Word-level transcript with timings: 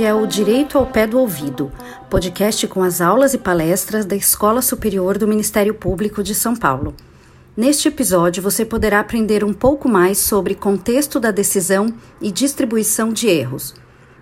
É 0.00 0.14
o 0.14 0.26
Direito 0.26 0.78
ao 0.78 0.86
Pé 0.86 1.08
do 1.08 1.18
Ouvido, 1.18 1.72
podcast 2.08 2.66
com 2.68 2.84
as 2.84 3.00
aulas 3.00 3.34
e 3.34 3.38
palestras 3.38 4.06
da 4.06 4.14
Escola 4.14 4.62
Superior 4.62 5.18
do 5.18 5.26
Ministério 5.26 5.74
Público 5.74 6.22
de 6.22 6.36
São 6.36 6.54
Paulo. 6.54 6.94
Neste 7.56 7.88
episódio, 7.88 8.40
você 8.40 8.64
poderá 8.64 9.00
aprender 9.00 9.42
um 9.42 9.52
pouco 9.52 9.88
mais 9.88 10.18
sobre 10.18 10.54
contexto 10.54 11.18
da 11.18 11.32
decisão 11.32 11.92
e 12.22 12.30
distribuição 12.30 13.12
de 13.12 13.26
erros, 13.26 13.74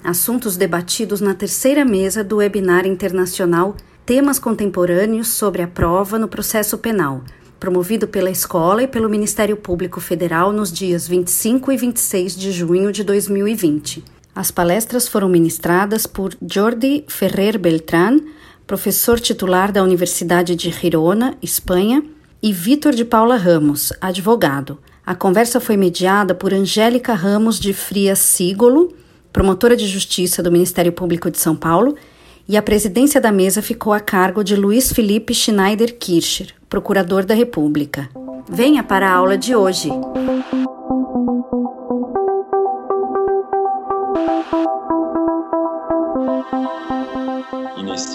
assuntos 0.02 0.56
debatidos 0.56 1.20
na 1.20 1.34
terceira 1.34 1.84
mesa 1.84 2.24
do 2.24 2.38
webinar 2.38 2.86
internacional 2.86 3.76
Temas 4.06 4.38
Contemporâneos 4.38 5.28
sobre 5.28 5.60
a 5.62 5.68
Prova 5.68 6.18
no 6.18 6.26
Processo 6.26 6.78
Penal, 6.78 7.22
promovido 7.60 8.08
pela 8.08 8.30
escola 8.30 8.82
e 8.82 8.88
pelo 8.88 9.10
Ministério 9.10 9.58
Público 9.58 10.00
Federal 10.00 10.52
nos 10.52 10.72
dias 10.72 11.06
25 11.06 11.70
e 11.70 11.76
26 11.76 12.34
de 12.34 12.50
junho 12.50 12.90
de 12.90 13.04
2020. 13.04 14.15
As 14.36 14.50
palestras 14.50 15.08
foram 15.08 15.30
ministradas 15.30 16.06
por 16.06 16.36
Jordi 16.46 17.06
Ferrer 17.08 17.58
Beltrán, 17.58 18.20
professor 18.66 19.18
titular 19.18 19.72
da 19.72 19.82
Universidade 19.82 20.54
de 20.54 20.70
Girona, 20.70 21.38
Espanha, 21.42 22.04
e 22.42 22.52
Vitor 22.52 22.94
de 22.94 23.02
Paula 23.02 23.38
Ramos, 23.38 23.94
advogado. 23.98 24.78
A 25.06 25.14
conversa 25.14 25.58
foi 25.58 25.78
mediada 25.78 26.34
por 26.34 26.52
Angélica 26.52 27.14
Ramos 27.14 27.58
de 27.58 27.72
Frias 27.72 28.18
Sigolo, 28.18 28.94
promotora 29.32 29.74
de 29.74 29.86
justiça 29.86 30.42
do 30.42 30.52
Ministério 30.52 30.92
Público 30.92 31.30
de 31.30 31.38
São 31.38 31.56
Paulo, 31.56 31.96
e 32.46 32.58
a 32.58 32.62
presidência 32.62 33.18
da 33.18 33.32
mesa 33.32 33.62
ficou 33.62 33.94
a 33.94 34.00
cargo 34.00 34.44
de 34.44 34.54
Luiz 34.54 34.92
Felipe 34.92 35.32
Schneider 35.32 35.96
Kircher, 35.96 36.54
procurador 36.68 37.24
da 37.24 37.34
República. 37.34 38.10
Venha 38.46 38.84
para 38.84 39.08
a 39.08 39.14
aula 39.14 39.38
de 39.38 39.56
hoje. 39.56 39.90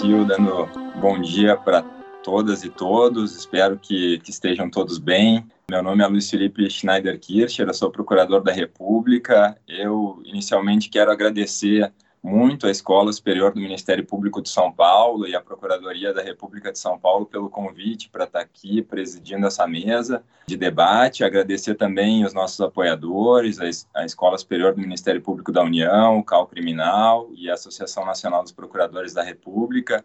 Inicio 0.02 0.24
dando 0.24 0.66
bom 1.00 1.20
dia 1.20 1.56
para 1.56 1.80
todas 2.24 2.64
e 2.64 2.68
todos, 2.68 3.36
espero 3.36 3.78
que, 3.78 4.18
que, 4.18 4.30
estejam 4.32 4.68
todos 4.68 4.98
bem. 4.98 5.46
Meu 5.70 5.80
nome 5.80 6.02
é 6.02 6.06
Luiz 6.08 6.28
Felipe 6.28 6.68
Schneider 6.68 7.20
Kircher, 7.20 7.68
eu 7.68 7.74
sou 7.74 7.88
procurador 7.88 8.42
da 8.42 8.52
República. 8.52 9.56
Eu 9.68 10.20
inicialmente 10.24 10.88
quero 10.88 11.12
agradecer 11.12 11.92
muito 12.22 12.68
a 12.68 12.70
Escola 12.70 13.12
Superior 13.12 13.52
do 13.52 13.60
Ministério 13.60 14.06
Público 14.06 14.40
de 14.40 14.48
São 14.48 14.70
Paulo 14.70 15.26
e 15.26 15.34
a 15.34 15.40
Procuradoria 15.40 16.14
da 16.14 16.22
República 16.22 16.70
de 16.70 16.78
São 16.78 16.96
Paulo 16.96 17.26
pelo 17.26 17.50
convite 17.50 18.08
para 18.08 18.24
estar 18.24 18.40
aqui 18.40 18.80
presidindo 18.80 19.44
essa 19.46 19.66
mesa 19.66 20.22
de 20.46 20.56
debate. 20.56 21.24
Agradecer 21.24 21.74
também 21.74 22.24
os 22.24 22.32
nossos 22.32 22.60
apoiadores, 22.60 23.58
a 23.92 24.04
Escola 24.04 24.38
Superior 24.38 24.72
do 24.72 24.80
Ministério 24.80 25.20
Público 25.20 25.50
da 25.50 25.64
União, 25.64 26.18
o 26.18 26.24
CAL 26.24 26.46
Criminal 26.46 27.28
e 27.34 27.50
a 27.50 27.54
Associação 27.54 28.06
Nacional 28.06 28.44
dos 28.44 28.52
Procuradores 28.52 29.12
da 29.12 29.22
República. 29.22 30.04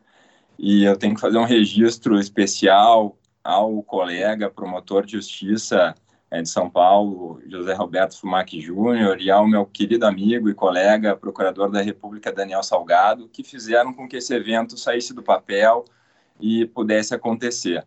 E 0.57 0.85
eu 0.85 0.97
tenho 0.97 1.13
que 1.13 1.21
fazer 1.21 1.37
um 1.37 1.45
registro 1.45 2.19
especial 2.19 3.15
ao 3.43 3.83
colega 3.83 4.49
promotor 4.49 5.05
de 5.05 5.11
justiça 5.11 5.93
é, 6.29 6.41
de 6.41 6.49
São 6.49 6.69
Paulo, 6.69 7.41
José 7.47 7.73
Roberto 7.73 8.19
Fumac 8.19 8.59
Júnior, 8.59 9.21
e 9.21 9.31
ao 9.31 9.47
meu 9.47 9.65
querido 9.65 10.05
amigo 10.05 10.49
e 10.49 10.53
colega, 10.53 11.15
procurador 11.15 11.69
da 11.69 11.81
República, 11.81 12.31
Daniel 12.31 12.63
Salgado, 12.63 13.29
que 13.29 13.43
fizeram 13.43 13.93
com 13.93 14.07
que 14.07 14.17
esse 14.17 14.33
evento 14.33 14.77
saísse 14.77 15.13
do 15.13 15.23
papel 15.23 15.85
e 16.39 16.65
pudesse 16.65 17.13
acontecer. 17.15 17.85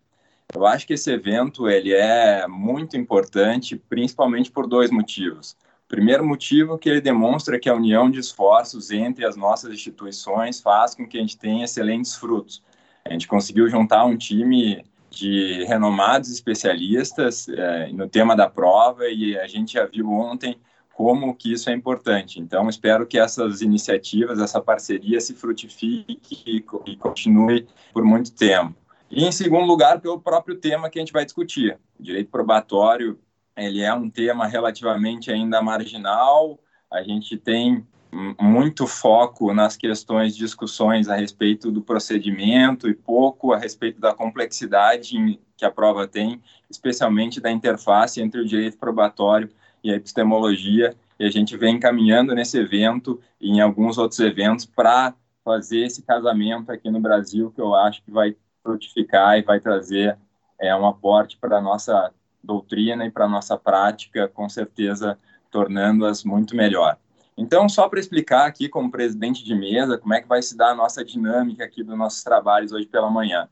Eu 0.53 0.65
acho 0.65 0.85
que 0.85 0.93
esse 0.93 1.09
evento 1.09 1.69
ele 1.69 1.93
é 1.93 2.45
muito 2.47 2.97
importante, 2.97 3.75
principalmente 3.75 4.51
por 4.51 4.67
dois 4.67 4.91
motivos. 4.91 5.55
Primeiro 5.87 6.25
motivo 6.25 6.77
que 6.77 6.89
ele 6.89 7.01
demonstra 7.01 7.59
que 7.59 7.69
a 7.69 7.75
união 7.75 8.09
de 8.09 8.19
esforços 8.19 8.91
entre 8.91 9.25
as 9.25 9.35
nossas 9.35 9.73
instituições 9.73 10.59
faz 10.59 10.95
com 10.95 11.07
que 11.07 11.17
a 11.17 11.21
gente 11.21 11.37
tenha 11.37 11.65
excelentes 11.65 12.15
frutos. 12.15 12.61
A 13.05 13.11
gente 13.11 13.27
conseguiu 13.27 13.67
juntar 13.69 14.05
um 14.05 14.17
time 14.17 14.83
de 15.11 15.65
renomados 15.65 16.31
especialistas 16.31 17.47
é, 17.49 17.91
no 17.91 18.07
tema 18.07 18.33
da 18.33 18.49
prova 18.49 19.09
e 19.09 19.37
a 19.37 19.45
gente 19.45 19.73
já 19.73 19.85
viu 19.85 20.09
ontem 20.09 20.57
como 20.93 21.35
que 21.35 21.51
isso 21.51 21.69
é 21.69 21.73
importante. 21.73 22.39
Então, 22.39 22.69
espero 22.69 23.05
que 23.05 23.19
essas 23.19 23.61
iniciativas, 23.61 24.39
essa 24.39 24.61
parceria 24.61 25.19
se 25.19 25.33
frutifique 25.33 26.63
e, 26.85 26.95
continue 26.95 27.67
por 27.93 28.05
muito 28.05 28.31
tempo. 28.31 28.75
E, 29.09 29.25
em 29.25 29.31
segundo 29.31 29.65
lugar, 29.65 29.99
pelo 29.99 30.19
próprio 30.19 30.55
tema 30.55 30.89
que 30.89 30.97
a 30.97 31.01
gente 31.01 31.11
vai 31.11 31.25
discutir. 31.25 31.77
O 31.99 32.03
direito 32.03 32.29
probatório, 32.29 33.19
ele 33.57 33.81
é 33.81 33.93
um 33.93 34.09
tema 34.09 34.47
relativamente 34.47 35.31
ainda 35.31 35.61
marginal, 35.61 36.57
a 36.89 37.03
gente 37.03 37.35
tem 37.37 37.85
muito 38.11 38.85
foco 38.87 39.53
nas 39.53 39.77
questões, 39.77 40.35
discussões 40.35 41.07
a 41.07 41.15
respeito 41.15 41.71
do 41.71 41.81
procedimento 41.81 42.89
e 42.89 42.93
pouco 42.93 43.53
a 43.53 43.57
respeito 43.57 44.01
da 44.01 44.13
complexidade 44.13 45.39
que 45.55 45.65
a 45.65 45.71
prova 45.71 46.07
tem, 46.07 46.41
especialmente 46.69 47.39
da 47.39 47.49
interface 47.49 48.21
entre 48.21 48.41
o 48.41 48.45
direito 48.45 48.77
probatório 48.77 49.49
e 49.83 49.91
a 49.91 49.95
epistemologia. 49.95 50.95
E 51.19 51.25
a 51.25 51.29
gente 51.29 51.55
vem 51.55 51.79
caminhando 51.79 52.35
nesse 52.35 52.57
evento 52.57 53.19
e 53.39 53.49
em 53.49 53.61
alguns 53.61 53.97
outros 53.97 54.19
eventos 54.19 54.65
para 54.65 55.13
fazer 55.43 55.85
esse 55.85 56.01
casamento 56.01 56.71
aqui 56.71 56.89
no 56.89 56.99
Brasil, 56.99 57.51
que 57.51 57.61
eu 57.61 57.73
acho 57.73 58.03
que 58.03 58.11
vai 58.11 58.35
frutificar 58.61 59.37
e 59.37 59.41
vai 59.41 59.59
trazer 59.59 60.17
é, 60.59 60.75
um 60.75 60.85
aporte 60.85 61.37
para 61.37 61.57
a 61.57 61.61
nossa 61.61 62.13
doutrina 62.43 63.05
e 63.05 63.11
para 63.11 63.25
a 63.25 63.29
nossa 63.29 63.57
prática, 63.57 64.27
com 64.27 64.49
certeza 64.49 65.17
tornando-as 65.49 66.23
muito 66.23 66.55
melhor. 66.55 66.97
Então, 67.37 67.67
só 67.69 67.87
para 67.87 67.99
explicar 67.99 68.45
aqui, 68.45 68.67
como 68.67 68.91
presidente 68.91 69.43
de 69.43 69.55
mesa, 69.55 69.97
como 69.97 70.13
é 70.13 70.21
que 70.21 70.27
vai 70.27 70.41
se 70.41 70.55
dar 70.55 70.71
a 70.71 70.75
nossa 70.75 71.03
dinâmica 71.03 71.63
aqui 71.63 71.83
dos 71.83 71.97
nossos 71.97 72.23
trabalhos 72.23 72.71
hoje 72.71 72.85
pela 72.85 73.09
manhã. 73.09 73.47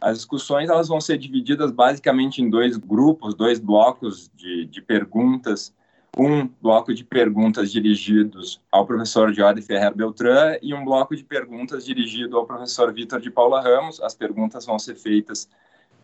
As 0.00 0.18
discussões 0.18 0.68
elas 0.68 0.88
vão 0.88 1.00
ser 1.00 1.18
divididas 1.18 1.70
basicamente 1.70 2.42
em 2.42 2.50
dois 2.50 2.76
grupos, 2.76 3.34
dois 3.34 3.58
blocos 3.58 4.30
de, 4.34 4.66
de 4.66 4.82
perguntas. 4.82 5.74
Um 6.16 6.46
bloco 6.46 6.94
de 6.94 7.02
perguntas 7.02 7.72
dirigidos 7.72 8.60
ao 8.70 8.86
professor 8.86 9.32
Jorge 9.34 9.62
Ferrer 9.62 9.92
Beltrán 9.94 10.56
e 10.62 10.72
um 10.72 10.84
bloco 10.84 11.16
de 11.16 11.24
perguntas 11.24 11.84
dirigido 11.84 12.36
ao 12.36 12.46
professor 12.46 12.92
Vitor 12.92 13.20
de 13.20 13.30
Paula 13.30 13.60
Ramos. 13.60 14.00
As 14.00 14.14
perguntas 14.14 14.64
vão 14.64 14.78
ser 14.78 14.94
feitas 14.94 15.48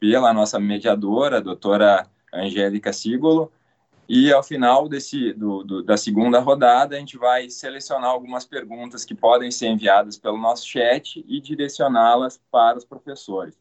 pela 0.01 0.33
nossa 0.33 0.59
mediadora, 0.59 1.37
a 1.37 1.41
doutora 1.41 2.09
Angélica 2.33 2.93
Sigolo, 2.93 3.53
e 4.13 4.33
ao 4.33 4.43
final 4.43 4.89
desse, 4.89 5.33
do, 5.35 5.63
do, 5.63 5.85
da 5.85 5.97
segunda 5.97 6.41
rodada, 6.41 6.97
a 6.97 6.99
gente 6.99 7.17
vai 7.17 7.49
selecionar 7.49 8.11
algumas 8.11 8.45
perguntas 8.45 9.05
que 9.05 9.15
podem 9.15 9.53
ser 9.53 9.69
enviadas 9.69 10.19
pelo 10.19 10.37
nosso 10.37 10.67
chat 10.67 11.25
e 11.29 11.41
direcioná-las 11.41 12.37
para 12.51 12.77
os 12.77 12.85
professores. 12.85 13.57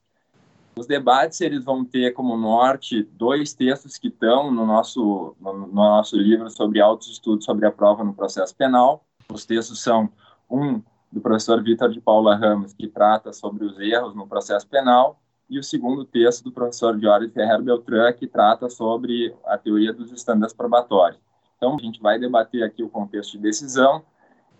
Os 0.75 0.87
debates 0.87 1.39
eles 1.41 1.63
vão 1.63 1.85
ter 1.85 2.13
como 2.13 2.35
norte 2.35 3.03
dois 3.03 3.53
textos 3.53 3.95
que 3.95 4.07
estão 4.07 4.49
no 4.49 4.65
nosso, 4.65 5.35
no, 5.39 5.53
no 5.53 5.67
nosso 5.67 6.17
livro 6.17 6.49
sobre 6.49 6.81
altos 6.81 7.09
estudos 7.09 7.45
sobre 7.45 7.67
a 7.67 7.71
prova 7.71 8.03
no 8.03 8.15
processo 8.15 8.55
penal. 8.55 9.05
Os 9.31 9.45
textos 9.45 9.79
são 9.83 10.09
um 10.49 10.81
do 11.11 11.21
professor 11.21 11.61
Vitor 11.61 11.91
de 11.91 12.01
Paula 12.01 12.35
Ramos, 12.35 12.73
que 12.73 12.87
trata 12.87 13.31
sobre 13.33 13.65
os 13.65 13.79
erros 13.79 14.15
no 14.15 14.25
processo 14.25 14.67
penal, 14.67 15.21
e 15.49 15.57
o 15.57 15.63
segundo 15.63 16.05
texto 16.05 16.43
do 16.43 16.51
professor 16.51 16.99
Jorge 16.99 17.29
Ferrer 17.29 17.61
Beltrán, 17.61 18.13
que 18.13 18.27
trata 18.27 18.69
sobre 18.69 19.33
a 19.45 19.57
teoria 19.57 19.91
dos 19.91 20.11
estándares 20.11 20.53
probatórios. 20.53 21.19
Então, 21.57 21.75
a 21.75 21.81
gente 21.81 21.99
vai 21.99 22.19
debater 22.19 22.63
aqui 22.63 22.83
o 22.83 22.89
contexto 22.89 23.31
de 23.31 23.39
decisão, 23.39 24.03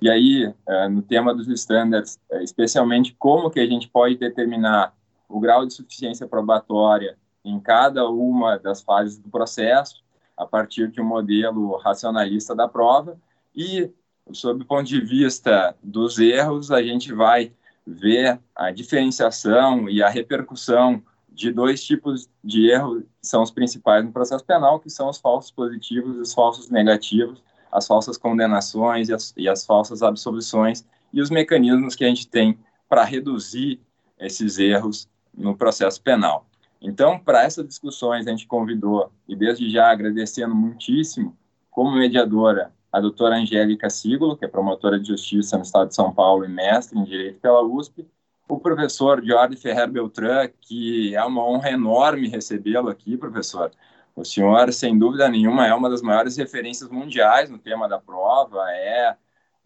e 0.02 0.10
aí, 0.10 0.54
é, 0.66 0.88
no 0.88 1.02
tema 1.02 1.34
dos 1.34 1.48
estándares, 1.48 2.20
é, 2.32 2.42
especialmente 2.44 3.16
como 3.20 3.50
que 3.52 3.60
a 3.60 3.66
gente 3.66 3.88
pode 3.90 4.16
determinar 4.16 4.94
o 5.28 5.40
grau 5.40 5.66
de 5.66 5.74
suficiência 5.74 6.28
probatória 6.28 7.18
em 7.44 7.60
cada 7.60 8.10
uma 8.10 8.58
das 8.58 8.82
fases 8.82 9.18
do 9.18 9.30
processo, 9.30 10.04
a 10.36 10.46
partir 10.46 10.90
de 10.90 11.02
um 11.02 11.06
modelo 11.06 11.76
racionalista 11.78 12.56
da 12.56 12.68
prova, 12.68 13.18
e, 13.54 13.92
sob 14.32 14.64
o 14.64 14.66
ponto 14.66 14.86
de 14.86 15.02
vista 15.02 15.76
dos 15.84 16.18
erros, 16.18 16.72
a 16.72 16.82
gente 16.82 17.14
vai 17.14 17.52
ver 17.90 18.40
a 18.56 18.72
diferenciação 18.72 19.90
e 19.90 20.04
a 20.04 20.10
repercussão 20.10 21.02
de 21.28 21.52
dois 21.52 21.84
tipos 21.84 22.30
de 22.44 22.70
erro 22.70 23.02
que 23.02 23.28
são 23.28 23.42
os 23.42 23.52
principais 23.52 24.04
no 24.04 24.12
processo 24.12 24.44
penal, 24.44 24.80
que 24.80 24.90
são 24.90 25.10
os 25.10 25.18
falsos 25.18 25.52
positivos 25.52 26.18
e 26.18 26.20
os 26.20 26.34
falsos 26.34 26.70
negativos, 26.70 27.42
as 27.72 27.88
falsas 27.88 28.18
condenações 28.18 29.10
e 29.10 29.14
as, 29.14 29.34
e 29.38 29.48
as 29.48 29.66
falsas 29.66 30.04
absolvições, 30.04 30.86
e 31.12 31.22
os 31.22 31.30
mecanismos 31.30 31.96
que 31.96 32.04
a 32.04 32.08
gente 32.08 32.28
tem 32.28 32.58
para 32.88 33.04
reduzir 33.04 33.80
esses 34.20 34.58
erros 34.58 35.08
no 35.34 35.56
processo 35.56 36.02
penal. 36.02 36.46
Então, 36.82 37.20
para 37.20 37.44
essas 37.44 37.68
discussões, 37.68 38.28
a 38.28 38.32
gente 38.32 38.48
convidou, 38.48 39.12
e 39.28 39.36
desde 39.36 39.70
já 39.70 39.92
agradecendo 39.92 40.56
muitíssimo, 40.56 41.36
como 41.70 41.92
mediadora, 41.92 42.74
a 42.92 43.00
doutora 43.00 43.36
Angélica 43.36 43.90
Siglo, 43.90 44.36
que 44.36 44.46
é 44.46 44.48
promotora 44.48 45.00
de 45.00 45.08
justiça 45.08 45.58
no 45.58 45.64
estado 45.64 45.90
de 45.90 45.96
São 45.96 46.14
Paulo 46.14 46.44
e 46.46 46.48
mestre 46.48 46.98
em 46.98 47.04
Direito 47.04 47.40
pela 47.40 47.62
USP, 47.62 48.08
o 48.48 48.60
professor 48.60 49.24
Jorge 49.24 49.56
Ferrer 49.56 49.88
Beltrán, 49.88 50.50
que 50.60 51.16
é 51.16 51.24
uma 51.24 51.46
honra 51.46 51.70
enorme 51.70 52.28
recebê-lo 52.28 52.90
aqui, 52.90 53.16
professor. 53.16 53.72
O 54.16 54.26
senhor, 54.26 54.74
sem 54.74 54.98
dúvida 54.98 55.30
nenhuma, 55.30 55.68
é 55.68 55.74
uma 55.74 55.90
das 55.90 56.02
maiores 56.02 56.36
referências 56.36 56.90
mundiais 56.90 57.50
no 57.50 57.60
tema 57.60 57.88
da 57.88 58.00
prova, 58.00 58.60
é 58.72 59.16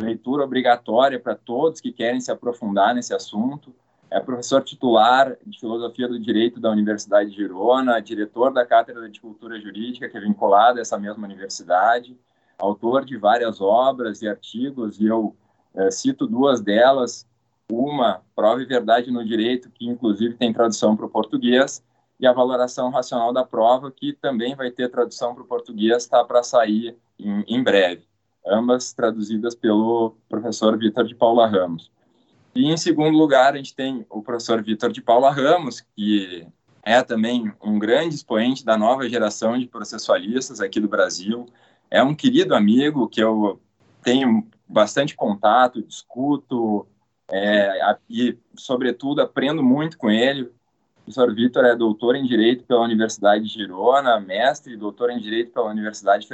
leitura 0.01 0.43
obrigatória 0.43 1.17
para 1.17 1.33
todos 1.33 1.79
que 1.79 1.93
querem 1.93 2.19
se 2.19 2.29
aprofundar 2.29 2.93
nesse 2.93 3.13
assunto. 3.13 3.73
É 4.11 4.19
professor 4.19 4.61
titular 4.61 5.35
de 5.45 5.59
Filosofia 5.59 6.07
do 6.07 6.19
Direito 6.19 6.59
da 6.59 6.69
Universidade 6.69 7.31
de 7.31 7.37
Girona, 7.37 8.01
diretor 8.01 8.53
da 8.53 8.65
Cátedra 8.65 9.09
de 9.09 9.19
Cultura 9.19 9.59
Jurídica, 9.59 10.09
que 10.09 10.17
é 10.17 10.21
vinculada 10.21 10.79
a 10.79 10.81
essa 10.81 10.99
mesma 10.99 11.25
universidade, 11.25 12.15
autor 12.63 13.05
de 13.05 13.17
várias 13.17 13.61
obras 13.61 14.21
e 14.21 14.27
artigos, 14.27 14.99
e 14.99 15.05
eu 15.05 15.35
é, 15.75 15.91
cito 15.91 16.27
duas 16.27 16.61
delas. 16.61 17.27
Uma, 17.71 18.21
Prova 18.35 18.61
e 18.61 18.65
Verdade 18.65 19.09
no 19.09 19.25
Direito, 19.25 19.69
que 19.69 19.87
inclusive 19.87 20.35
tem 20.35 20.53
tradução 20.53 20.95
para 20.95 21.05
o 21.05 21.09
português, 21.09 21.83
e 22.19 22.27
a 22.27 22.33
Valoração 22.33 22.89
Racional 22.89 23.33
da 23.33 23.43
Prova, 23.43 23.91
que 23.91 24.13
também 24.13 24.55
vai 24.55 24.69
ter 24.69 24.89
tradução 24.89 25.33
para 25.33 25.43
o 25.43 25.47
português, 25.47 26.03
está 26.03 26.23
para 26.23 26.43
sair 26.43 26.95
em, 27.19 27.43
em 27.47 27.63
breve 27.63 28.03
ambas 28.45 28.93
traduzidas 28.93 29.55
pelo 29.55 30.15
professor 30.27 30.77
Vitor 30.77 31.05
de 31.05 31.15
Paula 31.15 31.47
Ramos. 31.47 31.91
E 32.53 32.71
em 32.71 32.77
segundo 32.77 33.17
lugar, 33.17 33.53
a 33.53 33.57
gente 33.57 33.75
tem 33.75 34.05
o 34.09 34.21
professor 34.21 34.61
Vitor 34.61 34.91
de 34.91 35.01
Paula 35.01 35.31
Ramos, 35.31 35.81
que 35.95 36.45
é 36.83 37.01
também 37.01 37.51
um 37.63 37.79
grande 37.79 38.13
expoente 38.13 38.65
da 38.65 38.77
nova 38.77 39.07
geração 39.07 39.57
de 39.57 39.65
processualistas 39.65 40.59
aqui 40.59 40.79
do 40.79 40.87
Brasil. 40.87 41.45
É 41.93 42.01
um 42.01 42.15
querido 42.15 42.55
amigo 42.55 43.07
que 43.07 43.21
eu 43.21 43.61
tenho 44.01 44.47
bastante 44.67 45.15
contato, 45.15 45.79
discuto 45.79 46.87
é, 47.31 47.95
e, 48.09 48.35
sobretudo, 48.57 49.21
aprendo 49.21 49.61
muito 49.61 49.95
com 49.95 50.09
ele. 50.09 50.41
O 50.41 50.51
professor 51.03 51.31
Vitor 51.35 51.63
é 51.65 51.75
doutor 51.75 52.15
em 52.15 52.25
Direito 52.25 52.63
pela 52.63 52.81
Universidade 52.81 53.43
de 53.43 53.53
Girona, 53.53 54.19
mestre 54.19 54.73
e 54.73 54.77
doutor 54.77 55.11
em 55.11 55.19
Direito 55.19 55.51
pela 55.51 55.69
Universidade 55.69 56.27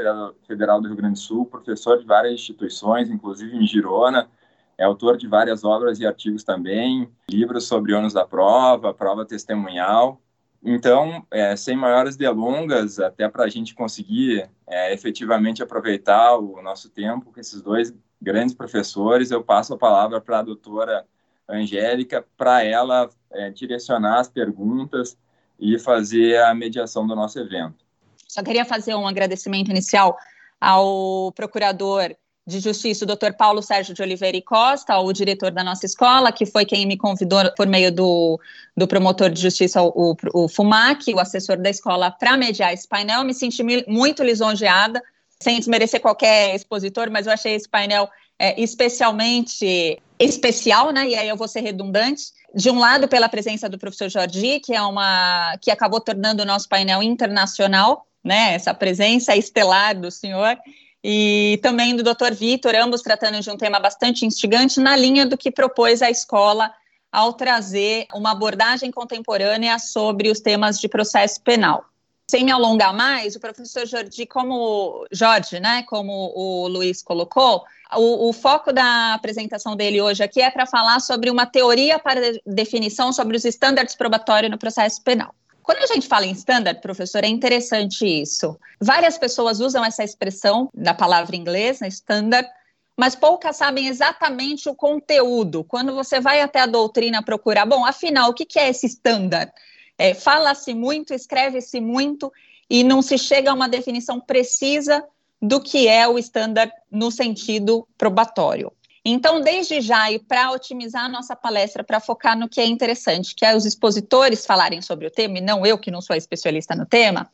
Federal 0.47 0.79
do 0.79 0.87
Rio 0.87 0.95
Grande 0.95 1.15
do 1.15 1.19
Sul, 1.19 1.45
professor 1.45 1.99
de 1.99 2.05
várias 2.05 2.35
instituições, 2.35 3.09
inclusive 3.09 3.57
em 3.57 3.67
Girona, 3.67 4.29
é 4.77 4.85
autor 4.85 5.17
de 5.17 5.27
várias 5.27 5.65
obras 5.65 5.99
e 5.99 6.07
artigos 6.07 6.45
também, 6.45 7.11
livros 7.29 7.67
sobre 7.67 7.93
ônus 7.93 8.13
da 8.13 8.25
prova, 8.25 8.93
prova 8.93 9.25
testemunhal. 9.25 10.21
Então, 10.63 11.25
é, 11.31 11.55
sem 11.55 11.75
maiores 11.75 12.17
delongas, 12.17 12.99
até 12.99 13.27
para 13.29 13.45
a 13.45 13.49
gente 13.49 13.73
conseguir 13.73 14.49
é, 14.67 14.93
efetivamente 14.93 15.63
aproveitar 15.63 16.37
o 16.37 16.61
nosso 16.61 16.89
tempo 16.89 17.31
com 17.31 17.39
esses 17.39 17.61
dois 17.61 17.93
grandes 18.21 18.53
professores, 18.53 19.31
eu 19.31 19.41
passo 19.43 19.73
a 19.73 19.77
palavra 19.77 20.19
para 20.19 20.39
a 20.39 20.43
doutora 20.43 21.05
Angélica, 21.47 22.25
para 22.37 22.63
ela 22.63 23.09
é, 23.31 23.49
direcionar 23.49 24.19
as 24.19 24.27
perguntas 24.27 25.17
e 25.57 25.79
fazer 25.79 26.41
a 26.43 26.53
mediação 26.53 27.07
do 27.07 27.15
nosso 27.15 27.39
evento. 27.39 27.85
Só 28.27 28.43
queria 28.43 28.65
fazer 28.65 28.93
um 28.95 29.07
agradecimento 29.07 29.71
inicial 29.71 30.17
ao 30.59 31.31
procurador 31.31 32.15
de 32.49 32.59
Justiça, 32.59 33.05
o 33.05 33.07
Dr. 33.07 33.33
Paulo 33.37 33.61
Sérgio 33.61 33.93
de 33.93 34.01
Oliveira 34.01 34.35
e 34.35 34.41
Costa, 34.41 34.97
o 34.97 35.13
diretor 35.13 35.51
da 35.51 35.63
nossa 35.63 35.85
escola, 35.85 36.31
que 36.31 36.45
foi 36.45 36.65
quem 36.65 36.85
me 36.85 36.97
convidou 36.97 37.39
por 37.55 37.67
meio 37.67 37.91
do, 37.91 38.39
do 38.75 38.87
promotor 38.87 39.29
de 39.29 39.39
justiça, 39.39 39.81
o, 39.81 40.17
o 40.33 40.47
FUMAC, 40.49 41.13
o 41.13 41.19
assessor 41.19 41.57
da 41.57 41.69
escola, 41.69 42.09
para 42.11 42.35
mediar 42.35 42.73
esse 42.73 42.87
painel. 42.87 43.23
Me 43.23 43.33
senti 43.33 43.63
muito 43.87 44.23
lisonjeada, 44.23 45.01
sem 45.39 45.59
desmerecer 45.59 46.01
qualquer 46.01 46.55
expositor, 46.55 47.09
mas 47.11 47.27
eu 47.27 47.33
achei 47.33 47.53
esse 47.53 47.69
painel 47.69 48.09
é, 48.37 48.59
especialmente 48.59 50.01
especial, 50.17 50.91
né? 50.91 51.07
E 51.07 51.15
aí 51.15 51.29
eu 51.29 51.37
vou 51.37 51.47
ser 51.47 51.61
redundante. 51.61 52.23
De 52.53 52.69
um 52.69 52.79
lado, 52.79 53.07
pela 53.07 53.29
presença 53.29 53.69
do 53.69 53.77
professor 53.77 54.09
Jordi, 54.09 54.59
que 54.59 54.73
é 54.73 54.81
uma 54.81 55.55
que 55.61 55.69
acabou 55.69 56.01
tornando 56.01 56.41
o 56.41 56.45
nosso 56.45 56.67
painel 56.67 57.03
internacional, 57.03 58.05
né? 58.23 58.53
Essa 58.55 58.73
presença 58.73 59.35
estelar 59.35 59.97
do 59.97 60.09
senhor. 60.09 60.57
E 61.03 61.59
também 61.63 61.95
do 61.95 62.03
Dr. 62.03 62.33
Vitor, 62.33 62.75
ambos 62.75 63.01
tratando 63.01 63.39
de 63.39 63.49
um 63.49 63.57
tema 63.57 63.79
bastante 63.79 64.25
instigante 64.25 64.79
na 64.79 64.95
linha 64.95 65.25
do 65.25 65.37
que 65.37 65.49
propôs 65.49 66.01
a 66.01 66.09
escola 66.09 66.73
ao 67.11 67.33
trazer 67.33 68.05
uma 68.13 68.31
abordagem 68.31 68.91
contemporânea 68.91 69.79
sobre 69.79 70.29
os 70.29 70.39
temas 70.39 70.79
de 70.79 70.87
processo 70.87 71.41
penal. 71.41 71.85
Sem 72.29 72.43
me 72.43 72.51
alongar 72.51 72.93
mais, 72.93 73.35
o 73.35 73.39
professor 73.39 73.87
Jordi, 73.87 74.27
como 74.27 75.03
Jorge, 75.11 75.59
né, 75.59 75.81
como 75.83 76.31
o 76.35 76.67
Luiz 76.67 77.01
colocou, 77.01 77.63
o, 77.95 78.29
o, 78.29 78.33
foco 78.33 78.71
da 78.71 79.15
apresentação 79.15 79.75
dele 79.75 79.99
hoje 79.99 80.21
aqui 80.21 80.39
é 80.39 80.51
para 80.51 80.67
falar 80.67 80.99
sobre 80.99 81.31
uma 81.31 81.47
teoria 81.47 81.97
para 81.97 82.21
definição 82.45 83.11
sobre 83.11 83.35
os 83.35 83.45
estándares 83.45 83.95
probatórios 83.95 84.51
no 84.51 84.59
processo 84.59 85.01
penal. 85.01 85.33
Quando 85.69 85.83
a 85.83 85.85
gente 85.93 86.07
fala 86.07 86.25
em 86.25 86.31
standard, 86.31 86.81
professor, 86.81 87.23
é 87.23 87.27
interessante 87.27 88.03
isso. 88.03 88.59
Várias 88.81 89.19
pessoas 89.19 89.59
usam 89.59 89.85
essa 89.85 90.03
expressão 90.03 90.67
da 90.73 90.95
palavra 90.95 91.35
inglesa, 91.35 91.85
né, 91.85 91.89
standard, 91.89 92.49
mas 92.97 93.13
poucas 93.13 93.57
sabem 93.57 93.85
exatamente 93.85 94.67
o 94.67 94.73
conteúdo. 94.73 95.63
Quando 95.63 95.93
você 95.93 96.19
vai 96.19 96.41
até 96.41 96.61
a 96.61 96.65
doutrina 96.65 97.21
procurar, 97.21 97.67
bom, 97.67 97.85
afinal, 97.85 98.31
o 98.31 98.33
que 98.33 98.57
é 98.57 98.67
esse 98.67 98.87
standard? 98.87 99.51
É, 99.95 100.15
Fala-se 100.15 100.73
muito, 100.73 101.13
escreve-se 101.13 101.79
muito 101.79 102.33
e 102.67 102.83
não 102.83 103.03
se 103.03 103.19
chega 103.19 103.51
a 103.51 103.53
uma 103.53 103.69
definição 103.69 104.19
precisa 104.19 105.05
do 105.39 105.61
que 105.61 105.87
é 105.87 106.07
o 106.07 106.17
standard 106.17 106.73
no 106.89 107.11
sentido 107.11 107.87
probatório. 107.95 108.73
Então, 109.11 109.41
desde 109.41 109.81
já, 109.81 110.11
e 110.11 110.19
para 110.19 110.51
otimizar 110.51 111.05
a 111.05 111.09
nossa 111.09 111.35
palestra, 111.35 111.83
para 111.83 111.99
focar 111.99 112.37
no 112.37 112.47
que 112.47 112.61
é 112.61 112.65
interessante, 112.65 113.33
que 113.35 113.45
é 113.45 113.55
os 113.55 113.65
expositores 113.65 114.45
falarem 114.45 114.81
sobre 114.81 115.07
o 115.07 115.11
tema, 115.11 115.39
e 115.39 115.41
não 115.41 115.65
eu, 115.65 115.77
que 115.77 115.89
não 115.89 116.01
sou 116.01 116.15
especialista 116.15 116.75
no 116.75 116.85
tema, 116.85 117.29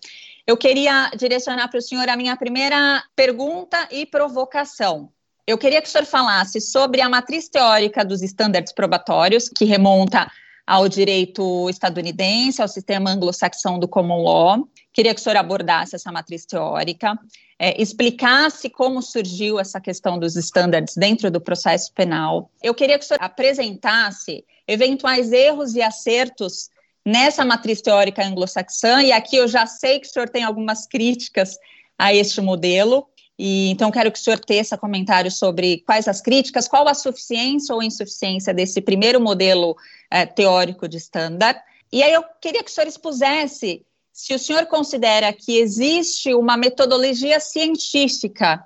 eu 0.48 0.56
queria 0.56 1.12
direcionar 1.18 1.68
para 1.69 1.80
o 1.80 1.81
senhor 1.81 2.07
a 2.07 2.16
minha 2.16 2.38
primeira 2.38 3.04
pergunta 3.16 3.88
e 3.92 4.06
provocação. 4.06 5.10
Eu 5.48 5.57
queria 5.57 5.81
que 5.81 5.88
o 5.88 5.92
senhor 5.92 6.06
falasse 6.06 6.62
sobre 6.62 7.01
a 7.01 7.10
matriz 7.10 7.50
teórica 7.50 8.06
dos 8.06 8.21
estándares 8.21 8.71
probatórios, 8.71 9.50
que 9.50 9.66
remonta 9.66 10.31
ao 10.66 10.90
direito 10.90 11.70
estadunidense, 11.70 12.62
ao 12.62 12.68
sistema 12.68 13.12
anglo-saxão 13.12 13.78
do 13.78 13.88
common 13.88 14.24
law. 14.24 14.68
Queria 14.92 15.14
que 15.14 15.20
o 15.20 15.24
senhor 15.24 15.38
abordasse 15.38 15.96
essa 15.96 16.12
matriz 16.12 16.46
teórica, 16.46 17.18
é, 17.60 17.80
explicasse 17.82 18.70
como 18.70 19.02
surgiu 19.02 19.60
essa 19.60 19.80
questão 19.80 20.18
dos 20.18 20.36
estándares 20.36 20.96
dentro 20.96 21.30
do 21.30 21.40
processo 21.40 21.94
penal. 21.94 22.50
Eu 22.64 22.74
queria 22.74 22.98
que 22.98 23.06
o 23.06 23.08
senhor 23.08 23.22
apresentasse 23.22 24.44
eventuais 24.68 25.32
erros 25.32 25.76
e 25.76 25.82
acertos 25.82 26.70
nessa 27.06 27.46
matriz 27.46 27.82
teórica 27.82 28.26
anglo-saxã, 28.26 29.04
e 29.04 29.12
aqui 29.12 29.36
eu 29.36 29.48
já 29.48 29.68
sei 29.68 30.00
que 30.00 30.08
o 30.08 30.10
senhor 30.10 30.28
tem 30.28 30.44
algumas 30.44 30.88
críticas 30.88 31.56
a 31.98 32.14
este 32.14 32.42
modelo, 32.42 33.07
e 33.37 33.69
então 33.69 33.92
quero 33.92 34.11
que 34.11 34.18
o 34.18 34.21
senhor 34.21 34.39
teça 34.39 34.77
comentário 34.77 35.30
sobre 35.30 35.80
quais 35.85 36.07
as 36.07 36.21
críticas, 36.21 36.68
qual 36.68 36.87
a 36.87 36.94
suficiência 36.94 37.75
ou 37.75 37.83
insuficiência 37.83 38.54
desse 38.54 38.81
primeiro 38.81 39.19
modelo 39.19 39.75
é, 40.09 40.25
teórico 40.25 40.87
de 40.87 40.97
standard. 40.97 41.59
E 41.92 42.01
aí 42.01 42.13
eu 42.13 42.23
queria 42.42 42.63
que 42.63 42.71
o 42.71 42.73
senhor 42.73 42.87
expusesse 42.87 43.85
se 44.13 44.33
o 44.33 44.39
senhor 44.39 44.65
considera 44.68 45.33
que 45.33 45.57
existe 45.57 46.33
uma 46.33 46.56
metodologia 46.56 47.39
científica 47.42 48.65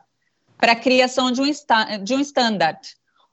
para 0.58 0.74
a 0.74 0.76
criação 0.76 1.32
de 1.32 1.42
um, 1.42 1.46
de 2.04 2.14
um 2.14 2.20
standard, 2.20 2.80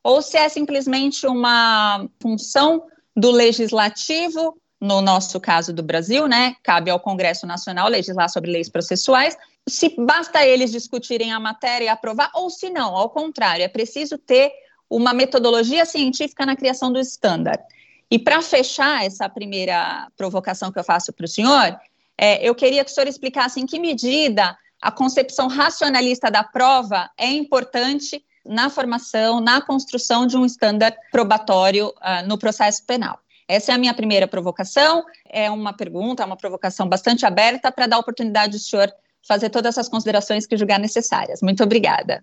ou 0.03 0.23
se 0.23 0.39
é 0.39 0.49
simplesmente 0.49 1.27
uma 1.27 2.09
função 2.21 2.85
do 3.15 3.31
legislativo, 3.31 4.57
no 4.81 5.03
nosso 5.03 5.39
caso 5.41 5.73
do 5.73 5.83
Brasil, 5.83 6.27
né? 6.27 6.55
Cabe 6.63 6.91
ao 6.91 7.01
Congresso 7.01 7.47
Nacional 7.47 7.89
legislar 7.89 8.31
sobre 8.31 8.51
leis 8.51 8.69
processuais, 8.69 9.37
se 9.69 9.95
basta 9.99 10.45
eles 10.47 10.71
discutirem 10.71 11.33
a 11.33 11.41
matéria 11.41 11.87
e 11.87 11.89
aprovar, 11.89 12.31
ou 12.35 12.49
se 12.51 12.71
não, 12.71 12.97
ao 12.97 13.11
contrário, 13.11 13.65
é 13.65 13.69
preciso 13.69 14.17
ter 14.17 14.53
uma 14.89 15.13
metodologia 15.13 15.85
científica 15.85 16.47
na 16.47 16.55
criação 16.55 16.93
do 16.93 17.01
standard. 17.01 17.63
E 18.09 18.19
para 18.19 18.41
fechar 18.41 19.05
essa 19.05 19.29
primeira 19.29 20.09
provocação 20.17 20.71
que 20.71 20.79
eu 20.79 20.85
faço 20.85 21.13
para 21.13 21.25
o 21.25 21.29
senhor, 21.29 21.77
é, 22.17 22.49
eu 22.49 22.55
queria 22.55 22.85
que 22.85 22.91
o 22.91 22.95
senhor 22.95 23.09
explicasse 23.09 23.61
em 23.61 23.67
que 23.67 23.81
medida 23.81 24.57
a 24.81 24.93
concepção 24.93 25.49
racionalista 25.49 26.31
da 26.31 26.45
prova 26.45 27.11
é 27.17 27.27
importante 27.27 28.25
na 28.45 28.71
formação, 28.71 29.41
na 29.41 29.61
construção 29.61 30.27
de 30.27 30.37
um 30.37 30.45
standard 30.47 30.97
probatório 31.11 31.89
uh, 31.89 32.27
no 32.29 32.39
processo 32.39 32.85
penal. 32.87 33.19
Essa 33.49 33.73
é 33.73 33.75
a 33.75 33.79
minha 33.79 33.95
primeira 33.95 34.29
provocação. 34.29 35.05
É 35.29 35.51
uma 35.51 35.73
pergunta, 35.73 36.25
uma 36.25 36.37
provocação 36.37 36.89
bastante 36.89 37.27
aberta 37.27 37.73
para 37.73 37.87
dar 37.87 37.99
oportunidade 37.99 38.53
do 38.53 38.59
senhor 38.59 38.93
fazer 39.27 39.51
todas 39.51 39.77
as 39.77 39.89
considerações 39.89 40.47
que 40.47 40.57
julgar 40.57 40.79
necessárias. 40.79 41.43
Muito 41.43 41.63
obrigada. 41.65 42.23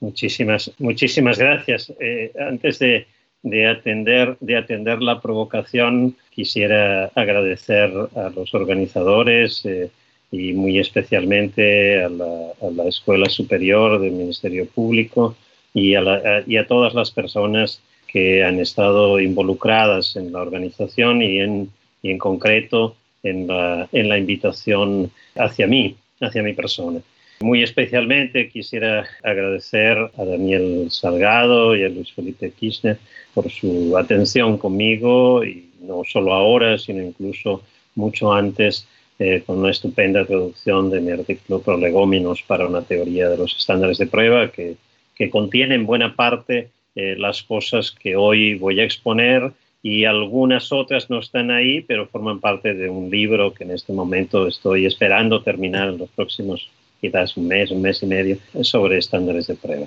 Muchísimas, 0.00 0.70
muchísimas 0.78 1.38
gracias. 1.38 1.92
Eh, 2.00 2.32
antes 2.38 2.78
de, 2.78 3.06
de, 3.42 3.66
atender, 3.66 4.36
de 4.40 4.56
atender 4.56 5.02
la 5.02 5.20
provocación, 5.20 6.16
quisiera 6.30 7.10
agradecer 7.14 7.90
a 8.16 8.30
los 8.30 8.54
organizadores 8.54 9.64
eh, 9.66 9.90
y 10.32 10.52
muy 10.54 10.78
especialmente 10.78 12.02
a 12.02 12.08
la, 12.08 12.52
a 12.62 12.70
la, 12.70 12.88
Escuela 12.88 13.28
Superior 13.28 14.00
del 14.00 14.12
Ministerio 14.12 14.66
Público 14.66 15.36
y 15.74 15.94
a, 15.94 16.00
la, 16.00 16.14
a, 16.14 16.42
y 16.46 16.56
a 16.56 16.66
todas 16.66 16.94
las 16.94 17.10
personas 17.10 17.82
que 18.06 18.42
han 18.42 18.58
estado 18.58 19.20
involucradas 19.20 20.16
en 20.16 20.32
la 20.32 20.40
organización 20.40 21.20
y 21.20 21.40
en, 21.40 21.70
y 22.02 22.10
en 22.10 22.18
concreto 22.18 22.96
en 23.22 23.46
la, 23.46 23.88
en 23.92 24.08
la 24.08 24.16
invitación 24.16 25.10
hacia 25.36 25.66
mí 25.66 25.96
hacia 26.20 26.42
mi 26.42 26.52
persona. 26.52 27.00
Muy 27.40 27.62
especialmente 27.62 28.50
quisiera 28.50 29.06
agradecer 29.22 29.96
a 29.96 30.24
Daniel 30.24 30.88
Salgado 30.90 31.74
y 31.74 31.84
a 31.84 31.88
Luis 31.88 32.12
Felipe 32.12 32.50
Kirchner 32.50 32.98
por 33.32 33.50
su 33.50 33.96
atención 33.96 34.58
conmigo 34.58 35.42
y 35.42 35.70
no 35.80 36.02
solo 36.04 36.34
ahora, 36.34 36.76
sino 36.76 37.02
incluso 37.02 37.62
mucho 37.94 38.32
antes 38.32 38.86
eh, 39.18 39.42
con 39.46 39.58
una 39.58 39.70
estupenda 39.70 40.26
traducción 40.26 40.90
de 40.90 41.00
mi 41.00 41.12
artículo 41.12 41.62
Prolegóminos 41.62 42.42
para 42.42 42.66
una 42.66 42.82
teoría 42.82 43.28
de 43.30 43.38
los 43.38 43.56
estándares 43.56 43.98
de 43.98 44.06
prueba 44.06 44.50
que, 44.52 44.76
que 45.14 45.30
contiene 45.30 45.74
en 45.76 45.86
buena 45.86 46.14
parte 46.16 46.68
eh, 46.94 47.16
las 47.16 47.42
cosas 47.42 47.90
que 47.90 48.16
hoy 48.16 48.54
voy 48.54 48.80
a 48.80 48.84
exponer 48.84 49.52
y 49.82 50.04
algunas 50.04 50.72
otras 50.72 51.08
no 51.08 51.20
están 51.20 51.50
ahí, 51.50 51.80
pero 51.80 52.06
forman 52.06 52.40
parte 52.40 52.74
de 52.74 52.90
un 52.90 53.10
libro 53.10 53.54
que 53.54 53.64
en 53.64 53.70
este 53.70 53.92
momento 53.92 54.46
estoy 54.46 54.86
esperando 54.86 55.42
terminar 55.42 55.88
en 55.88 55.98
los 55.98 56.10
próximos, 56.10 56.68
quizás 57.00 57.36
un 57.36 57.48
mes, 57.48 57.70
un 57.70 57.80
mes 57.80 58.02
y 58.02 58.06
medio, 58.06 58.36
sobre 58.62 58.98
estándares 58.98 59.46
de 59.46 59.54
prueba. 59.54 59.86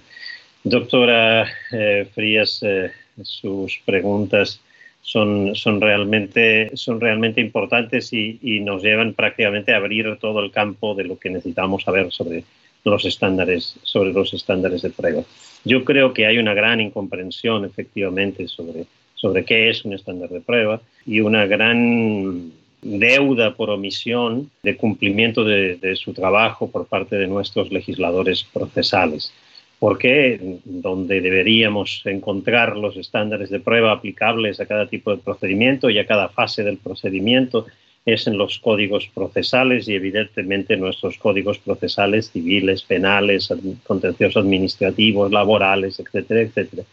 Doctora 0.64 1.48
eh, 1.72 2.08
Frías, 2.14 2.64
eh, 2.64 2.92
sus 3.22 3.80
preguntas 3.86 4.60
son, 5.02 5.56
son, 5.56 5.82
realmente, 5.82 6.72
son 6.76 7.00
realmente 7.00 7.42
importantes 7.42 8.14
y, 8.14 8.40
y, 8.42 8.62
nos 8.62 8.82
llevan 8.82 9.14
prácticamente 9.14 9.74
a 9.74 9.78
abrir 9.78 10.18
todo 10.20 10.40
el 10.40 10.50
campo 10.50 10.96
de 10.96 11.04
lo 11.04 11.20
que 11.20 11.30
necesitamos 11.30 11.84
saber 11.84 12.12
sobre 12.12 12.46
los 12.86 13.06
estándares, 13.06 13.76
sobre 13.84 14.14
los 14.14 14.34
estándares 14.34 14.82
de 14.82 14.90
prueba. 14.90 15.24
Yo 15.66 15.84
creo 15.84 16.14
que 16.14 16.26
hay 16.26 16.38
una 16.38 16.54
gran 16.54 16.82
incomprensión 16.82 17.66
efectivamente 17.66 18.48
sobre 18.48 18.86
sobre 19.24 19.46
qué 19.46 19.70
es 19.70 19.86
un 19.86 19.94
estándar 19.94 20.30
de 20.30 20.42
prueba 20.42 20.82
y 21.06 21.22
una 21.22 21.46
gran 21.46 22.51
deuda 22.82 23.56
por 23.56 23.70
omisión 23.70 24.51
de 24.63 24.75
cumplimiento 24.75 25.46
de, 25.46 25.96
su 25.96 26.12
trabajo 26.12 26.70
por 26.70 26.88
parte 26.88 27.15
de 27.15 27.27
nuestros 27.27 27.72
legisladores 27.72 28.44
procesales. 28.44 29.32
Porque 29.80 30.58
donde 30.65 31.22
deberíamos 31.22 32.01
encontrar 32.03 32.75
los 32.75 32.98
estándares 32.98 33.50
de 33.50 33.62
prueba 33.62 33.94
aplicables 33.94 34.60
a 34.60 34.65
cada 34.65 34.88
tipo 34.88 35.12
de 35.12 35.22
procedimiento 35.22 35.89
y 35.89 36.00
a 36.00 36.06
cada 36.06 36.27
fase 36.27 36.65
del 36.65 36.77
procedimiento 36.77 37.65
es 38.06 38.27
en 38.27 38.38
los 38.38 38.60
códigos 38.60 39.08
procesales 39.13 39.88
y 39.88 39.96
evidentemente 39.96 40.75
nuestros 40.75 41.18
códigos 41.18 41.60
procesales 41.60 42.30
civiles, 42.30 42.84
penales, 42.84 43.53
contenciosos 43.88 44.44
administrativos, 44.44 45.32
laborales, 45.32 45.98
etcétera, 46.01 46.42
etcétera 46.42 46.84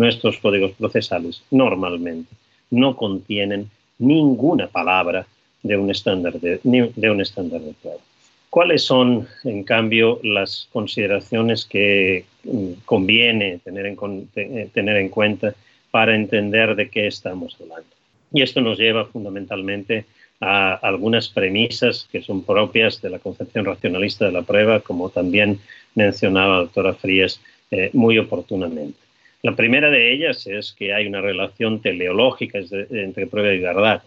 nuestros 0.00 0.38
códigos 0.38 0.72
procesales 0.72 1.42
normalmente 1.50 2.32
no 2.70 2.96
contienen 2.96 3.70
ninguna 3.98 4.66
palabra 4.66 5.26
de 5.62 5.76
un 5.76 5.90
estándar 5.90 6.40
de, 6.40 6.58
un 6.64 7.20
estándar 7.20 7.60
de 7.60 7.74
prueba. 7.74 8.00
¿Cuáles 8.48 8.82
son, 8.82 9.28
en 9.44 9.62
cambio, 9.62 10.18
las 10.22 10.68
consideraciones 10.72 11.66
que 11.66 12.24
mm, 12.44 12.72
conviene 12.86 13.58
tener 13.62 13.84
en, 13.84 13.96
eh, 14.36 14.70
tener 14.72 14.96
en 14.96 15.10
cuenta 15.10 15.54
para 15.90 16.16
entender 16.16 16.74
de 16.76 16.88
qué 16.88 17.06
estamos 17.06 17.56
hablando? 17.60 17.90
Y 18.32 18.40
esto 18.40 18.62
nos 18.62 18.78
lleva 18.78 19.04
fundamentalmente 19.04 20.06
a 20.40 20.76
algunas 20.76 21.28
premisas 21.28 22.08
que 22.10 22.22
son 22.22 22.42
propias 22.42 23.02
de 23.02 23.10
la 23.10 23.18
concepción 23.18 23.66
racionalista 23.66 24.24
de 24.24 24.32
la 24.32 24.42
prueba, 24.42 24.80
como 24.80 25.10
también 25.10 25.60
mencionaba 25.94 26.54
la 26.54 26.60
doctora 26.62 26.94
Frías 26.94 27.38
eh, 27.70 27.90
muy 27.92 28.16
oportunamente. 28.16 29.09
La 29.42 29.56
primera 29.56 29.90
de 29.90 30.12
ellas 30.12 30.46
es 30.46 30.72
que 30.72 30.92
hay 30.92 31.06
una 31.06 31.20
relación 31.20 31.80
teleológica 31.80 32.58
entre 32.90 33.26
prueba 33.26 33.52
y 33.54 33.60
verdad. 33.60 34.02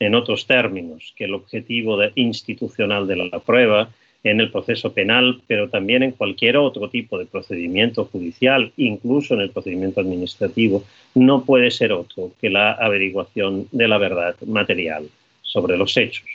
En 0.00 0.14
otros 0.14 0.46
términos, 0.46 1.12
que 1.16 1.24
el 1.24 1.34
objetivo 1.34 1.98
institucional 2.14 3.06
de 3.06 3.16
la 3.16 3.38
prueba 3.40 3.90
en 4.24 4.40
el 4.40 4.50
proceso 4.50 4.92
penal, 4.92 5.40
pero 5.46 5.68
también 5.68 6.02
en 6.02 6.12
cualquier 6.12 6.56
otro 6.56 6.88
tipo 6.88 7.18
de 7.18 7.26
procedimiento 7.26 8.06
judicial, 8.06 8.72
incluso 8.76 9.34
en 9.34 9.42
el 9.42 9.50
procedimiento 9.50 10.00
administrativo, 10.00 10.84
no 11.14 11.44
puede 11.44 11.70
ser 11.70 11.92
otro 11.92 12.32
que 12.40 12.50
la 12.50 12.72
averiguación 12.72 13.68
de 13.70 13.88
la 13.88 13.98
verdad 13.98 14.36
material 14.46 15.08
sobre 15.42 15.76
los 15.76 15.96
hechos. 15.96 16.26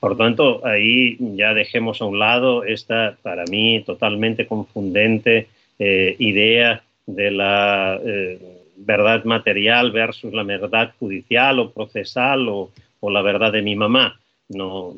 Por 0.00 0.16
tanto, 0.16 0.64
ahí 0.66 1.16
ya 1.36 1.54
dejemos 1.54 2.00
a 2.00 2.04
un 2.04 2.18
lado 2.18 2.64
esta, 2.64 3.16
para 3.22 3.44
mí, 3.44 3.82
totalmente 3.84 4.46
confundente 4.46 5.48
eh, 5.78 6.16
idea 6.18 6.83
de 7.06 7.30
la 7.30 8.00
eh, 8.04 8.38
verdad 8.76 9.24
material 9.24 9.92
versus 9.92 10.32
la 10.32 10.42
verdad 10.42 10.92
judicial 10.98 11.58
o 11.58 11.70
procesal 11.70 12.48
o, 12.48 12.70
la 13.02 13.20
verdad 13.20 13.52
de 13.52 13.62
mi 13.62 13.76
mamá. 13.76 14.18
No, 14.48 14.94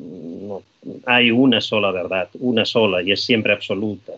hay 1.05 1.31
una 1.31 1.59
sola 1.59 1.91
verdad, 1.91 2.29
una 2.39 2.63
sola 2.63 3.01
y 3.01 3.11
es 3.11 3.21
siempre 3.21 3.51
absoluta. 3.51 4.13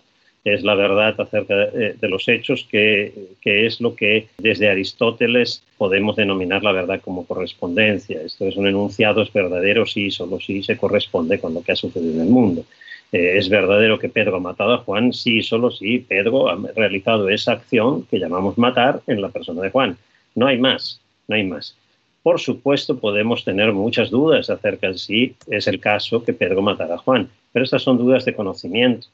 Es 0.45 0.63
la 0.63 0.75
verdad 0.75 1.19
acerca 1.19 1.55
de, 1.55 1.93
de 1.93 2.07
los 2.07 2.27
hechos 2.27 2.67
que, 2.69 3.11
que, 3.41 3.65
es 3.65 3.81
lo 3.81 3.95
que 3.95 4.27
desde 4.37 4.69
Aristóteles 4.69 5.63
podemos 5.77 6.15
denominar 6.15 6.63
la 6.63 6.71
verdad 6.71 7.01
como 7.01 7.25
correspondencia. 7.25 8.21
Esto 8.21 8.47
es 8.47 8.55
un 8.55 8.67
enunciado, 8.67 9.21
es 9.23 9.33
verdadero 9.33 9.85
sí, 9.85 10.11
solo 10.11 10.39
sí 10.39 10.63
se 10.63 10.77
corresponde 10.77 11.39
con 11.39 11.53
lo 11.53 11.61
que 11.61 11.71
ha 11.71 11.75
sucedido 11.75 12.13
en 12.13 12.21
el 12.21 12.29
mundo. 12.29 12.65
Eh, 13.11 13.37
¿Es 13.37 13.49
verdadero 13.49 13.97
que 13.97 14.09
Pedro 14.09 14.37
ha 14.37 14.39
matado 14.39 14.73
a 14.73 14.77
Juan? 14.79 15.13
Sí, 15.13 15.41
solo 15.41 15.71
sí, 15.71 15.99
Pedro 15.99 16.49
ha 16.49 16.57
realizado 16.75 17.29
esa 17.29 17.53
acción 17.53 18.03
que 18.03 18.19
llamamos 18.19 18.57
matar 18.57 19.01
en 19.07 19.21
la 19.21 19.29
persona 19.29 19.61
de 19.61 19.71
Juan. 19.71 19.97
No 20.35 20.47
hay 20.47 20.57
más, 20.57 21.01
no 21.27 21.35
hay 21.35 21.43
más. 21.43 21.75
Por 22.21 22.39
supuesto, 22.39 22.99
podemos 22.99 23.43
tener 23.43 23.71
muchas 23.73 24.09
dudas 24.09 24.49
acerca 24.49 24.89
de 24.89 24.97
si 24.97 25.35
es 25.47 25.67
el 25.67 25.79
caso 25.79 26.23
que 26.23 26.33
Pedro 26.33 26.61
matara 26.61 26.95
a 26.95 26.99
Juan, 26.99 27.29
pero 27.51 27.65
estas 27.65 27.81
son 27.81 27.97
dudas 27.97 28.25
de 28.25 28.35
conocimiento. 28.35 29.07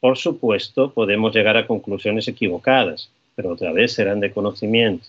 Por 0.00 0.16
supuesto, 0.16 0.92
podemos 0.92 1.34
llegar 1.34 1.56
a 1.56 1.66
conclusiones 1.66 2.26
equivocadas, 2.26 3.10
pero 3.34 3.50
otra 3.50 3.72
vez 3.72 3.92
serán 3.92 4.20
de 4.20 4.32
conocimiento. 4.32 5.06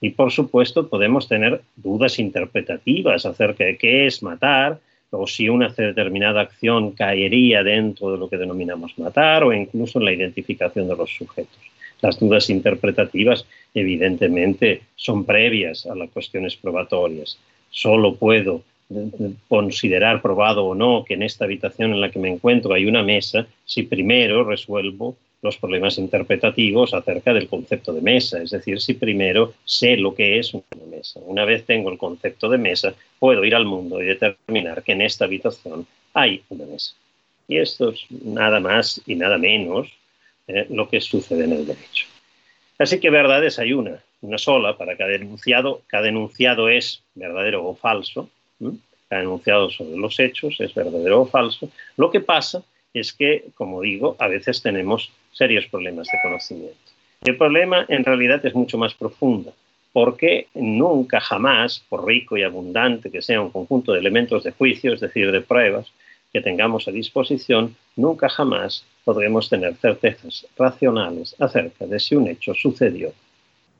Y 0.00 0.10
por 0.10 0.32
supuesto, 0.32 0.88
podemos 0.88 1.28
tener 1.28 1.62
dudas 1.76 2.18
interpretativas 2.18 3.24
acerca 3.24 3.64
de 3.64 3.76
qué 3.76 4.06
es 4.06 4.22
matar, 4.22 4.78
o 5.14 5.26
si 5.26 5.48
una 5.48 5.68
determinada 5.68 6.40
acción 6.40 6.92
caería 6.92 7.62
dentro 7.62 8.10
de 8.12 8.18
lo 8.18 8.28
que 8.28 8.38
denominamos 8.38 8.98
matar 8.98 9.44
o 9.44 9.52
incluso 9.52 9.98
en 9.98 10.06
la 10.06 10.12
identificación 10.12 10.88
de 10.88 10.96
los 10.96 11.10
sujetos. 11.10 11.58
Las 12.00 12.18
dudas 12.18 12.48
interpretativas 12.50 13.46
evidentemente 13.74 14.82
son 14.96 15.24
previas 15.24 15.86
a 15.86 15.94
las 15.94 16.10
cuestiones 16.10 16.56
probatorias. 16.56 17.38
Solo 17.70 18.16
puedo 18.16 18.62
considerar 19.48 20.20
probado 20.22 20.64
o 20.64 20.74
no 20.74 21.04
que 21.04 21.14
en 21.14 21.22
esta 21.22 21.44
habitación 21.44 21.92
en 21.92 22.00
la 22.00 22.10
que 22.10 22.18
me 22.18 22.30
encuentro 22.30 22.74
hay 22.74 22.86
una 22.86 23.02
mesa 23.02 23.46
si 23.64 23.82
primero 23.82 24.44
resuelvo 24.44 25.16
los 25.42 25.56
problemas 25.58 25.98
interpretativos 25.98 26.94
acerca 26.94 27.34
del 27.34 27.48
concepto 27.48 27.92
de 27.92 28.00
mesa, 28.00 28.40
es 28.40 28.50
decir, 28.50 28.80
si 28.80 28.94
primero 28.94 29.54
sé 29.64 29.96
lo 29.96 30.14
que 30.14 30.38
es 30.38 30.54
una 30.54 30.64
mesa. 30.88 31.20
Una 31.26 31.44
vez 31.44 31.66
tengo 31.66 31.90
el 31.90 31.98
concepto 31.98 32.48
de 32.48 32.58
mesa, 32.58 32.94
puedo 33.18 33.44
ir 33.44 33.56
al 33.56 33.66
mundo 33.66 34.00
y 34.00 34.06
determinar 34.06 34.84
que 34.84 34.92
en 34.92 35.02
esta 35.02 35.24
habitación 35.24 35.86
hay 36.14 36.42
una 36.48 36.64
mesa. 36.66 36.94
Y 37.48 37.58
esto 37.58 37.90
es 37.90 38.06
nada 38.10 38.60
más 38.60 39.02
y 39.04 39.16
nada 39.16 39.36
menos 39.36 39.88
eh, 40.46 40.66
lo 40.70 40.88
que 40.88 41.00
sucede 41.00 41.44
en 41.44 41.52
el 41.52 41.66
derecho. 41.66 42.06
Así 42.78 43.00
que 43.00 43.10
verdades 43.10 43.58
hay 43.58 43.72
una, 43.72 44.00
una 44.20 44.38
sola 44.38 44.76
para 44.78 44.96
cada 44.96 45.14
enunciado. 45.14 45.82
Cada 45.88 46.08
enunciado 46.08 46.68
es 46.68 47.02
verdadero 47.14 47.66
o 47.66 47.74
falso. 47.74 48.30
Cada 49.08 49.22
enunciado 49.22 49.70
sobre 49.70 49.96
los 49.96 50.18
hechos 50.20 50.60
es 50.60 50.72
verdadero 50.72 51.22
o 51.22 51.26
falso. 51.26 51.68
Lo 51.96 52.10
que 52.10 52.20
pasa 52.20 52.62
es 52.94 53.12
que, 53.12 53.46
como 53.54 53.80
digo, 53.80 54.16
a 54.18 54.28
veces 54.28 54.62
tenemos 54.62 55.10
serios 55.32 55.66
problemas 55.66 56.08
de 56.12 56.18
conocimiento. 56.22 56.76
El 57.24 57.36
problema 57.36 57.86
en 57.88 58.04
realidad 58.04 58.44
es 58.44 58.54
mucho 58.54 58.78
más 58.78 58.94
profundo, 58.94 59.54
porque 59.92 60.48
nunca 60.54 61.20
jamás, 61.20 61.84
por 61.88 62.06
rico 62.06 62.36
y 62.36 62.42
abundante 62.42 63.10
que 63.10 63.22
sea 63.22 63.40
un 63.40 63.50
conjunto 63.50 63.92
de 63.92 64.00
elementos 64.00 64.44
de 64.44 64.52
juicio, 64.52 64.92
es 64.92 65.00
decir, 65.00 65.30
de 65.30 65.40
pruebas, 65.40 65.92
que 66.32 66.40
tengamos 66.40 66.88
a 66.88 66.92
disposición, 66.92 67.76
nunca 67.96 68.28
jamás 68.28 68.84
podremos 69.04 69.50
tener 69.50 69.74
certezas 69.76 70.46
racionales 70.56 71.36
acerca 71.38 71.86
de 71.86 72.00
si 72.00 72.14
un 72.14 72.28
hecho 72.28 72.54
sucedió 72.54 73.12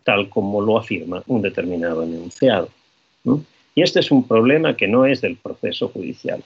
tal 0.05 0.29
como 0.29 0.61
lo 0.61 0.79
afirma 0.79 1.23
un 1.27 1.43
determinado 1.43 2.03
enunciado. 2.03 2.69
Y 3.75 3.83
este 3.83 4.01
es 4.01 4.11
un 4.11 4.27
problema 4.27 4.77
que 4.77 4.89
no 4.89 5.07
es 5.07 5.21
del 5.21 5.37
proceso 5.37 5.89
judicial. 5.89 6.43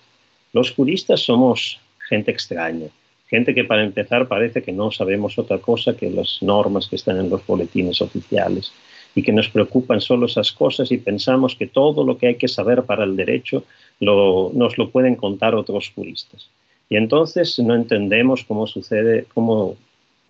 Los 0.52 0.72
juristas 0.72 1.20
somos 1.20 1.80
gente 2.08 2.30
extraña, 2.30 2.88
gente 3.28 3.54
que 3.54 3.64
para 3.64 3.82
empezar 3.82 4.28
parece 4.28 4.62
que 4.62 4.72
no 4.72 4.90
sabemos 4.90 5.38
otra 5.38 5.58
cosa 5.58 5.96
que 5.96 6.10
las 6.10 6.38
normas 6.42 6.88
que 6.88 6.96
están 6.96 7.18
en 7.18 7.30
los 7.30 7.44
boletines 7.46 8.00
oficiales 8.00 8.72
y 9.14 9.22
que 9.22 9.32
nos 9.32 9.48
preocupan 9.48 10.00
solo 10.00 10.26
esas 10.26 10.52
cosas 10.52 10.92
y 10.92 10.98
pensamos 10.98 11.56
que 11.56 11.66
todo 11.66 12.04
lo 12.04 12.18
que 12.18 12.28
hay 12.28 12.34
que 12.36 12.48
saber 12.48 12.82
para 12.84 13.04
el 13.04 13.16
derecho 13.16 13.64
nos 13.98 14.78
lo 14.78 14.90
pueden 14.90 15.16
contar 15.16 15.54
otros 15.54 15.90
juristas. 15.94 16.50
Y 16.88 16.96
entonces 16.96 17.58
no 17.58 17.74
entendemos 17.74 18.44
cómo 18.44 18.66
sucede, 18.66 19.26
cómo 19.32 19.76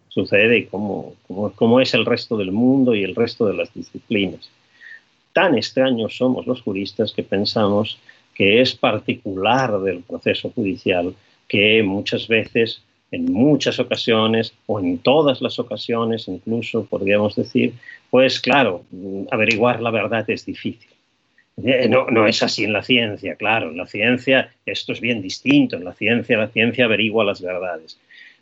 sucede 0.08 0.58
y 0.58 0.64
cómo, 0.66 1.14
cómo 1.56 1.80
es 1.80 1.92
el 1.94 2.06
resto 2.06 2.36
del 2.36 2.52
mundo 2.52 2.94
y 2.94 3.02
el 3.02 3.14
resto 3.14 3.44
de 3.46 3.54
las 3.54 3.74
disciplinas. 3.74 4.48
Tan 5.32 5.56
extraños 5.56 6.16
somos 6.16 6.46
los 6.46 6.62
juristas 6.62 7.12
que 7.12 7.22
pensamos 7.22 7.98
que 8.34 8.60
es 8.60 8.74
particular 8.74 9.80
del 9.80 10.00
proceso 10.00 10.50
judicial 10.50 11.14
que 11.48 11.82
muchas 11.82 12.28
veces 12.28 12.82
en 13.10 13.32
muchas 13.32 13.78
ocasiones 13.78 14.52
o 14.66 14.80
en 14.80 14.98
todas 14.98 15.40
las 15.40 15.58
ocasiones, 15.58 16.28
incluso 16.28 16.84
podríamos 16.84 17.36
decir, 17.36 17.74
pues 18.10 18.40
claro, 18.40 18.84
averiguar 19.30 19.80
la 19.80 19.90
verdad 19.90 20.28
es 20.28 20.44
difícil. 20.44 20.90
Eh, 21.64 21.88
no, 21.88 22.06
no 22.10 22.26
es 22.26 22.42
así 22.42 22.64
en 22.64 22.72
la 22.72 22.82
ciencia, 22.82 23.36
claro, 23.36 23.70
en 23.70 23.78
la 23.78 23.86
ciencia 23.86 24.52
esto 24.66 24.92
es 24.92 25.00
bien 25.00 25.22
distinto, 25.22 25.76
en 25.76 25.84
la 25.84 25.94
ciencia 25.94 26.36
la 26.36 26.48
ciencia 26.48 26.84
averigua 26.84 27.24
las 27.24 27.40
verdades. 27.40 27.98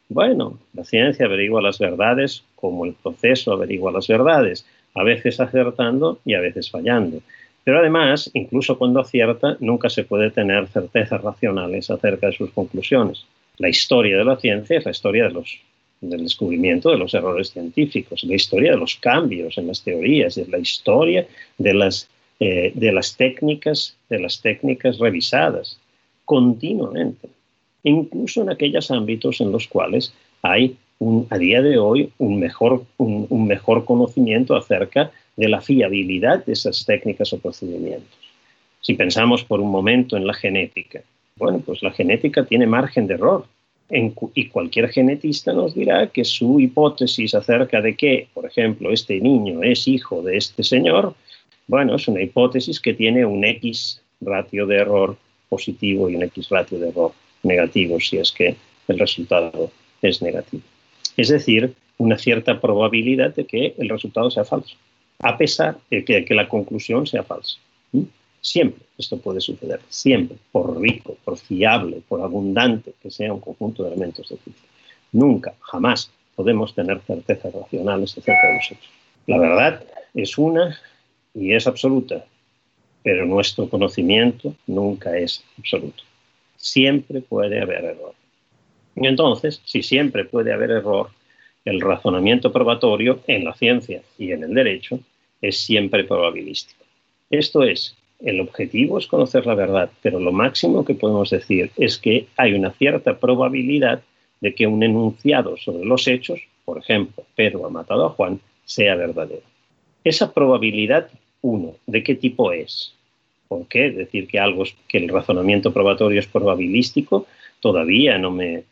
Bueno, 0.08 0.58
la 0.72 0.84
ciencia 0.84 1.26
averigua 1.26 1.62
las 1.62 1.78
verdades 1.78 2.42
como 2.56 2.84
el 2.84 2.94
proceso 2.94 3.52
averigua 3.52 3.92
las 3.92 4.08
verdades, 4.08 4.66
a 4.94 5.02
veces 5.02 5.40
acertando 5.40 6.18
y 6.24 6.34
a 6.34 6.40
veces 6.40 6.70
fallando. 6.70 7.20
Pero 7.64 7.78
además, 7.78 8.30
incluso 8.34 8.76
cuando 8.76 9.00
acierta, 9.00 9.56
nunca 9.60 9.88
se 9.88 10.04
puede 10.04 10.30
tener 10.30 10.68
certezas 10.68 11.22
racionales 11.22 11.90
acerca 11.90 12.26
de 12.26 12.34
sus 12.34 12.50
conclusiones. 12.50 13.24
La 13.56 13.70
historia 13.70 14.18
de 14.18 14.24
la 14.24 14.36
ciencia 14.36 14.78
es 14.78 14.84
la 14.84 14.90
historia 14.90 15.30
del 16.00 16.22
descubrimiento 16.22 16.90
de 16.90 16.98
los 16.98 17.14
errores 17.14 17.50
científicos, 17.50 18.22
la 18.24 18.34
historia 18.34 18.72
de 18.72 18.76
los 18.76 18.96
cambios 18.96 19.56
en 19.56 19.68
las 19.68 19.82
teorías, 19.82 20.36
es 20.36 20.48
la 20.48 20.58
historia 20.58 21.26
de 21.56 21.72
las, 21.72 22.08
eh, 22.40 22.72
de 22.74 22.92
las 22.92 23.16
técnicas, 23.16 23.96
de 24.10 24.18
las 24.18 24.42
técnicas 24.42 24.98
revisadas 24.98 25.78
continuamente, 26.26 27.28
incluso 27.82 28.42
en 28.42 28.50
aquellos 28.50 28.90
ámbitos 28.90 29.40
en 29.40 29.52
los 29.52 29.66
cuales 29.68 30.12
hay 30.42 30.76
a 31.30 31.38
día 31.38 31.60
de 31.60 31.78
hoy 31.78 32.12
un 32.18 32.38
mejor, 32.38 32.84
un 32.98 33.46
mejor 33.46 33.84
conocimiento 33.84 34.56
acerca 34.56 35.10
de 35.36 35.48
la 35.48 35.60
fiabilidad 35.60 36.44
de 36.44 36.52
esas 36.52 36.84
técnicas 36.84 37.32
o 37.32 37.38
procedimientos. 37.38 38.18
Si 38.80 38.94
pensamos 38.94 39.44
por 39.44 39.60
un 39.60 39.70
momento 39.70 40.16
en 40.16 40.26
la 40.26 40.34
genética, 40.34 41.02
bueno, 41.36 41.60
pues 41.64 41.82
la 41.82 41.90
genética 41.90 42.44
tiene 42.44 42.66
margen 42.66 43.06
de 43.06 43.14
error. 43.14 43.46
y 43.90 44.48
cualquier 44.48 44.88
genetista 44.88 45.52
nos 45.52 45.74
dirá 45.74 46.06
que 46.06 46.24
su 46.24 46.58
hipótesis 46.58 47.34
acerca 47.34 47.80
de 47.82 47.94
que, 47.94 48.28
por 48.32 48.46
ejemplo, 48.46 48.90
este 48.90 49.20
niño 49.20 49.62
es 49.62 49.86
hijo 49.86 50.22
de 50.22 50.36
este 50.38 50.62
señor, 50.62 51.14
bueno, 51.66 51.96
es 51.96 52.08
una 52.08 52.22
hipótesis 52.22 52.80
que 52.80 52.94
tiene 52.94 53.24
un 53.26 53.44
X 53.44 54.00
ratio 54.20 54.66
de 54.66 54.76
error 54.76 55.16
positivo 55.48 56.08
y 56.08 56.16
un 56.16 56.22
X 56.24 56.48
ratio 56.48 56.78
de 56.78 56.88
error 56.88 57.12
negativo 57.42 58.00
si 58.00 58.18
es 58.18 58.32
que 58.32 58.56
el 58.88 58.98
resultado 58.98 59.70
es 60.00 60.22
negativo. 60.22 60.62
Es 61.16 61.28
decir, 61.28 61.74
una 61.98 62.18
cierta 62.18 62.60
probabilidad 62.60 63.34
de 63.34 63.44
que 63.44 63.74
el 63.78 63.88
resultado 63.88 64.30
sea 64.30 64.44
falso 64.44 64.76
a 65.20 65.36
pesar 65.36 65.78
de 65.90 66.04
que, 66.04 66.34
la 66.34 66.48
conclusión 66.48 67.06
sea 67.06 67.22
falsa. 67.22 67.56
Siempre 68.40 68.84
esto 68.98 69.18
puede 69.18 69.40
suceder, 69.40 69.80
siempre, 69.88 70.36
por 70.52 70.80
rico, 70.80 71.16
por 71.24 71.38
fiable, 71.38 72.02
por 72.06 72.20
abundante 72.20 72.92
que 73.02 73.10
sea 73.10 73.32
un 73.32 73.40
conjunto 73.40 73.82
de 73.82 73.88
elementos 73.90 74.28
de 74.28 74.36
física. 74.36 74.68
Nunca, 75.12 75.54
jamás 75.60 76.10
podemos 76.36 76.74
tener 76.74 77.00
certezas 77.00 77.52
racionales 77.52 78.12
acerca 78.12 78.48
de 78.48 78.56
hechos. 78.56 78.78
La 79.26 79.38
verdad 79.38 79.82
es 80.12 80.36
una 80.36 80.78
y 81.34 81.54
es 81.54 81.66
absoluta, 81.66 82.24
pero 83.02 83.26
nuestro 83.26 83.68
conocimiento 83.68 84.54
nunca 84.66 85.16
es 85.16 85.42
absoluto. 85.58 86.02
Siempre 86.56 87.20
puede 87.20 87.60
haber 87.60 87.84
error. 87.84 88.14
Y 88.96 89.06
entonces, 89.06 89.60
si 89.64 89.82
siempre 89.82 90.24
puede 90.24 90.52
haber 90.52 90.70
error, 90.70 91.10
el 91.64 91.80
razonamiento 91.80 92.52
probatorio 92.52 93.20
en 93.26 93.44
la 93.44 93.54
ciencia 93.54 94.02
y 94.18 94.32
en 94.32 94.44
el 94.44 94.54
derecho 94.54 95.00
es 95.40 95.58
siempre 95.58 96.04
probabilístico. 96.04 96.84
Esto 97.30 97.64
es, 97.64 97.96
el 98.20 98.40
objetivo 98.40 98.98
es 98.98 99.06
conocer 99.06 99.46
la 99.46 99.54
verdad, 99.54 99.90
pero 100.02 100.20
lo 100.20 100.32
máximo 100.32 100.84
que 100.84 100.94
podemos 100.94 101.30
decir 101.30 101.70
es 101.76 101.98
que 101.98 102.26
hay 102.36 102.54
una 102.54 102.70
cierta 102.72 103.18
probabilidad 103.18 104.02
de 104.40 104.54
que 104.54 104.66
un 104.66 104.82
enunciado 104.82 105.56
sobre 105.56 105.84
los 105.84 106.06
hechos, 106.06 106.40
por 106.64 106.78
ejemplo, 106.78 107.24
Pedro 107.34 107.66
ha 107.66 107.70
matado 107.70 108.06
a 108.06 108.10
Juan, 108.10 108.40
sea 108.64 108.94
verdadero. 108.94 109.42
Esa 110.04 110.32
probabilidad, 110.32 111.08
uno, 111.40 111.76
¿de 111.86 112.02
qué 112.02 112.14
tipo 112.14 112.52
es? 112.52 112.94
¿Por 113.48 113.66
qué 113.68 113.90
decir 113.90 114.26
que 114.26 114.38
algo 114.38 114.64
que 114.88 114.98
el 114.98 115.08
razonamiento 115.08 115.72
probatorio 115.72 116.20
es 116.20 116.26
probabilístico? 116.26 117.26
Todavía 117.60 118.18
no 118.18 118.30
me 118.30 118.64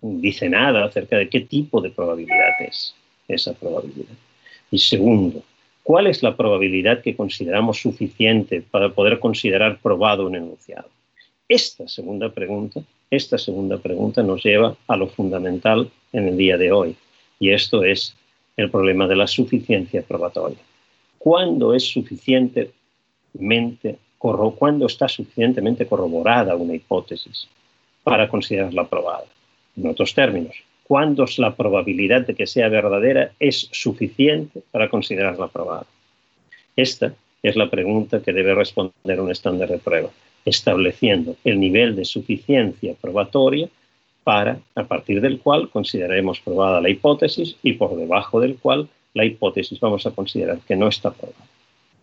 dice 0.00 0.48
nada 0.48 0.84
acerca 0.84 1.16
de 1.16 1.28
qué 1.28 1.40
tipo 1.40 1.80
de 1.80 1.90
probabilidad 1.90 2.52
es 2.60 2.94
esa 3.28 3.54
probabilidad. 3.54 4.14
Y 4.70 4.78
segundo, 4.78 5.42
¿cuál 5.82 6.06
es 6.06 6.22
la 6.22 6.36
probabilidad 6.36 7.02
que 7.02 7.16
consideramos 7.16 7.80
suficiente 7.80 8.62
para 8.62 8.90
poder 8.90 9.18
considerar 9.18 9.78
probado 9.78 10.26
un 10.26 10.36
enunciado? 10.36 10.88
Esta 11.48 11.86
segunda 11.86 12.30
pregunta, 12.30 12.80
esta 13.10 13.38
segunda 13.38 13.78
pregunta 13.78 14.22
nos 14.22 14.44
lleva 14.44 14.76
a 14.88 14.96
lo 14.96 15.06
fundamental 15.06 15.90
en 16.12 16.28
el 16.28 16.36
día 16.36 16.56
de 16.56 16.72
hoy, 16.72 16.96
y 17.38 17.50
esto 17.50 17.84
es 17.84 18.16
el 18.56 18.70
problema 18.70 19.06
de 19.06 19.16
la 19.16 19.26
suficiencia 19.26 20.02
probatoria. 20.02 20.58
¿Cuándo 21.18 21.74
es 21.74 21.84
suficientemente 21.84 23.98
cuándo 24.18 24.86
está 24.86 25.08
suficientemente 25.08 25.86
corroborada 25.86 26.56
una 26.56 26.74
hipótesis 26.74 27.48
para 28.02 28.28
considerarla 28.28 28.88
probada? 28.88 29.26
En 29.76 29.86
otros 29.88 30.14
términos, 30.14 30.56
¿cuándo 30.84 31.24
es 31.24 31.38
la 31.38 31.54
probabilidad 31.54 32.26
de 32.26 32.34
que 32.34 32.46
sea 32.46 32.68
verdadera 32.68 33.32
es 33.38 33.68
suficiente 33.72 34.62
para 34.70 34.88
considerarla 34.88 35.48
probada? 35.48 35.86
Esta 36.76 37.14
es 37.42 37.56
la 37.56 37.70
pregunta 37.70 38.20
que 38.20 38.32
debe 38.32 38.54
responder 38.54 39.20
un 39.20 39.30
estándar 39.30 39.68
de 39.68 39.78
prueba, 39.78 40.10
estableciendo 40.44 41.36
el 41.44 41.60
nivel 41.60 41.94
de 41.94 42.04
suficiencia 42.04 42.94
probatoria 43.00 43.68
para, 44.24 44.58
a 44.74 44.84
partir 44.84 45.20
del 45.20 45.38
cual 45.38 45.68
consideraremos 45.70 46.40
probada 46.40 46.80
la 46.80 46.90
hipótesis 46.90 47.56
y 47.62 47.74
por 47.74 47.96
debajo 47.96 48.40
del 48.40 48.56
cual 48.56 48.88
la 49.14 49.24
hipótesis 49.24 49.78
vamos 49.78 50.06
a 50.06 50.10
considerar 50.10 50.58
que 50.66 50.76
no 50.76 50.88
está 50.88 51.12
probada. 51.12 51.46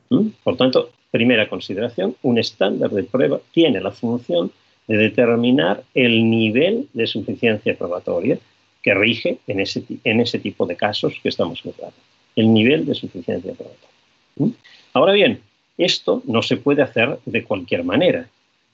¿Mm? 0.09 0.27
Por 0.43 0.55
tanto, 0.55 0.89
primera 1.11 1.49
consideración, 1.49 2.15
un 2.23 2.37
estándar 2.37 2.91
de 2.91 3.03
prueba 3.03 3.39
tiene 3.51 3.81
la 3.81 3.91
función 3.91 4.51
de 4.87 4.97
determinar 4.97 5.83
el 5.93 6.29
nivel 6.29 6.87
de 6.93 7.07
suficiencia 7.07 7.75
probatoria 7.75 8.37
que 8.81 8.93
rige 8.93 9.37
en 9.47 9.61
ese, 9.61 9.83
en 10.03 10.19
ese 10.19 10.39
tipo 10.39 10.65
de 10.65 10.75
casos 10.75 11.13
que 11.23 11.29
estamos 11.29 11.61
juzgando. 11.61 11.95
El 12.35 12.53
nivel 12.53 12.85
de 12.85 12.95
suficiencia 12.95 13.53
probatoria. 13.53 13.89
¿Mm? 14.35 14.49
Ahora 14.93 15.13
bien, 15.13 15.39
esto 15.77 16.21
no 16.25 16.41
se 16.41 16.57
puede 16.57 16.81
hacer 16.81 17.17
de 17.25 17.43
cualquier 17.43 17.83
manera. 17.83 18.27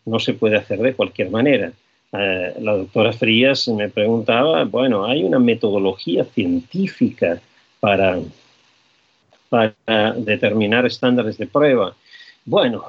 No 0.06 0.19
se 0.19 0.34
puede 0.34 0.58
hacer 0.58 0.80
de 0.80 0.93
cualquier 0.93 1.30
manera. 1.30 1.72
Eh, 2.12 2.54
la 2.60 2.74
doctora 2.74 3.13
Frías 3.13 3.67
me 3.67 3.89
preguntaba, 3.89 4.63
bueno, 4.65 5.06
hay 5.06 5.24
una 5.24 5.38
metodología 5.38 6.26
científica 6.26 7.39
para, 7.80 8.19
para 9.50 10.13
determinar 10.13 10.86
estándares 10.88 11.38
de 11.38 11.45
prueba. 11.45 11.95
Bueno, 12.45 12.84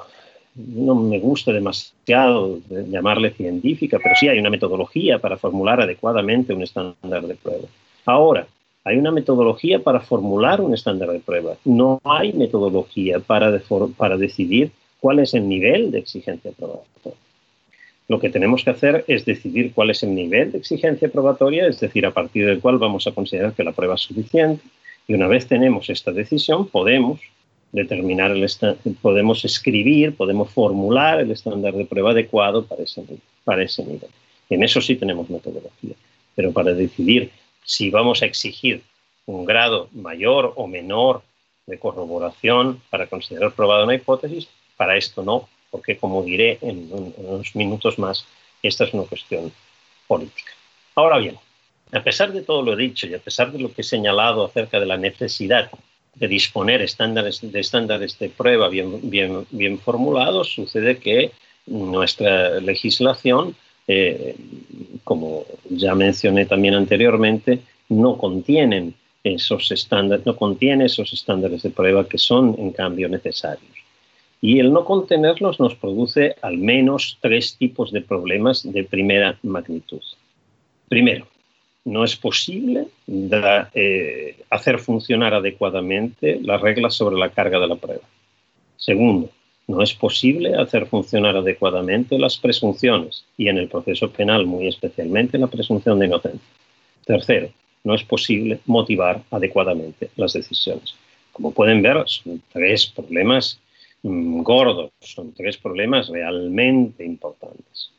no 0.55 0.95
me 0.95 1.19
gusta 1.19 1.53
demasiado 1.53 2.59
llamarle 2.69 3.31
científica, 3.31 3.99
pero 4.01 4.15
sí 4.15 4.27
hay 4.27 4.39
una 4.39 4.49
metodología 4.49 5.19
para 5.19 5.37
formular 5.37 5.81
adecuadamente 5.81 6.53
un 6.53 6.63
estándar 6.63 7.25
de 7.25 7.35
prueba. 7.35 7.67
Ahora, 8.05 8.47
hay 8.83 8.97
una 8.97 9.11
metodología 9.11 9.79
para 9.79 9.99
formular 9.99 10.59
un 10.59 10.73
estándar 10.73 11.11
de 11.11 11.19
prueba. 11.19 11.55
No 11.63 12.01
hay 12.03 12.33
metodología 12.33 13.19
para, 13.19 13.61
para 13.95 14.17
decidir 14.17 14.71
cuál 14.99 15.19
es 15.19 15.33
el 15.33 15.47
nivel 15.47 15.91
de 15.91 15.99
exigencia 15.99 16.51
probatoria. 16.51 17.17
Lo 18.07 18.19
que 18.19 18.29
tenemos 18.29 18.63
que 18.63 18.71
hacer 18.71 19.05
es 19.07 19.23
decidir 19.23 19.71
cuál 19.73 19.91
es 19.91 20.03
el 20.03 20.13
nivel 20.13 20.51
de 20.51 20.57
exigencia 20.57 21.09
probatoria, 21.09 21.67
es 21.67 21.79
decir, 21.79 22.05
a 22.05 22.11
partir 22.11 22.45
del 22.45 22.59
cual 22.59 22.77
vamos 22.77 23.07
a 23.07 23.11
considerar 23.11 23.53
que 23.53 23.63
la 23.63 23.71
prueba 23.71 23.95
es 23.95 24.01
suficiente. 24.01 24.63
Y 25.07 25.13
una 25.13 25.27
vez 25.27 25.47
tenemos 25.47 25.89
esta 25.89 26.11
decisión, 26.11 26.67
podemos 26.67 27.21
determinar 27.71 28.31
el 28.31 28.47
podemos 29.01 29.45
escribir, 29.45 30.15
podemos 30.15 30.49
formular 30.51 31.21
el 31.21 31.31
estándar 31.31 31.73
de 31.73 31.85
prueba 31.85 32.11
adecuado 32.11 32.65
para 32.65 32.83
ese, 32.83 33.03
para 33.43 33.63
ese 33.63 33.83
nivel. 33.83 34.09
En 34.49 34.63
eso 34.63 34.81
sí 34.81 34.95
tenemos 34.95 35.29
metodología, 35.29 35.95
pero 36.35 36.51
para 36.51 36.73
decidir 36.73 37.31
si 37.63 37.89
vamos 37.89 38.21
a 38.21 38.25
exigir 38.25 38.81
un 39.25 39.45
grado 39.45 39.87
mayor 39.93 40.53
o 40.55 40.67
menor 40.67 41.21
de 41.67 41.79
corroboración 41.79 42.81
para 42.89 43.07
considerar 43.07 43.53
probada 43.53 43.85
una 43.85 43.95
hipótesis, 43.95 44.49
para 44.75 44.97
esto 44.97 45.23
no, 45.23 45.47
porque 45.69 45.95
como 45.95 46.23
diré 46.23 46.57
en, 46.61 46.89
en 46.91 47.25
unos 47.25 47.55
minutos 47.55 47.97
más, 47.97 48.25
esta 48.61 48.83
es 48.83 48.93
una 48.93 49.03
cuestión 49.03 49.51
política. 50.07 50.51
Ahora 50.95 51.19
bien, 51.19 51.37
a 51.93 52.03
pesar 52.03 52.33
de 52.33 52.41
todo 52.41 52.61
lo 52.61 52.75
dicho 52.75 53.07
y 53.07 53.13
a 53.13 53.19
pesar 53.19 53.51
de 53.51 53.59
lo 53.59 53.71
que 53.73 53.81
he 53.81 53.85
señalado 53.85 54.45
acerca 54.45 54.79
de 54.79 54.85
la 54.85 54.97
necesidad 54.97 55.71
de 56.15 56.27
disponer 56.27 56.81
estándares, 56.81 57.39
de 57.41 57.59
estándares 57.59 58.17
de 58.19 58.29
prueba 58.29 58.69
bien, 58.69 59.09
bien, 59.09 59.45
bien 59.51 59.79
formulados, 59.79 60.53
sucede 60.53 60.97
que 60.97 61.31
nuestra 61.65 62.59
legislación, 62.59 63.55
eh, 63.87 64.35
como 65.03 65.45
ya 65.69 65.95
mencioné 65.95 66.45
también 66.45 66.75
anteriormente, 66.75 67.59
no 67.89 68.17
contienen 68.17 68.93
esos 69.23 69.71
estándares, 69.71 70.25
no 70.25 70.35
contiene 70.35 70.85
esos 70.85 71.13
estándares 71.13 71.61
de 71.61 71.69
prueba 71.69 72.07
que 72.07 72.17
son 72.17 72.55
en 72.57 72.71
cambio 72.71 73.07
necesarios. 73.07 73.71
Y 74.41 74.59
el 74.59 74.73
no 74.73 74.85
contenerlos 74.85 75.59
nos 75.59 75.75
produce 75.75 76.35
al 76.41 76.57
menos 76.57 77.19
tres 77.21 77.57
tipos 77.57 77.91
de 77.91 78.01
problemas 78.01 78.63
de 78.63 78.83
primera 78.83 79.37
magnitud. 79.43 80.01
Primero, 80.89 81.27
no 81.85 82.03
es 82.03 82.15
posible 82.15 82.87
eh, 83.07 84.35
hacer 84.49 84.79
funcionar 84.79 85.33
adecuadamente 85.33 86.39
las 86.41 86.61
reglas 86.61 86.95
sobre 86.95 87.17
la 87.17 87.29
carga 87.29 87.59
de 87.59 87.67
la 87.67 87.75
prueba. 87.75 88.03
Segundo, 88.77 89.29
no 89.67 89.81
es 89.81 89.93
posible 89.93 90.55
hacer 90.55 90.85
funcionar 90.85 91.35
adecuadamente 91.35 92.19
las 92.19 92.37
presunciones 92.37 93.25
y 93.37 93.47
en 93.47 93.57
el 93.57 93.67
proceso 93.67 94.11
penal 94.11 94.45
muy 94.45 94.67
especialmente 94.67 95.37
la 95.37 95.47
presunción 95.47 95.97
de 95.99 96.07
inocencia. 96.07 96.49
Tercero, 97.05 97.49
no 97.83 97.95
es 97.95 98.03
posible 98.03 98.59
motivar 98.65 99.23
adecuadamente 99.31 100.09
las 100.15 100.33
decisiones. 100.33 100.95
Como 101.31 101.51
pueden 101.51 101.81
ver, 101.81 102.03
son 102.05 102.41
tres 102.51 102.87
problemas 102.87 103.59
mm, 104.03 104.41
gordos, 104.41 104.91
son 104.99 105.33
tres 105.33 105.57
problemas 105.57 106.09
realmente 106.09 107.05
importantes, 107.05 107.91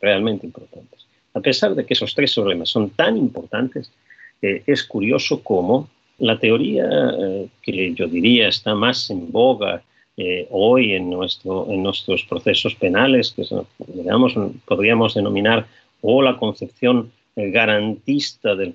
realmente 0.00 0.46
importantes. 0.46 1.06
A 1.34 1.40
pesar 1.40 1.74
de 1.74 1.84
que 1.84 1.94
esos 1.94 2.14
tres 2.14 2.34
problemas 2.34 2.70
son 2.70 2.90
tan 2.90 3.16
importantes, 3.16 3.90
eh, 4.40 4.62
es 4.66 4.84
curioso 4.84 5.42
cómo 5.42 5.88
la 6.18 6.38
teoría 6.38 6.86
eh, 6.88 7.48
que 7.60 7.92
yo 7.92 8.06
diría 8.06 8.48
está 8.48 8.74
más 8.74 9.10
en 9.10 9.32
boga 9.32 9.82
eh, 10.16 10.46
hoy 10.50 10.92
en, 10.92 11.10
nuestro, 11.10 11.66
en 11.68 11.82
nuestros 11.82 12.24
procesos 12.24 12.76
penales, 12.76 13.32
que 13.32 13.44
podríamos 14.64 15.14
denominar 15.14 15.66
o 16.02 16.22
la 16.22 16.36
concepción 16.36 17.10
garantista 17.36 18.54
del, 18.54 18.74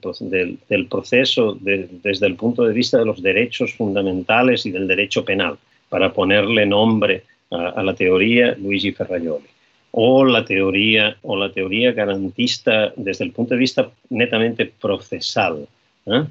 proceso 0.90 1.58
desde 1.62 2.28
el 2.28 2.36
punto 2.36 2.64
de 2.64 2.74
vista 2.74 2.98
de 2.98 3.06
los 3.06 3.22
derechos 3.22 3.74
fundamentales 3.74 4.66
y 4.66 4.72
del 4.72 4.86
derecho 4.86 5.24
penal, 5.24 5.58
para 5.88 6.12
ponerle 6.12 6.66
nombre 6.66 7.24
a, 7.52 7.82
la 7.82 7.94
teoría 7.94 8.58
Luigi 8.60 8.92
Ferraioli 8.92 9.48
o 9.92 10.26
la 10.26 10.46
teoría 10.46 11.18
o 11.22 11.36
la 11.36 11.52
teoría 11.52 11.92
garantista 11.92 12.94
desde 12.96 13.26
el 13.26 13.32
punto 13.32 13.54
de 13.54 13.60
vista 13.60 13.90
netamente 14.10 14.66
procesal, 14.66 15.68
¿eh? 16.06 16.24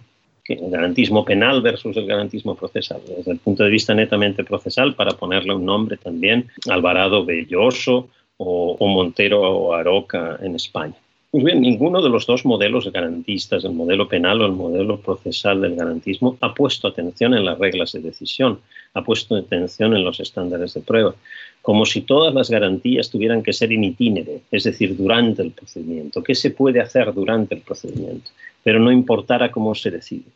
el 0.48 0.70
garantismo 0.70 1.24
penal 1.24 1.60
versus 1.60 1.96
el 1.96 2.06
garantismo 2.06 2.54
procesal, 2.54 3.00
desde 3.06 3.32
el 3.32 3.38
punto 3.38 3.64
de 3.64 3.70
vista 3.70 3.94
netamente 3.94 4.44
procesal, 4.44 4.94
para 4.94 5.12
ponerle 5.12 5.54
un 5.54 5.64
nombre 5.64 5.96
también, 5.98 6.48
Alvarado 6.70 7.24
Belloso 7.24 8.08
o, 8.38 8.76
o 8.78 8.86
Montero 8.86 9.42
o 9.42 9.74
Aroca 9.74 10.38
en 10.40 10.54
España. 10.54 10.94
Pues 11.30 11.44
bien, 11.44 11.60
ninguno 11.60 12.00
de 12.00 12.08
los 12.08 12.26
dos 12.26 12.46
modelos 12.46 12.90
garantistas, 12.90 13.62
el 13.62 13.72
modelo 13.72 14.08
penal 14.08 14.40
o 14.40 14.46
el 14.46 14.52
modelo 14.52 14.98
procesal 14.98 15.60
del 15.60 15.76
garantismo, 15.76 16.38
ha 16.40 16.54
puesto 16.54 16.88
atención 16.88 17.34
en 17.34 17.44
las 17.44 17.58
reglas 17.58 17.92
de 17.92 18.00
decisión, 18.00 18.60
ha 18.94 19.04
puesto 19.04 19.36
atención 19.36 19.94
en 19.94 20.04
los 20.04 20.20
estándares 20.20 20.72
de 20.72 20.80
prueba, 20.80 21.14
como 21.60 21.84
si 21.84 22.00
todas 22.00 22.32
las 22.32 22.48
garantías 22.48 23.10
tuvieran 23.10 23.42
que 23.42 23.52
ser 23.52 23.72
in 23.72 23.84
itinere, 23.84 24.40
es 24.50 24.64
decir, 24.64 24.96
durante 24.96 25.42
el 25.42 25.50
procedimiento. 25.50 26.22
¿Qué 26.22 26.34
se 26.34 26.50
puede 26.50 26.80
hacer 26.80 27.12
durante 27.12 27.56
el 27.56 27.60
procedimiento? 27.60 28.30
Pero 28.64 28.80
no 28.80 28.90
importara 28.90 29.50
cómo 29.50 29.74
se 29.74 29.90
decide. 29.90 30.30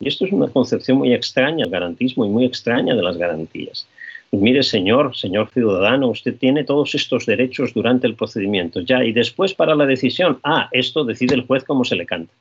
Y 0.00 0.08
esto 0.08 0.24
es 0.24 0.32
una 0.32 0.48
concepción 0.48 0.98
muy 0.98 1.14
extraña 1.14 1.66
del 1.66 1.70
garantismo 1.70 2.26
y 2.26 2.30
muy 2.30 2.46
extraña 2.46 2.96
de 2.96 3.02
las 3.02 3.16
garantías. 3.16 3.86
Mire, 4.34 4.62
señor, 4.62 5.14
señor 5.14 5.50
ciudadano, 5.50 6.08
usted 6.08 6.34
tiene 6.36 6.64
todos 6.64 6.94
estos 6.94 7.26
derechos 7.26 7.74
durante 7.74 8.06
el 8.06 8.14
procedimiento, 8.14 8.80
ya, 8.80 9.04
y 9.04 9.12
después 9.12 9.52
para 9.52 9.74
la 9.74 9.84
decisión, 9.84 10.38
ah, 10.42 10.70
esto 10.72 11.04
decide 11.04 11.34
el 11.34 11.42
juez 11.42 11.64
cómo 11.64 11.84
se 11.84 11.96
le 11.96 12.06
canta. 12.06 12.32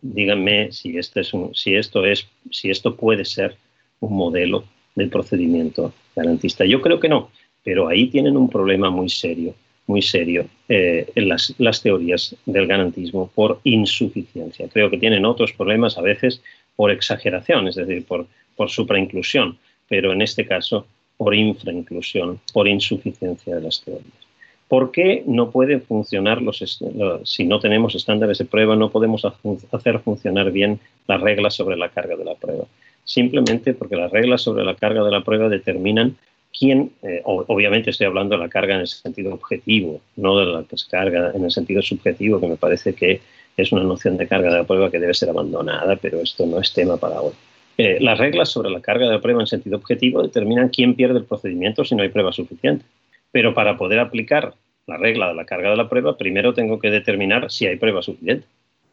Díganme 0.00 0.72
si, 0.72 0.96
este 0.96 1.20
es 1.20 1.32
si, 1.52 1.74
esto 1.74 2.06
es, 2.06 2.26
si 2.50 2.70
esto 2.70 2.96
puede 2.96 3.26
ser 3.26 3.56
un 4.00 4.16
modelo 4.16 4.64
del 4.94 5.10
procedimiento 5.10 5.92
garantista. 6.16 6.64
Yo 6.64 6.80
creo 6.80 6.98
que 6.98 7.10
no, 7.10 7.30
pero 7.62 7.88
ahí 7.88 8.06
tienen 8.06 8.38
un 8.38 8.48
problema 8.48 8.88
muy 8.88 9.10
serio, 9.10 9.54
muy 9.86 10.00
serio 10.00 10.46
eh, 10.70 11.12
en 11.14 11.28
las, 11.28 11.54
las 11.58 11.82
teorías 11.82 12.34
del 12.46 12.66
garantismo 12.66 13.30
por 13.34 13.60
insuficiencia. 13.64 14.66
Creo 14.72 14.88
que 14.88 14.96
tienen 14.96 15.26
otros 15.26 15.52
problemas 15.52 15.98
a 15.98 16.02
veces 16.02 16.42
por 16.74 16.90
exageración, 16.90 17.68
es 17.68 17.74
decir, 17.74 18.06
por, 18.06 18.26
por 18.56 18.70
suprainclusión, 18.70 19.58
pero 19.90 20.10
en 20.12 20.22
este 20.22 20.46
caso 20.46 20.86
por 21.16 21.34
infrainclusión, 21.34 22.40
por 22.52 22.68
insuficiencia 22.68 23.56
de 23.56 23.62
las 23.62 23.82
teorías. 23.82 24.24
¿Por 24.68 24.90
qué 24.90 25.22
no 25.26 25.50
pueden 25.50 25.82
funcionar 25.82 26.40
los, 26.42 26.82
si 27.24 27.44
no 27.44 27.60
tenemos 27.60 27.94
estándares 27.94 28.38
de 28.38 28.44
prueba, 28.46 28.74
no 28.74 28.90
podemos 28.90 29.24
hacer 29.70 29.98
funcionar 30.00 30.50
bien 30.50 30.80
las 31.06 31.20
reglas 31.20 31.54
sobre 31.54 31.76
la 31.76 31.90
carga 31.90 32.16
de 32.16 32.24
la 32.24 32.34
prueba? 32.34 32.64
Simplemente 33.04 33.74
porque 33.74 33.96
las 33.96 34.10
reglas 34.10 34.42
sobre 34.42 34.64
la 34.64 34.74
carga 34.74 35.04
de 35.04 35.10
la 35.10 35.22
prueba 35.22 35.48
determinan 35.48 36.16
quién, 36.58 36.92
eh, 37.02 37.20
obviamente 37.24 37.90
estoy 37.90 38.06
hablando 38.06 38.36
de 38.36 38.42
la 38.42 38.48
carga 38.48 38.74
en 38.74 38.80
el 38.80 38.86
sentido 38.86 39.34
objetivo, 39.34 40.00
no 40.16 40.38
de 40.38 40.46
la 40.46 40.62
descarga 40.62 41.32
en 41.34 41.44
el 41.44 41.50
sentido 41.50 41.82
subjetivo, 41.82 42.40
que 42.40 42.48
me 42.48 42.56
parece 42.56 42.94
que 42.94 43.20
es 43.56 43.70
una 43.70 43.84
noción 43.84 44.16
de 44.16 44.26
carga 44.26 44.50
de 44.50 44.58
la 44.58 44.64
prueba 44.64 44.90
que 44.90 44.98
debe 44.98 45.14
ser 45.14 45.28
abandonada, 45.28 45.96
pero 45.96 46.20
esto 46.20 46.46
no 46.46 46.58
es 46.58 46.72
tema 46.72 46.96
para 46.96 47.20
hoy. 47.20 47.32
Eh, 47.76 47.98
las 48.00 48.18
reglas 48.18 48.50
sobre 48.50 48.70
la 48.70 48.80
carga 48.80 49.06
de 49.06 49.12
la 49.12 49.20
prueba 49.20 49.40
en 49.40 49.46
sentido 49.46 49.76
objetivo 49.76 50.22
determinan 50.22 50.68
quién 50.68 50.94
pierde 50.94 51.18
el 51.18 51.24
procedimiento 51.24 51.84
si 51.84 51.94
no 51.94 52.02
hay 52.02 52.08
prueba 52.08 52.32
suficiente. 52.32 52.84
Pero 53.32 53.52
para 53.52 53.76
poder 53.76 53.98
aplicar 53.98 54.54
la 54.86 54.96
regla 54.96 55.28
de 55.28 55.34
la 55.34 55.44
carga 55.44 55.70
de 55.70 55.76
la 55.76 55.88
prueba, 55.88 56.16
primero 56.16 56.54
tengo 56.54 56.78
que 56.78 56.90
determinar 56.90 57.50
si 57.50 57.66
hay 57.66 57.76
prueba 57.76 58.02
suficiente. 58.02 58.46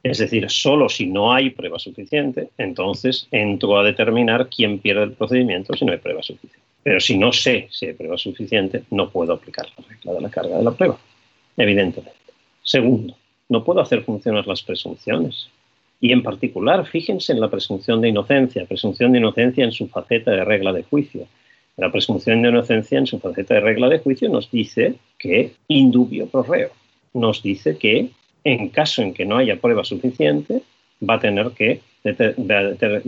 Es 0.03 0.17
decir, 0.17 0.49
solo 0.49 0.89
si 0.89 1.05
no 1.05 1.31
hay 1.31 1.51
prueba 1.51 1.77
suficiente, 1.77 2.49
entonces 2.57 3.27
entro 3.29 3.77
a 3.77 3.83
determinar 3.83 4.49
quién 4.49 4.79
pierde 4.79 5.03
el 5.03 5.11
procedimiento 5.11 5.75
si 5.75 5.85
no 5.85 5.91
hay 5.91 5.99
prueba 5.99 6.23
suficiente. 6.23 6.65
Pero 6.81 6.99
si 6.99 7.17
no 7.17 7.31
sé 7.31 7.67
si 7.69 7.85
hay 7.85 7.93
prueba 7.93 8.17
suficiente, 8.17 8.83
no 8.89 9.09
puedo 9.09 9.33
aplicar 9.33 9.67
la 9.77 9.85
regla 9.87 10.13
de 10.13 10.21
la 10.21 10.29
carga 10.29 10.57
de 10.57 10.63
la 10.63 10.71
prueba, 10.71 10.97
evidentemente. 11.55 12.17
Segundo, 12.63 13.15
no 13.49 13.63
puedo 13.63 13.81
hacer 13.81 14.01
funcionar 14.01 14.47
las 14.47 14.63
presunciones. 14.63 15.49
Y 16.01 16.11
en 16.11 16.23
particular, 16.23 16.85
fíjense 16.85 17.31
en 17.31 17.39
la 17.39 17.49
presunción 17.49 18.01
de 18.01 18.09
inocencia, 18.09 18.65
presunción 18.65 19.11
de 19.11 19.19
inocencia 19.19 19.63
en 19.63 19.71
su 19.71 19.87
faceta 19.87 20.31
de 20.31 20.43
regla 20.43 20.73
de 20.73 20.83
juicio. 20.83 21.27
La 21.77 21.91
presunción 21.91 22.41
de 22.41 22.49
inocencia 22.49 22.97
en 22.97 23.07
su 23.07 23.19
faceta 23.19 23.53
de 23.53 23.61
regla 23.61 23.87
de 23.87 23.99
juicio 23.99 24.27
nos 24.27 24.51
dice 24.51 24.95
que 25.17 25.53
indubio 25.67 26.27
pro 26.27 26.43
reo. 26.43 26.71
Nos 27.13 27.41
dice 27.41 27.77
que 27.77 28.09
en 28.43 28.69
caso 28.69 29.03
en 29.03 29.13
que 29.13 29.25
no 29.25 29.37
haya 29.37 29.55
prueba 29.57 29.83
suficiente, 29.83 30.63
va 31.07 31.15
a 31.15 31.19
tener 31.19 31.51
que, 31.51 31.79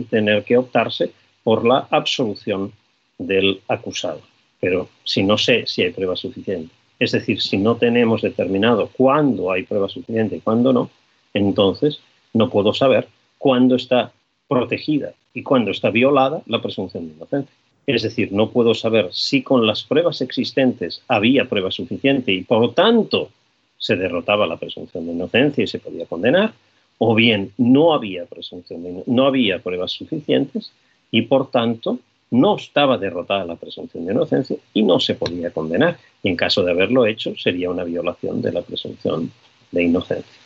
tener 0.08 0.44
que 0.44 0.56
optarse 0.56 1.10
por 1.42 1.66
la 1.66 1.88
absolución 1.90 2.72
del 3.18 3.60
acusado. 3.68 4.20
Pero 4.60 4.88
si 5.02 5.22
no 5.24 5.36
sé 5.36 5.64
si 5.66 5.82
hay 5.82 5.90
prueba 5.90 6.14
suficiente 6.16 6.72
es 6.98 7.12
decir, 7.12 7.40
si 7.40 7.58
no 7.58 7.76
tenemos 7.76 8.22
determinado 8.22 8.88
cuándo 8.88 9.50
hay 9.50 9.64
prueba 9.64 9.88
suficiente 9.88 10.36
y 10.36 10.40
cuándo 10.40 10.72
no, 10.72 10.90
entonces 11.32 12.00
no 12.34 12.50
puedo 12.50 12.74
saber 12.74 13.08
cuándo 13.38 13.76
está 13.76 14.12
protegida 14.48 15.14
y 15.32 15.42
cuándo 15.42 15.70
está 15.70 15.90
violada 15.90 16.42
la 16.46 16.60
presunción 16.60 17.08
de 17.08 17.14
inocencia. 17.14 17.54
Es 17.86 18.02
decir, 18.02 18.32
no 18.32 18.50
puedo 18.50 18.74
saber 18.74 19.08
si 19.12 19.42
con 19.42 19.66
las 19.66 19.82
pruebas 19.82 20.20
existentes 20.20 21.02
había 21.08 21.46
prueba 21.46 21.70
suficiente 21.70 22.32
y 22.32 22.42
por 22.42 22.74
tanto 22.74 23.30
se 23.78 23.96
derrotaba 23.96 24.46
la 24.46 24.56
presunción 24.56 25.06
de 25.06 25.12
inocencia 25.12 25.64
y 25.64 25.66
se 25.66 25.78
podía 25.78 26.06
condenar, 26.06 26.54
o 26.98 27.14
bien 27.14 27.52
no 27.58 27.92
había 27.92 28.24
presunción 28.24 29.02
no 29.06 29.26
había 29.26 29.58
pruebas 29.58 29.92
suficientes 29.92 30.72
y 31.10 31.22
por 31.22 31.50
tanto 31.50 31.98
no 32.30 32.56
estaba 32.56 32.98
derrotada 32.98 33.44
la 33.44 33.56
presunción 33.56 34.06
de 34.06 34.12
inocencia 34.12 34.56
y 34.72 34.82
no 34.82 34.98
se 34.98 35.14
podía 35.14 35.50
condenar. 35.50 35.98
Y 36.22 36.30
en 36.30 36.36
caso 36.36 36.62
de 36.62 36.72
haberlo 36.72 37.06
hecho, 37.06 37.36
sería 37.36 37.70
una 37.70 37.84
violación 37.84 38.42
de 38.42 38.52
la 38.52 38.62
presunción 38.62 39.30
de 39.70 39.82
inocencia. 39.84 40.40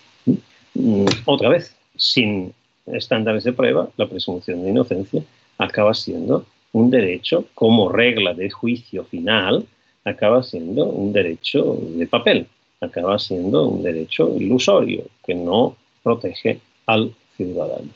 Mm, 0.75 1.07
otra 1.25 1.49
vez, 1.49 1.75
sin 1.99 2.55
estándares 2.87 3.45
de 3.45 3.53
prueba, 3.53 3.91
la 3.99 4.09
presunción 4.09 4.65
de 4.65 4.71
inocencia 4.71 5.23
acaba 5.59 5.93
siendo 5.93 6.47
un 6.73 6.91
derecho 6.91 7.45
como 7.55 7.91
regla 7.91 8.33
de 8.33 8.51
juicio 8.51 9.05
final, 9.05 9.67
acaba 10.05 10.43
siendo 10.43 10.87
un 10.87 11.13
derecho 11.13 11.77
de 11.81 12.07
papel, 12.07 12.47
acaba 12.81 13.19
siendo 13.19 13.67
un 13.67 13.83
derecho 13.83 14.35
ilusorio 14.39 15.05
que 15.27 15.35
no 15.35 15.77
protege 16.03 16.61
al 16.87 17.13
ciudadano. 17.37 17.91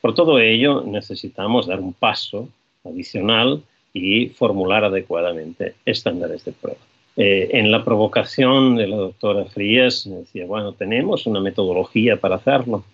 Por 0.00 0.14
todo 0.14 0.38
ello, 0.38 0.82
necesitamos 0.82 1.66
dar 1.66 1.80
un 1.80 1.92
paso 1.92 2.48
adicional 2.84 3.62
y 3.92 4.28
formular 4.28 4.84
adecuadamente 4.84 5.74
estándares 5.84 6.44
de 6.44 6.52
prueba. 6.52 6.80
Eh, 7.16 7.50
en 7.52 7.70
la 7.70 7.84
provocación 7.84 8.76
de 8.76 8.86
la 8.86 8.96
doctora 8.96 9.44
Frías 9.44 10.08
decía, 10.08 10.46
bueno, 10.46 10.72
¿tenemos 10.72 11.26
una 11.26 11.40
metodología 11.40 12.16
para 12.16 12.36
hacerlo? 12.36 12.84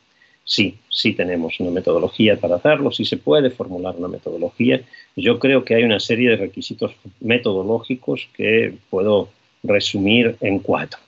Sí, 0.49 0.79
sí 0.89 1.13
tenemos 1.13 1.59
una 1.59 1.73
metodología 1.73 2.37
para 2.37 2.55
hacerlo, 2.55 2.93
sí 2.93 3.05
se 3.05 3.17
puede 3.17 3.51
formular 3.51 3.97
una 3.99 4.07
metodología. 4.07 4.81
Yo 5.17 5.41
creo 5.41 5.65
que 5.65 5.75
hay 5.75 5.83
una 5.83 5.99
serie 5.99 6.31
de 6.31 6.37
requisitos 6.37 6.93
metodológicos 7.21 8.29
que 8.33 8.73
puedo 8.89 9.29
resumir 9.65 10.37
en 10.41 10.61
cuatro. 10.61 11.01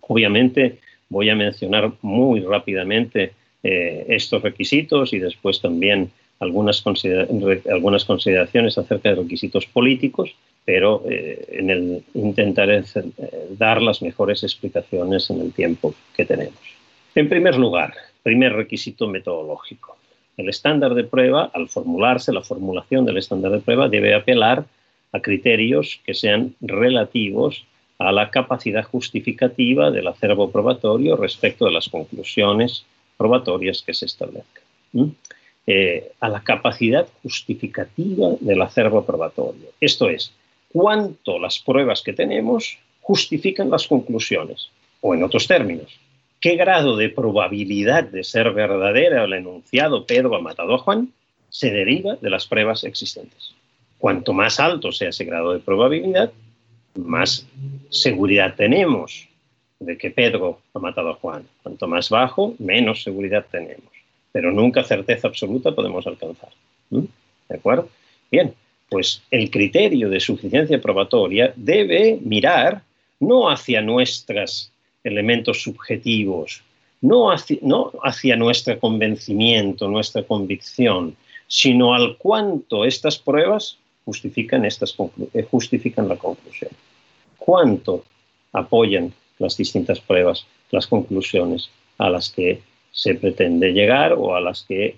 Obviamente 0.00 0.78
voy 1.10 1.28
a 1.28 1.36
mencionar 1.36 1.92
muy 2.00 2.40
rápidamente 2.40 3.32
eh, 3.62 4.06
estos 4.08 4.40
requisitos 4.42 5.12
y 5.12 5.18
después 5.18 5.60
también 5.60 6.10
algunas, 6.40 6.80
consideraciones 6.80 8.78
acerca 8.78 9.10
de 9.10 9.16
requisitos 9.16 9.66
políticos, 9.66 10.34
pero 10.64 11.02
eh, 11.10 11.44
en 11.50 11.68
el 11.68 12.02
intentaré 12.14 12.78
eh, 12.78 12.84
dar 13.50 13.82
las 13.82 14.00
mejores 14.00 14.42
explicaciones 14.44 15.28
en 15.28 15.42
el 15.42 15.52
tiempo 15.52 15.94
que 16.16 16.24
tenemos. 16.24 16.77
En 17.18 17.28
primer 17.28 17.56
lugar, 17.56 17.94
primer 18.22 18.52
requisito 18.52 19.08
metodológico. 19.08 19.96
El 20.36 20.48
estándar 20.48 20.94
de 20.94 21.02
prueba, 21.02 21.50
al 21.52 21.68
formularse, 21.68 22.32
la 22.32 22.42
formulación 22.44 23.04
del 23.04 23.16
estándar 23.16 23.50
de 23.50 23.58
prueba 23.58 23.88
debe 23.88 24.14
apelar 24.14 24.66
a 25.10 25.18
criterios 25.18 26.00
que 26.06 26.14
sean 26.14 26.54
relativos 26.60 27.64
a 27.98 28.12
la 28.12 28.30
capacidad 28.30 28.84
justificativa 28.84 29.90
del 29.90 30.06
acervo 30.06 30.52
probatorio 30.52 31.16
respecto 31.16 31.64
de 31.64 31.72
las 31.72 31.88
conclusiones 31.88 32.84
probatorias 33.16 33.82
que 33.82 33.94
se 33.94 34.06
establezcan. 34.06 34.62
Eh, 35.66 36.12
a 36.20 36.28
la 36.28 36.44
capacidad 36.44 37.08
justificativa 37.24 38.28
del 38.38 38.62
acervo 38.62 39.04
probatorio. 39.04 39.70
Esto 39.80 40.08
es, 40.08 40.32
cuánto 40.72 41.40
las 41.40 41.58
pruebas 41.58 42.00
que 42.00 42.12
tenemos 42.12 42.78
justifican 43.00 43.70
las 43.70 43.88
conclusiones. 43.88 44.70
O 45.00 45.14
en 45.14 45.24
otros 45.24 45.48
términos, 45.48 45.98
qué 46.40 46.56
grado 46.56 46.96
de 46.96 47.08
probabilidad 47.08 48.04
de 48.04 48.24
ser 48.24 48.52
verdadera 48.52 49.24
el 49.24 49.32
enunciado 49.32 50.06
Pedro 50.06 50.36
ha 50.36 50.40
matado 50.40 50.74
a 50.74 50.78
Juan 50.78 51.12
se 51.50 51.70
deriva 51.70 52.16
de 52.16 52.30
las 52.30 52.46
pruebas 52.46 52.84
existentes. 52.84 53.54
Cuanto 53.98 54.32
más 54.32 54.60
alto 54.60 54.92
sea 54.92 55.08
ese 55.08 55.24
grado 55.24 55.52
de 55.52 55.58
probabilidad, 55.60 56.32
más 56.94 57.46
seguridad 57.90 58.54
tenemos 58.56 59.28
de 59.80 59.96
que 59.96 60.10
Pedro 60.10 60.60
ha 60.74 60.78
matado 60.78 61.10
a 61.10 61.14
Juan. 61.14 61.46
Cuanto 61.62 61.86
más 61.86 62.10
bajo, 62.10 62.54
menos 62.58 63.02
seguridad 63.02 63.46
tenemos. 63.50 63.90
Pero 64.32 64.52
nunca 64.52 64.84
certeza 64.84 65.28
absoluta 65.28 65.72
podemos 65.72 66.06
alcanzar. 66.06 66.50
¿Mm? 66.90 67.04
¿De 67.48 67.56
acuerdo? 67.56 67.88
Bien, 68.30 68.54
pues 68.88 69.22
el 69.30 69.50
criterio 69.50 70.08
de 70.08 70.20
suficiencia 70.20 70.80
probatoria 70.80 71.52
debe 71.56 72.18
mirar 72.22 72.82
no 73.20 73.50
hacia 73.50 73.80
nuestros 73.80 74.70
elementos 75.04 75.62
subjetivos, 75.62 76.62
no 77.00 77.30
hacia, 77.30 78.36
nuestro 78.36 78.78
convencimiento, 78.78 79.88
nuestra 79.88 80.22
convicción, 80.24 81.16
sino 81.46 81.94
al 81.94 82.16
cuánto 82.16 82.84
estas 82.84 83.18
pruebas 83.18 83.78
justifican, 84.04 84.64
estas 84.64 84.96
eh, 85.32 85.46
justifican 85.50 86.08
la 86.08 86.16
conclusión. 86.16 86.70
Cuánto 87.36 88.04
apoyan 88.52 89.12
las 89.38 89.56
distintas 89.56 90.00
pruebas 90.00 90.46
las 90.70 90.86
conclusiones 90.86 91.70
a 91.98 92.10
las 92.10 92.30
que 92.30 92.60
se 92.90 93.14
pretende 93.14 93.72
llegar 93.72 94.12
o 94.12 94.34
a 94.34 94.40
las 94.40 94.64
que 94.64 94.96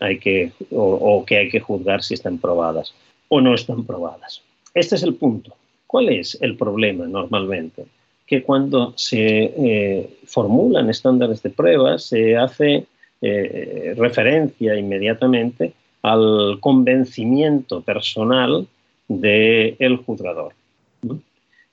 hay 0.00 0.18
que, 0.18 0.52
o 0.70 1.24
que 1.26 1.36
hay 1.36 1.50
que 1.50 1.60
juzgar 1.60 2.02
si 2.02 2.14
están 2.14 2.38
probadas 2.38 2.94
o 3.28 3.40
no 3.40 3.54
están 3.54 3.84
probadas. 3.84 4.42
Este 4.74 4.94
es 4.94 5.02
el 5.02 5.14
punto. 5.14 5.54
¿Cuál 5.86 6.08
es 6.08 6.38
el 6.40 6.56
problema 6.56 7.06
normalmente? 7.06 7.84
Que 8.26 8.42
cuando 8.42 8.94
se 8.96 9.44
eh, 9.44 10.10
formulan 10.26 10.88
estándares 10.88 11.42
de 11.42 11.50
pruebas 11.50 12.04
se 12.04 12.36
hace 12.36 12.86
eh, 13.20 13.94
referencia 13.96 14.74
inmediatamente 14.76 15.72
al 16.02 16.58
convencimiento 16.60 17.82
personal 17.82 18.66
del 19.08 19.96
juzgador. 19.98 20.52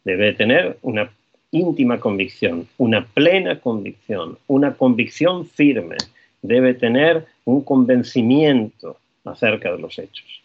Debe 0.03 0.33
tener 0.33 0.77
una 0.81 1.11
íntima 1.51 1.99
convicción, 1.99 2.67
una 2.77 3.05
plena 3.05 3.59
convicción, 3.59 4.37
una 4.47 4.73
convicción 4.75 5.45
firme. 5.45 5.97
Debe 6.41 6.73
tener 6.73 7.25
un 7.45 7.63
convencimiento 7.63 8.97
acerca 9.25 9.71
de 9.71 9.79
los 9.79 9.97
hechos. 9.99 10.41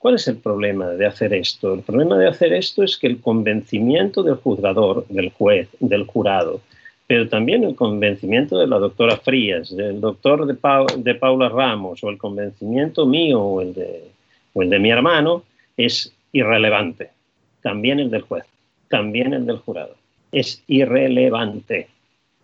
¿Cuál 0.00 0.14
es 0.14 0.26
el 0.28 0.38
problema 0.38 0.88
de 0.88 1.04
hacer 1.04 1.34
esto? 1.34 1.74
El 1.74 1.82
problema 1.82 2.16
de 2.16 2.26
hacer 2.26 2.54
esto 2.54 2.82
es 2.82 2.96
que 2.96 3.06
el 3.06 3.20
convencimiento 3.20 4.22
del 4.22 4.36
juzgador, 4.36 5.06
del 5.08 5.28
juez, 5.28 5.68
del 5.78 6.06
jurado, 6.06 6.62
pero 7.06 7.28
también 7.28 7.64
el 7.64 7.74
convencimiento 7.74 8.58
de 8.58 8.66
la 8.66 8.78
doctora 8.78 9.18
Frías, 9.18 9.76
del 9.76 10.00
doctor 10.00 10.46
de, 10.46 11.14
Paula 11.14 11.50
Ramos 11.50 12.02
o 12.02 12.08
el 12.08 12.16
convencimiento 12.16 13.04
mío 13.04 13.42
o 13.42 13.60
el 13.60 13.74
de 13.74 14.78
mi 14.78 14.90
hermano 14.90 15.42
es 15.76 16.14
irrelevante. 16.32 17.10
También 17.60 18.00
el 18.00 18.10
del 18.10 18.22
juez, 18.22 18.44
también 18.88 19.34
el 19.34 19.44
del 19.44 19.58
jurado. 19.58 19.96
Es 20.32 20.62
irrelevante. 20.66 21.88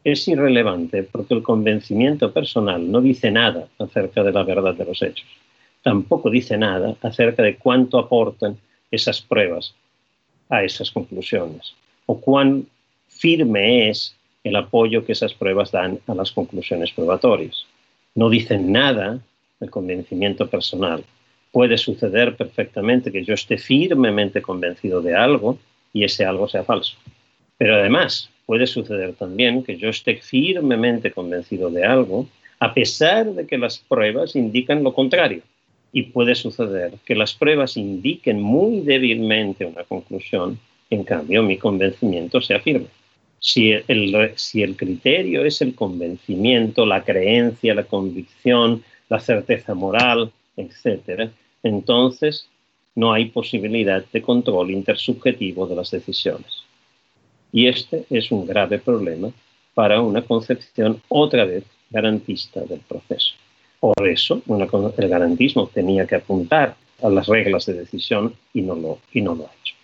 Es 0.05 0.29
irrelevante 0.29 1.05
porque 1.05 1.33
el 1.33 1.43
convencimiento 1.43 2.35
personal 2.35 2.93
no 2.93 3.01
dice 3.01 3.31
nada 3.31 3.67
acerca 3.79 4.23
de 4.23 4.33
la 4.33 4.43
verdad 4.43 4.75
de 4.75 4.85
los 4.85 5.01
hechos 5.01 5.27
tampoco 5.87 6.31
dice 6.31 6.59
nada 6.59 6.97
acerca 7.01 7.45
de 7.45 7.55
cuánto 7.59 7.97
aportan 8.01 8.59
esas 8.91 9.23
pruebas 9.23 9.73
a 10.49 10.65
esas 10.65 10.91
conclusiones 10.91 11.75
o 12.07 12.21
cuán 12.21 12.67
firme 13.07 13.89
es 13.89 14.17
el 14.43 14.57
apoyo 14.57 15.05
que 15.05 15.13
esas 15.13 15.33
pruebas 15.33 15.71
dan 15.71 16.01
a 16.09 16.15
las 16.17 16.33
conclusiones 16.33 16.91
probatorias. 16.91 17.67
No 18.17 18.29
dicen 18.29 18.73
nada 18.73 19.21
del 19.61 19.71
convencimiento 19.71 20.49
personal. 20.49 21.05
Puede 21.53 21.79
suceder 21.79 22.35
perfectamente 22.35 23.13
que 23.13 23.23
yo 23.23 23.35
esté 23.35 23.57
firmemente 23.57 24.43
convencido 24.43 25.01
de 25.01 25.15
algo 25.15 25.57
y 25.93 26.03
ese 26.03 26.25
algo 26.25 26.49
sea 26.49 26.65
falso. 26.65 26.97
Pero 27.59 27.77
además 27.77 28.29
puede 28.45 28.67
suceder 28.67 29.13
también 29.13 29.63
que 29.63 29.77
yo 29.77 29.91
esté 29.91 30.17
firmemente 30.17 31.13
convencido 31.13 31.71
de 31.71 31.85
algo 31.85 32.27
a 32.59 32.75
pesar 32.75 33.27
de 33.35 33.47
que 33.47 33.57
las 33.57 33.79
pruebas 33.79 34.35
indican 34.35 34.83
lo 34.83 34.93
contrario 34.93 35.43
y 35.97 36.03
puede 36.03 36.35
suceder 36.35 36.93
que 37.07 37.15
las 37.15 37.33
pruebas 37.33 37.79
indiquen 37.79 38.39
muy 38.39 38.81
débilmente 38.81 39.65
una 39.65 39.83
conclusión, 39.85 40.59
en 40.91 41.05
cambio 41.05 41.43
mi 41.43 41.57
convencimiento 41.57 42.43
sea 42.43 42.61
firme. 42.61 42.89
Si 43.41 43.71
el, 43.71 44.33
si 44.35 44.63
el 44.63 44.77
criterio 44.77 45.43
es 45.47 45.63
el 45.63 45.75
convencimiento, 45.75 46.85
la 46.85 47.03
creencia, 47.03 47.75
la 47.75 47.85
convicción, 47.85 48.85
la 49.09 49.21
certeza 49.21 49.73
moral, 49.73 50.31
etc., 50.59 51.31
entonces 51.63 52.47
no 52.95 53.15
hay 53.15 53.31
posibilidad 53.31 54.05
de 54.13 54.21
control 54.21 54.73
intersubjetivo 54.73 55.67
de 55.67 55.77
las 55.77 55.91
decisiones. 55.91 56.63
Y 57.53 57.69
este 57.69 58.05
es 58.11 58.31
un 58.31 58.45
grave 58.45 58.81
problema 58.81 59.31
para 59.73 60.03
una 60.03 60.21
concepción 60.21 61.01
otra 61.09 61.47
vez 61.47 61.65
garantista 61.89 62.61
del 62.61 62.81
proceso. 62.81 63.33
Por 63.81 64.07
eso 64.09 64.43
el 64.49 65.09
garantismo 65.09 65.69
tenía 65.73 66.07
que 66.07 66.17
apuntar 66.17 66.77
a 67.03 67.09
las 67.09 67.27
reglas 67.27 67.67
de 67.67 67.75
decisión 67.75 68.35
y 68.55 68.63
no, 68.63 68.75
lo, 68.75 68.99
y 69.13 69.21
no 69.21 69.35
lo 69.35 69.45
ha 69.45 69.51
hecho. 69.61 69.75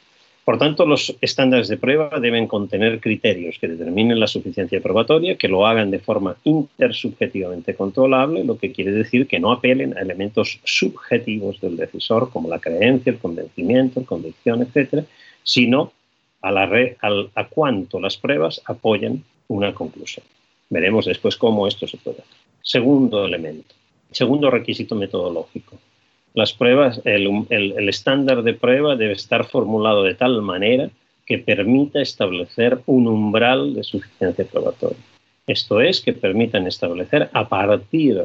Por 0.44 0.58
tanto, 0.58 0.84
los 0.86 1.14
estándares 1.20 1.68
de 1.68 1.76
prueba 1.76 2.18
deben 2.18 2.48
contener 2.48 3.00
criterios 3.00 3.58
que 3.60 3.68
determinen 3.68 4.18
la 4.18 4.26
suficiencia 4.26 4.80
probatoria, 4.80 5.36
que 5.36 5.46
lo 5.46 5.66
hagan 5.66 5.92
de 5.92 6.00
forma 6.00 6.36
intersubjetivamente 6.42 7.74
controlable, 7.74 8.42
lo 8.42 8.58
que 8.58 8.72
quiere 8.72 8.90
decir 8.90 9.28
que 9.28 9.38
no 9.38 9.52
apelen 9.52 9.96
a 9.96 10.00
elementos 10.00 10.58
subjetivos 10.64 11.60
del 11.60 11.76
decisor, 11.76 12.30
como 12.30 12.48
la 12.48 12.58
creencia, 12.58 13.12
el 13.12 13.20
convencimiento, 13.20 14.00
la 14.00 14.06
convicción, 14.06 14.62
etc., 14.62 15.04
sino 15.44 15.92
a, 16.42 16.50
a 16.50 17.48
cuánto 17.48 18.00
las 18.00 18.16
pruebas 18.16 18.60
apoyan 18.64 19.22
una 19.46 19.72
conclusión. 19.72 20.26
Veremos 20.70 21.04
después 21.04 21.36
cómo 21.36 21.68
esto 21.68 21.86
se 21.86 21.98
puede 21.98 22.18
hacer. 22.18 22.36
Segundo 22.62 23.24
elemento, 23.24 23.74
Segundo 24.12 24.50
requisito 24.50 24.94
metodológico. 24.94 25.78
Las 26.34 26.52
pruebas, 26.52 27.00
el, 27.04 27.88
estándar 27.88 28.42
de 28.42 28.54
prueba 28.54 28.96
debe 28.96 29.12
estar 29.12 29.44
formulado 29.44 30.02
de 30.02 30.14
tal 30.14 30.40
manera 30.42 30.90
que 31.26 31.38
permita 31.38 32.00
establecer 32.00 32.80
un 32.86 33.06
umbral 33.06 33.74
de 33.74 33.84
suficiencia 33.84 34.44
probatoria. 34.44 34.98
Esto 35.46 35.80
es, 35.80 36.00
que 36.00 36.12
permitan 36.12 36.66
establecer 36.66 37.28
a 37.32 37.48
partir 37.48 38.24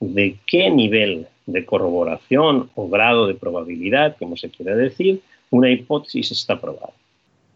de 0.00 0.36
qué 0.46 0.70
nivel 0.70 1.26
de 1.46 1.64
corroboración 1.64 2.70
o 2.74 2.88
grado 2.88 3.26
de 3.26 3.34
probabilidad, 3.34 4.16
como 4.18 4.36
se 4.36 4.50
quiera 4.50 4.76
decir, 4.76 5.20
una 5.50 5.70
hipótesis 5.70 6.30
está 6.30 6.60
probada. 6.60 6.92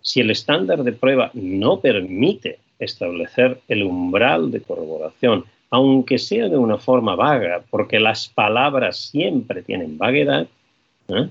Si 0.00 0.20
el 0.20 0.30
estándar 0.30 0.82
de 0.82 0.92
prueba 0.92 1.30
no 1.34 1.80
permite 1.80 2.58
establecer 2.78 3.60
el 3.68 3.84
umbral 3.84 4.50
de 4.50 4.60
corroboración 4.60 5.44
aunque 5.72 6.18
sea 6.18 6.50
de 6.50 6.58
una 6.58 6.76
forma 6.76 7.16
vaga, 7.16 7.64
porque 7.70 7.98
las 7.98 8.28
palabras 8.28 8.98
siempre 8.98 9.62
tienen 9.62 9.96
vaguedad, 9.96 10.46
¿eh? 11.08 11.28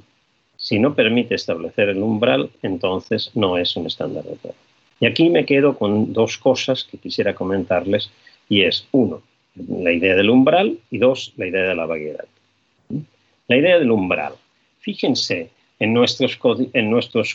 si 0.57 0.79
no 0.79 0.95
permite 0.95 1.35
establecer 1.35 1.89
el 1.89 2.01
umbral, 2.01 2.49
entonces 2.63 3.29
no 3.35 3.55
es 3.57 3.75
un 3.75 3.85
estándar 3.85 4.23
de 4.23 4.35
prueba. 4.37 4.57
Y 4.99 5.05
aquí 5.05 5.29
me 5.29 5.45
quedo 5.45 5.77
con 5.77 6.11
dos 6.11 6.39
cosas 6.39 6.83
que 6.83 6.97
quisiera 6.97 7.35
comentarles, 7.35 8.09
y 8.49 8.63
es, 8.63 8.87
uno, 8.91 9.21
la 9.55 9.91
idea 9.91 10.15
del 10.15 10.31
umbral, 10.31 10.75
y 10.89 10.97
dos, 10.97 11.33
la 11.37 11.45
idea 11.45 11.69
de 11.69 11.75
la 11.75 11.85
vaguedad. 11.85 12.25
La 13.47 13.57
idea 13.57 13.77
del 13.77 13.91
umbral. 13.91 14.33
Fíjense, 14.79 15.51
en 15.79 15.93
nuestros 15.93 16.35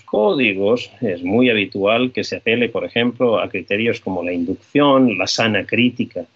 códigos 0.00 0.90
es 1.00 1.22
muy 1.22 1.50
habitual 1.50 2.10
que 2.10 2.24
se 2.24 2.38
apele, 2.38 2.68
por 2.68 2.84
ejemplo, 2.84 3.38
a 3.38 3.48
criterios 3.48 4.00
como 4.00 4.24
la 4.24 4.32
inducción, 4.32 5.16
la 5.16 5.28
sana 5.28 5.64
crítica 5.64 6.26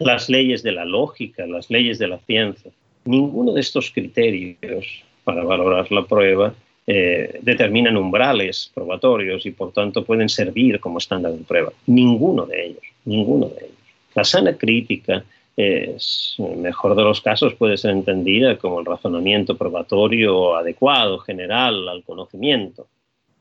las 0.00 0.28
leyes 0.28 0.62
de 0.62 0.72
la 0.72 0.84
lógica, 0.84 1.46
las 1.46 1.70
leyes 1.70 1.98
de 1.98 2.08
la 2.08 2.18
ciencia. 2.18 2.70
Ninguno 3.04 3.52
de 3.52 3.60
estos 3.60 3.90
criterios 3.90 5.02
para 5.24 5.44
valorar 5.44 5.90
la 5.90 6.04
prueba 6.04 6.54
eh, 6.86 7.38
determinan 7.42 7.96
umbrales 7.96 8.70
probatorios 8.74 9.44
y 9.44 9.50
por 9.50 9.72
tanto 9.72 10.04
pueden 10.04 10.28
servir 10.28 10.80
como 10.80 10.98
estándar 10.98 11.32
de 11.32 11.44
prueba. 11.44 11.72
Ninguno 11.86 12.46
de 12.46 12.66
ellos, 12.66 12.82
ninguno 13.04 13.48
de 13.48 13.66
ellos. 13.66 13.76
La 14.14 14.24
sana 14.24 14.56
crítica 14.56 15.24
es, 15.54 16.34
en 16.38 16.52
el 16.52 16.58
mejor 16.58 16.94
de 16.94 17.02
los 17.02 17.20
casos, 17.20 17.54
puede 17.54 17.76
ser 17.76 17.90
entendida 17.90 18.56
como 18.56 18.80
el 18.80 18.86
razonamiento 18.86 19.56
probatorio 19.56 20.56
adecuado, 20.56 21.18
general, 21.18 21.88
al 21.88 22.04
conocimiento. 22.04 22.86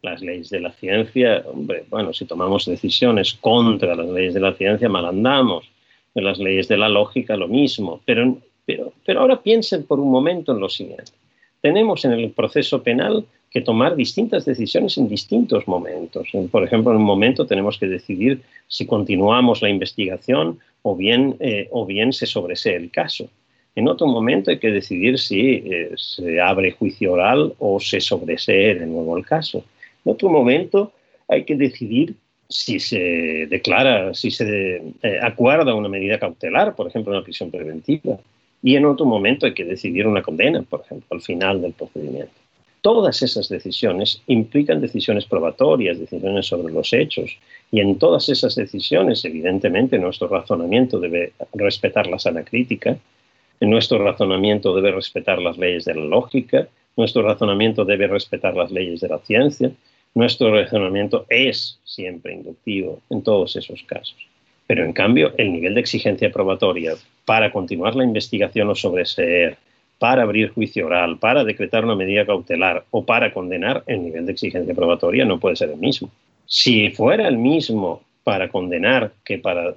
Las 0.02 0.22
leyes 0.22 0.50
de 0.50 0.60
la 0.60 0.72
ciencia, 0.72 1.44
hombre, 1.46 1.86
bueno, 1.90 2.14
si 2.14 2.26
tomamos 2.26 2.66
decisiones 2.66 3.36
contra 3.36 3.96
las 3.96 4.08
leyes 4.08 4.34
de 4.34 4.40
la 4.40 4.54
ciencia, 4.54 4.90
mal 4.90 5.06
andamos. 5.06 5.70
En 6.18 6.24
las 6.24 6.40
leyes 6.40 6.68
de 6.68 6.78
la 6.78 6.90
lógica, 6.90 7.38
lo 7.38 7.48
mismo. 7.48 8.02
Pero, 8.04 8.40
pero, 8.66 8.92
pero 9.06 9.20
ahora 9.22 9.42
piensen 9.42 9.84
por 9.84 10.00
un 10.00 10.10
momento 10.10 10.52
en 10.52 10.60
lo 10.60 10.68
siguiente. 10.68 11.12
Tenemos 11.62 12.06
en 12.06 12.14
el 12.14 12.32
proceso 12.32 12.82
penal 12.82 13.24
que 13.52 13.62
tomar 13.62 13.96
distintas 13.96 14.44
decisiones 14.44 14.98
en 14.98 15.08
distintos 15.08 15.68
momentos. 15.68 16.28
Por 16.52 16.64
ejemplo, 16.64 16.92
en 16.92 16.98
un 16.98 17.04
momento 17.04 17.46
tenemos 17.46 17.78
que 17.78 17.88
decidir 17.88 18.42
si 18.68 18.88
continuamos 18.88 19.62
la 19.62 19.70
investigación 19.70 20.60
o 20.82 20.96
bien, 20.96 21.36
eh, 21.40 21.68
o 21.72 21.86
bien 21.86 22.12
se 22.14 22.26
sobresee 22.26 22.76
el 22.76 22.90
caso. 22.90 23.30
En 23.76 23.88
otro 23.88 24.08
momento 24.08 24.50
hay 24.50 24.58
que 24.58 24.72
decidir 24.72 25.20
si 25.20 25.40
eh, 25.40 25.92
se 25.98 26.42
abre 26.42 26.72
juicio 26.72 27.14
oral 27.14 27.54
o 27.60 27.80
se 27.80 28.02
sobresee 28.02 28.74
de 28.74 28.88
nuevo 28.88 29.16
el 29.16 29.24
caso. 29.24 29.64
En 30.04 30.14
otro 30.14 30.30
momento 30.30 30.94
hay 31.28 31.44
que 31.44 31.56
decidir 31.56 32.16
si 32.50 32.80
se 32.80 33.48
declara, 33.50 34.14
si 34.14 34.32
se 34.32 34.82
eh, 35.02 35.20
acuerda 35.22 35.76
una 35.76 35.90
medida 35.90 36.20
cautelar, 36.20 36.76
por 36.76 36.88
ejemplo, 36.88 37.12
una 37.12 37.24
prisión 37.24 37.52
preventiva. 37.52 38.18
Y 38.64 38.76
en 38.76 38.86
otro 38.86 39.06
momento 39.06 39.46
hay 39.46 39.54
que 39.54 39.66
decidir 39.66 40.08
una 40.08 40.22
condena, 40.22 40.62
por 40.64 40.82
ejemplo, 40.82 41.08
al 41.12 41.22
final 41.22 41.62
del 41.62 41.74
procedimiento. 41.74 42.32
Todas 42.82 43.22
esas 43.22 43.50
decisiones 43.50 44.22
implican 44.28 44.82
decisiones 44.82 45.26
probatorias, 45.26 46.00
decisiones 46.00 46.46
sobre 46.46 46.72
los 46.72 46.94
hechos, 46.94 47.38
y 47.72 47.82
en 47.82 47.98
todas 47.98 48.30
esas 48.30 48.56
decisiones, 48.56 49.26
evidentemente, 49.26 50.00
nuestro 50.00 50.28
razonamiento 50.28 51.00
debe 51.00 51.34
respetar 51.54 52.08
la 52.08 52.20
sana 52.20 52.44
crítica, 52.44 52.98
nuestro 53.60 54.04
razonamiento 54.04 54.76
debe 54.76 54.92
respetar 54.92 55.42
las 55.42 55.58
leyes 55.58 55.86
de 55.86 55.96
la 55.96 56.06
lógica, 56.06 56.68
nuestro 56.96 57.24
razonamiento 57.24 57.84
debe 57.84 58.08
respetar 58.08 58.56
las 58.56 58.72
leyes 58.72 59.02
de 59.02 59.08
la 59.08 59.20
ciencia, 59.20 59.72
nuestro 60.16 60.54
razonamiento 60.54 61.26
es 61.30 61.80
siempre 61.84 62.34
inductivo 62.34 63.02
en 63.10 63.22
todos 63.24 63.56
esos 63.56 63.84
casos. 63.84 64.18
Pero 64.68 64.84
en 64.84 64.94
cambio, 64.94 65.34
el 65.38 65.54
nivel 65.54 65.76
de 65.76 65.82
exigencia 65.82 66.32
probatoria 66.32 66.94
para 67.26 67.52
continuar 67.52 67.96
la 67.96 68.04
investigación 68.04 68.70
o 68.70 68.76
sobreseer, 68.76 69.58
para 70.00 70.24
abrir 70.24 70.50
juicio 70.50 70.86
oral, 70.86 71.18
para 71.18 71.44
decretar 71.44 71.84
una 71.86 71.96
medida 71.96 72.26
cautelar 72.26 72.86
o 72.92 73.06
para 73.06 73.34
condenar, 73.34 73.84
el 73.88 74.04
nivel 74.04 74.26
de 74.26 74.34
exigencia 74.34 74.76
probatoria 74.76 75.26
no 75.26 75.40
puede 75.40 75.56
ser 75.56 75.70
el 75.70 75.78
mismo. 75.78 76.12
Si 76.46 76.90
fuera 76.92 77.28
el 77.28 77.38
mismo 77.38 78.04
para 78.24 78.50
condenar 78.50 79.14
que 79.24 79.38
para, 79.38 79.76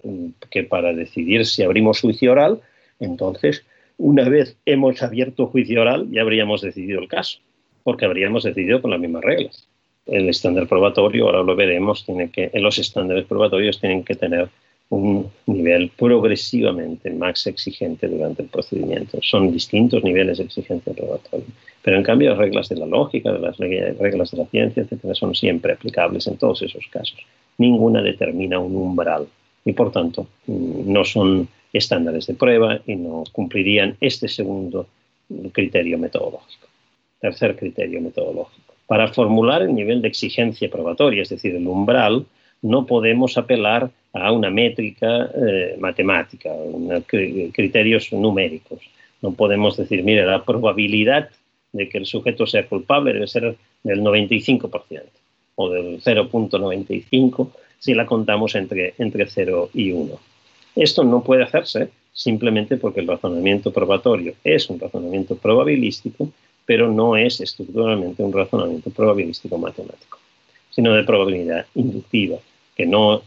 que 0.51 0.65
para 0.65 0.93
decidir 0.93 1.47
si 1.47 1.63
abrimos 1.63 2.01
juicio 2.01 2.33
oral, 2.33 2.61
entonces, 2.99 3.65
una 3.97 4.29
vez 4.29 4.57
hemos 4.67 5.03
abierto 5.03 5.47
juicio 5.47 5.81
oral, 5.81 6.09
ya 6.11 6.23
habríamos 6.23 6.61
decidido 6.61 7.01
el 7.01 7.09
caso, 7.09 7.39
porque 7.83 8.05
habríamos 8.05 8.43
decidido 8.43 8.83
con 8.83 8.91
las 8.91 9.01
mismas 9.01 9.25
reglas. 9.25 9.70
El 10.07 10.29
estándar 10.29 10.67
probatorio, 10.67 11.27
ahora 11.27 11.43
lo 11.43 11.55
veremos, 11.55 12.05
tiene 12.05 12.31
que, 12.31 12.51
los 12.55 12.79
estándares 12.79 13.27
probatorios 13.27 13.81
tienen 13.81 14.03
que 14.03 14.15
tener 14.15 14.49
un 14.89 15.31
nivel 15.47 15.91
progresivamente 15.97 17.11
más 17.11 17.47
exigente 17.47 18.09
durante 18.09 18.43
el 18.43 18.49
procedimiento. 18.49 19.19
Son 19.23 19.53
distintos 19.53 20.03
niveles 20.03 20.39
de 20.39 20.45
exigencia 20.45 20.93
probatoria. 20.93 21.47
Pero 21.83 21.97
en 21.97 22.03
cambio 22.03 22.31
las 22.31 22.39
reglas 22.39 22.69
de 22.69 22.77
la 22.77 22.87
lógica, 22.87 23.31
las 23.31 23.57
reglas 23.57 24.33
de 24.33 24.39
la 24.39 24.47
ciencia, 24.47 24.83
etcétera, 24.83 25.15
son 25.15 25.35
siempre 25.35 25.73
aplicables 25.73 26.27
en 26.27 26.37
todos 26.37 26.63
esos 26.63 26.85
casos. 26.91 27.19
Ninguna 27.59 28.03
determina 28.03 28.59
un 28.59 28.75
umbral 28.75 29.29
y 29.65 29.73
por 29.73 29.93
tanto 29.93 30.27
mm, 30.47 30.93
no 30.93 31.05
son 31.05 31.49
estándares 31.73 32.27
de 32.27 32.35
prueba 32.35 32.81
y 32.87 32.97
no 32.97 33.25
cumplirían 33.33 33.97
este 34.01 34.29
segundo 34.29 34.89
criterio 35.53 35.99
metodológico. 35.99 36.67
Tercer 37.21 37.57
criterio 37.57 38.01
metodológico. 38.01 38.70
Para 38.91 39.07
formular 39.07 39.63
el 39.63 39.73
nivel 39.73 40.03
de 40.03 40.09
exigencia 40.09 40.69
probatoria, 40.69 41.23
es 41.23 41.29
decir, 41.29 41.55
el 41.55 41.65
umbral, 41.65 42.27
no 42.61 42.87
podemos 42.87 43.39
apelar 43.39 43.89
a 44.13 44.33
una 44.33 44.51
métrica 44.51 45.31
eh, 45.33 45.77
matemática, 45.79 46.51
a 46.51 47.01
criterios 47.03 48.13
numéricos. 48.13 48.81
No 49.23 49.31
podemos 49.31 49.77
decir, 49.77 50.03
mire, 50.03 50.27
la 50.27 50.43
probabilidad 50.43 51.29
de 51.73 51.89
que 51.89 51.99
el 51.99 52.07
sujeto 52.07 52.49
sea 52.49 52.67
culpable 52.67 53.13
debe 53.13 53.29
ser 53.29 53.55
del 53.85 54.01
95% 54.01 55.03
o 55.55 55.71
del 55.71 56.03
0.95 56.03 57.49
si 57.79 57.95
la 57.95 58.07
contamos 58.07 58.57
entre, 58.57 58.95
entre 58.99 59.27
0 59.27 59.71
y 59.73 59.93
1. 59.93 60.19
Esto 60.75 61.05
no 61.05 61.23
puede 61.23 61.45
hacerse 61.45 61.91
simplemente 62.13 62.77
porque 62.77 62.99
el 62.99 63.07
razonamiento 63.07 63.73
probatorio 63.73 64.35
es 64.43 64.69
un 64.69 64.81
razonamiento 64.81 65.37
probabilístico, 65.37 66.29
pero 66.67 66.91
no 66.91 67.17
es 67.17 67.41
estructuralmente 67.41 68.23
un 68.23 68.33
razonamiento 68.33 68.91
probabilístico 68.91 69.59
matemático, 69.59 70.19
sino 70.71 70.95
de 70.95 71.05
probabilidad 71.05 71.67
inductiva, 71.75 72.39
que 72.77 72.87
no, 72.87 73.23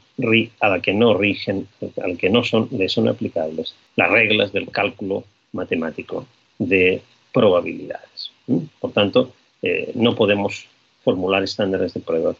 a 0.60 0.70
la 0.70 0.82
que 0.82 0.94
no 0.94 1.14
rigen, 1.16 1.68
al 2.04 2.18
que 2.18 2.30
no 2.30 2.44
son, 2.44 2.70
le 2.72 2.90
son 2.90 3.08
aplicables 3.08 3.76
las 3.96 4.10
reglas 4.10 4.52
del 4.54 4.70
cálculo 4.70 5.24
matemático 5.52 6.26
de 6.58 7.02
probabilidades. 7.32 8.32
Por 8.80 8.92
tanto, 8.92 9.32
eh, 9.62 9.92
no 9.96 10.16
podemos 10.16 10.68
formular 11.04 11.44
estándares 11.44 11.94
de 11.94 12.00
prueba 12.00 12.36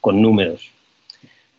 con 0.00 0.20
números. 0.20 0.70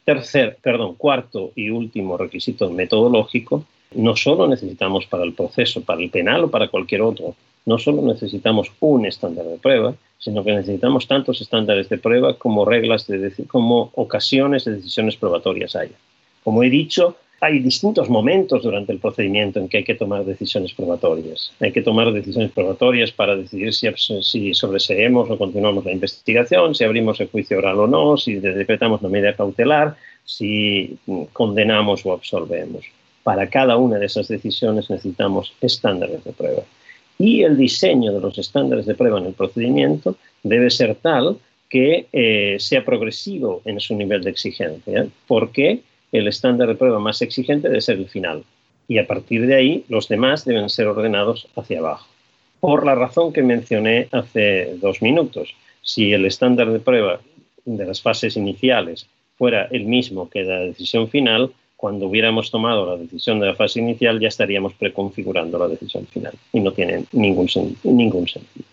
Tercer, 0.06 0.58
perdón, 0.62 0.96
cuarto 0.96 1.52
y 1.56 1.70
último 1.70 2.18
requisito 2.18 2.70
metodológico, 2.70 3.66
no 3.94 4.16
solo 4.16 4.48
necesitamos 4.48 5.06
para 5.06 5.24
el 5.24 5.34
proceso, 5.34 5.82
para 5.82 6.02
el 6.02 6.10
penal 6.10 6.46
o 6.46 6.52
para 6.52 6.68
cualquier 6.68 7.02
otro, 7.02 7.36
no 7.66 7.78
solo 7.78 8.02
necesitamos 8.02 8.72
un 8.80 9.06
estándar 9.06 9.46
de 9.46 9.58
prueba, 9.58 9.94
sino 10.18 10.44
que 10.44 10.54
necesitamos 10.54 11.08
tantos 11.08 11.42
estándares 11.42 11.90
de 11.90 11.98
prueba 11.98 12.36
como 12.36 12.66
reglas 12.66 13.08
de 13.08 13.32
como 13.48 13.92
ocasiones 13.96 14.66
de 14.66 14.76
decisiones 14.76 15.16
probatorias 15.16 15.76
haya. 15.76 15.96
Como 16.44 16.64
he 16.64 16.70
dicho, 16.70 17.16
hay 17.42 17.60
distintos 17.60 18.10
momentos 18.10 18.64
durante 18.64 18.92
el 18.92 19.00
procedimiento 19.00 19.60
en 19.60 19.70
que 19.70 19.78
hay 19.78 19.84
que 19.84 19.96
tomar 19.96 20.26
decisiones 20.26 20.74
probatorias. 20.74 21.54
Hay 21.60 21.72
que 21.72 21.82
tomar 21.82 22.12
decisiones 22.12 22.52
probatorias 22.52 23.12
para 23.12 23.36
decidir 23.36 23.74
si, 23.74 24.54
sobreseemos 24.54 25.30
o 25.30 25.38
continuamos 25.38 25.86
la 25.86 25.94
investigación, 25.94 26.76
si 26.76 26.84
abrimos 26.84 27.20
el 27.22 27.30
juicio 27.30 27.58
oral 27.58 27.80
o 27.80 27.88
no, 27.88 28.18
si 28.18 28.36
decretamos 28.36 29.00
una 29.02 29.10
medida 29.10 29.36
cautelar, 29.36 29.96
si 30.26 30.98
condenamos 31.32 32.06
o 32.06 32.12
absolvemos. 32.12 32.86
Para 33.24 33.50
cada 33.50 33.78
una 33.78 33.98
de 33.98 34.08
esas 34.08 34.28
decisiones 34.28 34.90
necesitamos 34.90 35.54
estándares 35.62 36.24
de 36.24 36.34
prueba. 36.34 36.64
Y 37.20 37.44
el 37.44 37.58
diseño 37.58 38.14
de 38.14 38.22
los 38.22 38.38
estándares 38.38 38.88
de 38.88 38.96
prueba 38.96 39.20
en 39.20 39.28
el 39.28 39.34
procedimiento 39.34 40.16
debe 40.42 40.72
ser 40.72 40.96
tal 40.96 41.38
que 41.70 42.08
eh, 42.12 42.56
sea 42.60 42.84
progresivo 42.84 43.62
en 43.66 43.80
su 43.80 43.96
nivel 43.96 44.24
de 44.24 44.32
exigencia. 44.32 45.08
¿Por 45.28 45.52
qué? 45.52 45.82
el 46.12 46.28
estándar 46.28 46.68
de 46.68 46.76
prueba 46.76 47.00
más 47.00 47.22
exigente 47.22 47.68
debe 47.68 47.82
ser 47.82 47.98
el 47.98 48.10
final. 48.10 48.44
Y 48.88 48.98
a 48.98 49.06
partir 49.06 49.46
de 49.46 49.56
ahí, 49.56 49.86
los 49.88 50.08
demás 50.08 50.46
deben 50.46 50.70
ser 50.70 50.88
ordenados 50.88 51.48
hacia 51.56 51.80
abajo. 51.80 52.08
Por 52.60 52.86
la 52.86 52.96
razón 52.96 53.32
que 53.32 53.44
mencioné 53.44 54.08
hace 54.12 54.76
dos 54.82 55.02
minutos, 55.02 55.54
si 55.82 56.12
el 56.12 56.26
estándar 56.26 56.72
de 56.72 56.80
prueba 56.80 57.22
de 57.66 57.86
las 57.86 58.02
fases 58.02 58.36
iniciales 58.36 59.08
fuera 59.38 59.68
el 59.72 59.86
mismo 59.86 60.30
que 60.30 60.44
la 60.44 60.60
decisión 60.60 61.08
final, 61.08 61.52
cuando 61.80 62.08
hubiéramos 62.08 62.52
tomado 62.52 62.86
la 62.86 62.98
decisión 62.98 63.40
de 63.40 63.46
la 63.46 63.56
fase 63.56 63.80
inicial 63.80 64.20
ya 64.20 64.28
estaríamos 64.28 64.74
preconfigurando 64.74 65.58
la 65.58 65.70
decisión 65.70 66.06
final 66.08 66.34
y 66.52 66.60
no 66.60 66.74
tiene 66.74 67.06
ningún, 67.14 67.48
ningún 67.84 68.28
sentido. 68.28 68.66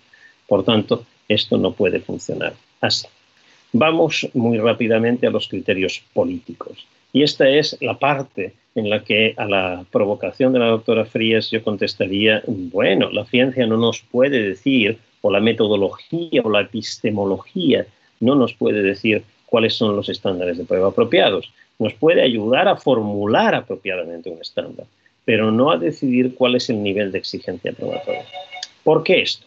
Por 0.48 0.64
tanto, 0.64 1.04
esto 1.28 1.56
no 1.56 1.70
puede 1.70 2.00
funcionar 2.00 2.54
así. 2.80 3.06
Vamos 3.72 4.28
muy 4.34 4.58
rápidamente 4.58 5.28
a 5.28 5.30
los 5.30 5.46
criterios 5.46 6.02
políticos. 6.12 6.84
Y 7.12 7.22
esta 7.22 7.48
es 7.48 7.78
la 7.80 7.96
parte 7.96 8.54
en 8.74 8.90
la 8.90 9.04
que 9.04 9.34
a 9.36 9.44
la 9.44 9.84
provocación 9.92 10.52
de 10.52 10.58
la 10.58 10.66
doctora 10.66 11.04
Frías 11.04 11.48
yo 11.52 11.62
contestaría, 11.62 12.42
bueno, 12.48 13.08
la 13.10 13.24
ciencia 13.26 13.68
no 13.68 13.76
nos 13.76 14.00
puede 14.00 14.42
decir, 14.42 14.98
o 15.20 15.30
la 15.30 15.38
metodología 15.38 16.42
o 16.42 16.50
la 16.50 16.62
epistemología 16.62 17.86
no 18.18 18.34
nos 18.34 18.52
puede 18.54 18.82
decir 18.82 19.22
cuáles 19.46 19.74
son 19.74 19.94
los 19.94 20.08
estándares 20.08 20.58
de 20.58 20.64
prueba 20.64 20.88
apropiados. 20.88 21.52
Nos 21.78 21.94
puede 21.94 22.22
ayudar 22.22 22.68
a 22.68 22.76
formular 22.76 23.54
apropiadamente 23.54 24.30
un 24.30 24.40
estándar, 24.40 24.86
pero 25.24 25.50
no 25.50 25.70
a 25.70 25.78
decidir 25.78 26.34
cuál 26.34 26.54
es 26.54 26.70
el 26.70 26.82
nivel 26.82 27.12
de 27.12 27.18
exigencia 27.18 27.72
probatoria. 27.72 28.24
¿Por 28.82 29.02
qué 29.02 29.20
esto? 29.20 29.46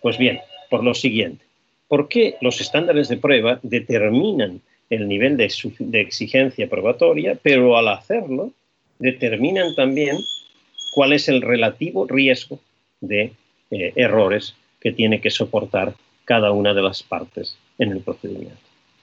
Pues 0.00 0.18
bien, 0.18 0.40
por 0.68 0.82
lo 0.82 0.94
siguiente. 0.94 1.44
¿Por 1.88 2.08
qué 2.08 2.36
los 2.40 2.60
estándares 2.60 3.08
de 3.08 3.16
prueba 3.16 3.60
determinan 3.62 4.60
el 4.92 5.08
nivel 5.08 5.38
de, 5.38 5.50
exigencia 6.00 6.68
probatoria, 6.68 7.38
pero 7.42 7.78
al 7.78 7.88
hacerlo 7.88 8.52
determinan 8.98 9.74
también 9.74 10.18
cuál 10.94 11.14
es 11.14 11.28
el 11.28 11.40
relativo 11.40 12.06
riesgo 12.06 12.60
de 13.00 13.32
eh, 13.70 13.92
errores 13.96 14.54
que 14.80 14.92
tiene 14.92 15.22
que 15.22 15.30
soportar 15.30 15.94
cada 16.26 16.52
una 16.52 16.74
de 16.74 16.82
las 16.82 17.02
partes 17.02 17.56
en 17.78 17.92
el 17.92 18.00
procedimiento. 18.00 18.60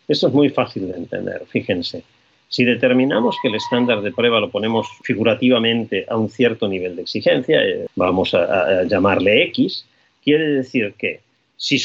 Esto 0.07 0.27
es 0.27 0.33
muy 0.33 0.49
fácil 0.49 0.91
de 0.91 0.97
entender. 0.97 1.41
Fíjense, 1.47 2.03
Si 2.49 2.65
determinamos 2.65 3.37
que 3.41 3.47
el 3.47 3.55
estándar 3.55 4.01
de 4.01 4.11
prueba 4.11 4.39
lo 4.39 4.49
ponemos 4.49 4.87
figurativamente 5.03 6.05
a 6.09 6.17
un 6.17 6.29
cierto 6.29 6.67
nivel 6.67 6.95
de 6.95 7.03
exigencia, 7.03 7.63
eh, 7.63 7.85
vamos 7.95 8.33
a, 8.33 8.83
llamarle 8.83 9.43
X, 9.45 9.85
quiere 10.23 10.47
decir 10.47 10.95
que 10.97 11.21
si, 11.55 11.79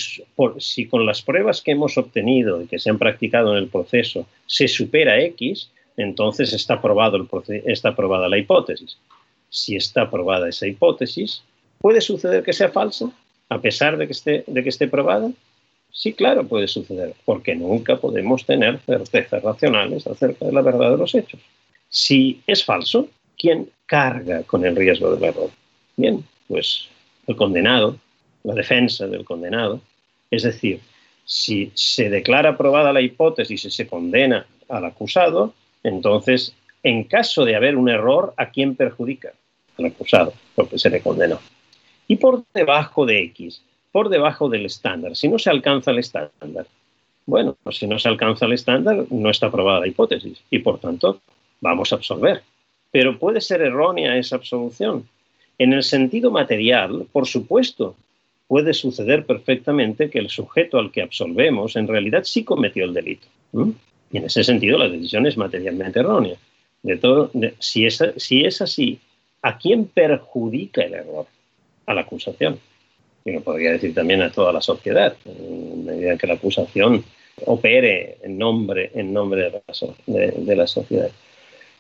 con 0.89 1.05
las 1.05 1.21
pruebas 1.21 1.61
que 1.61 1.73
hemos 1.73 1.99
obtenido 1.99 2.63
y 2.63 2.67
que 2.67 2.79
se 2.79 2.89
han 2.89 2.99
practicado 2.99 3.53
en 3.53 3.59
el 3.59 3.69
proceso 3.69 4.27
se 4.47 4.67
supera 4.67 5.21
X, 5.21 5.71
entonces 5.99 6.55
está, 6.55 6.75
aprobado 6.75 7.19
el 7.19 7.29
está 7.67 7.91
aprobada 7.91 8.29
la 8.29 8.39
hipótesis. 8.39 8.97
Si 9.51 9.77
está 9.77 10.03
aprobada 10.03 10.49
esa 10.49 10.67
hipótesis, 10.67 11.43
¿puede 11.79 12.01
suceder 12.01 12.43
que 12.43 12.55
sea 12.55 12.71
falsa 12.71 13.11
a 13.51 13.61
pesar 13.61 13.99
de 13.99 14.07
que 14.07 14.13
esté, 14.13 14.45
de 14.47 14.63
que 14.63 14.71
esté 14.71 14.89
probada? 14.89 15.31
Sí, 15.95 16.13
claro, 16.13 16.45
puede 16.45 16.67
suceder, 16.67 17.15
porque 17.25 17.55
nunca 17.55 17.97
podemos 17.97 18.45
tener 18.45 18.81
certezas 18.81 19.41
racionales 19.45 20.05
acerca 20.09 20.45
de 20.45 20.53
la 20.53 20.61
verdad 20.61 20.91
de 20.91 20.99
los 20.99 21.15
hechos. 21.15 21.41
Si 21.89 22.43
es 22.49 22.65
falso, 22.65 23.09
¿quién 23.39 23.71
carga 23.87 24.43
con 24.43 24.67
el 24.67 24.75
riesgo 24.75 25.15
del 25.15 25.23
error? 25.23 25.51
Bien, 25.97 26.25
pues 26.49 26.89
el 27.29 27.37
condenado, 27.37 27.97
la 28.43 28.55
defensa 28.55 29.07
del 29.07 29.25
condenado. 29.25 29.81
Es 30.33 30.43
decir, 30.43 30.81
si 31.25 31.71
se 31.75 32.11
declara 32.11 32.51
aprobada 32.51 32.93
la 32.93 33.01
hipótesis 33.01 33.65
y 33.65 33.71
se 33.71 33.87
condena 33.87 34.47
al 34.69 34.85
acusado, 34.87 35.55
entonces, 35.85 36.57
en 36.83 37.05
caso 37.05 37.45
de 37.45 37.55
haber 37.55 37.77
un 37.77 37.89
error, 37.89 38.35
¿a 38.37 38.51
quién 38.51 38.75
perjudica? 38.75 39.33
Al 39.79 39.87
acusado, 39.87 40.35
porque 40.57 40.77
se 40.77 40.91
le 40.91 41.01
condenó. 41.01 41.39
Y 42.09 42.17
por 42.17 42.43
debajo 42.53 43.07
de 43.07 43.23
X, 43.23 43.63
por 43.95 44.09
debajo 44.09 44.49
del 44.49 44.67
estándar, 44.67 45.15
si 45.15 45.29
no 45.29 45.39
se 45.39 45.51
alcanza 45.51 45.93
el 45.93 46.01
estándar, 46.01 46.67
bueno, 47.27 47.57
pues 47.63 47.77
si 47.77 47.87
no 47.87 47.97
se 48.01 48.09
alcanza 48.09 48.45
el 48.47 48.55
estándar, 48.55 49.05
no 49.09 49.31
está 49.31 49.47
aprobada 49.47 49.79
la 49.79 49.87
hipótesis 49.87 50.43
y 50.51 50.59
por 50.59 50.81
tanto 50.81 51.21
vamos 51.61 51.93
a 51.93 51.97
absolver. 51.97 52.43
Pero 52.91 53.21
puede 53.21 53.41
ser 53.41 53.63
errónea 53.63 54.17
esa 54.17 54.35
absolución. 54.35 55.09
En 55.59 55.73
el 55.73 55.85
sentido 55.85 56.33
material, 56.33 57.07
por 57.13 57.29
supuesto, 57.29 57.95
puede 58.49 58.75
suceder 58.75 59.27
perfectamente 59.27 60.11
que 60.11 60.19
el 60.19 60.29
sujeto 60.29 60.81
al 60.81 60.91
que 60.91 61.03
absolvemos 61.03 61.77
en 61.77 61.87
realidad 61.87 62.25
sí 62.25 62.43
cometió 62.43 62.85
el 62.87 62.95
delito. 62.95 63.29
Y 64.11 64.19
en 64.19 64.25
ese 64.25 64.43
sentido 64.43 64.77
la 64.77 64.89
decisión 64.89 65.25
es 65.29 65.37
materialmente 65.37 66.01
errónea. 66.01 66.35
De 66.83 66.97
todo, 66.97 67.31
si, 67.61 67.87
es, 67.87 68.03
si 68.17 68.45
es 68.45 68.61
así, 68.61 68.99
¿a 69.41 69.57
quién 69.57 69.85
perjudica 69.85 70.83
el 70.83 70.95
error? 70.95 71.27
A 71.87 71.95
la 71.95 72.01
acusación 72.01 72.59
lo 73.33 73.41
podría 73.41 73.73
decir 73.73 73.95
también 73.95 74.23
a 74.23 74.31
toda 74.31 74.53
la 74.53 74.61
sociedad, 74.61 75.17
en 75.25 75.85
medida 75.85 76.17
que 76.19 76.27
la 76.27 76.35
acusación 76.35 77.05
opere 77.47 78.19
en 78.23 78.39
nombre, 78.39 78.91
en 78.95 79.13
nombre 79.13 79.43
de, 79.43 80.57
la, 80.57 80.67
sociedad. 80.67 81.11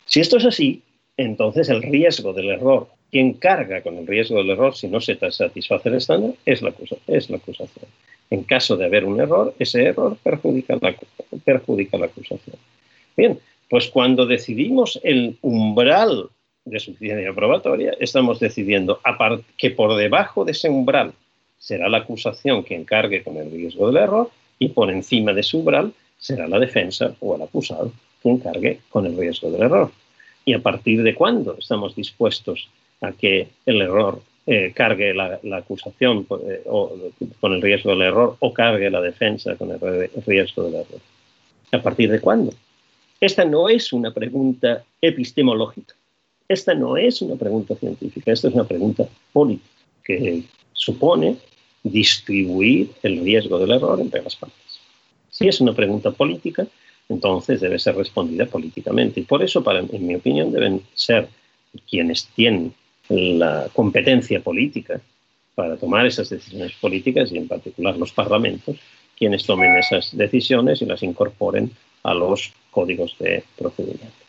Si 0.07 0.20
esto 0.20 0.38
es 0.38 0.47
así, 0.47 0.82
entonces 1.16 1.68
el 1.68 1.82
riesgo 1.82 2.32
del 2.32 2.51
error, 2.51 2.88
quien 3.11 3.34
carga 3.34 3.82
con 3.82 3.97
el 3.99 4.07
riesgo 4.07 4.38
del 4.38 4.51
error 4.51 4.74
si 4.74 4.88
no 4.88 5.01
se 5.01 5.16
satisface 5.30 5.88
el 5.88 5.97
estándar, 5.97 6.32
es 6.45 6.62
la, 6.62 6.72
es 7.07 7.30
la 7.30 7.36
acusación. 7.36 7.86
En 8.30 8.42
caso 8.45 8.76
de 8.76 8.86
haber 8.86 9.05
un 9.05 9.20
error, 9.20 9.55
ese 9.59 9.84
error 9.84 10.16
perjudica 10.22 10.76
la, 10.80 10.97
perjudica 11.45 11.99
la 11.99 12.07
acusación. 12.07 12.57
Bien, 13.16 13.38
pues 13.68 13.88
cuando 13.88 14.26
decidimos 14.26 14.99
el 15.05 15.36
umbral 15.42 16.30
de 16.64 16.80
suficiencia 16.80 17.32
probatoria, 17.34 17.95
estamos 18.01 18.40
decidiendo 18.40 18.99
que 19.59 19.70
por 19.70 19.95
debajo 19.97 20.45
de 20.45 20.53
ese 20.53 20.68
umbral 20.68 21.12
será 21.65 21.89
la 21.89 21.99
acusación 21.99 22.62
quien 22.62 22.85
cargue 22.85 23.23
con 23.23 23.39
el 23.39 23.51
riesgo 23.51 23.87
del 23.87 23.97
error 23.97 24.31
y 24.59 24.69
por 24.69 24.91
encima 24.91 25.33
de 25.33 25.43
su 25.43 25.61
umbral 25.61 25.95
será 26.19 26.47
la 26.47 26.59
defensa 26.59 27.17
o 27.21 27.37
el 27.37 27.43
acusado 27.43 27.91
quien 28.21 28.37
cargue 28.39 28.81
con 28.91 29.07
el 29.07 29.17
riesgo 29.17 29.51
del 29.51 29.62
error. 29.62 29.91
¿Y 30.45 30.53
a 30.53 30.59
partir 30.59 31.03
de 31.03 31.15
cuándo 31.15 31.57
estamos 31.59 31.97
dispuestos 31.97 32.69
a 33.01 33.12
que 33.12 33.49
el 33.65 33.81
error 33.81 34.21
eh, 34.47 34.73
cargue 34.75 35.15
la, 35.15 35.41
acusación 35.57 36.27
eh, 36.47 36.62
con 37.41 37.55
el 37.55 37.62
riesgo 37.62 37.91
del 37.91 38.03
error 38.03 38.37
o 38.41 38.53
cargue 38.53 38.91
la 38.91 39.01
defensa 39.01 39.57
con 39.57 39.71
el 39.71 39.81
riesgo 40.27 40.65
del 40.65 40.75
error? 40.75 41.01
¿A 41.73 41.81
partir 41.81 42.11
de 42.11 42.21
cuándo? 42.21 42.53
Esta 43.21 43.47
no 43.47 43.71
es 43.71 43.91
una 43.91 44.12
pregunta 44.12 44.85
epistemológica, 45.01 45.95
esta 46.47 46.75
no 46.75 46.99
es 46.99 47.23
una 47.23 47.37
pregunta 47.37 47.75
científica, 47.75 48.33
esta 48.33 48.49
es 48.49 48.55
una 48.55 48.65
pregunta 48.65 49.09
política 49.33 49.71
que 50.05 50.43
supone 50.75 51.39
distribuir 51.85 52.91
el 53.03 53.20
riesgo 53.20 53.59
del 53.59 53.70
error 53.70 54.01
entre 54.01 54.22
las 54.22 54.35
partes. 54.35 54.80
Si 55.30 55.47
es 55.47 55.61
una 55.61 55.74
pregunta 55.74 56.11
política, 56.11 56.66
entonces 57.09 57.61
debe 57.61 57.78
ser 57.78 57.95
respondida 57.97 58.47
políticamente. 58.47 59.20
Y 59.20 59.24
por 59.24 59.43
eso, 59.43 59.62
para, 59.62 59.80
en 59.80 60.07
mi 60.07 60.14
opinión, 60.14 60.51
deben 60.51 60.82
ser 60.95 61.28
quienes 61.89 62.26
tienen 62.35 62.74
la 63.09 63.68
competencia 63.72 64.41
política 64.41 65.01
para 65.55 65.76
tomar 65.76 66.07
esas 66.07 66.30
decisiones 66.30 66.72
políticas 66.80 67.30
y 67.30 67.37
en 67.37 67.47
particular 67.47 67.97
los 67.97 68.12
parlamentos, 68.12 68.76
quienes 69.16 69.45
tomen 69.45 69.76
esas 69.76 70.16
decisiones 70.16 70.82
y 70.82 70.87
las 70.87 71.03
incorporen 71.03 71.70
a 72.03 72.14
los 72.14 72.53
códigos 72.70 73.16
de 73.18 73.45
procedimiento. 73.57 74.24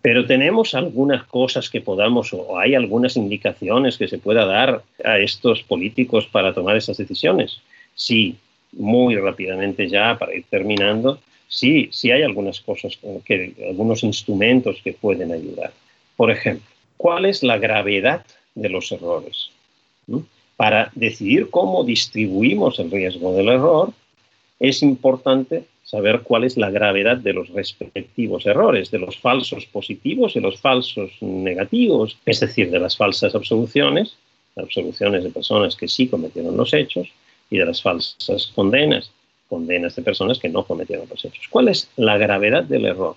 Pero 0.00 0.26
tenemos 0.26 0.74
algunas 0.74 1.24
cosas 1.24 1.68
que 1.68 1.80
podamos, 1.80 2.32
o 2.32 2.58
hay 2.58 2.74
algunas 2.74 3.16
indicaciones 3.16 3.98
que 3.98 4.08
se 4.08 4.18
pueda 4.18 4.44
dar 4.44 4.82
a 5.04 5.18
estos 5.18 5.62
políticos 5.62 6.26
para 6.26 6.54
tomar 6.54 6.76
esas 6.76 6.96
decisiones. 6.96 7.60
Sí, 7.94 8.36
muy 8.72 9.16
rápidamente 9.16 9.88
ya, 9.88 10.16
para 10.16 10.34
ir 10.34 10.44
terminando, 10.48 11.18
sí, 11.48 11.88
sí 11.90 12.10
hay 12.10 12.22
algunas 12.22 12.60
cosas, 12.60 12.98
que, 13.24 13.54
algunos 13.68 14.04
instrumentos 14.04 14.80
que 14.84 14.92
pueden 14.92 15.32
ayudar. 15.32 15.72
Por 16.16 16.30
ejemplo, 16.30 16.66
¿cuál 16.96 17.24
es 17.24 17.42
la 17.42 17.58
gravedad 17.58 18.24
de 18.54 18.68
los 18.68 18.92
errores? 18.92 19.50
¿Mm? 20.06 20.18
Para 20.56 20.90
decidir 20.94 21.50
cómo 21.50 21.84
distribuimos 21.84 22.78
el 22.78 22.90
riesgo 22.90 23.32
del 23.32 23.48
error, 23.48 23.92
es 24.60 24.82
importante 24.82 25.64
saber 25.88 26.20
cuál 26.20 26.44
es 26.44 26.58
la 26.58 26.70
gravedad 26.70 27.16
de 27.16 27.32
los 27.32 27.48
respectivos 27.48 28.44
errores, 28.44 28.90
de 28.90 28.98
los 28.98 29.16
falsos 29.16 29.64
positivos 29.64 30.36
y 30.36 30.40
los 30.40 30.60
falsos 30.60 31.10
negativos, 31.22 32.18
es 32.26 32.40
decir, 32.40 32.70
de 32.70 32.78
las 32.78 32.94
falsas 32.94 33.34
absoluciones, 33.34 34.14
absoluciones 34.56 35.24
de 35.24 35.30
personas 35.30 35.76
que 35.76 35.88
sí 35.88 36.06
cometieron 36.06 36.58
los 36.58 36.74
hechos, 36.74 37.08
y 37.48 37.56
de 37.56 37.64
las 37.64 37.80
falsas 37.80 38.52
condenas, 38.54 39.10
condenas 39.48 39.96
de 39.96 40.02
personas 40.02 40.38
que 40.38 40.50
no 40.50 40.62
cometieron 40.64 41.08
los 41.08 41.24
hechos. 41.24 41.48
¿Cuál 41.48 41.68
es 41.68 41.88
la 41.96 42.18
gravedad 42.18 42.64
del 42.64 42.84
error? 42.84 43.16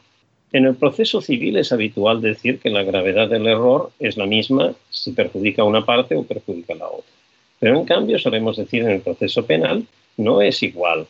En 0.53 0.65
el 0.65 0.75
proceso 0.75 1.19
civil 1.19 1.57
es 1.57 1.73
habitual 1.73 2.21
decir 2.21 2.59
que 2.59 2.69
la 2.69 2.83
gravedad 2.83 3.27
del 3.27 3.47
error 3.47 3.91
es 3.99 4.15
la 4.15 4.25
misma 4.25 4.73
si 4.89 5.11
perjudica 5.11 5.63
a 5.63 5.65
una 5.65 5.85
parte 5.85 6.15
o 6.15 6.23
perjudica 6.23 6.71
a 6.71 6.77
la 6.77 6.87
otra. 6.87 7.11
Pero 7.59 7.77
en 7.77 7.83
cambio 7.83 8.17
solemos 8.17 8.55
decir 8.55 8.83
en 8.83 8.91
el 8.91 9.01
proceso 9.01 9.45
penal 9.45 9.85
no 10.15 10.41
es 10.41 10.63
igual 10.63 11.05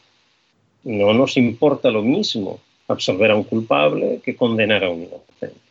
no 0.84 1.13
nos 1.13 1.38
importa 1.38 1.89
lo 1.89 2.01
mismo 2.01 2.59
absolver 2.88 3.32
a 3.32 3.36
un 3.36 3.43
culpable 3.43 4.19
que 4.23 4.36
condenar 4.36 4.84
a 4.84 4.89
un 4.89 5.03
inocente. 5.03 5.61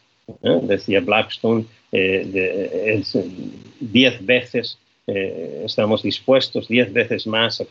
¿eh? 0.42 0.60
Decía 0.62 1.00
Blackstone, 1.00 1.64
eh, 1.92 3.02
diez 3.80 4.24
veces 4.24 4.78
eh, 5.06 5.62
estamos 5.64 6.02
dispuestos, 6.02 6.68
diez 6.68 6.92
veces 6.92 7.26
más 7.26 7.60
a, 7.60 7.64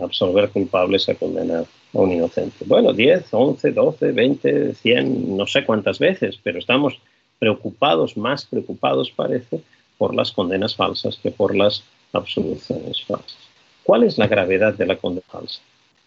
absolver 0.00 0.48
culpables 0.50 1.08
a 1.08 1.14
condenar 1.14 1.64
a 1.94 1.98
un 1.98 2.12
inocente. 2.12 2.64
Bueno, 2.66 2.92
diez, 2.92 3.24
once, 3.32 3.72
doce, 3.72 4.12
veinte, 4.12 4.74
cien, 4.74 5.36
no 5.36 5.46
sé 5.46 5.64
cuántas 5.64 5.98
veces, 5.98 6.38
pero 6.42 6.58
estamos 6.58 6.98
preocupados, 7.38 8.16
más 8.16 8.44
preocupados 8.44 9.10
parece, 9.10 9.60
por 9.98 10.14
las 10.14 10.32
condenas 10.32 10.74
falsas 10.74 11.18
que 11.22 11.30
por 11.30 11.54
las 11.54 11.82
absoluciones 12.12 13.02
falsas. 13.04 13.36
¿Cuál 13.82 14.04
es 14.04 14.16
la 14.16 14.28
gravedad 14.28 14.74
de 14.74 14.86
la 14.86 14.96
condena 14.96 15.26
falsa? 15.28 15.60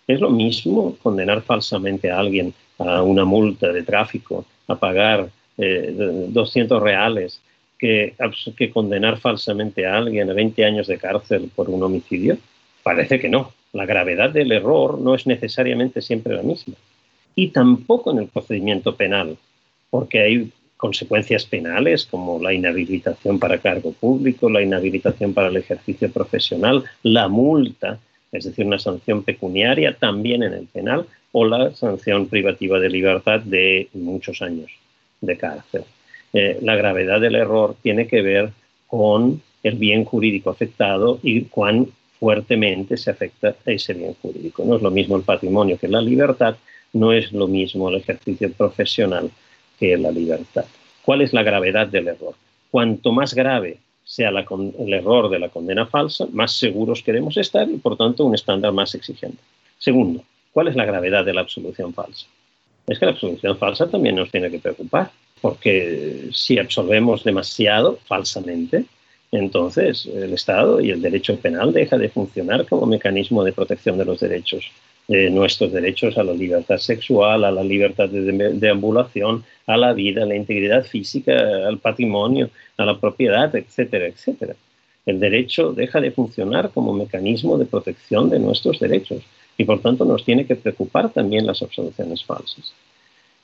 Es 0.07 0.19
lo 0.19 0.29
mismo 0.29 0.97
condenar 1.01 1.41
falsamente 1.41 2.11
a 2.11 2.19
alguien 2.19 2.53
a 2.77 3.01
una 3.01 3.25
multa 3.25 3.71
de 3.71 3.83
tráfico, 3.83 4.45
a 4.67 4.75
pagar 4.75 5.29
200 5.57 6.77
eh, 6.77 6.83
reales, 6.83 7.41
que, 7.77 8.15
que 8.57 8.71
condenar 8.71 9.19
falsamente 9.19 9.85
a 9.85 9.97
alguien 9.97 10.29
a 10.29 10.33
20 10.33 10.65
años 10.65 10.87
de 10.87 10.97
cárcel 10.97 11.49
por 11.55 11.69
un 11.69 11.83
homicidio. 11.83 12.37
Parece 12.81 13.19
que 13.19 13.29
no. 13.29 13.51
La 13.71 13.85
gravedad 13.85 14.29
del 14.29 14.51
error 14.51 14.99
no 14.99 15.15
es 15.15 15.25
necesariamente 15.25 16.01
siempre 16.01 16.35
la 16.35 16.43
misma. 16.43 16.75
Y 17.35 17.49
tampoco 17.49 18.11
en 18.11 18.19
el 18.19 18.27
procedimiento 18.27 18.95
penal, 18.95 19.37
porque 19.89 20.19
hay 20.19 20.51
consecuencias 20.77 21.45
penales 21.45 22.05
como 22.05 22.41
la 22.41 22.53
inhabilitación 22.53 23.39
para 23.39 23.57
cargo 23.57 23.93
público, 23.93 24.49
la 24.49 24.61
inhabilitación 24.61 25.33
para 25.33 25.47
el 25.47 25.57
ejercicio 25.57 26.11
profesional, 26.11 26.83
la 27.03 27.27
multa 27.29 27.99
es 28.33 28.45
decir, 28.45 28.65
una 28.65 28.79
sanción 28.79 29.23
pecuniaria 29.23 29.95
también 29.95 30.43
en 30.43 30.53
el 30.53 30.65
penal 30.65 31.05
o 31.31 31.45
la 31.45 31.73
sanción 31.75 32.27
privativa 32.27 32.79
de 32.79 32.89
libertad 32.89 33.39
de 33.39 33.87
muchos 33.93 34.41
años 34.41 34.71
de 35.21 35.37
cárcel. 35.37 35.83
Eh, 36.33 36.57
la 36.61 36.75
gravedad 36.75 37.21
del 37.21 37.35
error 37.35 37.75
tiene 37.81 38.07
que 38.07 38.21
ver 38.21 38.51
con 38.87 39.41
el 39.61 39.75
bien 39.75 40.03
jurídico 40.03 40.49
afectado 40.49 41.19
y 41.21 41.43
cuán 41.43 41.87
fuertemente 42.19 42.97
se 42.97 43.11
afecta 43.11 43.55
ese 43.65 43.93
bien 43.93 44.15
jurídico. 44.21 44.63
No 44.65 44.77
es 44.77 44.81
lo 44.81 44.91
mismo 44.91 45.15
el 45.15 45.23
patrimonio 45.23 45.77
que 45.77 45.87
la 45.87 46.01
libertad, 46.01 46.55
no 46.93 47.13
es 47.13 47.31
lo 47.31 47.47
mismo 47.47 47.89
el 47.89 47.95
ejercicio 47.95 48.51
profesional 48.51 49.29
que 49.79 49.97
la 49.97 50.11
libertad. 50.11 50.65
¿Cuál 51.03 51.21
es 51.21 51.33
la 51.33 51.43
gravedad 51.43 51.87
del 51.87 52.07
error? 52.07 52.33
Cuanto 52.71 53.11
más 53.11 53.33
grave 53.33 53.77
sea 54.03 54.29
el 54.29 54.93
error 54.93 55.29
de 55.29 55.39
la 55.39 55.49
condena 55.49 55.85
falsa, 55.85 56.27
más 56.31 56.51
seguros 56.51 57.01
queremos 57.01 57.37
estar 57.37 57.69
y, 57.69 57.77
por 57.77 57.97
tanto, 57.97 58.25
un 58.25 58.35
estándar 58.35 58.73
más 58.73 58.93
exigente. 58.95 59.37
Segundo, 59.77 60.23
¿cuál 60.51 60.67
es 60.67 60.75
la 60.75 60.85
gravedad 60.85 61.25
de 61.25 61.33
la 61.33 61.41
absolución 61.41 61.93
falsa? 61.93 62.27
Es 62.87 62.99
que 62.99 63.05
la 63.05 63.11
absolución 63.11 63.57
falsa 63.57 63.89
también 63.89 64.15
nos 64.15 64.29
tiene 64.29 64.51
que 64.51 64.59
preocupar, 64.59 65.11
porque 65.41 66.29
si 66.31 66.59
absolvemos 66.59 67.23
demasiado 67.23 67.97
falsamente, 68.05 68.85
entonces 69.31 70.05
el 70.05 70.33
Estado 70.33 70.79
y 70.79 70.91
el 70.91 71.01
derecho 71.01 71.37
penal 71.37 71.73
deja 71.73 71.97
de 71.97 72.09
funcionar 72.09 72.67
como 72.67 72.85
mecanismo 72.85 73.43
de 73.43 73.53
protección 73.53 73.97
de 73.97 74.05
los 74.05 74.19
derechos, 74.19 74.71
de 75.07 75.29
nuestros 75.29 75.71
derechos 75.71 76.17
a 76.17 76.23
la 76.23 76.33
libertad 76.33 76.77
sexual, 76.77 77.43
a 77.43 77.51
la 77.51 77.63
libertad 77.63 78.09
de 78.09 78.53
deambulación, 78.53 79.43
a 79.67 79.77
la 79.77 79.93
vida, 79.93 80.23
a 80.23 80.25
la 80.25 80.35
integridad 80.35 80.85
física, 80.85 81.67
al 81.67 81.79
patrimonio, 81.79 82.49
a 82.77 82.85
la 82.85 82.99
propiedad, 82.99 83.53
etcétera, 83.55 84.07
etcétera. 84.07 84.55
El 85.05 85.19
derecho 85.19 85.73
deja 85.73 85.99
de 85.99 86.11
funcionar 86.11 86.71
como 86.71 86.93
mecanismo 86.93 87.57
de 87.57 87.65
protección 87.65 88.29
de 88.29 88.39
nuestros 88.39 88.79
derechos 88.79 89.21
y 89.57 89.65
por 89.65 89.81
tanto 89.81 90.05
nos 90.05 90.23
tiene 90.23 90.45
que 90.45 90.55
preocupar 90.55 91.11
también 91.11 91.45
las 91.45 91.61
absoluciones 91.61 92.23
falsas. 92.23 92.73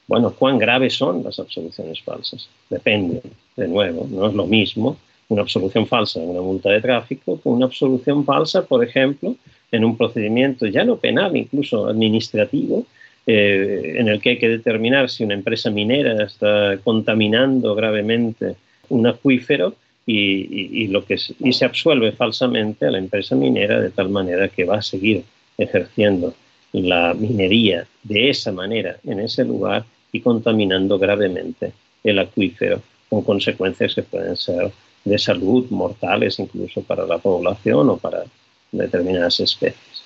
Bueno, 0.07 0.33
¿cuán 0.33 0.57
graves 0.57 0.95
son 0.95 1.23
las 1.23 1.37
absoluciones 1.37 2.01
falsas? 2.01 2.49
Depende, 2.69 3.21
de 3.55 3.67
nuevo, 3.67 4.07
no 4.09 4.27
es 4.27 4.33
lo 4.33 4.47
mismo 4.47 4.97
una 5.27 5.43
absolución 5.43 5.85
falsa 5.85 6.19
en 6.21 6.29
una 6.29 6.41
multa 6.41 6.69
de 6.69 6.81
tráfico 6.81 7.39
con 7.39 7.53
una 7.53 7.67
absolución 7.67 8.25
falsa, 8.25 8.65
por 8.65 8.83
ejemplo, 8.83 9.35
en 9.71 9.85
un 9.85 9.97
procedimiento 9.97 10.65
ya 10.67 10.83
no 10.83 10.97
penal, 10.97 11.35
incluso 11.37 11.87
administrativo, 11.87 12.85
eh, 13.27 13.95
en 13.97 14.07
el 14.07 14.21
que 14.21 14.31
hay 14.31 14.39
que 14.39 14.49
determinar 14.49 15.09
si 15.09 15.23
una 15.23 15.35
empresa 15.35 15.69
minera 15.69 16.23
está 16.23 16.77
contaminando 16.83 17.75
gravemente 17.75 18.55
un 18.89 19.05
acuífero 19.05 19.75
y, 20.05 20.87
lo 20.87 21.05
que, 21.05 21.17
y 21.39 21.53
se 21.53 21.65
absuelve 21.65 22.11
falsamente 22.13 22.87
a 22.87 22.91
la 22.91 22.97
empresa 22.97 23.35
minera 23.35 23.79
de 23.79 23.91
tal 23.91 24.09
manera 24.09 24.47
que 24.47 24.63
va 24.63 24.77
a 24.77 24.81
seguir 24.81 25.23
ejerciendo 25.55 26.33
la 26.71 27.13
minería 27.13 27.85
de 28.01 28.29
esa 28.29 28.51
manera 28.51 28.97
en 29.03 29.19
ese 29.19 29.45
lugar 29.45 29.85
y 30.11 30.21
contaminando 30.21 30.97
gravemente 30.97 31.73
el 32.03 32.17
acuífero 32.17 32.81
con 33.07 33.21
consecuencias 33.21 33.93
que 33.93 34.01
pueden 34.01 34.35
ser 34.35 34.71
de 35.05 35.17
salud 35.19 35.67
mortales 35.69 36.39
incluso 36.39 36.81
para 36.81 37.05
la 37.05 37.19
población 37.19 37.89
o 37.89 37.97
para 37.97 38.23
determinadas 38.71 39.39
especies. 39.39 40.03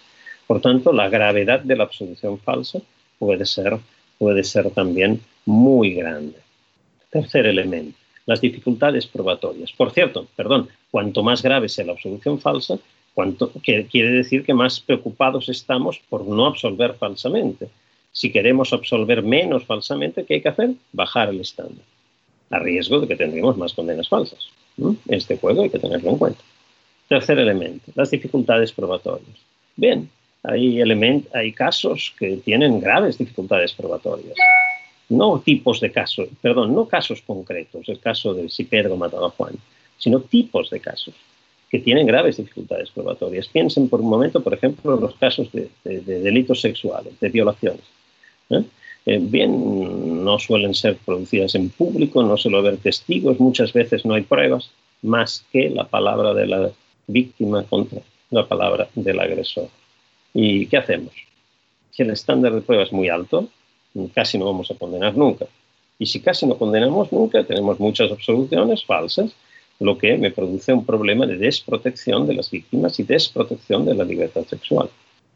Por 0.48 0.62
tanto, 0.62 0.92
la 0.92 1.10
gravedad 1.10 1.62
de 1.62 1.76
la 1.76 1.84
absolución 1.84 2.40
falsa 2.40 2.80
puede 3.18 3.46
ser, 3.46 3.78
puede 4.18 4.44
ser 4.44 4.70
también 4.72 5.22
muy 5.46 5.94
grande. 5.94 6.38
Tercer 7.10 7.46
elemento, 7.46 7.98
las 8.26 8.42
dificultades 8.42 9.08
probatorias. 9.08 9.72
Por 9.72 9.92
cierto, 9.92 10.28
perdón, 10.36 10.70
cuanto 10.92 11.24
más 11.24 11.42
grave 11.42 11.70
sea 11.70 11.86
la 11.86 11.94
absolución 11.94 12.40
falsa, 12.40 12.78
cuanto, 13.14 13.52
que 13.62 13.86
quiere 13.86 14.12
decir 14.12 14.44
que 14.44 14.54
más 14.54 14.80
preocupados 14.80 15.50
estamos 15.50 16.00
por 16.10 16.26
no 16.26 16.46
absolver 16.46 16.96
falsamente. 16.96 17.70
Si 18.12 18.32
queremos 18.32 18.74
absolver 18.74 19.24
menos 19.24 19.66
falsamente, 19.66 20.26
¿qué 20.26 20.36
hay 20.36 20.42
que 20.42 20.50
hacer? 20.50 20.72
Bajar 20.92 21.30
el 21.30 21.42
estándar, 21.42 21.86
a 22.50 22.60
riesgo 22.60 23.00
de 23.00 23.08
que 23.08 23.16
tendremos 23.16 23.58
más 23.58 23.74
condenas 23.74 24.10
falsas. 24.10 24.50
Este 25.08 25.38
juego 25.38 25.64
hay 25.64 25.70
que 25.70 25.80
tenerlo 25.80 26.12
en 26.12 26.18
cuenta. 26.18 26.44
Tercer 27.14 27.38
elemento, 27.38 27.92
las 27.94 28.10
dificultades 28.10 28.72
probatorias. 28.72 29.38
Bien, 29.76 30.10
hay, 30.42 30.82
hay 31.32 31.52
casos 31.52 32.12
que 32.18 32.38
tienen 32.38 32.80
graves 32.80 33.20
dificultades 33.20 33.72
probatorias. 33.74 34.36
No 35.10 35.40
tipos 35.40 35.80
de 35.80 35.92
casos, 35.92 36.28
perdón, 36.42 36.74
no 36.74 36.88
casos 36.88 37.22
concretos, 37.22 37.88
el 37.88 38.00
caso 38.00 38.34
de 38.34 38.50
si 38.50 38.64
Pedro 38.64 38.98
mataba 38.98 39.28
a 39.28 39.30
Juan, 39.30 39.54
sino 40.00 40.22
tipos 40.22 40.72
de 40.72 40.80
casos 40.80 41.14
que 41.70 41.78
tienen 41.78 42.08
graves 42.08 42.38
dificultades 42.38 42.90
probatorias. 42.90 43.48
Piensen 43.48 43.90
por 43.90 44.02
un 44.02 44.10
momento, 44.10 44.42
por 44.42 44.56
ejemplo, 44.56 44.96
en 44.96 45.02
los 45.02 45.14
casos 45.14 45.52
de, 45.52 45.70
delitos 45.84 46.62
sexuales, 46.62 47.20
de 47.20 47.30
violaciones. 47.30 47.84
¿eh? 48.50 48.64
Eh, 49.06 49.20
bien, 49.22 50.24
no 50.24 50.40
suelen 50.40 50.74
ser 50.74 50.98
producidas 50.98 51.54
en 51.54 51.70
público, 51.70 52.24
no 52.24 52.38
suele 52.38 52.58
haber 52.58 52.78
testigos, 52.78 53.40
muchas 53.40 53.72
veces 53.72 54.04
no 54.04 54.16
hay 54.16 54.24
pruebas 54.24 54.72
más 55.04 55.46
que 55.52 55.70
la 55.70 55.84
palabra 55.84 56.34
de 56.34 56.48
la 56.48 56.72
víctima 57.08 57.64
contra 57.64 58.02
la 58.30 58.48
palabra 58.48 58.88
del 58.96 59.20
agresor. 59.20 59.70
¿Y 60.34 60.66
qué 60.68 60.78
hacemos? 60.78 61.14
Si 61.92 62.04
el 62.04 62.10
estándar 62.10 62.54
de 62.54 62.62
prueba 62.62 62.84
es 62.84 62.92
muy 62.92 63.10
alto, 63.10 63.48
casi 64.14 64.38
no 64.38 64.46
vamos 64.46 64.72
a 64.72 64.76
condenar 64.76 65.16
nunca. 65.16 65.46
Y 66.00 66.06
si 66.08 66.20
casi 66.20 66.46
no 66.46 66.58
condenamos 66.58 67.12
nunca, 67.12 67.44
tenemos 67.44 67.80
muchas 67.80 68.12
absoluciones 68.12 68.84
falsas, 68.84 69.36
lo 69.80 69.98
que 69.98 70.18
me 70.18 70.32
produce 70.32 70.74
un 70.74 70.86
problema 70.86 71.26
de 71.26 71.38
desprotección 71.38 72.26
de 72.28 72.34
las 72.34 72.50
víctimas 72.50 73.00
y 73.00 73.04
desprotección 73.04 73.86
de 73.86 73.96
la 73.96 74.04
libertad 74.04 74.46
sexual. 74.46 74.90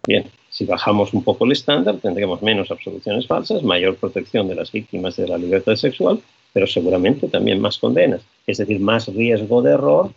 Bien, 0.07 0.25
si 0.49 0.65
bajamos 0.65 1.13
un 1.13 1.23
poco 1.23 1.45
el 1.45 1.51
estándar, 1.51 1.97
tendremos 1.97 2.41
menos 2.41 2.71
absoluciones 2.71 3.27
falsas, 3.27 3.61
mayor 3.61 3.97
protección 3.97 4.47
de 4.47 4.55
las 4.55 4.71
víctimas 4.71 5.17
de 5.17 5.27
la 5.27 5.37
libertad 5.37 5.75
sexual, 5.75 6.21
pero 6.53 6.65
seguramente 6.65 7.27
también 7.27 7.59
más 7.59 7.77
condenas, 7.77 8.21
es 8.47 8.57
decir, 8.57 8.79
más 8.79 9.07
riesgo 9.07 9.61
de 9.61 9.71
error 9.71 10.11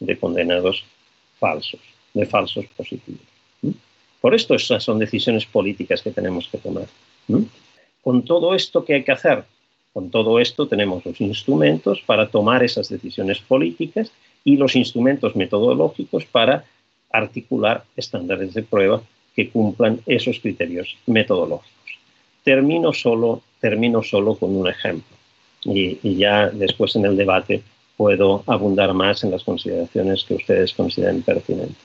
de 0.00 0.18
condenados 0.18 0.84
falsos, 1.44 1.80
de 2.14 2.24
falsos 2.24 2.64
positivos. 2.74 3.26
Por 4.22 4.34
esto 4.34 4.54
esas 4.54 4.82
son 4.82 4.98
decisiones 4.98 5.44
políticas 5.44 6.00
que 6.00 6.10
tenemos 6.10 6.48
que 6.48 6.56
tomar. 6.56 6.86
Con 8.02 8.24
todo 8.24 8.54
esto, 8.54 8.82
¿qué 8.84 8.94
hay 8.94 9.04
que 9.04 9.12
hacer? 9.12 9.44
Con 9.92 10.10
todo 10.10 10.40
esto 10.40 10.66
tenemos 10.66 11.04
los 11.04 11.20
instrumentos 11.20 12.00
para 12.06 12.28
tomar 12.28 12.64
esas 12.64 12.88
decisiones 12.88 13.38
políticas 13.40 14.10
y 14.42 14.56
los 14.56 14.74
instrumentos 14.76 15.36
metodológicos 15.36 16.24
para 16.24 16.64
articular 17.12 17.84
estándares 17.94 18.54
de 18.54 18.62
prueba 18.62 19.02
que 19.36 19.50
cumplan 19.50 20.00
esos 20.06 20.38
criterios 20.38 20.96
metodológicos. 21.06 21.90
Termino 22.42 22.94
solo, 22.94 23.42
termino 23.60 24.02
solo 24.02 24.36
con 24.36 24.56
un 24.56 24.68
ejemplo 24.68 25.14
y, 25.64 26.16
ya 26.16 26.48
después 26.48 26.96
en 26.96 27.04
el 27.04 27.16
debate 27.16 27.62
puedo 27.96 28.42
abundar 28.46 28.92
más 28.94 29.24
en 29.24 29.30
las 29.30 29.44
consideraciones 29.44 30.24
que 30.24 30.34
ustedes 30.34 30.72
consideren 30.72 31.22
pertinentes. 31.22 31.76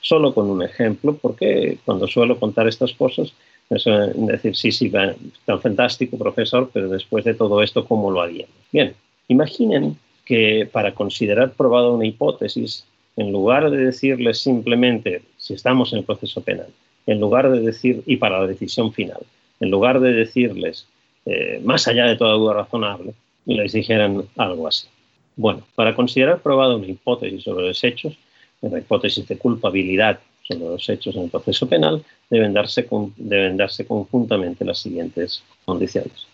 Solo 0.00 0.32
con 0.32 0.48
un 0.48 0.62
ejemplo, 0.62 1.16
porque 1.16 1.78
cuando 1.84 2.06
suelo 2.06 2.38
contar 2.38 2.68
estas 2.68 2.92
cosas, 2.92 3.32
es 3.70 3.84
decir, 4.14 4.56
sí, 4.56 4.72
sí, 4.72 4.90
tan 4.90 5.60
fantástico, 5.60 6.16
profesor, 6.16 6.70
pero 6.72 6.88
después 6.88 7.24
de 7.24 7.34
todo 7.34 7.62
esto, 7.62 7.84
¿cómo 7.84 8.10
lo 8.10 8.22
haríamos? 8.22 8.54
Bien, 8.72 8.94
imaginen 9.28 9.98
que 10.24 10.68
para 10.70 10.94
considerar 10.94 11.52
probada 11.52 11.90
una 11.90 12.06
hipótesis, 12.06 12.84
en 13.16 13.32
lugar 13.32 13.70
de 13.70 13.78
decirles 13.78 14.38
simplemente 14.38 15.22
si 15.36 15.54
estamos 15.54 15.92
en 15.92 15.98
el 15.98 16.04
proceso 16.04 16.40
penal, 16.40 16.68
en 17.06 17.20
lugar 17.20 17.50
de 17.50 17.60
decir, 17.60 18.02
y 18.06 18.16
para 18.16 18.40
la 18.40 18.46
decisión 18.46 18.92
final, 18.92 19.20
en 19.60 19.70
lugar 19.70 20.00
de 20.00 20.12
decirles, 20.12 20.86
eh, 21.26 21.60
más 21.64 21.88
allá 21.88 22.06
de 22.06 22.16
toda 22.16 22.34
duda 22.34 22.54
razonable, 22.54 23.12
les 23.44 23.72
dijeran 23.72 24.24
algo 24.36 24.68
así. 24.68 24.86
Bueno, 25.38 25.62
para 25.76 25.94
considerar 25.94 26.40
probada 26.40 26.74
una 26.74 26.88
hipótesis 26.88 27.44
sobre 27.44 27.68
los 27.68 27.84
hechos, 27.84 28.18
la 28.60 28.80
hipótesis 28.80 29.26
de 29.28 29.38
culpabilidad 29.38 30.18
sobre 30.42 30.64
los 30.64 30.88
hechos 30.88 31.14
en 31.14 31.22
el 31.22 31.30
proceso 31.30 31.68
penal, 31.68 32.02
deben 32.28 32.52
darse, 32.52 32.88
deben 33.16 33.56
darse 33.56 33.86
conjuntamente 33.86 34.64
las 34.64 34.80
siguientes 34.80 35.44
condiciones. 35.64 36.26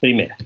Primera, 0.00 0.36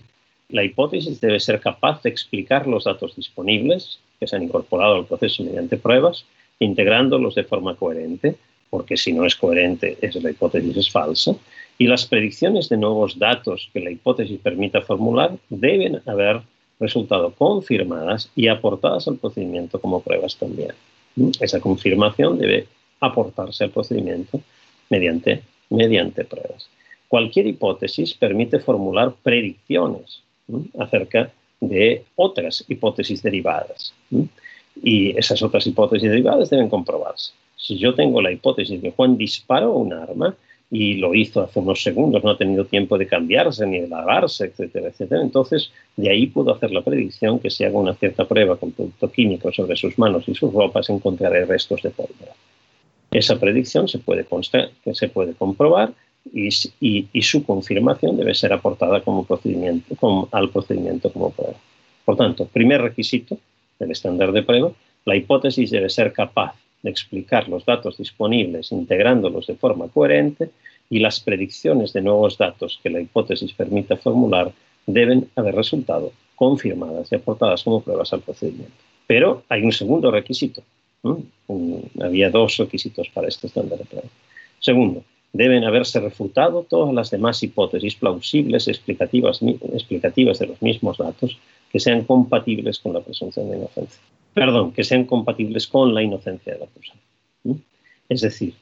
la 0.50 0.62
hipótesis 0.62 1.22
debe 1.22 1.40
ser 1.40 1.58
capaz 1.58 2.02
de 2.02 2.10
explicar 2.10 2.66
los 2.66 2.84
datos 2.84 3.16
disponibles 3.16 3.98
que 4.20 4.26
se 4.26 4.36
han 4.36 4.42
incorporado 4.42 4.96
al 4.96 5.06
proceso 5.06 5.42
mediante 5.42 5.78
pruebas, 5.78 6.26
integrándolos 6.58 7.34
de 7.34 7.44
forma 7.44 7.76
coherente, 7.76 8.36
porque 8.68 8.98
si 8.98 9.14
no 9.14 9.24
es 9.24 9.36
coherente, 9.36 9.96
la 10.20 10.30
hipótesis 10.30 10.76
es 10.76 10.90
falsa, 10.90 11.34
y 11.78 11.86
las 11.86 12.04
predicciones 12.04 12.68
de 12.68 12.76
nuevos 12.76 13.18
datos 13.18 13.70
que 13.72 13.80
la 13.80 13.90
hipótesis 13.90 14.38
permita 14.38 14.82
formular 14.82 15.32
deben 15.48 16.02
haber 16.04 16.42
resultado 16.82 17.32
confirmadas 17.32 18.30
y 18.34 18.48
aportadas 18.48 19.08
al 19.08 19.16
procedimiento 19.16 19.80
como 19.80 20.00
pruebas 20.00 20.36
también. 20.36 20.72
Esa 21.40 21.60
confirmación 21.60 22.38
debe 22.38 22.66
aportarse 23.00 23.64
al 23.64 23.70
procedimiento 23.70 24.40
mediante, 24.90 25.42
mediante 25.70 26.24
pruebas. 26.24 26.68
Cualquier 27.08 27.46
hipótesis 27.46 28.14
permite 28.14 28.58
formular 28.58 29.14
predicciones 29.22 30.22
acerca 30.78 31.30
de 31.60 32.04
otras 32.16 32.64
hipótesis 32.68 33.22
derivadas. 33.22 33.94
Y 34.82 35.16
esas 35.16 35.42
otras 35.42 35.66
hipótesis 35.66 36.08
derivadas 36.10 36.50
deben 36.50 36.68
comprobarse. 36.68 37.32
Si 37.56 37.78
yo 37.78 37.94
tengo 37.94 38.20
la 38.20 38.32
hipótesis 38.32 38.80
de 38.80 38.88
que 38.88 38.96
Juan 38.96 39.16
disparó 39.16 39.72
un 39.72 39.92
arma 39.92 40.34
y 40.74 40.94
lo 40.94 41.14
hizo 41.14 41.42
hace 41.42 41.60
unos 41.60 41.82
segundos, 41.82 42.24
no 42.24 42.30
ha 42.30 42.38
tenido 42.38 42.64
tiempo 42.64 42.96
de 42.96 43.06
cambiarse 43.06 43.66
ni 43.66 43.80
de 43.80 43.88
lavarse, 43.88 44.46
etcétera, 44.46 44.88
etcétera, 44.88 45.20
entonces 45.20 45.70
de 45.96 46.08
ahí 46.08 46.28
puedo 46.28 46.54
hacer 46.54 46.70
la 46.70 46.80
predicción 46.80 47.38
que 47.40 47.50
si 47.50 47.62
hago 47.64 47.78
una 47.78 47.92
cierta 47.92 48.26
prueba 48.26 48.56
con 48.56 48.72
producto 48.72 49.12
químico 49.12 49.52
sobre 49.52 49.76
sus 49.76 49.98
manos 49.98 50.26
y 50.26 50.34
sus 50.34 50.50
ropas 50.50 50.88
encontraré 50.88 51.44
restos 51.44 51.82
de 51.82 51.90
pólvora. 51.90 52.32
Esa 53.10 53.38
predicción 53.38 53.86
se 53.86 53.98
puede, 53.98 54.24
constar, 54.24 54.70
que 54.82 54.94
se 54.94 55.08
puede 55.08 55.34
comprobar 55.34 55.92
y, 56.32 56.50
su 57.20 57.44
confirmación 57.44 58.16
debe 58.16 58.34
ser 58.34 58.54
aportada 58.54 59.02
como 59.02 59.26
procedimiento, 59.26 60.28
al 60.32 60.48
procedimiento 60.48 61.12
como 61.12 61.32
prueba. 61.32 61.58
Por 62.06 62.16
tanto, 62.16 62.46
primer 62.46 62.80
requisito 62.80 63.36
del 63.78 63.90
estándar 63.90 64.32
de 64.32 64.42
prueba, 64.42 64.72
la 65.04 65.16
hipótesis 65.16 65.70
debe 65.70 65.90
ser 65.90 66.14
capaz 66.14 66.54
de 66.82 66.90
explicar 66.90 67.48
los 67.48 67.64
datos 67.64 67.96
disponibles 67.98 68.72
integrándolos 68.72 69.46
de 69.46 69.54
forma 69.54 69.88
coherente 69.88 70.50
y 70.90 70.98
las 70.98 71.20
predicciones 71.20 71.92
de 71.92 72.02
nuevos 72.02 72.36
datos 72.36 72.78
que 72.82 72.90
la 72.90 73.00
hipótesis 73.00 73.52
permita 73.52 73.96
formular 73.96 74.52
deben 74.86 75.28
haber 75.36 75.54
resultado 75.54 76.12
confirmadas 76.34 77.10
y 77.10 77.14
aportadas 77.14 77.62
como 77.62 77.82
pruebas 77.82 78.12
al 78.12 78.20
procedimiento. 78.20 78.74
Pero 79.06 79.44
hay 79.48 79.62
un 79.62 79.72
segundo 79.72 80.10
requisito. 80.10 80.62
había 82.00 82.30
dos 82.30 82.56
requisitos 82.56 83.08
para 83.08 83.28
este 83.28 83.46
estándar 83.46 83.78
de 83.78 83.84
prueba. 83.84 84.08
Segundo, 84.60 85.04
deben 85.32 85.64
haberse 85.64 85.98
refutado 86.00 86.64
todas 86.68 86.94
las 86.94 87.10
demás 87.10 87.42
hipótesis 87.42 87.94
plausibles 87.96 88.68
explicativas, 88.68 89.40
explicativas 89.72 90.38
de 90.38 90.46
los 90.48 90.62
mismos 90.62 90.98
datos 90.98 91.38
que 91.70 91.80
sean 91.80 92.04
compatibles 92.04 92.78
con 92.78 92.92
la 92.92 93.00
presunción 93.00 93.50
de 93.50 93.56
inocencia. 93.56 94.00
Perdón, 94.34 94.72
que 94.72 94.84
sean 94.84 95.04
compatibles 95.04 95.66
con 95.66 95.94
la 95.94 96.02
inocencia 96.02 96.54
del 96.54 96.62
acusado. 96.62 96.98
Es 98.08 98.20
decir, 98.20 98.54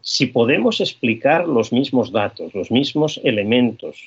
si 0.00 0.26
podemos 0.26 0.80
explicar 0.80 1.46
los 1.46 1.72
mismos 1.72 2.10
datos, 2.10 2.54
los 2.54 2.70
mismos 2.70 3.20
elementos 3.22 4.02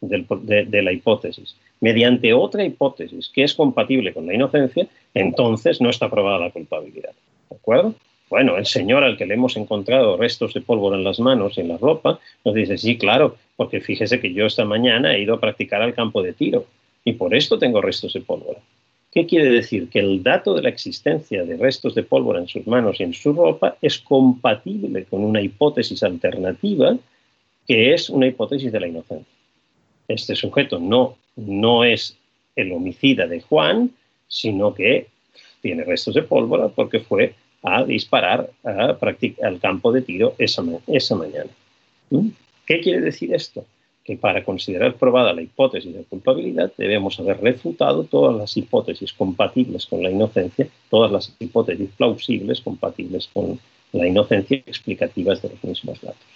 de, 0.00 0.82
la 0.82 0.92
hipótesis 0.92 1.56
mediante 1.80 2.32
otra 2.32 2.64
hipótesis 2.64 3.30
que 3.34 3.42
es 3.42 3.54
compatible 3.54 4.12
con 4.12 4.26
la 4.26 4.34
inocencia, 4.34 4.86
entonces 5.14 5.80
no 5.80 5.90
está 5.90 6.10
probada 6.10 6.38
la 6.38 6.50
culpabilidad. 6.50 7.12
¿De 7.48 7.56
acuerdo? 7.56 7.94
Bueno, 8.28 8.56
el 8.56 8.66
señor 8.66 9.02
al 9.02 9.16
que 9.16 9.26
le 9.26 9.34
hemos 9.34 9.56
encontrado 9.56 10.16
restos 10.16 10.54
de 10.54 10.60
pólvora 10.60 10.96
en 10.96 11.04
las 11.04 11.18
manos 11.18 11.56
y 11.56 11.62
en 11.62 11.68
la 11.68 11.78
ropa 11.78 12.20
nos 12.44 12.54
dice, 12.54 12.78
sí, 12.78 12.96
claro, 12.96 13.36
porque 13.56 13.80
fíjese 13.80 14.20
que 14.20 14.32
yo 14.32 14.46
esta 14.46 14.64
mañana 14.64 15.14
he 15.14 15.22
ido 15.22 15.34
a 15.34 15.40
practicar 15.40 15.82
al 15.82 15.94
campo 15.94 16.22
de 16.22 16.34
tiro 16.34 16.66
y 17.04 17.14
por 17.14 17.34
esto 17.34 17.58
tengo 17.58 17.80
restos 17.80 18.12
de 18.12 18.20
pólvora. 18.20 18.60
¿Qué 19.12 19.26
quiere 19.26 19.50
decir? 19.50 19.88
Que 19.88 19.98
el 19.98 20.22
dato 20.22 20.54
de 20.54 20.62
la 20.62 20.68
existencia 20.68 21.44
de 21.44 21.56
restos 21.56 21.94
de 21.94 22.04
pólvora 22.04 22.38
en 22.38 22.46
sus 22.46 22.66
manos 22.66 23.00
y 23.00 23.02
en 23.02 23.12
su 23.12 23.32
ropa 23.32 23.76
es 23.82 23.98
compatible 23.98 25.04
con 25.04 25.24
una 25.24 25.40
hipótesis 25.40 26.02
alternativa 26.02 26.96
que 27.66 27.92
es 27.94 28.08
una 28.08 28.26
hipótesis 28.26 28.72
de 28.72 28.80
la 28.80 28.88
inocencia. 28.88 29.32
Este 30.08 30.34
sujeto 30.34 30.78
no, 30.78 31.16
no 31.36 31.84
es 31.84 32.16
el 32.56 32.72
homicida 32.72 33.26
de 33.26 33.40
Juan, 33.40 33.90
sino 34.28 34.74
que 34.74 35.06
tiene 35.60 35.84
restos 35.84 36.14
de 36.14 36.22
pólvora 36.22 36.68
porque 36.68 37.00
fue 37.00 37.34
a 37.62 37.84
disparar 37.84 38.50
al 38.64 39.60
campo 39.60 39.92
de 39.92 40.02
tiro 40.02 40.34
esa, 40.38 40.62
esa 40.86 41.14
mañana. 41.14 41.50
¿Mm? 42.10 42.28
¿Qué 42.66 42.80
quiere 42.80 43.00
decir 43.00 43.34
esto? 43.34 43.64
Que 44.10 44.16
para 44.16 44.42
considerar 44.42 44.96
probada 44.96 45.32
la 45.32 45.42
hipótesis 45.42 45.94
de 45.94 46.02
culpabilidad 46.02 46.72
debemos 46.76 47.20
haber 47.20 47.40
refutado 47.40 48.02
todas 48.02 48.36
las 48.36 48.56
hipótesis 48.56 49.12
compatibles 49.12 49.86
con 49.86 50.02
la 50.02 50.10
inocencia, 50.10 50.66
todas 50.88 51.12
las 51.12 51.32
hipótesis 51.38 51.90
plausibles 51.96 52.60
compatibles 52.60 53.28
con 53.32 53.60
la 53.92 54.08
inocencia 54.08 54.56
explicativas 54.66 55.40
de 55.42 55.50
los 55.50 55.62
mismos 55.62 56.00
datos. 56.00 56.26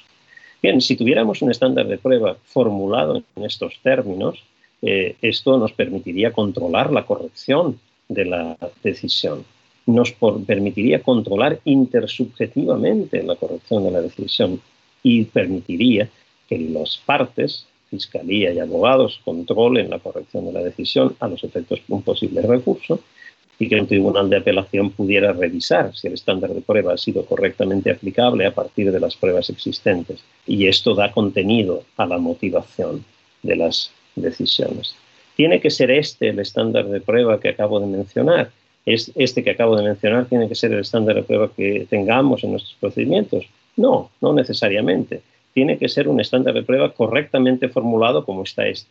Bien, 0.62 0.80
si 0.80 0.94
tuviéramos 0.94 1.42
un 1.42 1.50
estándar 1.50 1.88
de 1.88 1.98
prueba 1.98 2.36
formulado 2.44 3.20
en 3.34 3.44
estos 3.44 3.80
términos, 3.82 4.40
eh, 4.80 5.16
esto 5.20 5.58
nos 5.58 5.72
permitiría 5.72 6.30
controlar 6.30 6.92
la 6.92 7.04
corrección 7.04 7.80
de 8.08 8.24
la 8.24 8.56
decisión 8.84 9.44
nos 9.86 10.12
permitiría 10.46 11.02
controlar 11.02 11.60
intersubjetivamente 11.64 13.22
la 13.22 13.36
corrección 13.36 13.84
de 13.84 13.90
la 13.90 14.00
decisión 14.00 14.60
y 15.02 15.24
permitiría 15.24 16.08
que 16.48 16.58
las 16.58 16.98
partes, 17.04 17.66
fiscalía 17.90 18.52
y 18.52 18.58
abogados, 18.58 19.20
controlen 19.24 19.90
la 19.90 19.98
corrección 19.98 20.46
de 20.46 20.52
la 20.52 20.62
decisión 20.62 21.16
a 21.20 21.28
los 21.28 21.44
efectos 21.44 21.80
de 21.86 21.94
un 21.94 22.02
posible 22.02 22.42
recurso 22.42 23.00
y 23.58 23.68
que 23.68 23.76
el 23.76 23.86
tribunal 23.86 24.28
de 24.28 24.38
apelación 24.38 24.90
pudiera 24.90 25.32
revisar 25.32 25.94
si 25.94 26.08
el 26.08 26.14
estándar 26.14 26.52
de 26.52 26.60
prueba 26.60 26.94
ha 26.94 26.98
sido 26.98 27.24
correctamente 27.24 27.90
aplicable 27.90 28.46
a 28.46 28.54
partir 28.54 28.90
de 28.90 29.00
las 29.00 29.16
pruebas 29.16 29.48
existentes. 29.50 30.24
Y 30.46 30.66
esto 30.66 30.94
da 30.94 31.12
contenido 31.12 31.84
a 31.96 32.06
la 32.06 32.18
motivación 32.18 33.04
de 33.42 33.56
las 33.56 33.92
decisiones. 34.16 34.96
¿Tiene 35.36 35.60
que 35.60 35.70
ser 35.70 35.90
este 35.90 36.28
el 36.28 36.38
estándar 36.38 36.86
de 36.86 37.00
prueba 37.00 37.40
que 37.40 37.50
acabo 37.50 37.80
de 37.80 37.86
mencionar? 37.86 38.50
¿Es 38.86 39.12
este 39.14 39.42
que 39.42 39.50
acabo 39.50 39.76
de 39.76 39.84
mencionar 39.84 40.26
tiene 40.26 40.48
que 40.48 40.54
ser 40.54 40.72
el 40.72 40.80
estándar 40.80 41.16
de 41.16 41.22
prueba 41.22 41.50
que 41.54 41.86
tengamos 41.88 42.44
en 42.44 42.52
nuestros 42.52 42.76
procedimientos? 42.80 43.46
No, 43.76 44.10
no 44.20 44.32
necesariamente. 44.32 45.22
Tiene 45.54 45.78
que 45.78 45.88
ser 45.88 46.08
un 46.08 46.20
estándar 46.20 46.52
de 46.54 46.62
prueba 46.62 46.92
correctamente 46.92 47.68
formulado 47.68 48.24
como 48.24 48.42
está 48.42 48.66
este. 48.66 48.90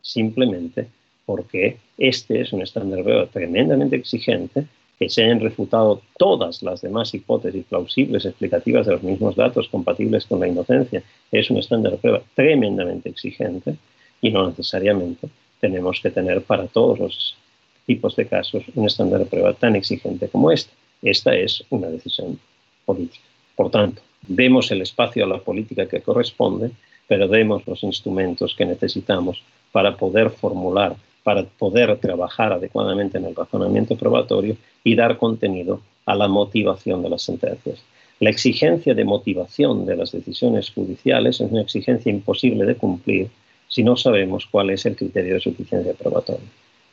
Simplemente 0.00 0.88
porque 1.26 1.78
este 1.98 2.40
es 2.40 2.52
un 2.52 2.62
estándar 2.62 2.98
de 2.98 3.04
prueba 3.04 3.26
tremendamente 3.26 3.96
exigente, 3.96 4.64
que 4.98 5.10
se 5.10 5.24
han 5.24 5.40
refutado 5.40 6.00
todas 6.16 6.62
las 6.62 6.80
demás 6.80 7.12
hipótesis 7.12 7.66
plausibles 7.66 8.24
explicativas 8.24 8.86
de 8.86 8.92
los 8.92 9.02
mismos 9.02 9.36
datos 9.36 9.68
compatibles 9.68 10.24
con 10.24 10.40
la 10.40 10.48
inocencia. 10.48 11.02
Es 11.30 11.50
un 11.50 11.58
estándar 11.58 11.92
de 11.92 11.98
prueba 11.98 12.22
tremendamente 12.34 13.10
exigente 13.10 13.76
y 14.22 14.30
no 14.30 14.48
necesariamente 14.48 15.28
tenemos 15.60 16.00
que 16.00 16.10
tener 16.10 16.42
para 16.42 16.66
todos 16.66 16.98
los 16.98 17.36
tipos 17.84 18.16
de 18.16 18.26
casos 18.26 18.64
un 18.74 18.86
estándar 18.86 19.20
de 19.20 19.26
prueba 19.26 19.52
tan 19.52 19.76
exigente 19.76 20.28
como 20.28 20.50
este. 20.50 20.72
Esta 21.02 21.34
es 21.34 21.62
una 21.68 21.88
decisión 21.88 22.38
política. 22.86 23.24
Por 23.54 23.70
tanto, 23.70 24.00
demos 24.22 24.70
el 24.70 24.82
espacio 24.82 25.24
a 25.24 25.28
la 25.28 25.38
política 25.38 25.86
que 25.86 26.00
corresponde, 26.00 26.70
pero 27.06 27.28
demos 27.28 27.66
los 27.66 27.82
instrumentos 27.82 28.54
que 28.54 28.66
necesitamos 28.66 29.42
para 29.72 29.96
poder 29.96 30.30
formular, 30.30 30.96
para 31.22 31.44
poder 31.44 31.96
trabajar 31.98 32.52
adecuadamente 32.52 33.18
en 33.18 33.26
el 33.26 33.34
razonamiento 33.34 33.96
probatorio 33.96 34.56
y 34.82 34.94
dar 34.94 35.18
contenido 35.18 35.80
a 36.04 36.14
la 36.14 36.28
motivación 36.28 37.02
de 37.02 37.10
las 37.10 37.22
sentencias. 37.22 37.82
La 38.20 38.30
exigencia 38.30 38.94
de 38.94 39.04
motivación 39.04 39.84
de 39.84 39.96
las 39.96 40.12
decisiones 40.12 40.70
judiciales 40.70 41.40
es 41.40 41.50
una 41.50 41.62
exigencia 41.62 42.10
imposible 42.10 42.64
de 42.64 42.76
cumplir 42.76 43.28
si 43.68 43.82
no 43.82 43.96
sabemos 43.96 44.46
cuál 44.46 44.70
es 44.70 44.86
el 44.86 44.96
criterio 44.96 45.34
de 45.34 45.40
suficiencia 45.40 45.92
probatoria 45.92 46.46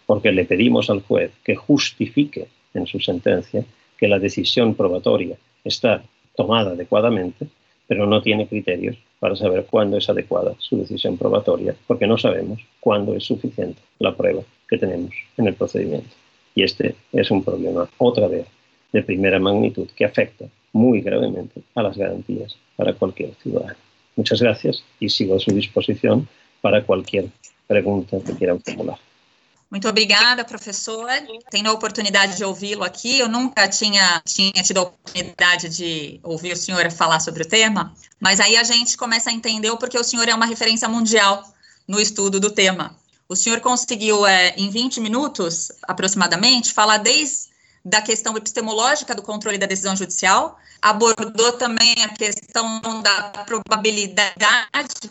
porque 0.05 0.31
le 0.31 0.45
pedimos 0.45 0.89
al 0.89 1.01
juez 1.01 1.31
que 1.43 1.55
justifique 1.55 2.47
en 2.73 2.87
su 2.87 2.99
sentencia 2.99 3.63
que 3.97 4.07
la 4.07 4.19
decisión 4.19 4.75
probatoria 4.75 5.37
está 5.63 6.03
tomada 6.35 6.71
adecuadamente, 6.71 7.47
pero 7.87 8.05
no 8.05 8.21
tiene 8.21 8.47
criterios 8.47 8.97
para 9.19 9.35
saber 9.35 9.65
cuándo 9.69 9.97
es 9.97 10.09
adecuada 10.09 10.55
su 10.59 10.77
decisión 10.77 11.17
probatoria, 11.17 11.75
porque 11.87 12.07
no 12.07 12.17
sabemos 12.17 12.59
cuándo 12.79 13.15
es 13.15 13.23
suficiente 13.23 13.81
la 13.99 14.15
prueba 14.15 14.41
que 14.67 14.77
tenemos 14.77 15.13
en 15.37 15.47
el 15.47 15.53
procedimiento. 15.53 16.09
Y 16.55 16.63
este 16.63 16.95
es 17.11 17.31
un 17.31 17.43
problema, 17.43 17.89
otra 17.97 18.27
vez, 18.27 18.45
de 18.91 19.03
primera 19.03 19.39
magnitud 19.39 19.87
que 19.95 20.05
afecta 20.05 20.45
muy 20.71 21.01
gravemente 21.01 21.61
a 21.75 21.83
las 21.83 21.97
garantías 21.97 22.55
para 22.75 22.93
cualquier 22.93 23.33
ciudadano. 23.35 23.75
Muchas 24.15 24.41
gracias 24.41 24.83
y 24.99 25.09
sigo 25.09 25.35
a 25.35 25.39
su 25.39 25.51
disposición 25.51 26.27
para 26.61 26.83
cualquier 26.83 27.25
pregunta 27.67 28.17
que 28.25 28.33
quieran 28.33 28.59
formular. 28.61 28.97
Muito 29.73 29.89
obrigada, 29.89 30.45
professor. 30.45 31.09
Tenho 31.49 31.67
a 31.67 31.73
oportunidade 31.73 32.37
de 32.37 32.45
ouvi-lo 32.45 32.83
aqui. 32.83 33.17
Eu 33.17 33.27
nunca 33.27 33.67
tinha, 33.67 34.21
tinha 34.23 34.61
tido 34.61 34.77
a 34.77 34.83
oportunidade 34.83 35.67
de 35.67 36.19
ouvir 36.21 36.53
o 36.53 36.55
senhor 36.55 36.91
falar 36.91 37.19
sobre 37.19 37.41
o 37.41 37.47
tema, 37.47 37.91
mas 38.19 38.39
aí 38.39 38.55
a 38.55 38.63
gente 38.63 38.95
começa 38.95 39.31
a 39.31 39.33
entender 39.33 39.71
o 39.71 39.77
porquê 39.77 39.97
o 39.97 40.03
senhor 40.03 40.29
é 40.29 40.35
uma 40.35 40.45
referência 40.45 40.87
mundial 40.87 41.43
no 41.87 41.99
estudo 41.99 42.39
do 42.39 42.51
tema. 42.51 42.95
O 43.27 43.35
senhor 43.35 43.61
conseguiu, 43.61 44.27
é, 44.27 44.53
em 44.57 44.69
20 44.69 45.01
minutos 45.01 45.71
aproximadamente, 45.87 46.71
falar 46.71 46.97
desde 46.97 47.47
da 47.85 48.01
questão 48.01 48.37
epistemológica 48.37 49.13
do 49.13 49.21
controle 49.21 49.57
da 49.57 49.65
decisão 49.65 49.95
judicial, 49.95 50.57
abordou 50.81 51.53
também 51.53 51.95
a 52.03 52.09
questão 52.09 52.79
da 53.01 53.43
probabilidade, 53.45 54.37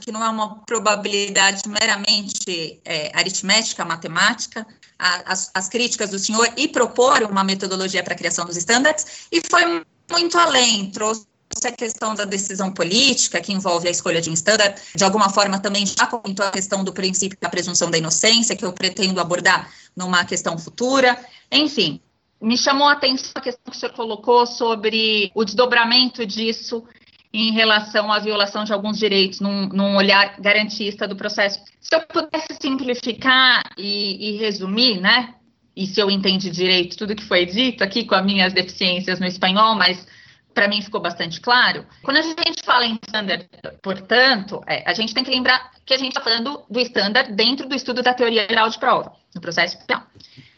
que 0.01 0.11
não 0.11 0.25
é 0.25 0.29
uma 0.29 0.57
probabilidade 0.61 1.69
meramente 1.69 2.81
é, 2.85 3.11
aritmética, 3.15 3.85
matemática, 3.85 4.67
a, 4.99 5.33
as, 5.33 5.51
as, 5.53 5.69
críticas 5.69 6.11
do 6.11 6.19
senhor 6.19 6.49
e 6.57 6.67
propor 6.67 7.23
uma 7.25 7.45
metodologia 7.45 8.03
para 8.03 8.15
a 8.15 8.17
criação 8.17 8.47
dos 8.47 8.57
estándares, 8.57 9.27
e 9.31 9.43
foi 9.51 9.85
muito 10.11 10.39
além, 10.39 10.91
trouxe 10.91 11.27
a 11.65 11.73
questão 11.73 12.15
da 12.15 12.25
decisão 12.25 12.73
política, 12.73 13.41
que 13.41 13.53
envolve 13.53 13.87
a 13.87 13.91
escolha 13.91 14.23
de 14.23 14.31
um 14.31 14.33
estándar, 14.33 14.75
de 14.95 15.05
alguma 15.05 15.29
forma 15.29 15.59
também 15.59 15.85
já 15.85 16.07
comentou 16.07 16.47
a 16.47 16.51
questão 16.51 16.83
do 16.83 16.93
princípio 16.93 17.37
da 17.39 17.51
presunção 17.51 17.91
da 17.91 17.99
inocência, 17.99 18.57
que 18.57 18.65
eu 18.65 18.73
pretendo 18.73 19.21
abordar 19.21 19.71
numa 19.95 20.25
questão 20.25 20.59
futura. 20.59 21.19
Enfim, 21.51 22.01
me 22.43 22.59
chamou 22.59 22.89
a 22.89 22.93
atenção 22.93 23.33
a 23.37 23.41
questão 23.41 23.71
que 23.71 23.77
o 23.77 23.81
senhor 23.81 23.93
colocou 23.95 24.47
sobre 24.47 25.31
o 25.35 25.45
desdobramento 25.45 26.27
disso 26.27 26.85
em 27.33 27.53
relação 27.53 28.13
à 28.13 28.19
violação 28.19 28.65
de 28.65 28.73
alguns 28.73 28.99
direitos, 28.99 29.41
num, 29.41 29.69
num 29.69 29.97
olhar 29.97 30.39
garantista 30.39 31.09
do 31.09 31.17
processo. 31.17 31.61
Se 31.81 31.95
eu 31.95 32.01
pudesse 32.03 32.59
simplificar 32.61 33.63
e, 33.79 34.31
e, 34.31 34.37
resumir, 34.37 35.01
né? 35.01 35.35
E 35.75 35.87
se 35.87 35.99
eu 35.99 36.11
entendi 36.11 36.51
direito 36.51 36.99
tudo 36.99 37.17
que 37.17 37.25
foi 37.25 37.47
dito 37.47 37.83
aqui 37.83 38.05
com 38.05 38.15
as 38.15 38.25
minhas 38.25 38.53
deficiências 38.53 39.19
no 39.19 39.27
espanhol, 39.27 39.75
mas 39.75 40.07
para 40.53 40.69
mim 40.69 40.83
ficou 40.83 41.01
bastante 41.01 41.41
claro. 41.41 41.87
Quando 42.03 42.19
a 42.19 42.23
gente 42.23 42.63
fala 42.63 42.85
em 42.85 42.99
standard, 43.07 43.49
portanto, 43.83 44.63
é, 44.67 44.83
a 44.87 44.93
gente 44.93 45.15
tem 45.15 45.25
que 45.25 45.31
lembrar 45.31 45.71
que 45.87 45.95
a 45.95 45.97
gente 45.99 46.11
está 46.11 46.21
falando 46.21 46.63
do 46.69 46.81
standard 46.81 47.33
dentro 47.33 47.67
do 47.67 47.75
estudo 47.75 48.03
da 48.03 48.13
teoria 48.13 48.47
geral 48.47 48.69
de 48.69 48.79
prova, 48.79 49.13
no 49.35 49.41
processo 49.41 49.79
penal. 49.87 50.05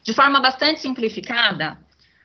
De 0.02 0.12
forma 0.12 0.40
bastante 0.40 0.80
simplificada, 0.80 1.78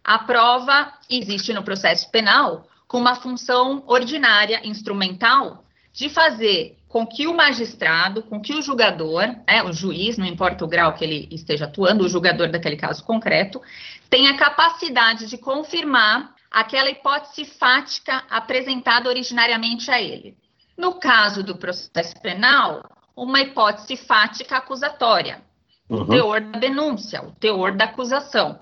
a 0.03 0.19
prova 0.19 0.93
existe 1.09 1.53
no 1.53 1.63
processo 1.63 2.09
penal 2.09 2.67
com 2.87 2.97
uma 2.97 3.15
função 3.15 3.83
ordinária, 3.85 4.61
instrumental, 4.63 5.63
de 5.93 6.09
fazer 6.09 6.77
com 6.87 7.05
que 7.05 7.27
o 7.27 7.35
magistrado, 7.35 8.23
com 8.23 8.41
que 8.41 8.53
o 8.53 8.61
julgador, 8.61 9.27
né, 9.47 9.61
o 9.63 9.71
juiz, 9.71 10.17
não 10.17 10.25
importa 10.25 10.65
o 10.65 10.67
grau 10.67 10.93
que 10.93 11.05
ele 11.05 11.27
esteja 11.31 11.65
atuando, 11.65 12.03
o 12.03 12.09
julgador 12.09 12.49
daquele 12.49 12.75
caso 12.75 13.03
concreto, 13.03 13.61
tenha 14.09 14.35
capacidade 14.35 15.27
de 15.27 15.37
confirmar 15.37 16.33
aquela 16.49 16.89
hipótese 16.89 17.45
fática 17.45 18.23
apresentada 18.29 19.07
originariamente 19.07 19.91
a 19.91 20.01
ele. 20.01 20.35
No 20.75 20.95
caso 20.95 21.43
do 21.43 21.55
processo 21.55 22.19
penal, 22.21 22.81
uma 23.15 23.39
hipótese 23.41 23.95
fática 23.95 24.57
acusatória, 24.57 25.43
uhum. 25.89 26.01
o 26.01 26.05
teor 26.05 26.41
da 26.41 26.59
denúncia, 26.59 27.23
o 27.23 27.31
teor 27.31 27.75
da 27.75 27.85
acusação. 27.85 28.59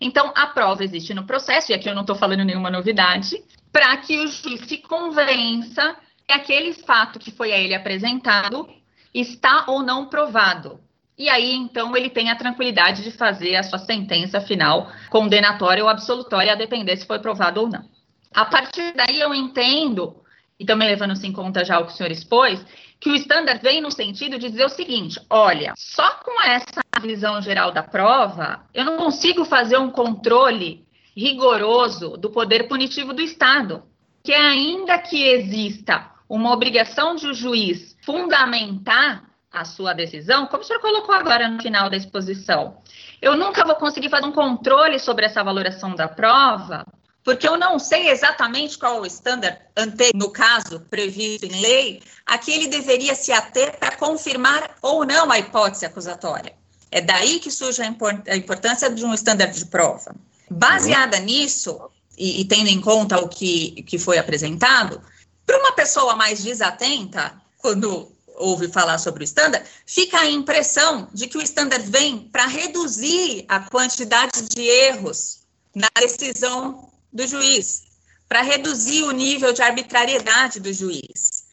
Então, 0.00 0.32
a 0.36 0.46
prova 0.46 0.84
existe 0.84 1.12
no 1.12 1.24
processo, 1.24 1.72
e 1.72 1.74
aqui 1.74 1.88
eu 1.88 1.94
não 1.94 2.02
estou 2.02 2.16
falando 2.16 2.44
nenhuma 2.44 2.70
novidade, 2.70 3.42
para 3.72 3.96
que 3.96 4.18
o 4.18 4.28
juiz 4.28 4.60
se 4.66 4.78
convença 4.78 5.96
que 6.26 6.32
aquele 6.32 6.72
fato 6.74 7.18
que 7.18 7.30
foi 7.30 7.52
a 7.52 7.58
ele 7.58 7.74
apresentado 7.74 8.68
está 9.12 9.64
ou 9.66 9.82
não 9.82 10.06
provado. 10.06 10.80
E 11.16 11.28
aí, 11.28 11.52
então, 11.52 11.96
ele 11.96 12.08
tem 12.08 12.30
a 12.30 12.36
tranquilidade 12.36 13.02
de 13.02 13.10
fazer 13.10 13.56
a 13.56 13.62
sua 13.64 13.78
sentença 13.78 14.40
final 14.40 14.88
condenatória 15.10 15.82
ou 15.82 15.90
absolutória, 15.90 16.52
a 16.52 16.56
depender 16.56 16.96
se 16.96 17.06
foi 17.06 17.18
provado 17.18 17.62
ou 17.62 17.68
não. 17.68 17.84
A 18.32 18.44
partir 18.44 18.94
daí, 18.94 19.18
eu 19.18 19.34
entendo, 19.34 20.14
e 20.60 20.64
também 20.64 20.88
levando-se 20.88 21.26
em 21.26 21.32
conta 21.32 21.64
já 21.64 21.80
o 21.80 21.86
que 21.86 21.92
o 21.92 21.96
senhor 21.96 22.12
expôs, 22.12 22.64
que 23.00 23.10
o 23.10 23.14
standard 23.14 23.62
vem 23.62 23.80
no 23.80 23.90
sentido 23.90 24.38
de 24.38 24.48
dizer 24.50 24.64
o 24.64 24.70
seguinte: 24.70 25.20
olha, 25.30 25.74
só 25.76 26.14
com 26.24 26.40
essa 26.42 26.80
visão 27.00 27.40
geral 27.40 27.70
da 27.70 27.82
prova, 27.82 28.64
eu 28.74 28.84
não 28.84 28.96
consigo 28.96 29.44
fazer 29.44 29.78
um 29.78 29.90
controle 29.90 30.86
rigoroso 31.16 32.16
do 32.16 32.30
poder 32.30 32.68
punitivo 32.68 33.12
do 33.12 33.22
Estado. 33.22 33.82
Que 34.22 34.32
ainda 34.32 34.98
que 34.98 35.24
exista 35.24 36.10
uma 36.28 36.52
obrigação 36.52 37.14
de 37.14 37.28
o 37.28 37.34
juiz 37.34 37.96
fundamentar 38.04 39.24
a 39.50 39.64
sua 39.64 39.94
decisão, 39.94 40.46
como 40.46 40.62
o 40.62 40.66
senhor 40.66 40.80
colocou 40.80 41.14
agora 41.14 41.48
no 41.48 41.62
final 41.62 41.88
da 41.88 41.96
exposição, 41.96 42.76
eu 43.22 43.36
nunca 43.36 43.64
vou 43.64 43.74
conseguir 43.76 44.10
fazer 44.10 44.26
um 44.26 44.32
controle 44.32 44.98
sobre 44.98 45.24
essa 45.24 45.42
valoração 45.42 45.94
da 45.94 46.06
prova, 46.06 46.84
porque 47.24 47.46
eu 47.46 47.58
não 47.58 47.78
sei 47.78 48.08
exatamente 48.08 48.78
qual 48.78 49.00
o 49.00 49.06
estándar 49.06 49.60
ante, 49.76 50.10
no 50.14 50.30
caso 50.30 50.80
previsto 50.88 51.46
em 51.46 51.60
lei, 51.60 52.02
a 52.24 52.38
que 52.38 52.50
ele 52.50 52.68
deveria 52.68 53.14
se 53.14 53.32
ater 53.32 53.78
para 53.78 53.96
confirmar 53.96 54.76
ou 54.80 55.04
não 55.04 55.30
a 55.30 55.38
hipótese 55.38 55.84
acusatória. 55.84 56.54
É 56.90 57.00
daí 57.00 57.38
que 57.38 57.50
surge 57.50 57.82
a, 57.82 57.86
import 57.86 58.26
a 58.28 58.36
importância 58.36 58.88
de 58.88 59.04
um 59.04 59.12
estándar 59.12 59.50
de 59.50 59.66
prova. 59.66 60.14
Baseada 60.50 61.18
nisso, 61.18 61.90
e, 62.16 62.40
e, 62.40 62.44
tendo 62.46 62.68
em 62.68 62.80
conta 62.80 63.18
o 63.18 63.28
que, 63.28 63.82
que 63.82 63.98
foi 63.98 64.16
apresentado, 64.16 65.00
para 65.44 65.58
uma 65.58 65.72
pessoa 65.72 66.16
mais 66.16 66.42
desatenta, 66.42 67.40
quando 67.58 68.10
ouve 68.36 68.68
falar 68.68 68.98
sobre 68.98 69.22
o 69.22 69.24
estándar, 69.24 69.62
fica 69.84 70.18
a 70.18 70.30
impressão 70.30 71.08
de 71.12 71.26
que 71.26 71.36
o 71.36 71.42
estándar 71.42 71.80
vem 71.82 72.20
para 72.20 72.46
reduzir 72.46 73.44
a 73.48 73.60
quantidade 73.60 74.48
de 74.48 74.62
erros 74.62 75.40
na 75.74 75.88
decisão 76.00 76.87
do 77.12 77.26
juiz, 77.26 77.84
para 78.28 78.42
reduzir 78.42 79.02
o 79.02 79.10
nível 79.10 79.52
de 79.52 79.62
arbitrariedade 79.62 80.60
do 80.60 80.72
juiz, 80.72 81.44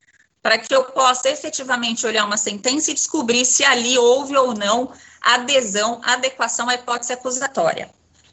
para 0.41 0.58
que 0.58 0.74
eu 0.74 0.84
possa 0.86 1.30
efetivamente 1.30 2.06
olhar 2.06 2.26
uma 2.26 2.38
sentença 2.38 2.91
e 2.91 2.93
descobrir 2.93 3.45
se 3.45 3.64
ali 3.64 3.97
houve 3.97 4.36
ou 4.36 4.53
não 4.53 4.91
adesão, 5.22 6.01
adequação 6.03 6.70
à 6.70 6.76
hipótese 6.76 7.14
acusatória. 7.14 7.89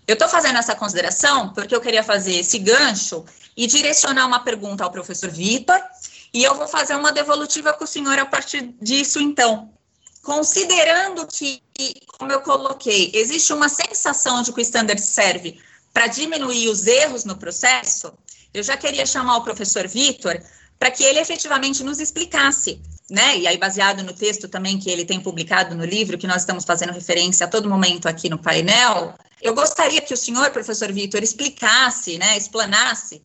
Eu 0.06 0.14
estou 0.14 0.28
fazendo 0.28 0.58
essa 0.58 0.74
consideração 0.74 1.50
porque 1.54 1.74
eu 1.74 1.80
queria 1.80 2.02
fazer 2.02 2.34
esse 2.34 2.58
gancho 2.58 3.24
e 3.56 3.66
direcionar 3.66 4.26
uma 4.26 4.40
pergunta 4.40 4.84
ao 4.84 4.90
professor 4.90 5.30
Vitor 5.30 5.80
e 6.34 6.42
eu 6.42 6.54
vou 6.54 6.66
fazer 6.66 6.96
uma 6.96 7.12
devolutiva 7.12 7.72
com 7.72 7.84
o 7.84 7.86
senhor 7.86 8.18
a 8.18 8.26
partir 8.26 8.74
disso, 8.80 9.20
então. 9.20 9.70
Considerando 10.22 11.26
que, 11.26 11.62
como 12.18 12.32
eu 12.32 12.40
coloquei, 12.40 13.10
existe 13.14 13.52
uma 13.52 13.68
sensação 13.68 14.42
de 14.42 14.52
que 14.52 14.60
o 14.60 14.62
standard 14.62 15.00
serve 15.00 15.60
para 15.92 16.06
diminuir 16.06 16.68
os 16.68 16.86
erros 16.86 17.24
no 17.24 17.36
processo, 17.36 18.12
eu 18.52 18.62
já 18.62 18.76
queria 18.76 19.06
chamar 19.06 19.36
o 19.36 19.44
professor 19.44 19.86
Vitor 19.86 20.40
para 20.78 20.90
que 20.90 21.04
ele 21.04 21.20
efetivamente 21.20 21.84
nos 21.84 22.00
explicasse, 22.00 22.80
né? 23.08 23.38
E 23.38 23.46
aí, 23.46 23.56
baseado 23.56 24.02
no 24.02 24.12
texto 24.12 24.48
também 24.48 24.78
que 24.78 24.90
ele 24.90 25.04
tem 25.04 25.20
publicado 25.20 25.74
no 25.74 25.84
livro, 25.84 26.18
que 26.18 26.26
nós 26.26 26.42
estamos 26.42 26.64
fazendo 26.64 26.92
referência 26.92 27.46
a 27.46 27.48
todo 27.48 27.68
momento 27.68 28.08
aqui 28.08 28.28
no 28.28 28.38
painel, 28.38 29.14
eu 29.40 29.54
gostaria 29.54 30.00
que 30.00 30.14
o 30.14 30.16
senhor, 30.16 30.50
professor 30.50 30.90
Vitor, 30.92 31.22
explicasse, 31.22 32.18
né, 32.18 32.36
explanasse 32.36 33.22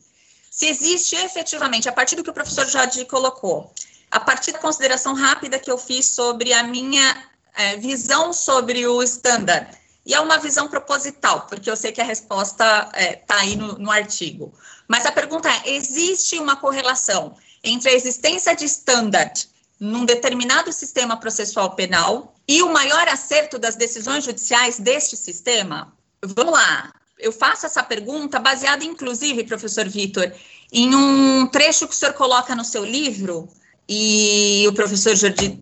se 0.50 0.66
existe 0.66 1.14
efetivamente, 1.14 1.88
a 1.88 1.92
partir 1.92 2.16
do 2.16 2.24
que 2.24 2.30
o 2.30 2.32
professor 2.32 2.66
Jorge 2.66 3.04
colocou, 3.04 3.72
a 4.10 4.18
partir 4.18 4.50
da 4.50 4.58
consideração 4.58 5.14
rápida 5.14 5.58
que 5.58 5.70
eu 5.70 5.78
fiz 5.78 6.06
sobre 6.06 6.52
a 6.52 6.64
minha 6.64 7.24
é, 7.54 7.76
visão 7.76 8.32
sobre 8.32 8.86
o 8.86 9.02
standard, 9.02 9.68
e 10.08 10.14
é 10.14 10.20
uma 10.20 10.38
visão 10.38 10.66
proposital, 10.66 11.42
porque 11.42 11.70
eu 11.70 11.76
sei 11.76 11.92
que 11.92 12.00
a 12.00 12.04
resposta 12.04 12.64
está 12.64 12.90
é, 12.94 13.12
tá 13.14 13.36
aí 13.36 13.54
no, 13.54 13.78
no 13.78 13.90
artigo. 13.90 14.52
Mas 14.88 15.06
a 15.06 15.12
pergunta 15.12 15.48
é: 15.48 15.74
existe 15.74 16.38
uma 16.38 16.56
correlação 16.56 17.36
entre 17.62 17.90
a 17.90 17.94
existência 17.94 18.56
de 18.56 18.64
standard 18.64 19.48
num 19.78 20.04
determinado 20.04 20.72
sistema 20.72 21.16
processual 21.16 21.76
penal 21.76 22.34
e 22.48 22.62
o 22.62 22.72
maior 22.72 23.06
acerto 23.06 23.58
das 23.58 23.76
decisões 23.76 24.24
judiciais 24.24 24.80
deste 24.80 25.16
sistema? 25.16 25.92
Vamos 26.24 26.54
lá 26.54 26.92
eu 27.18 27.32
faço 27.32 27.66
essa 27.66 27.82
pergunta 27.82 28.38
baseada, 28.38 28.84
inclusive, 28.84 29.44
professor 29.44 29.88
Vitor, 29.88 30.32
em 30.72 30.94
um 30.94 31.46
trecho 31.46 31.86
que 31.88 31.94
o 31.94 31.96
senhor 31.96 32.14
coloca 32.14 32.54
no 32.54 32.64
seu 32.64 32.84
livro, 32.84 33.48
e 33.88 34.66
o 34.68 34.72
professor 34.74 35.16
Jordi 35.16 35.58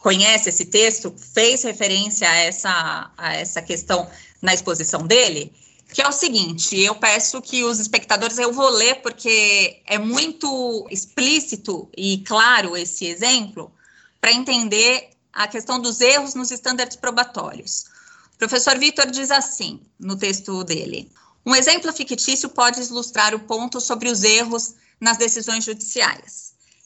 conhece 0.00 0.48
esse 0.48 0.66
texto, 0.66 1.12
fez 1.34 1.64
referência 1.64 2.28
a 2.28 2.36
essa, 2.36 3.10
a 3.16 3.34
essa 3.34 3.60
questão 3.60 4.08
na 4.40 4.54
exposição 4.54 5.04
dele, 5.04 5.52
que 5.92 6.00
é 6.00 6.08
o 6.08 6.12
seguinte: 6.12 6.78
eu 6.78 6.94
peço 6.94 7.42
que 7.42 7.64
os 7.64 7.80
espectadores, 7.80 8.38
eu 8.38 8.52
vou 8.52 8.68
ler 8.68 9.02
porque 9.02 9.82
é 9.86 9.98
muito 9.98 10.86
explícito 10.88 11.88
e 11.96 12.18
claro 12.18 12.76
esse 12.76 13.06
exemplo, 13.06 13.72
para 14.20 14.32
entender 14.32 15.10
a 15.32 15.48
questão 15.48 15.80
dos 15.80 16.00
erros 16.00 16.34
nos 16.36 16.52
estándares 16.52 16.94
probatórios. 16.94 17.86
O 18.34 18.38
professor 18.38 18.78
Vitor 18.78 19.10
diz 19.10 19.32
assim, 19.32 19.80
no 19.98 20.16
texto 20.16 20.62
dele: 20.62 21.10
um 21.44 21.56
exemplo 21.56 21.92
fictício 21.92 22.48
pode 22.48 22.80
ilustrar 22.80 23.34
o 23.34 23.40
ponto 23.40 23.80
sobre 23.80 24.08
os 24.08 24.22
erros 24.22 24.74
nas 25.00 25.16
decisões 25.16 25.64
judiciais. 25.64 26.43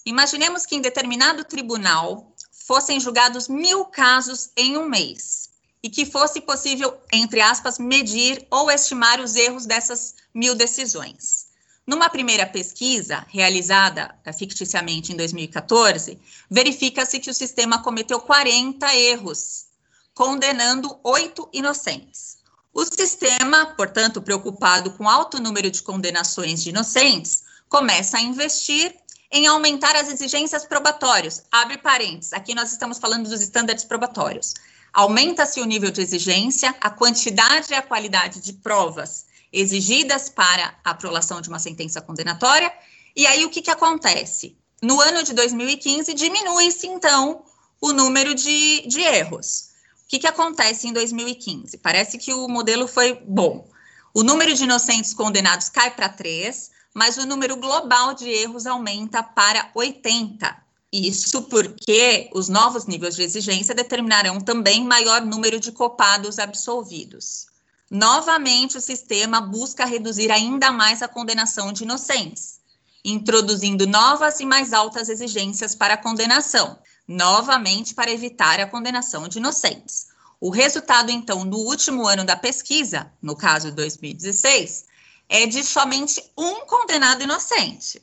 Imaginemos 0.08 0.64
que 0.64 0.74
em 0.74 0.80
determinado 0.80 1.44
tribunal 1.44 2.34
fossem 2.50 2.98
julgados 2.98 3.46
mil 3.46 3.84
casos 3.84 4.48
em 4.56 4.78
um 4.78 4.88
mês 4.88 5.50
e 5.82 5.90
que 5.90 6.06
fosse 6.06 6.40
possível, 6.40 6.98
entre 7.12 7.42
aspas, 7.42 7.78
medir 7.78 8.46
ou 8.50 8.70
estimar 8.70 9.20
os 9.20 9.36
erros 9.36 9.66
dessas 9.66 10.14
mil 10.32 10.54
decisões. 10.54 11.48
Numa 11.86 12.08
primeira 12.08 12.46
pesquisa, 12.46 13.26
realizada 13.28 14.18
eh, 14.24 14.32
ficticiamente 14.32 15.12
em 15.12 15.16
2014, 15.16 16.18
verifica-se 16.50 17.20
que 17.20 17.28
o 17.28 17.34
sistema 17.34 17.82
cometeu 17.82 18.18
40 18.18 18.94
erros 18.94 19.66
condenando 20.14 20.98
oito 21.04 21.50
inocentes. 21.52 22.38
O 22.72 22.82
sistema, 22.82 23.66
portanto, 23.76 24.22
preocupado 24.22 24.90
com 24.92 25.06
alto 25.06 25.38
número 25.38 25.70
de 25.70 25.82
condenações 25.82 26.62
de 26.62 26.70
inocentes, 26.70 27.42
começa 27.68 28.16
a 28.16 28.22
investir 28.22 28.96
em 29.30 29.46
aumentar 29.46 29.94
as 29.96 30.08
exigências 30.08 30.64
probatórias. 30.64 31.44
Abre 31.50 31.78
parênteses, 31.78 32.32
aqui 32.32 32.54
nós 32.54 32.72
estamos 32.72 32.98
falando 32.98 33.28
dos 33.28 33.40
estándares 33.40 33.84
probatórios. 33.84 34.54
Aumenta-se 34.92 35.60
o 35.60 35.64
nível 35.64 35.90
de 35.90 36.00
exigência, 36.00 36.74
a 36.80 36.90
quantidade 36.90 37.72
e 37.72 37.74
a 37.74 37.82
qualidade 37.82 38.40
de 38.40 38.52
provas 38.54 39.26
exigidas 39.52 40.28
para 40.28 40.74
a 40.84 40.90
aprovação 40.90 41.40
de 41.40 41.48
uma 41.48 41.58
sentença 41.58 42.00
condenatória. 42.00 42.72
E 43.14 43.26
aí 43.26 43.44
o 43.44 43.50
que, 43.50 43.62
que 43.62 43.70
acontece? 43.70 44.56
No 44.82 45.00
ano 45.00 45.22
de 45.22 45.34
2015, 45.34 46.14
diminui-se, 46.14 46.86
então, 46.86 47.44
o 47.80 47.92
número 47.92 48.34
de, 48.34 48.86
de 48.86 49.00
erros 49.00 49.68
que, 50.08 50.18
que 50.18 50.26
acontece 50.26 50.88
em 50.88 50.92
2015? 50.92 51.76
Parece 51.78 52.16
que 52.16 52.32
o 52.32 52.48
modelo 52.48 52.88
foi 52.88 53.22
bom. 53.26 53.68
O 54.14 54.22
número 54.22 54.54
de 54.54 54.64
inocentes 54.64 55.12
condenados 55.12 55.68
cai 55.68 55.90
para 55.90 56.08
3, 56.08 56.70
mas 56.98 57.16
o 57.16 57.24
número 57.24 57.54
global 57.54 58.12
de 58.12 58.28
erros 58.28 58.66
aumenta 58.66 59.22
para 59.22 59.70
80. 59.72 60.56
Isso 60.92 61.42
porque 61.42 62.28
os 62.34 62.48
novos 62.48 62.86
níveis 62.86 63.14
de 63.14 63.22
exigência 63.22 63.72
determinarão 63.72 64.40
também 64.40 64.84
maior 64.84 65.24
número 65.24 65.60
de 65.60 65.70
copados 65.70 66.40
absolvidos. 66.40 67.46
novamente 67.88 68.76
o 68.76 68.80
sistema 68.80 69.40
busca 69.40 69.84
reduzir 69.84 70.32
ainda 70.32 70.72
mais 70.72 71.00
a 71.00 71.06
condenação 71.06 71.72
de 71.72 71.84
inocentes, 71.84 72.58
introduzindo 73.04 73.86
novas 73.86 74.40
e 74.40 74.44
mais 74.44 74.72
altas 74.72 75.08
exigências 75.08 75.76
para 75.76 75.94
a 75.94 76.02
condenação, 76.02 76.76
novamente 77.06 77.94
para 77.94 78.10
evitar 78.10 78.58
a 78.58 78.66
condenação 78.66 79.28
de 79.28 79.38
inocentes. 79.38 80.08
O 80.40 80.50
resultado, 80.50 81.12
então, 81.12 81.44
no 81.44 81.58
último 81.58 82.08
ano 82.08 82.24
da 82.24 82.34
pesquisa, 82.34 83.12
no 83.22 83.36
caso 83.36 83.70
2016, 83.70 84.88
é 85.28 85.46
de 85.46 85.62
somente 85.62 86.22
um 86.36 86.66
condenado 86.66 87.22
inocente. 87.22 88.02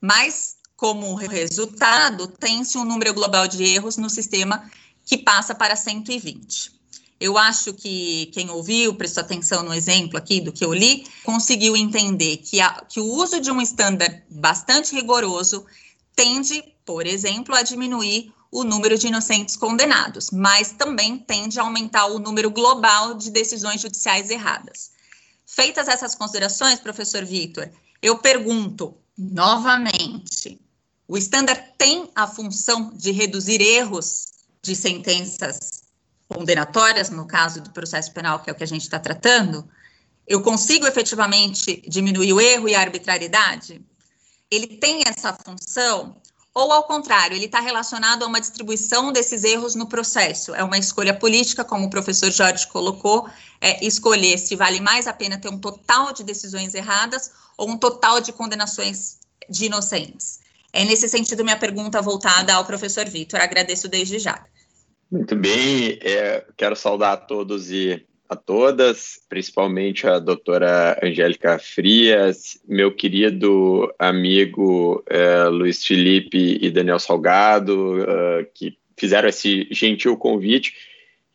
Mas, 0.00 0.56
como 0.76 1.14
resultado, 1.14 2.26
tem-se 2.28 2.76
um 2.76 2.84
número 2.84 3.14
global 3.14 3.48
de 3.48 3.64
erros 3.64 3.96
no 3.96 4.10
sistema 4.10 4.70
que 5.04 5.16
passa 5.16 5.54
para 5.54 5.74
120. 5.74 6.76
Eu 7.18 7.38
acho 7.38 7.72
que 7.72 8.26
quem 8.34 8.50
ouviu, 8.50 8.94
prestou 8.94 9.22
atenção 9.22 9.62
no 9.62 9.72
exemplo 9.72 10.18
aqui 10.18 10.38
do 10.38 10.52
que 10.52 10.64
eu 10.64 10.74
li, 10.74 11.06
conseguiu 11.24 11.74
entender 11.74 12.36
que, 12.38 12.60
a, 12.60 12.84
que 12.86 13.00
o 13.00 13.06
uso 13.06 13.40
de 13.40 13.50
um 13.50 13.60
estándar 13.60 14.22
bastante 14.28 14.94
rigoroso 14.94 15.64
tende, 16.14 16.62
por 16.84 17.06
exemplo, 17.06 17.54
a 17.54 17.62
diminuir 17.62 18.34
o 18.50 18.64
número 18.64 18.98
de 18.98 19.06
inocentes 19.06 19.56
condenados, 19.56 20.30
mas 20.30 20.72
também 20.72 21.16
tende 21.18 21.58
a 21.58 21.62
aumentar 21.62 22.06
o 22.06 22.18
número 22.18 22.50
global 22.50 23.14
de 23.14 23.30
decisões 23.30 23.80
judiciais 23.80 24.28
erradas. 24.28 24.90
Feitas 25.46 25.86
essas 25.86 26.14
considerações, 26.14 26.80
professor 26.80 27.24
Vitor, 27.24 27.70
eu 28.02 28.18
pergunto 28.18 28.96
novamente: 29.16 30.60
o 31.06 31.16
estándar 31.16 31.72
tem 31.78 32.10
a 32.14 32.26
função 32.26 32.90
de 32.94 33.12
reduzir 33.12 33.60
erros 33.60 34.26
de 34.60 34.74
sentenças 34.74 35.84
condenatórias, 36.28 37.08
no 37.10 37.26
caso 37.26 37.60
do 37.60 37.70
processo 37.70 38.12
penal, 38.12 38.40
que 38.40 38.50
é 38.50 38.52
o 38.52 38.56
que 38.56 38.64
a 38.64 38.66
gente 38.66 38.82
está 38.82 38.98
tratando? 38.98 39.68
Eu 40.26 40.42
consigo 40.42 40.86
efetivamente 40.86 41.82
diminuir 41.88 42.32
o 42.32 42.40
erro 42.40 42.68
e 42.68 42.74
a 42.74 42.80
arbitrariedade? 42.80 43.80
Ele 44.50 44.66
tem 44.66 45.02
essa 45.06 45.32
função? 45.32 46.20
Ou, 46.56 46.72
ao 46.72 46.84
contrário, 46.84 47.36
ele 47.36 47.44
está 47.44 47.60
relacionado 47.60 48.22
a 48.22 48.26
uma 48.26 48.40
distribuição 48.40 49.12
desses 49.12 49.44
erros 49.44 49.74
no 49.74 49.86
processo. 49.86 50.54
É 50.54 50.64
uma 50.64 50.78
escolha 50.78 51.12
política, 51.12 51.62
como 51.62 51.84
o 51.84 51.90
professor 51.90 52.30
Jorge 52.30 52.66
colocou, 52.68 53.28
é 53.60 53.84
escolher 53.84 54.38
se 54.38 54.56
vale 54.56 54.80
mais 54.80 55.06
a 55.06 55.12
pena 55.12 55.38
ter 55.38 55.50
um 55.50 55.58
total 55.58 56.14
de 56.14 56.24
decisões 56.24 56.72
erradas 56.72 57.30
ou 57.58 57.68
um 57.68 57.76
total 57.76 58.22
de 58.22 58.32
condenações 58.32 59.18
de 59.50 59.66
inocentes. 59.66 60.40
É 60.72 60.82
nesse 60.82 61.10
sentido 61.10 61.44
minha 61.44 61.58
pergunta 61.58 62.00
voltada 62.00 62.54
ao 62.54 62.64
professor 62.64 63.04
Vitor. 63.04 63.38
Agradeço 63.38 63.86
desde 63.86 64.18
já. 64.18 64.42
Muito 65.12 65.36
bem, 65.36 65.98
é, 66.00 66.42
quero 66.56 66.74
saudar 66.74 67.12
a 67.12 67.16
todos 67.18 67.70
e 67.70 68.02
a 68.28 68.36
todas, 68.36 69.20
principalmente 69.28 70.06
a 70.06 70.18
doutora 70.18 70.98
Angélica 71.02 71.58
Frias, 71.58 72.60
meu 72.66 72.94
querido 72.94 73.92
amigo 73.98 75.02
é, 75.08 75.44
Luiz 75.44 75.84
Felipe 75.84 76.58
e 76.60 76.70
Daniel 76.70 76.98
Salgado, 76.98 78.02
uh, 78.02 78.46
que 78.54 78.76
fizeram 78.96 79.28
esse 79.28 79.68
gentil 79.70 80.16
convite. 80.16 80.74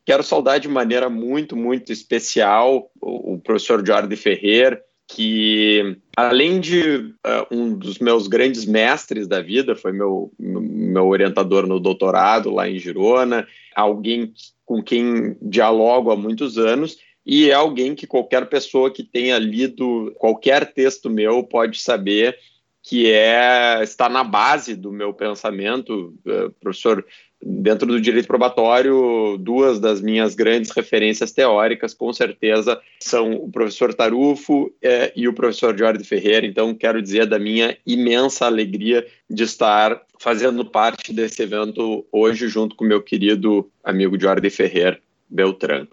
Quero 0.06 0.24
saudar 0.24 0.60
de 0.60 0.68
maneira 0.68 1.10
muito, 1.10 1.56
muito 1.56 1.92
especial 1.92 2.92
o, 3.00 3.36
o 3.36 3.40
professor 3.40 3.86
Jorge 3.86 4.16
Ferrer, 4.16 4.82
que 5.08 5.98
além 6.16 6.60
de 6.60 6.82
uh, 6.82 7.46
um 7.52 7.74
dos 7.74 8.00
meus 8.00 8.28
grandes 8.28 8.66
mestres 8.66 9.28
da 9.28 9.42
vida, 9.42 9.76
foi 9.76 9.92
meu, 9.92 10.32
meu 10.40 11.08
orientador 11.08 11.68
no 11.68 11.80
doutorado 11.80 12.50
lá 12.50 12.70
em 12.70 12.80
Girona, 12.80 13.48
alguém 13.76 14.34
com 14.72 14.82
quem 14.82 15.36
dialogo 15.42 16.12
há 16.12 16.16
muitos 16.16 16.58
anos 16.58 16.98
e 17.26 17.50
é 17.50 17.54
alguém 17.54 17.94
que 17.94 18.08
qualquer 18.08 18.48
pessoa 18.48 18.90
que 18.90 19.04
tenha 19.04 19.38
lido 19.38 20.14
qualquer 20.18 20.74
texto 20.74 21.10
meu 21.10 21.44
pode 21.44 21.78
saber 21.78 22.38
que 22.82 23.12
é 23.12 23.84
está 23.84 24.08
na 24.08 24.24
base 24.24 24.74
do 24.74 24.90
meu 24.90 25.14
pensamento, 25.14 26.18
uh, 26.26 26.50
professor 26.62 27.06
dentro 27.44 27.88
do 27.88 28.00
direito 28.00 28.28
probatório, 28.28 29.38
duas 29.40 29.80
das 29.80 30.02
minhas 30.02 30.36
grandes 30.36 30.72
referências 30.72 31.32
teóricas, 31.32 31.94
com 31.94 32.12
certeza, 32.14 32.80
são 33.00 33.34
o 33.34 33.52
professor 33.52 33.94
Tarufo 33.94 34.72
é, 34.82 35.12
e 35.16 35.28
o 35.28 35.34
professor 35.34 35.78
Jorge 35.78 36.04
Ferreira. 36.04 36.46
Então, 36.46 36.74
quero 36.74 37.02
dizer 37.02 37.26
da 37.26 37.40
minha 37.40 37.78
imensa 37.86 38.46
alegria 38.46 39.06
de 39.30 39.44
estar 39.44 40.02
fazendo 40.20 40.64
parte 40.64 41.12
desse 41.12 41.42
evento 41.42 42.06
hoje, 42.12 42.48
junto 42.48 42.76
com 42.76 42.86
meu 42.86 43.02
querido 43.02 43.70
amigo 43.84 44.20
Jorge 44.20 44.50
Ferreira. 44.50 45.00
Beltrano. 45.32 45.88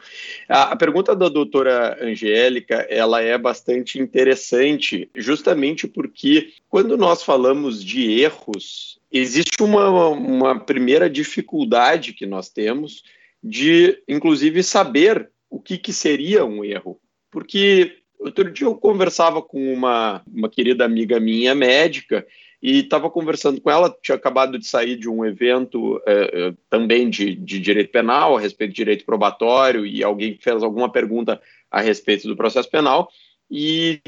A, 0.48 0.72
a, 0.72 0.76
pergunta 0.76 1.14
da 1.14 1.28
doutora 1.28 1.96
Angélica, 2.04 2.86
ela 2.90 3.22
é 3.22 3.38
bastante 3.38 4.00
interessante, 4.00 5.08
justamente 5.14 5.86
porque 5.86 6.50
quando 6.68 6.96
nós 6.96 7.22
falamos 7.22 7.82
de 7.84 8.20
erros, 8.20 8.98
existe 9.12 9.62
uma, 9.62 10.08
uma 10.08 10.58
primeira 10.58 11.08
dificuldade 11.08 12.12
que 12.12 12.26
nós 12.26 12.48
temos 12.48 13.04
de, 13.42 14.02
inclusive, 14.08 14.62
saber 14.64 15.30
o 15.48 15.60
que, 15.60 15.78
que 15.78 15.92
seria 15.92 16.44
um 16.44 16.64
erro. 16.64 17.00
Porque 17.30 17.98
outro 18.18 18.50
dia 18.50 18.66
eu 18.66 18.74
conversava 18.74 19.40
com 19.40 19.72
uma, 19.72 20.20
uma 20.26 20.48
querida 20.48 20.84
amiga 20.84 21.20
minha, 21.20 21.54
médica, 21.54 22.26
e 22.60 22.80
estava 22.80 23.08
conversando 23.08 23.60
com 23.60 23.70
ela, 23.70 23.94
tinha 24.02 24.16
acabado 24.16 24.58
de 24.58 24.66
sair 24.66 24.96
de 24.96 25.08
um 25.08 25.24
evento 25.24 26.02
é, 26.06 26.52
também 26.68 27.08
de, 27.08 27.34
de, 27.34 27.60
direito 27.60 27.92
penal, 27.92 28.36
a 28.36 28.40
respeito 28.40 28.70
de 28.70 28.76
direito 28.76 29.04
probatório, 29.04 29.86
e 29.86 30.02
alguém 30.02 30.36
fez 30.40 30.62
alguma 30.62 30.90
pergunta 30.90 31.40
a 31.70 31.80
respeito 31.80 32.26
do 32.26 32.36
processo 32.36 32.68
penal, 32.68 33.08
e, 33.50 34.00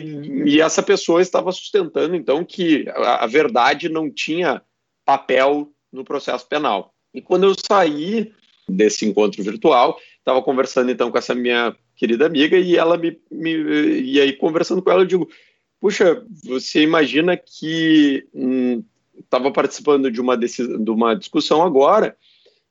e 0.45 0.61
essa 0.61 0.83
pessoa 0.83 1.23
estava 1.23 1.51
sustentando, 1.53 2.15
então, 2.15 2.45
que 2.45 2.87
a, 2.89 3.25
a, 3.25 3.27
verdade 3.27 3.89
não 3.89 4.11
tinha 4.11 4.61
papel 5.05 5.73
no 5.93 6.05
processo 6.05 6.47
penal. 6.47 6.93
E 7.15 7.23
quando 7.23 7.45
eu 7.45 7.55
saí 7.55 8.33
desse 8.69 9.07
encontro 9.07 9.43
virtual, 9.43 9.99
estava 10.19 10.43
conversando, 10.43 10.91
então, 10.91 11.11
com 11.11 11.19
essa 11.19 11.35
minha 11.35 11.75
querida 11.97 12.27
amiga, 12.27 12.59
e 12.59 12.77
ela 12.77 12.99
me, 12.99 13.19
me 13.31 13.51
e 14.01 14.21
aí 14.21 14.33
conversando 14.33 14.83
com 14.83 14.91
ela, 14.91 15.03
eu 15.03 15.07
digo, 15.07 15.29
Puxa, 15.81 16.23
você 16.45 16.83
imagina 16.83 17.37
que 17.39 18.27
estava 19.19 19.49
hum, 19.49 19.53
participando 19.53 20.11
de 20.11 20.21
uma, 20.21 20.37
de 20.37 20.91
uma 20.91 21.15
discussão 21.15 21.63
agora 21.63 22.17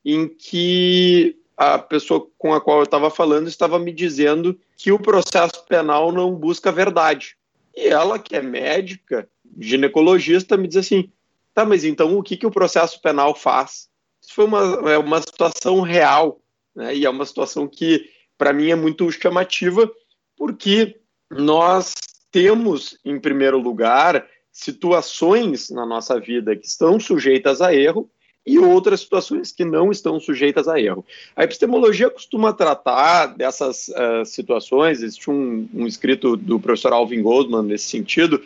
em 0.05 0.28
que 0.28 1.36
a 1.57 1.80
pessoa 1.80 2.26
com 2.38 2.53
a 2.53 2.62
qual 2.62 2.78
eu 2.78 2.84
estava 2.84 3.10
falando 3.10 3.47
estava 3.47 3.80
me 3.80 3.91
dizendo 3.91 4.57
que 4.78 4.91
o 4.91 4.99
processo 4.99 5.66
penal 5.66 6.12
não 6.12 6.34
busca 6.34 6.72
verdade. 6.72 7.36
E 7.76 7.88
ela, 7.88 8.20
que 8.20 8.36
é 8.36 8.41
médica, 8.41 9.28
ginecologista, 9.60 10.55
me 10.55 10.68
diz 10.68 10.78
assim: 10.78 11.12
tá, 11.53 11.66
mas 11.66 11.84
então 11.84 12.18
o 12.18 12.24
que, 12.24 12.38
que 12.38 12.45
o 12.45 12.51
processo 12.51 13.01
penal 13.01 13.36
faz? 13.36 13.89
Isso 14.22 14.34
foi 14.36 14.45
uma, 14.45 14.91
é 14.91 14.97
uma 14.97 15.20
situação 15.20 15.82
real, 15.82 16.39
né? 16.76 16.95
e 16.95 17.05
é 17.05 17.10
uma 17.10 17.26
situação 17.26 17.68
que, 17.68 18.10
para 18.38 18.53
mim, 18.53 18.70
é 18.70 18.76
muito 18.76 19.12
chamativa, 19.12 19.91
porque 20.38 20.99
nós 21.30 21.93
temos, 22.32 22.97
em 23.03 23.19
primeiro 23.19 23.57
lugar, 23.57 24.25
situações 24.51 25.69
na 25.69 25.86
nossa 25.86 26.19
vida 26.19 26.55
que 26.55 26.65
estão 26.65 26.99
sujeitas 26.99 27.61
a 27.61 27.73
erro 27.73 28.09
e 28.45 28.57
outras 28.57 29.01
situações 29.01 29.51
que 29.51 29.63
não 29.63 29.91
estão 29.91 30.19
sujeitas 30.19 30.67
a 30.67 30.80
erro. 30.80 31.05
A 31.36 31.43
epistemologia 31.43 32.09
costuma 32.09 32.53
tratar 32.53 33.27
dessas 33.27 33.89
uh, 33.89 34.25
situações, 34.25 35.03
existe 35.03 35.30
um, 35.30 35.67
um, 35.73 35.86
escrito 35.86 36.36
do 36.36 36.59
professor 36.59 36.93
Alvin 36.93 37.21
Goldman 37.21 37.63
nesse 37.63 37.86
sentido, 37.86 38.41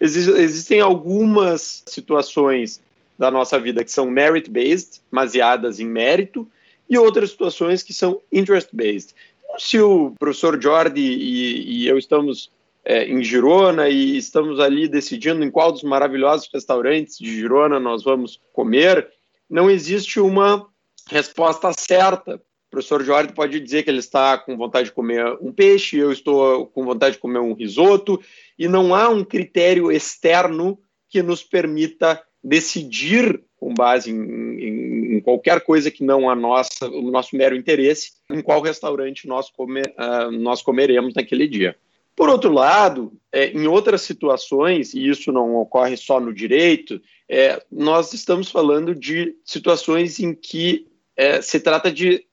Exis 0.00 0.28
existem 0.28 0.80
algumas 0.80 1.82
situações 1.86 2.82
da 3.18 3.30
nossa 3.30 3.58
vida 3.58 3.82
que 3.82 3.90
são 3.90 4.10
merit-based, 4.10 5.00
baseadas 5.10 5.80
em 5.80 5.86
mérito, 5.86 6.46
e 6.88 6.98
outras 6.98 7.30
situações 7.30 7.82
que 7.82 7.92
são 7.92 8.20
interest-based. 8.30 9.14
Então, 9.42 9.58
se 9.58 9.80
o 9.80 10.12
professor 10.18 10.60
Jordi 10.60 11.00
e, 11.00 11.82
e 11.82 11.88
eu 11.88 11.98
estamos 11.98 12.50
é, 12.86 13.04
em 13.04 13.22
Girona 13.22 13.88
e 13.88 14.16
estamos 14.16 14.60
ali 14.60 14.86
decidindo 14.86 15.44
em 15.44 15.50
qual 15.50 15.72
dos 15.72 15.82
maravilhosos 15.82 16.48
restaurantes 16.54 17.18
de 17.18 17.34
Girona 17.34 17.80
nós 17.80 18.04
vamos 18.04 18.40
comer, 18.52 19.08
não 19.50 19.68
existe 19.68 20.20
uma 20.20 20.68
resposta 21.08 21.72
certa. 21.76 22.36
O 22.36 22.70
professor 22.70 23.02
Jorge 23.02 23.32
pode 23.32 23.58
dizer 23.58 23.82
que 23.82 23.90
ele 23.90 23.98
está 23.98 24.38
com 24.38 24.56
vontade 24.56 24.88
de 24.88 24.94
comer 24.94 25.36
um 25.40 25.52
peixe, 25.52 25.96
eu 25.96 26.12
estou 26.12 26.66
com 26.66 26.84
vontade 26.84 27.16
de 27.16 27.20
comer 27.20 27.40
um 27.40 27.54
risoto, 27.54 28.20
e 28.56 28.68
não 28.68 28.94
há 28.94 29.08
um 29.08 29.24
critério 29.24 29.90
externo 29.90 30.78
que 31.08 31.22
nos 31.22 31.42
permita 31.42 32.22
decidir 32.42 33.42
com 33.56 33.74
base 33.74 34.10
em, 34.10 34.14
em, 34.14 35.16
em, 35.16 35.20
qualquer 35.20 35.60
coisa 35.62 35.90
que 35.90 36.04
não 36.04 36.30
a 36.30 36.36
nossa, 36.36 36.88
o 36.88 37.10
nosso 37.10 37.34
mero 37.34 37.56
interesse, 37.56 38.12
em 38.30 38.40
qual 38.40 38.60
restaurante 38.60 39.26
nós, 39.26 39.50
comer, 39.50 39.92
uh, 39.98 40.30
nós 40.30 40.62
comeremos 40.62 41.14
naquele 41.14 41.48
dia. 41.48 41.76
Por 42.16 42.30
outro 42.30 42.50
lado, 42.50 43.12
é, 43.30 43.48
em 43.48 43.66
outras 43.66 44.00
situações, 44.00 44.94
e 44.94 45.06
isso 45.06 45.30
não 45.30 45.54
ocorre 45.56 45.98
só 45.98 46.18
no 46.18 46.32
direito, 46.32 46.98
é, 47.28 47.62
nós 47.70 48.14
estamos 48.14 48.50
falando 48.50 48.94
de 48.94 49.36
situações 49.44 50.18
em 50.18 50.34
que 50.34 50.86
é, 51.14 51.42
se 51.42 51.60
trata 51.60 51.92
de 51.92 52.24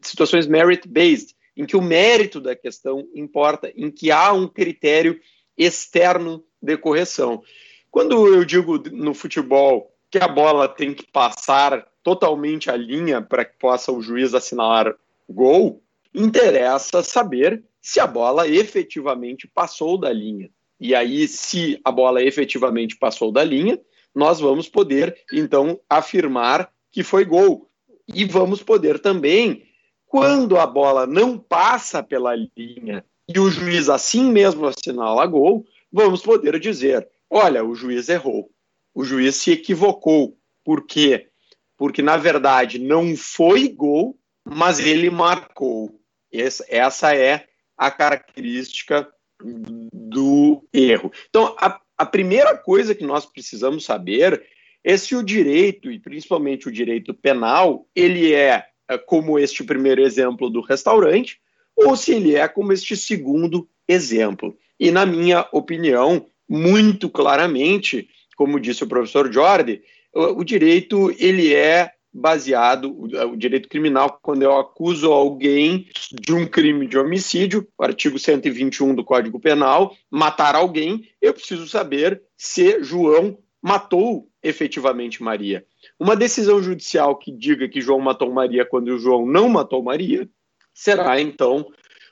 situações 0.00 0.46
merit-based, 0.46 1.34
em 1.56 1.66
que 1.66 1.76
o 1.76 1.82
mérito 1.82 2.40
da 2.40 2.54
questão 2.54 3.08
importa, 3.14 3.72
em 3.74 3.90
que 3.90 4.12
há 4.12 4.32
um 4.32 4.46
critério 4.46 5.18
externo 5.58 6.44
de 6.62 6.76
correção. 6.76 7.42
Quando 7.90 8.28
eu 8.28 8.44
digo 8.44 8.78
no 8.92 9.12
futebol 9.12 9.92
que 10.10 10.18
a 10.18 10.28
bola 10.28 10.68
tem 10.68 10.94
que 10.94 11.06
passar 11.10 11.84
totalmente 12.02 12.70
a 12.70 12.76
linha 12.76 13.20
para 13.20 13.44
que 13.44 13.58
possa 13.58 13.90
o 13.90 14.00
juiz 14.00 14.34
assinalar 14.34 14.94
gol, 15.28 15.82
interessa 16.14 17.02
saber 17.02 17.64
se 17.86 18.00
a 18.00 18.06
bola 18.06 18.48
efetivamente 18.48 19.46
passou 19.46 19.96
da 19.96 20.12
linha. 20.12 20.50
E 20.80 20.92
aí, 20.92 21.28
se 21.28 21.80
a 21.84 21.92
bola 21.92 22.20
efetivamente 22.20 22.96
passou 22.96 23.30
da 23.30 23.44
linha, 23.44 23.80
nós 24.12 24.40
vamos 24.40 24.68
poder, 24.68 25.16
então, 25.32 25.80
afirmar 25.88 26.68
que 26.90 27.04
foi 27.04 27.24
gol. 27.24 27.70
E 28.12 28.24
vamos 28.24 28.60
poder 28.60 28.98
também, 28.98 29.62
quando 30.04 30.58
a 30.58 30.66
bola 30.66 31.06
não 31.06 31.38
passa 31.38 32.02
pela 32.02 32.34
linha 32.34 33.04
e 33.28 33.38
o 33.38 33.48
juiz 33.48 33.88
assim 33.88 34.32
mesmo 34.32 34.66
assinala 34.66 35.24
gol, 35.24 35.64
vamos 35.92 36.22
poder 36.22 36.58
dizer: 36.58 37.08
olha, 37.30 37.64
o 37.64 37.72
juiz 37.76 38.08
errou, 38.08 38.50
o 38.92 39.04
juiz 39.04 39.36
se 39.36 39.52
equivocou. 39.52 40.36
Por 40.64 40.84
quê? 40.84 41.28
Porque, 41.76 42.02
na 42.02 42.16
verdade, 42.16 42.80
não 42.80 43.16
foi 43.16 43.68
gol, 43.68 44.18
mas 44.44 44.80
ele 44.80 45.08
marcou. 45.08 46.00
Essa, 46.32 47.14
é 47.14 47.46
a 47.76 47.90
característica 47.90 49.08
do 49.42 50.66
erro. 50.72 51.12
Então, 51.28 51.54
a, 51.58 51.80
a 51.98 52.06
primeira 52.06 52.56
coisa 52.56 52.94
que 52.94 53.04
nós 53.04 53.26
precisamos 53.26 53.84
saber 53.84 54.42
é 54.82 54.96
se 54.96 55.14
o 55.14 55.22
direito, 55.22 55.90
e 55.90 55.98
principalmente 55.98 56.68
o 56.68 56.72
direito 56.72 57.12
penal, 57.12 57.86
ele 57.94 58.32
é, 58.32 58.64
é 58.88 58.96
como 58.96 59.38
este 59.38 59.64
primeiro 59.64 60.00
exemplo 60.00 60.48
do 60.48 60.60
restaurante, 60.60 61.40
ou 61.76 61.96
se 61.96 62.14
ele 62.14 62.34
é 62.36 62.46
como 62.48 62.72
este 62.72 62.96
segundo 62.96 63.68
exemplo. 63.88 64.56
E, 64.78 64.90
na 64.90 65.04
minha 65.04 65.46
opinião, 65.52 66.26
muito 66.48 67.10
claramente, 67.10 68.08
como 68.36 68.60
disse 68.60 68.84
o 68.84 68.88
professor 68.88 69.30
Jordi, 69.32 69.82
o, 70.14 70.40
o 70.40 70.44
direito 70.44 71.10
ele 71.18 71.52
é 71.52 71.90
baseado, 72.16 72.96
o 72.98 73.36
direito 73.36 73.68
criminal, 73.68 74.18
quando 74.22 74.42
eu 74.42 74.56
acuso 74.56 75.12
alguém 75.12 75.88
de 76.12 76.32
um 76.32 76.46
crime 76.46 76.86
de 76.86 76.98
homicídio, 76.98 77.68
artigo 77.78 78.18
121 78.18 78.94
do 78.94 79.04
Código 79.04 79.38
Penal, 79.38 79.94
matar 80.10 80.54
alguém, 80.54 81.08
eu 81.20 81.34
preciso 81.34 81.68
saber 81.68 82.22
se 82.36 82.82
João 82.82 83.38
matou 83.62 84.28
efetivamente 84.42 85.22
Maria. 85.22 85.64
Uma 85.98 86.16
decisão 86.16 86.62
judicial 86.62 87.16
que 87.16 87.30
diga 87.30 87.68
que 87.68 87.80
João 87.80 88.00
matou 88.00 88.32
Maria 88.32 88.64
quando 88.64 88.88
o 88.88 88.98
João 88.98 89.26
não 89.26 89.48
matou 89.48 89.82
Maria 89.82 90.28
será 90.72 91.20
então 91.20 91.66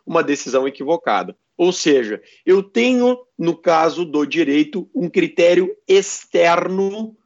uma 0.06 0.22
decisão 0.22 0.68
equivocada. 0.68 1.34
Ou 1.56 1.72
seja, 1.72 2.20
eu 2.44 2.62
tenho, 2.62 3.16
no 3.38 3.56
caso 3.56 4.04
do 4.04 4.26
direito, 4.26 4.90
um 4.94 5.08
critério 5.08 5.74
externo 5.88 7.16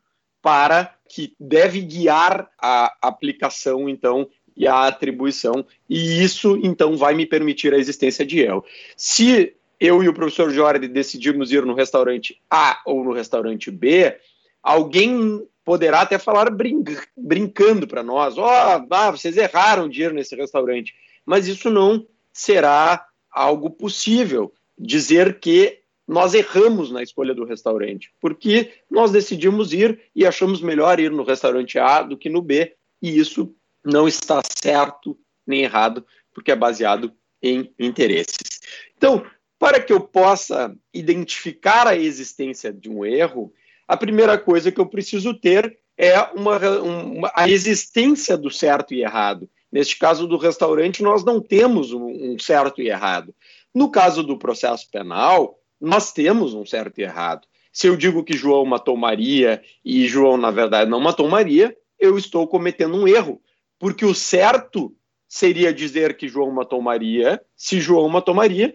para 0.42 0.97
que 1.08 1.34
deve 1.38 1.80
guiar 1.80 2.50
a 2.60 2.94
aplicação, 3.02 3.88
então, 3.88 4.28
e 4.56 4.66
a 4.66 4.86
atribuição, 4.86 5.64
e 5.88 6.22
isso, 6.22 6.58
então, 6.62 6.96
vai 6.96 7.14
me 7.14 7.24
permitir 7.24 7.72
a 7.72 7.78
existência 7.78 8.26
de 8.26 8.40
erro. 8.40 8.64
Se 8.96 9.54
eu 9.80 10.02
e 10.02 10.08
o 10.08 10.14
professor 10.14 10.50
Jorge 10.50 10.88
decidirmos 10.88 11.52
ir 11.52 11.64
no 11.64 11.74
restaurante 11.74 12.40
A 12.50 12.80
ou 12.84 13.04
no 13.04 13.12
restaurante 13.12 13.70
B, 13.70 14.16
alguém 14.62 15.46
poderá 15.64 16.00
até 16.00 16.18
falar 16.18 16.50
brin 16.50 16.82
brincando 17.16 17.86
para 17.86 18.02
nós: 18.02 18.36
ó, 18.36 18.44
oh, 18.44 18.86
ah, 18.90 19.10
vocês 19.10 19.36
erraram 19.36 19.88
de 19.88 20.02
ir 20.02 20.12
nesse 20.12 20.34
restaurante. 20.34 20.94
Mas 21.24 21.46
isso 21.46 21.70
não 21.70 22.06
será 22.32 23.06
algo 23.30 23.70
possível. 23.70 24.52
Dizer 24.78 25.38
que 25.40 25.80
nós 26.08 26.32
erramos 26.32 26.90
na 26.90 27.02
escolha 27.02 27.34
do 27.34 27.44
restaurante, 27.44 28.10
porque 28.18 28.72
nós 28.90 29.12
decidimos 29.12 29.74
ir 29.74 30.00
e 30.16 30.24
achamos 30.24 30.62
melhor 30.62 30.98
ir 30.98 31.10
no 31.10 31.22
restaurante 31.22 31.78
A 31.78 32.00
do 32.02 32.16
que 32.16 32.30
no 32.30 32.40
B, 32.40 32.74
e 33.02 33.18
isso 33.18 33.54
não 33.84 34.08
está 34.08 34.40
certo 34.58 35.18
nem 35.46 35.62
errado, 35.62 36.04
porque 36.32 36.50
é 36.50 36.56
baseado 36.56 37.12
em 37.42 37.72
interesses. 37.78 38.60
Então, 38.96 39.24
para 39.58 39.80
que 39.80 39.92
eu 39.92 40.00
possa 40.00 40.74
identificar 40.94 41.86
a 41.86 41.96
existência 41.96 42.72
de 42.72 42.88
um 42.88 43.04
erro, 43.04 43.52
a 43.86 43.96
primeira 43.96 44.38
coisa 44.38 44.72
que 44.72 44.80
eu 44.80 44.86
preciso 44.86 45.34
ter 45.34 45.78
é 45.96 46.18
uma, 46.34 46.58
uma, 46.80 47.32
a 47.34 47.48
existência 47.48 48.36
do 48.36 48.50
certo 48.50 48.94
e 48.94 49.02
errado. 49.02 49.48
Neste 49.70 49.98
caso 49.98 50.26
do 50.26 50.38
restaurante, 50.38 51.02
nós 51.02 51.24
não 51.24 51.40
temos 51.40 51.92
um, 51.92 52.06
um 52.06 52.38
certo 52.38 52.80
e 52.80 52.88
errado. 52.88 53.34
No 53.74 53.90
caso 53.90 54.22
do 54.22 54.38
processo 54.38 54.88
penal, 54.90 55.57
nós 55.80 56.12
temos 56.12 56.54
um 56.54 56.64
certo 56.64 56.98
e 56.98 57.02
errado. 57.02 57.46
Se 57.72 57.86
eu 57.86 57.96
digo 57.96 58.24
que 58.24 58.36
João 58.36 58.64
matou 58.64 58.96
Maria 58.96 59.62
e 59.84 60.06
João, 60.08 60.36
na 60.36 60.50
verdade, 60.50 60.90
não 60.90 61.00
matou 61.00 61.28
Maria, 61.28 61.76
eu 61.98 62.16
estou 62.16 62.46
cometendo 62.46 62.96
um 62.96 63.06
erro, 63.06 63.40
porque 63.78 64.04
o 64.04 64.14
certo 64.14 64.94
seria 65.28 65.72
dizer 65.72 66.16
que 66.16 66.28
João 66.28 66.50
matou 66.50 66.80
Maria 66.80 67.40
se 67.54 67.80
João 67.80 68.08
matou 68.08 68.34
Maria, 68.34 68.74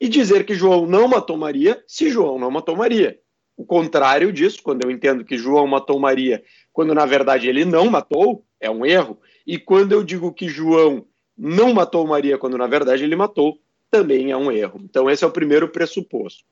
e 0.00 0.08
dizer 0.08 0.44
que 0.44 0.54
João 0.54 0.86
não 0.86 1.08
matou 1.08 1.36
Maria 1.36 1.82
se 1.86 2.10
João 2.10 2.38
não 2.38 2.50
matou 2.50 2.76
Maria. 2.76 3.18
O 3.56 3.64
contrário 3.64 4.32
disso, 4.32 4.60
quando 4.62 4.84
eu 4.84 4.90
entendo 4.90 5.24
que 5.24 5.38
João 5.38 5.66
matou 5.66 5.98
Maria, 5.98 6.42
quando 6.72 6.92
na 6.92 7.06
verdade 7.06 7.48
ele 7.48 7.64
não 7.64 7.88
matou, 7.88 8.44
é 8.60 8.68
um 8.68 8.84
erro. 8.84 9.18
E 9.46 9.58
quando 9.58 9.92
eu 9.92 10.02
digo 10.02 10.32
que 10.32 10.48
João 10.48 11.06
não 11.38 11.72
matou 11.72 12.06
Maria, 12.06 12.36
quando 12.36 12.58
na 12.58 12.66
verdade 12.66 13.04
ele 13.04 13.14
matou, 13.14 13.58
também 13.94 14.32
é 14.32 14.36
um 14.36 14.50
erro. 14.50 14.80
Então, 14.82 15.08
esse 15.08 15.22
é 15.22 15.26
o 15.26 15.30
primeiro 15.30 15.68
pressuposto. 15.68 16.42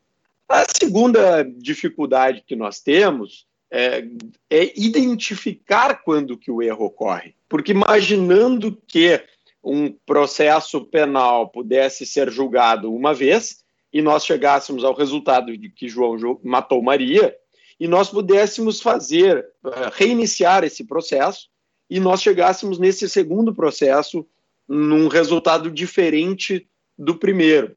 A 0.48 0.64
segunda 0.64 1.42
dificuldade 1.42 2.44
que 2.46 2.54
nós 2.54 2.78
temos 2.78 3.48
é, 3.68 4.06
é, 4.48 4.72
identificar 4.80 6.04
quando 6.04 6.38
que 6.38 6.52
o 6.52 6.62
erro 6.62 6.84
ocorre. 6.84 7.34
Porque 7.48 7.72
imaginando 7.72 8.80
que 8.86 9.20
um 9.64 9.90
processo 10.06 10.84
penal 10.84 11.48
pudesse 11.48 12.06
ser 12.06 12.30
julgado 12.30 12.94
uma 12.94 13.12
vez 13.12 13.64
e 13.92 14.00
nós 14.00 14.24
chegássemos 14.24 14.84
ao 14.84 14.94
resultado 14.94 15.56
de 15.56 15.68
que 15.68 15.88
João 15.88 16.38
matou 16.44 16.80
Maria 16.80 17.34
e 17.80 17.88
nós 17.88 18.08
pudéssemos 18.08 18.80
fazer, 18.80 19.44
eh, 19.66 19.90
reiniciar 19.94 20.62
esse 20.62 20.84
processo 20.84 21.48
e 21.90 21.98
nós 21.98 22.22
chegássemos 22.22 22.78
nesse 22.78 23.08
segundo 23.08 23.52
processo 23.52 24.24
num 24.68 25.08
resultado 25.08 25.70
diferente 25.70 26.68
do 26.98 27.16
primeiro. 27.16 27.76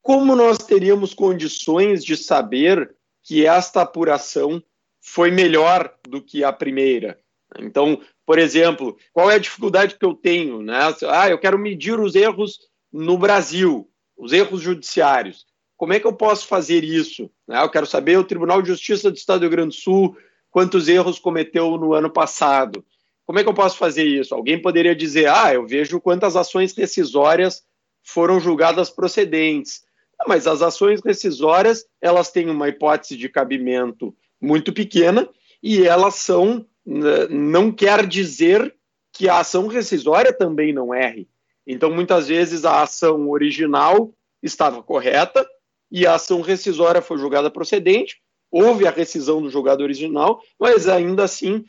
Como 0.00 0.34
nós 0.34 0.58
teríamos 0.58 1.14
condições 1.14 2.04
de 2.04 2.16
saber 2.16 2.94
que 3.22 3.46
esta 3.46 3.82
apuração 3.82 4.62
foi 5.00 5.30
melhor 5.30 5.94
do 6.08 6.20
que 6.20 6.42
a 6.42 6.52
primeira? 6.52 7.18
Então, 7.58 8.00
por 8.26 8.38
exemplo, 8.38 8.96
qual 9.12 9.30
é 9.30 9.34
a 9.34 9.38
dificuldade 9.38 9.96
que 9.96 10.04
eu 10.04 10.14
tenho? 10.14 10.62
Né? 10.62 10.78
Ah, 11.08 11.28
eu 11.28 11.38
quero 11.38 11.58
medir 11.58 11.98
os 12.00 12.14
erros 12.14 12.58
no 12.92 13.16
Brasil, 13.18 13.88
os 14.16 14.32
erros 14.32 14.60
judiciários. 14.60 15.46
Como 15.76 15.92
é 15.92 16.00
que 16.00 16.06
eu 16.06 16.12
posso 16.12 16.46
fazer 16.46 16.84
isso? 16.84 17.30
Né? 17.46 17.60
Eu 17.62 17.70
quero 17.70 17.86
saber 17.86 18.18
o 18.18 18.24
Tribunal 18.24 18.62
de 18.62 18.68
Justiça 18.68 19.10
do 19.10 19.16
Estado 19.16 19.40
do 19.40 19.42
Rio 19.42 19.50
Grande 19.50 19.76
do 19.76 19.80
Sul 19.80 20.16
quantos 20.50 20.86
erros 20.88 21.18
cometeu 21.18 21.76
no 21.76 21.94
ano 21.94 22.10
passado. 22.10 22.84
Como 23.26 23.38
é 23.38 23.42
que 23.42 23.48
eu 23.48 23.54
posso 23.54 23.78
fazer 23.78 24.04
isso? 24.04 24.34
Alguém 24.34 24.60
poderia 24.60 24.94
dizer: 24.94 25.28
ah, 25.28 25.52
eu 25.52 25.66
vejo 25.66 26.00
quantas 26.00 26.36
ações 26.36 26.74
decisórias 26.74 27.62
foram 28.02 28.40
julgadas 28.40 28.90
procedentes. 28.90 29.82
Mas 30.26 30.46
as 30.46 30.62
ações 30.62 31.00
rescisórias, 31.04 31.84
elas 32.00 32.30
têm 32.30 32.48
uma 32.48 32.68
hipótese 32.68 33.16
de 33.16 33.28
cabimento 33.28 34.14
muito 34.40 34.72
pequena 34.72 35.28
e 35.62 35.84
elas 35.84 36.16
são, 36.16 36.66
né, 36.84 37.26
não 37.28 37.72
quer 37.72 38.06
dizer 38.06 38.74
que 39.12 39.28
a 39.28 39.40
ação 39.40 39.66
rescisória 39.66 40.32
também 40.32 40.72
não 40.72 40.94
erre. 40.94 41.28
Então, 41.66 41.90
muitas 41.90 42.28
vezes, 42.28 42.64
a 42.64 42.82
ação 42.82 43.28
original 43.30 44.12
estava 44.42 44.82
correta 44.82 45.46
e 45.90 46.06
a 46.06 46.14
ação 46.14 46.40
rescisória 46.40 47.02
foi 47.02 47.18
julgada 47.18 47.50
procedente, 47.50 48.20
houve 48.50 48.86
a 48.86 48.90
rescisão 48.90 49.40
do 49.40 49.50
julgado 49.50 49.82
original, 49.82 50.40
mas 50.58 50.88
ainda 50.88 51.24
assim 51.24 51.64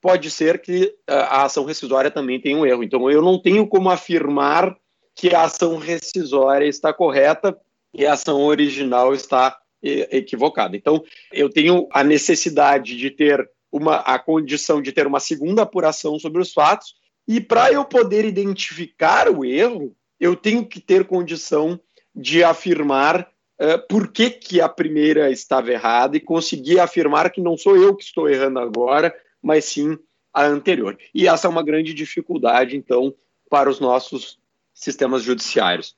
pode 0.00 0.30
ser 0.30 0.60
que 0.60 0.94
a 1.06 1.44
ação 1.44 1.64
rescisória 1.64 2.10
também 2.10 2.40
tenha 2.40 2.56
um 2.56 2.66
erro. 2.66 2.82
Então, 2.82 3.10
eu 3.10 3.22
não 3.22 3.40
tenho 3.40 3.66
como 3.66 3.90
afirmar 3.90 4.76
que 5.18 5.34
a 5.34 5.42
ação 5.42 5.76
rescisória 5.78 6.64
está 6.66 6.92
correta 6.92 7.58
e 7.92 8.06
a 8.06 8.12
ação 8.12 8.40
original 8.42 9.12
está 9.12 9.58
equivocada. 9.82 10.76
Então, 10.76 11.02
eu 11.32 11.50
tenho 11.50 11.88
a 11.92 12.04
necessidade 12.04 12.96
de 12.96 13.10
ter 13.10 13.48
uma 13.70 13.96
a 13.96 14.18
condição 14.18 14.80
de 14.80 14.92
ter 14.92 15.06
uma 15.06 15.20
segunda 15.20 15.62
apuração 15.62 16.18
sobre 16.18 16.40
os 16.40 16.52
fatos 16.52 16.94
e 17.26 17.40
para 17.40 17.72
eu 17.72 17.84
poder 17.84 18.24
identificar 18.24 19.28
o 19.28 19.44
erro, 19.44 19.94
eu 20.20 20.36
tenho 20.36 20.64
que 20.64 20.80
ter 20.80 21.04
condição 21.04 21.78
de 22.14 22.42
afirmar 22.42 23.28
uh, 23.60 23.86
por 23.88 24.12
que, 24.12 24.30
que 24.30 24.60
a 24.60 24.68
primeira 24.68 25.30
estava 25.30 25.70
errada 25.72 26.16
e 26.16 26.20
conseguir 26.20 26.78
afirmar 26.78 27.30
que 27.30 27.40
não 27.40 27.56
sou 27.56 27.76
eu 27.76 27.94
que 27.94 28.04
estou 28.04 28.28
errando 28.28 28.60
agora, 28.60 29.14
mas 29.42 29.64
sim 29.64 29.98
a 30.32 30.46
anterior. 30.46 30.96
E 31.12 31.26
essa 31.26 31.48
é 31.48 31.50
uma 31.50 31.62
grande 31.62 31.92
dificuldade, 31.92 32.76
então, 32.76 33.14
para 33.50 33.68
os 33.68 33.80
nossos 33.80 34.38
sistemas 34.78 35.22
judiciários. 35.22 35.96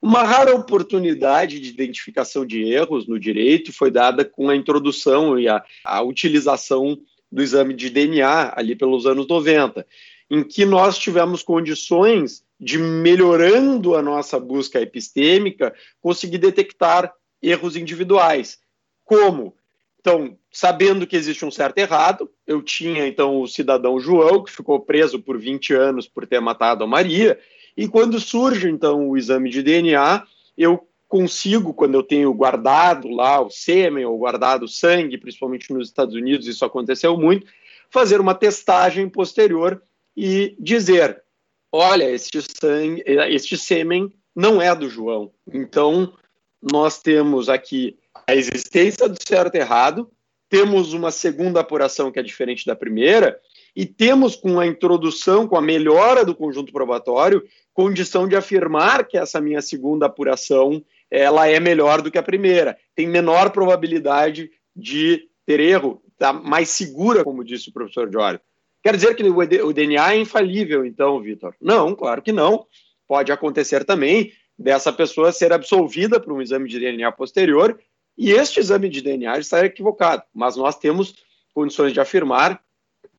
Uma 0.00 0.22
rara 0.22 0.54
oportunidade 0.54 1.60
de 1.60 1.70
identificação 1.70 2.44
de 2.44 2.62
erros 2.62 3.06
no 3.06 3.18
direito 3.18 3.72
foi 3.72 3.90
dada 3.90 4.24
com 4.24 4.50
a 4.50 4.56
introdução 4.56 5.38
e 5.38 5.48
a, 5.48 5.64
a 5.84 6.02
utilização 6.02 6.98
do 7.30 7.42
exame 7.42 7.74
de 7.74 7.88
DNA 7.88 8.52
ali 8.54 8.76
pelos 8.76 9.06
anos 9.06 9.26
90, 9.26 9.86
em 10.30 10.42
que 10.42 10.64
nós 10.64 10.98
tivemos 10.98 11.42
condições 11.42 12.44
de 12.60 12.78
melhorando 12.78 13.94
a 13.94 14.02
nossa 14.02 14.38
busca 14.38 14.80
epistêmica, 14.80 15.74
conseguir 16.00 16.38
detectar 16.38 17.12
erros 17.42 17.76
individuais. 17.76 18.58
Como? 19.04 19.54
Então, 20.00 20.36
sabendo 20.52 21.06
que 21.06 21.16
existe 21.16 21.44
um 21.44 21.50
certo 21.50 21.78
errado, 21.78 22.30
eu 22.46 22.62
tinha 22.62 23.06
então 23.06 23.40
o 23.40 23.46
cidadão 23.46 23.98
João, 23.98 24.44
que 24.44 24.52
ficou 24.52 24.80
preso 24.80 25.18
por 25.18 25.38
20 25.38 25.72
anos 25.72 26.06
por 26.06 26.26
ter 26.26 26.40
matado 26.40 26.84
a 26.84 26.86
Maria, 26.86 27.38
e 27.76 27.88
quando 27.88 28.20
surge 28.20 28.68
então 28.68 29.08
o 29.08 29.16
exame 29.16 29.50
de 29.50 29.62
DNA, 29.62 30.24
eu 30.56 30.86
consigo, 31.08 31.72
quando 31.72 31.94
eu 31.94 32.02
tenho 32.02 32.32
guardado 32.34 33.08
lá 33.08 33.40
o 33.40 33.50
sêmen 33.50 34.04
ou 34.04 34.18
guardado 34.18 34.64
o 34.64 34.68
sangue, 34.68 35.18
principalmente 35.18 35.72
nos 35.72 35.88
Estados 35.88 36.14
Unidos, 36.14 36.46
isso 36.46 36.64
aconteceu 36.64 37.16
muito, 37.16 37.46
fazer 37.90 38.20
uma 38.20 38.34
testagem 38.34 39.08
posterior 39.08 39.82
e 40.16 40.56
dizer: 40.58 41.22
olha, 41.70 42.10
este 42.10 42.40
sangue, 42.42 43.02
este 43.06 43.56
sêmen 43.56 44.12
não 44.34 44.60
é 44.60 44.74
do 44.74 44.88
João. 44.88 45.32
Então, 45.52 46.12
nós 46.60 47.00
temos 47.00 47.48
aqui 47.48 47.96
a 48.26 48.34
existência 48.34 49.08
do 49.08 49.16
certo 49.24 49.54
e 49.54 49.58
errado, 49.58 50.10
temos 50.48 50.92
uma 50.92 51.10
segunda 51.10 51.60
apuração 51.60 52.10
que 52.10 52.18
é 52.18 52.22
diferente 52.22 52.66
da 52.66 52.74
primeira, 52.74 53.38
e 53.74 53.84
temos 53.84 54.36
com 54.36 54.60
a 54.60 54.66
introdução, 54.66 55.46
com 55.46 55.56
a 55.56 55.62
melhora 55.62 56.24
do 56.24 56.34
conjunto 56.34 56.72
probatório, 56.72 57.42
condição 57.72 58.28
de 58.28 58.36
afirmar 58.36 59.06
que 59.06 59.18
essa 59.18 59.40
minha 59.40 59.60
segunda 59.60 60.06
apuração 60.06 60.84
ela 61.10 61.48
é 61.48 61.58
melhor 61.60 62.02
do 62.02 62.10
que 62.10 62.18
a 62.18 62.22
primeira, 62.22 62.76
tem 62.94 63.06
menor 63.06 63.50
probabilidade 63.50 64.50
de 64.74 65.28
ter 65.46 65.60
erro, 65.60 66.02
está 66.12 66.32
mais 66.32 66.70
segura, 66.70 67.22
como 67.22 67.44
disse 67.44 67.68
o 67.68 67.72
professor 67.72 68.10
Jorge. 68.10 68.40
Quer 68.82 68.96
dizer 68.96 69.14
que 69.14 69.22
o 69.22 69.72
DNA 69.72 70.14
é 70.14 70.18
infalível, 70.18 70.84
então, 70.84 71.20
Vitor? 71.20 71.54
Não, 71.60 71.94
claro 71.94 72.20
que 72.20 72.32
não. 72.32 72.66
Pode 73.08 73.32
acontecer 73.32 73.84
também 73.84 74.32
dessa 74.58 74.92
pessoa 74.92 75.32
ser 75.32 75.52
absolvida 75.52 76.20
por 76.20 76.32
um 76.32 76.42
exame 76.42 76.68
de 76.68 76.78
DNA 76.78 77.10
posterior 77.12 77.78
e 78.16 78.30
este 78.30 78.60
exame 78.60 78.88
de 78.88 79.00
DNA 79.00 79.38
está 79.38 79.64
equivocado, 79.64 80.22
mas 80.32 80.56
nós 80.56 80.76
temos 80.78 81.14
condições 81.52 81.92
de 81.92 82.00
afirmar 82.00 82.60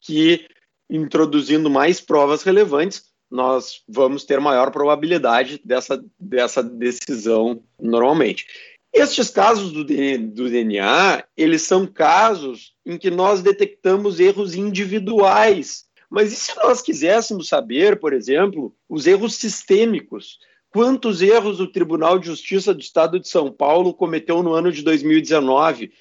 que, 0.06 0.46
introduzindo 0.90 1.70
mais 1.70 2.00
provas 2.00 2.44
relevantes, 2.44 3.04
nós 3.30 3.82
vamos 3.88 4.24
ter 4.24 4.40
maior 4.40 4.72
probabilidade 4.72 5.60
dessa, 5.66 6.04
dessa 6.20 6.62
decisão 6.62 7.64
normalmente. 7.82 8.46
Estes 8.94 9.30
casos 9.30 9.72
do, 9.72 9.84
do 9.84 10.50
DNA, 10.50 11.24
eles 11.36 11.64
são 11.64 11.86
casos 11.86 12.74
em 12.86 12.98
que 12.98 13.10
nós 13.10 13.42
detectamos 13.42 14.20
erros 14.20 14.56
individuais. 14.56 15.86
Mas 16.10 16.32
e 16.32 16.36
se 16.36 16.56
nós 16.56 16.82
quiséssemos 16.82 17.50
saber, 17.50 18.00
por 18.00 18.14
exemplo, 18.14 18.74
os 18.88 19.06
erros 19.06 19.36
sistêmicos? 19.36 20.38
Quantos 20.70 21.22
erros 21.22 21.60
o 21.60 21.68
Tribunal 21.68 22.20
de 22.20 22.28
Justiça 22.28 22.74
do 22.74 22.82
Estado 22.82 23.20
de 23.20 23.28
São 23.28 23.52
Paulo 23.52 23.94
cometeu 23.94 24.44
no 24.44 24.54
ano 24.54 24.72
de 24.72 24.82
2019? 24.82 25.92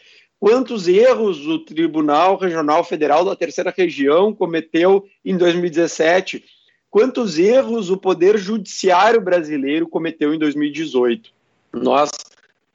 Quantos 0.44 0.86
erros 0.86 1.46
o 1.46 1.58
Tribunal 1.58 2.36
Regional 2.36 2.84
Federal 2.84 3.24
da 3.24 3.34
Terceira 3.34 3.72
Região 3.74 4.34
cometeu 4.34 5.08
em 5.24 5.38
2017? 5.38 6.44
Quantos 6.90 7.38
erros 7.38 7.88
o 7.88 7.96
Poder 7.96 8.36
Judiciário 8.36 9.22
brasileiro 9.22 9.88
cometeu 9.88 10.34
em 10.34 10.38
2018? 10.38 11.32
Nós 11.72 12.10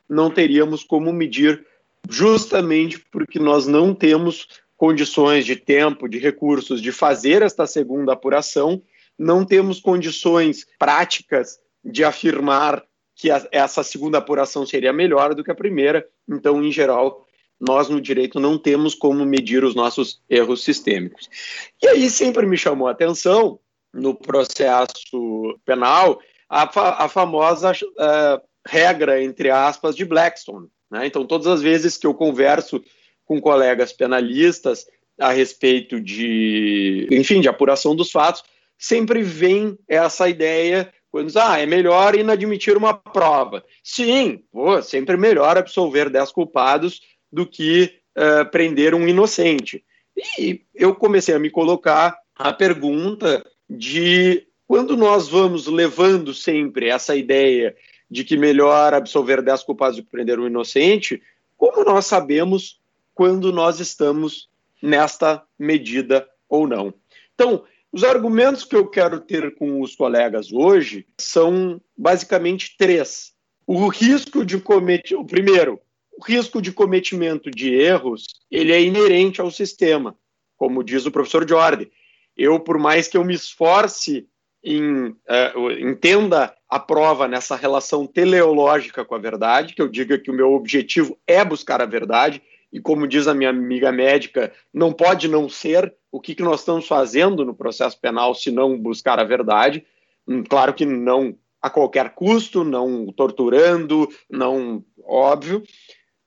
não 0.10 0.32
teríamos 0.32 0.84
como 0.84 1.14
medir, 1.14 1.64
justamente 2.10 2.98
porque 3.12 3.38
nós 3.38 3.68
não 3.68 3.94
temos 3.94 4.48
condições 4.76 5.46
de 5.46 5.56
tempo, 5.56 6.10
de 6.10 6.18
recursos 6.18 6.82
de 6.82 6.92
fazer 6.92 7.44
esta 7.44 7.68
segunda 7.68 8.14
apuração, 8.14 8.82
não 9.16 9.46
temos 9.46 9.80
condições 9.80 10.66
práticas 10.80 11.60
de 11.86 12.04
afirmar 12.04 12.84
que 13.16 13.30
essa 13.52 13.84
segunda 13.84 14.18
apuração 14.18 14.66
seria 14.66 14.92
melhor 14.92 15.36
do 15.36 15.44
que 15.44 15.52
a 15.52 15.56
primeira. 15.56 16.08
Então, 16.28 16.64
em 16.64 16.72
geral, 16.72 17.28
nós 17.60 17.90
no 17.90 18.00
direito 18.00 18.40
não 18.40 18.58
temos 18.58 18.96
como 18.96 19.26
medir 19.26 19.64
os 19.64 19.76
nossos 19.76 20.22
erros 20.30 20.64
sistêmicos. 20.64 21.30
E 21.82 21.88
aí 21.88 22.10
sempre 22.10 22.46
me 22.46 22.58
chamou 22.58 22.88
a 22.88 22.92
atenção, 22.92 23.60
no 23.94 24.14
processo 24.14 25.60
penal, 25.66 26.20
a, 26.48 26.68
fa 26.72 26.92
a 27.04 27.10
famosa 27.10 27.72
uh, 27.72 28.42
regra, 28.68 29.22
entre 29.22 29.50
aspas, 29.50 29.96
de 29.96 30.06
Blackstone. 30.06 30.68
Né? 30.92 31.08
Então, 31.08 31.26
todas 31.26 31.48
as 31.48 31.62
vezes 31.62 31.98
que 31.98 32.08
eu 32.08 32.14
converso 32.14 32.84
com 33.26 33.42
colegas 33.42 33.92
penalistas 33.92 34.86
a 35.20 35.32
respeito 35.32 36.00
de, 36.00 37.08
enfim, 37.12 37.42
de 37.42 37.50
apuração 37.50 37.96
dos 37.96 38.12
fatos, 38.12 38.44
sempre 38.78 39.22
vem 39.22 39.78
essa 39.88 40.30
ideia 40.30 40.92
quando 41.12 41.28
diz, 41.28 41.38
ah, 41.38 41.60
é 41.60 41.66
melhor 41.66 42.16
inadmitir 42.16 42.78
uma 42.78 42.94
prova. 42.94 43.64
Sim, 43.84 44.44
pô, 44.52 44.82
sempre 44.82 45.18
melhor 45.18 45.58
absolver 45.58 46.10
dez 46.10 46.32
culpados 46.32 47.02
do 47.32 47.46
que 47.46 47.96
uh, 48.18 48.50
prender 48.50 48.94
um 48.94 49.08
inocente. 49.08 49.84
E 50.38 50.62
eu 50.76 50.94
comecei 50.96 51.34
a 51.34 51.40
me 51.40 51.50
colocar 51.50 52.18
a 52.36 52.52
pergunta 52.52 53.46
de 53.70 54.48
quando 54.68 54.96
nós 54.96 55.28
vamos 55.28 55.68
levando 55.68 56.34
sempre 56.34 56.90
essa 56.90 57.16
ideia 57.16 57.76
de 58.10 58.24
que 58.24 58.38
melhor 58.38 58.94
absolver 58.94 59.42
dez 59.42 59.64
culpados 59.64 59.98
do 59.98 60.04
que 60.04 60.12
prender 60.12 60.40
um 60.40 60.48
inocente, 60.48 61.22
como 61.56 61.84
nós 61.84 62.06
sabemos 62.06 62.80
quando 63.14 63.52
nós 63.52 63.80
estamos 63.80 64.50
nesta 64.82 65.44
medida 65.58 66.28
ou 66.48 66.68
não? 66.68 66.94
Então, 67.36 67.64
os 67.92 68.04
argumentos 68.04 68.64
que 68.64 68.76
eu 68.76 68.88
quero 68.88 69.20
ter 69.20 69.56
com 69.56 69.82
os 69.82 69.96
colegas 69.96 70.52
hoje 70.52 71.08
são 71.18 71.82
basicamente 71.98 72.76
três. 72.78 73.34
O 73.66 73.88
risco 73.88 74.46
de 74.46 74.60
cometer, 74.60 75.16
o 75.16 75.26
primeiro, 75.26 75.80
o 76.20 76.22
risco 76.22 76.62
de 76.62 76.74
cometimento 76.74 77.50
de 77.50 77.74
erros, 77.74 78.26
ele 78.52 78.74
é 78.74 78.82
inerente 78.82 79.40
ao 79.40 79.50
sistema, 79.50 80.14
como 80.58 80.84
diz 80.84 81.06
o 81.06 81.12
professor 81.12 81.48
Jordi. 81.48 81.90
Eu, 82.36 82.60
por 82.60 82.78
mais 82.78 83.08
que 83.08 83.16
eu 83.16 83.24
me 83.24 83.34
esforce 83.34 84.28
em, 84.62 85.12
uh, 85.12 85.72
entenda 85.80 86.54
a 86.68 86.78
prova 86.78 87.26
nessa 87.26 87.56
relação 87.56 88.06
teleológica 88.06 89.06
com 89.06 89.16
a 89.16 89.18
verdade, 89.18 89.74
que 89.74 89.82
eu 89.82 89.88
diga 89.88 90.20
que 90.20 90.30
o 90.30 90.34
meu 90.34 90.52
objetivo 90.52 91.18
é 91.26 91.44
buscar 91.46 91.82
a 91.82 91.86
verdade, 91.86 92.42
e 92.72 92.82
como 92.82 93.08
diz 93.08 93.26
a 93.26 93.34
minha 93.34 93.50
amiga 93.50 93.90
médica, 93.90 94.52
não 94.74 94.92
pode 94.92 95.30
não 95.30 95.48
ser 95.48 95.96
o 96.12 96.20
que, 96.20 96.36
que 96.36 96.44
nós 96.44 96.60
estamos 96.60 96.86
fazendo 96.86 97.46
no 97.46 97.56
processo 97.56 97.98
penal 97.98 98.36
se 98.36 98.52
não 98.52 98.78
buscar 98.78 99.20
a 99.20 99.24
verdade. 99.24 99.86
Hum, 100.28 100.44
claro 100.44 100.74
que 100.74 100.86
não 100.86 101.38
a 101.62 101.70
qualquer 101.70 102.10
custo, 102.12 102.64
não 102.64 103.08
torturando, 103.08 104.08
não 104.30 104.84
óbvio, 105.04 105.64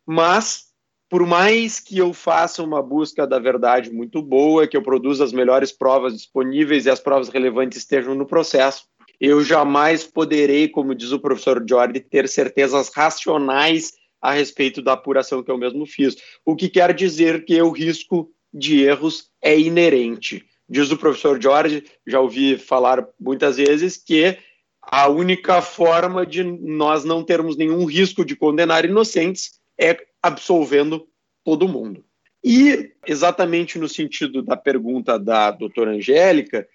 mas 0.06 0.72
por 1.12 1.26
mais 1.26 1.78
que 1.78 1.98
eu 1.98 2.14
faça 2.14 2.62
uma 2.62 2.82
busca 2.82 3.26
da 3.26 3.38
verdade 3.38 3.92
muito 3.92 4.22
boa, 4.22 4.66
que 4.66 4.74
eu 4.74 4.82
produza 4.82 5.22
as 5.22 5.30
melhores 5.30 5.70
provas 5.70 6.14
disponíveis 6.14 6.86
e 6.86 6.90
as 6.90 7.00
provas 7.00 7.28
relevantes 7.28 7.76
estejam 7.76 8.14
no 8.14 8.24
processo, 8.24 8.84
eu 9.20 9.44
jamais 9.44 10.04
poderei, 10.04 10.68
como 10.68 10.94
diz 10.94 11.12
o 11.12 11.20
professor 11.20 11.62
Jordi, 11.68 12.00
ter 12.00 12.26
certezas 12.28 12.90
racionais 12.94 13.92
a 14.22 14.32
respeito 14.32 14.80
da 14.80 14.94
apuração 14.94 15.42
que 15.42 15.50
eu 15.50 15.58
mesmo 15.58 15.84
fiz. 15.84 16.16
O 16.46 16.56
que 16.56 16.70
quer 16.70 16.94
dizer 16.94 17.44
que 17.44 17.60
o 17.60 17.70
risco 17.70 18.30
de 18.50 18.82
erros 18.82 19.28
é 19.42 19.58
inerente. 19.58 20.44
Diz 20.66 20.90
o 20.90 20.96
professor 20.96 21.38
Jorge, 21.38 21.84
já 22.06 22.20
ouvi 22.20 22.56
falar 22.56 23.06
muitas 23.20 23.58
vezes, 23.58 23.98
que 23.98 24.38
a 24.80 25.08
única 25.08 25.60
forma 25.60 26.24
de 26.24 26.42
nós 26.42 27.04
não 27.04 27.22
termos 27.22 27.54
nenhum 27.54 27.84
risco 27.84 28.24
de 28.24 28.34
condenar 28.34 28.86
inocentes 28.86 29.60
é 29.78 29.96
absolvendo 30.22 31.06
todo 31.44 31.68
mundo. 31.68 32.04
E, 32.44 32.92
exatamente 33.06 33.78
no 33.78 33.88
sentido 33.88 34.42
da 34.42 34.56
pergunta 34.56 35.18
da 35.18 35.50
doutora 35.50 35.92
Angélica, 35.92 36.66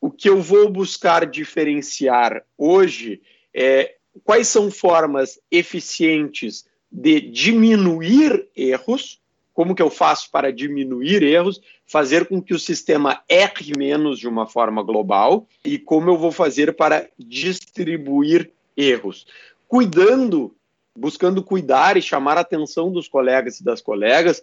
o 0.00 0.10
que 0.10 0.28
eu 0.28 0.40
vou 0.40 0.70
buscar 0.70 1.26
diferenciar 1.26 2.44
hoje 2.56 3.20
é 3.52 3.96
quais 4.24 4.48
são 4.48 4.70
formas 4.70 5.40
eficientes 5.50 6.64
de 6.90 7.20
diminuir 7.20 8.48
erros, 8.56 9.20
como 9.52 9.74
que 9.74 9.82
eu 9.82 9.90
faço 9.90 10.30
para 10.30 10.52
diminuir 10.52 11.22
erros, 11.22 11.60
fazer 11.86 12.26
com 12.26 12.40
que 12.40 12.54
o 12.54 12.58
sistema 12.58 13.22
erre 13.28 13.72
menos 13.76 14.18
de 14.18 14.28
uma 14.28 14.46
forma 14.46 14.82
global 14.82 15.46
e 15.64 15.78
como 15.78 16.08
eu 16.08 16.16
vou 16.16 16.32
fazer 16.32 16.74
para 16.74 17.08
distribuir 17.18 18.50
erros, 18.76 19.26
cuidando, 19.68 20.54
buscando 20.96 21.42
cuidar 21.42 21.96
e 21.96 22.02
chamar 22.02 22.36
a 22.36 22.42
atenção 22.42 22.90
dos 22.90 23.08
colegas 23.08 23.60
e 23.60 23.64
das 23.64 23.80
colegas 23.80 24.42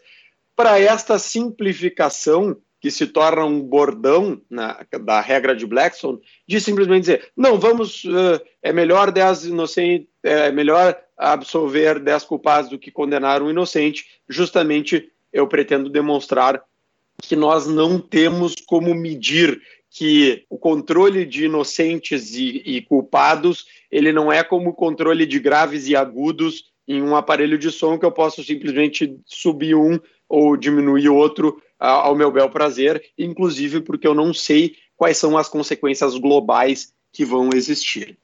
para 0.55 0.79
esta 0.79 1.19
simplificação 1.19 2.57
que 2.79 2.91
se 2.91 3.07
torna 3.07 3.43
um 3.43 3.61
bordão 3.61 4.41
na, 4.49 4.85
da 5.01 5.19
regra 5.19 5.55
de 5.55 5.65
Blackstone, 5.65 6.19
de 6.47 6.61
simplesmente 6.61 7.01
dizer, 7.01 7.31
não, 7.35 7.59
vamos, 7.59 8.03
uh, 8.05 8.39
é 8.61 8.71
melhor 8.71 9.11
10 9.11 9.45
inocentes, 9.45 10.07
é 10.23 10.51
melhor 10.51 10.97
absolver 11.17 11.99
10 11.99 12.23
culpados 12.25 12.69
do 12.69 12.77
que 12.77 12.91
condenar 12.91 13.41
um 13.41 13.49
inocente, 13.49 14.05
justamente 14.29 15.11
eu 15.33 15.47
pretendo 15.47 15.89
demonstrar 15.89 16.63
que 17.21 17.35
nós 17.35 17.65
não 17.65 17.99
temos 17.99 18.53
como 18.67 18.93
medir 18.93 19.59
que 19.89 20.45
o 20.49 20.57
controle 20.57 21.25
de 21.25 21.45
inocentes 21.45 22.35
e, 22.35 22.61
e, 22.63 22.81
culpados 22.81 23.65
ele 23.91 24.11
não 24.11 24.31
é 24.31 24.43
como 24.43 24.69
o 24.69 24.73
controle 24.73 25.25
de 25.25 25.39
graves 25.39 25.87
e 25.87 25.95
agudos 25.95 26.65
em 26.87 27.01
um 27.01 27.15
aparelho 27.15 27.57
de 27.57 27.71
som 27.71 27.97
que 27.97 28.05
eu 28.05 28.11
posso 28.11 28.43
simplesmente 28.43 29.17
subir 29.25 29.75
um 29.75 29.99
ou 30.27 30.55
diminuir 30.55 31.09
outro 31.09 31.61
ao 31.79 32.15
meu 32.15 32.31
bel 32.31 32.49
prazer, 32.49 33.03
inclusive 33.17 33.81
porque 33.81 34.07
eu 34.07 34.15
não 34.15 34.33
sei 34.33 34.75
quais 34.95 35.17
são 35.17 35.37
as 35.37 35.47
consequências 35.47 36.17
globais 36.17 36.91
que 37.11 37.23
vão 37.23 37.49
existir. 37.53 38.17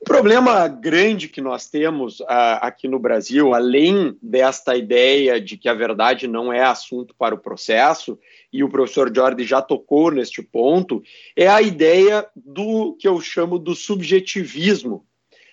O 0.00 0.04
problema 0.04 0.66
grande 0.66 1.28
que 1.28 1.40
nós 1.40 1.68
temos 1.68 2.18
uh, 2.20 2.26
aqui 2.60 2.88
no 2.88 2.98
Brasil, 2.98 3.54
além 3.54 4.16
desta 4.20 4.76
ideia 4.76 5.40
de 5.40 5.56
que 5.56 5.68
a 5.68 5.74
verdade 5.74 6.26
não 6.26 6.52
é 6.52 6.60
assunto 6.60 7.14
para 7.16 7.36
o 7.36 7.38
processo, 7.38 8.18
e 8.52 8.62
o 8.62 8.68
professor 8.68 9.10
Jordi 9.14 9.44
já 9.44 9.62
tocou 9.62 10.10
neste 10.10 10.42
ponto, 10.42 11.02
é 11.34 11.48
a 11.48 11.62
ideia 11.62 12.28
do 12.36 12.94
que 12.96 13.08
eu 13.08 13.20
chamo 13.20 13.58
do 13.58 13.74
subjetivismo, 13.74 15.06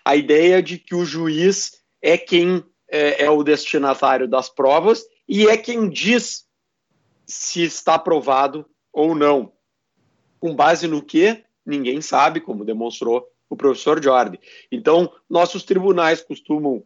a 0.03 0.15
ideia 0.15 0.61
de 0.61 0.77
que 0.77 0.93
o 0.93 1.05
juiz 1.05 1.81
é 2.01 2.17
quem 2.17 2.63
é, 2.89 3.26
é 3.26 3.30
o 3.30 3.43
destinatário 3.43 4.27
das 4.27 4.49
provas 4.49 5.05
e 5.27 5.47
é 5.47 5.55
quem 5.55 5.89
diz 5.89 6.45
se 7.26 7.63
está 7.63 7.95
aprovado 7.95 8.65
ou 8.91 9.15
não. 9.15 9.53
Com 10.39 10.55
base 10.55 10.88
no 10.88 11.01
que? 11.01 11.43
Ninguém 11.65 12.01
sabe, 12.01 12.41
como 12.41 12.65
demonstrou 12.65 13.27
o 13.49 13.55
professor 13.55 14.03
Jordi. 14.03 14.39
Então, 14.71 15.11
nossos 15.30 15.63
tribunais 15.63 16.21
costumam 16.21 16.84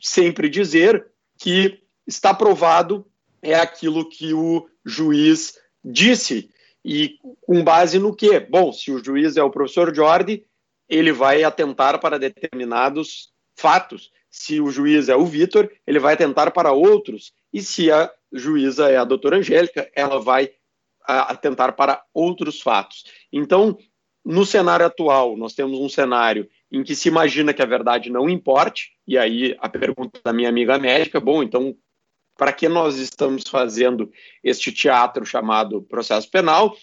sempre 0.00 0.48
dizer 0.48 1.06
que 1.38 1.80
está 2.06 2.30
aprovado 2.30 3.06
é 3.42 3.54
aquilo 3.54 4.08
que 4.08 4.32
o 4.32 4.68
juiz 4.86 5.58
disse. 5.84 6.48
E 6.84 7.18
com 7.42 7.64
base 7.64 7.98
no 7.98 8.14
que? 8.14 8.38
Bom, 8.38 8.72
se 8.72 8.92
o 8.92 9.02
juiz 9.02 9.36
é 9.36 9.42
o 9.42 9.50
professor 9.50 9.92
Jordi, 9.92 10.44
ele 10.88 11.12
vai 11.12 11.42
atentar 11.42 11.98
para 12.00 12.18
determinados 12.18 13.32
fatos. 13.56 14.12
Se 14.30 14.60
o 14.60 14.70
juiz 14.70 15.08
é 15.08 15.16
o 15.16 15.26
Vitor, 15.26 15.68
ele 15.84 15.98
vai 15.98 16.14
atentar 16.14 16.52
para 16.52 16.70
outros. 16.70 17.32
E 17.52 17.60
se 17.60 17.90
a 17.90 18.10
juíza 18.32 18.88
é 18.88 18.96
a 18.96 19.04
doutora 19.04 19.38
Angélica, 19.38 19.90
ela 19.94 20.20
vai 20.20 20.50
atentar 21.04 21.74
para 21.74 22.02
outros 22.14 22.60
fatos. 22.60 23.04
Então, 23.32 23.76
no 24.24 24.44
cenário 24.44 24.86
atual, 24.86 25.36
nós 25.36 25.54
temos 25.54 25.78
um 25.78 25.88
cenário 25.88 26.48
em 26.70 26.82
que 26.82 26.96
se 26.96 27.08
imagina 27.08 27.54
que 27.54 27.62
a 27.62 27.66
verdade 27.66 28.10
não 28.10 28.28
importe, 28.28 28.90
e 29.06 29.16
aí 29.16 29.56
a 29.60 29.68
pergunta 29.68 30.20
da 30.24 30.32
minha 30.32 30.48
amiga 30.48 30.78
médica, 30.78 31.20
bom, 31.20 31.42
então, 31.42 31.76
para 32.36 32.52
que 32.52 32.68
nós 32.68 32.96
estamos 32.98 33.44
fazendo 33.48 34.10
este 34.42 34.72
teatro 34.72 35.24
chamado 35.24 35.82
processo 35.82 36.30
penal? 36.30 36.76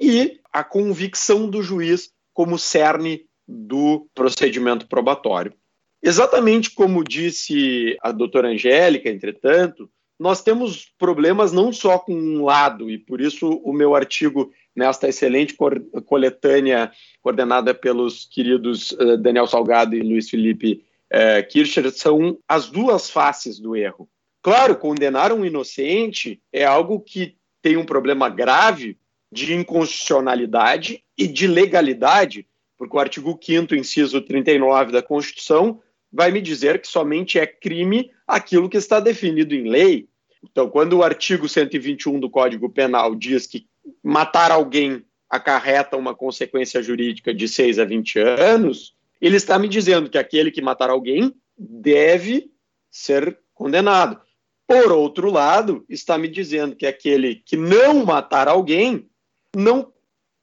E 0.00 0.40
a 0.52 0.62
convicção 0.62 1.48
do 1.48 1.62
juiz 1.62 2.10
como 2.32 2.58
cerne 2.58 3.24
do 3.48 4.06
procedimento 4.14 4.86
probatório. 4.86 5.54
Exatamente 6.02 6.70
como 6.70 7.02
disse 7.02 7.96
a 8.02 8.12
doutora 8.12 8.48
Angélica, 8.48 9.08
entretanto, 9.08 9.90
nós 10.18 10.42
temos 10.42 10.92
problemas 10.98 11.52
não 11.52 11.72
só 11.72 11.98
com 11.98 12.14
um 12.14 12.44
lado, 12.44 12.90
e 12.90 12.98
por 12.98 13.20
isso 13.20 13.48
o 13.64 13.72
meu 13.72 13.94
artigo 13.94 14.50
nesta 14.74 15.08
excelente 15.08 15.54
coletânea 16.04 16.90
coordenada 17.20 17.74
pelos 17.74 18.26
queridos 18.26 18.92
uh, 18.92 19.16
Daniel 19.18 19.46
Salgado 19.46 19.94
e 19.94 20.00
Luiz 20.00 20.28
Felipe 20.28 20.84
uh, 21.12 21.46
Kircher, 21.48 21.90
são 21.90 22.38
as 22.48 22.68
duas 22.68 23.10
faces 23.10 23.58
do 23.58 23.76
erro. 23.76 24.08
Claro, 24.46 24.76
condenar 24.76 25.32
um 25.32 25.44
inocente 25.44 26.40
é 26.52 26.64
algo 26.64 27.00
que 27.00 27.36
tem 27.60 27.76
um 27.76 27.84
problema 27.84 28.28
grave 28.28 28.96
de 29.32 29.52
inconstitucionalidade 29.52 31.02
e 31.18 31.26
de 31.26 31.48
legalidade, 31.48 32.46
porque 32.78 32.96
o 32.96 33.00
artigo 33.00 33.36
5 33.42 33.74
inciso 33.74 34.22
39 34.22 34.92
da 34.92 35.02
Constituição 35.02 35.80
vai 36.12 36.30
me 36.30 36.40
dizer 36.40 36.80
que 36.80 36.86
somente 36.86 37.40
é 37.40 37.44
crime 37.44 38.12
aquilo 38.24 38.68
que 38.68 38.76
está 38.76 39.00
definido 39.00 39.52
em 39.52 39.68
lei. 39.68 40.08
Então, 40.48 40.70
quando 40.70 40.98
o 40.98 41.02
artigo 41.02 41.48
121 41.48 42.20
do 42.20 42.30
Código 42.30 42.70
Penal 42.70 43.16
diz 43.16 43.48
que 43.48 43.66
matar 44.00 44.52
alguém 44.52 45.04
acarreta 45.28 45.96
uma 45.96 46.14
consequência 46.14 46.80
jurídica 46.80 47.34
de 47.34 47.48
6 47.48 47.80
a 47.80 47.84
20 47.84 48.20
anos, 48.20 48.94
ele 49.20 49.38
está 49.38 49.58
me 49.58 49.66
dizendo 49.66 50.08
que 50.08 50.16
aquele 50.16 50.52
que 50.52 50.62
matar 50.62 50.88
alguém 50.88 51.34
deve 51.58 52.48
ser 52.88 53.40
condenado. 53.52 54.24
Por 54.66 54.90
outro 54.90 55.30
lado, 55.30 55.84
está 55.88 56.18
me 56.18 56.28
dizendo 56.28 56.74
que 56.74 56.86
aquele 56.86 57.36
que 57.36 57.56
não 57.56 58.04
matar 58.04 58.48
alguém 58.48 59.08
não 59.54 59.92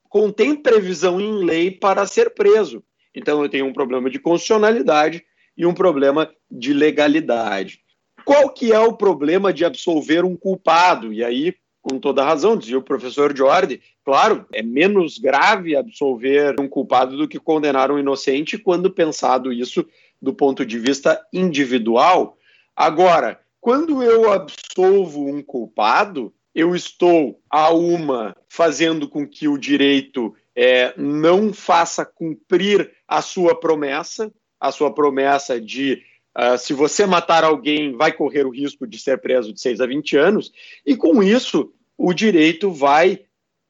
contém 0.08 0.54
previsão 0.54 1.20
em 1.20 1.44
lei 1.44 1.70
para 1.70 2.06
ser 2.06 2.30
preso. 2.30 2.82
Então 3.14 3.42
eu 3.42 3.48
tenho 3.48 3.66
um 3.66 3.72
problema 3.72 4.08
de 4.08 4.18
constitucionalidade 4.18 5.24
e 5.56 5.66
um 5.66 5.74
problema 5.74 6.30
de 6.50 6.72
legalidade. 6.72 7.80
Qual 8.24 8.48
que 8.48 8.72
é 8.72 8.78
o 8.78 8.96
problema 8.96 9.52
de 9.52 9.64
absolver 9.64 10.24
um 10.24 10.34
culpado? 10.34 11.12
E 11.12 11.22
aí, 11.22 11.54
com 11.82 11.98
toda 11.98 12.24
razão, 12.24 12.56
dizia 12.56 12.78
o 12.78 12.82
professor 12.82 13.36
Jordi, 13.36 13.82
claro, 14.02 14.46
é 14.52 14.62
menos 14.62 15.18
grave 15.18 15.76
absolver 15.76 16.58
um 16.58 16.66
culpado 16.66 17.16
do 17.16 17.28
que 17.28 17.38
condenar 17.38 17.90
um 17.90 17.98
inocente 17.98 18.56
quando 18.56 18.90
pensado 18.90 19.52
isso 19.52 19.86
do 20.20 20.32
ponto 20.32 20.64
de 20.64 20.78
vista 20.78 21.20
individual. 21.32 22.38
Agora, 22.74 23.43
quando 23.64 24.02
eu 24.02 24.30
absolvo 24.30 25.26
um 25.26 25.42
culpado, 25.42 26.34
eu 26.54 26.76
estou, 26.76 27.40
a 27.48 27.72
uma, 27.72 28.36
fazendo 28.46 29.08
com 29.08 29.26
que 29.26 29.48
o 29.48 29.56
direito 29.56 30.34
é, 30.54 30.92
não 30.98 31.50
faça 31.50 32.04
cumprir 32.04 32.92
a 33.08 33.22
sua 33.22 33.58
promessa, 33.58 34.30
a 34.60 34.70
sua 34.70 34.92
promessa 34.92 35.58
de 35.58 36.02
uh, 36.38 36.58
se 36.58 36.74
você 36.74 37.06
matar 37.06 37.42
alguém, 37.42 37.96
vai 37.96 38.12
correr 38.12 38.44
o 38.44 38.50
risco 38.50 38.86
de 38.86 38.98
ser 38.98 39.18
preso 39.22 39.50
de 39.50 39.58
6 39.58 39.80
a 39.80 39.86
20 39.86 40.14
anos, 40.18 40.52
e 40.84 40.94
com 40.94 41.22
isso 41.22 41.72
o 41.96 42.12
direito 42.12 42.70
vai 42.70 43.20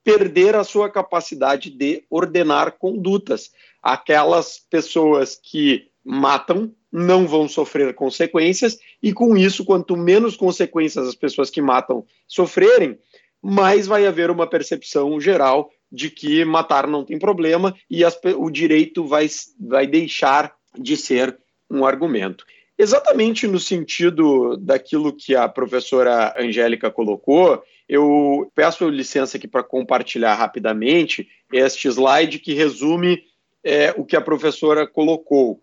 perder 0.02 0.56
a 0.56 0.64
sua 0.64 0.90
capacidade 0.90 1.70
de 1.70 2.04
ordenar 2.10 2.72
condutas. 2.80 3.52
Aquelas 3.80 4.58
pessoas 4.58 5.38
que 5.40 5.88
matam 6.04 6.74
não 6.96 7.26
vão 7.26 7.48
sofrer 7.48 7.92
consequências, 7.92 8.78
e 9.02 9.12
com 9.12 9.36
isso, 9.36 9.64
quanto 9.64 9.96
menos 9.96 10.36
consequências 10.36 11.08
as 11.08 11.16
pessoas 11.16 11.50
que 11.50 11.60
matam 11.60 12.06
sofrerem, 12.28 12.96
mais 13.42 13.88
vai 13.88 14.06
haver 14.06 14.30
uma 14.30 14.46
percepção 14.46 15.20
geral 15.20 15.72
de 15.90 16.08
que 16.08 16.44
matar 16.44 16.86
não 16.86 17.04
tem 17.04 17.18
problema 17.18 17.74
e 17.90 18.04
as, 18.04 18.16
o 18.36 18.48
direito 18.48 19.04
vai, 19.04 19.26
vai 19.58 19.88
deixar 19.88 20.54
de 20.78 20.96
ser 20.96 21.36
um 21.68 21.84
argumento. 21.84 22.44
Exatamente 22.78 23.48
no 23.48 23.58
sentido 23.58 24.56
daquilo 24.56 25.12
que 25.12 25.34
a 25.34 25.48
professora 25.48 26.32
Angélica 26.38 26.92
colocou, 26.92 27.60
eu 27.88 28.50
peço 28.54 28.88
licença 28.88 29.36
aqui 29.36 29.48
para 29.48 29.64
compartilhar 29.64 30.34
rapidamente 30.34 31.28
este 31.52 31.88
slide 31.88 32.38
que 32.38 32.54
resume 32.54 33.20
é, 33.64 33.92
o 33.96 34.04
que 34.04 34.16
a 34.16 34.20
professora 34.20 34.86
colocou. 34.86 35.60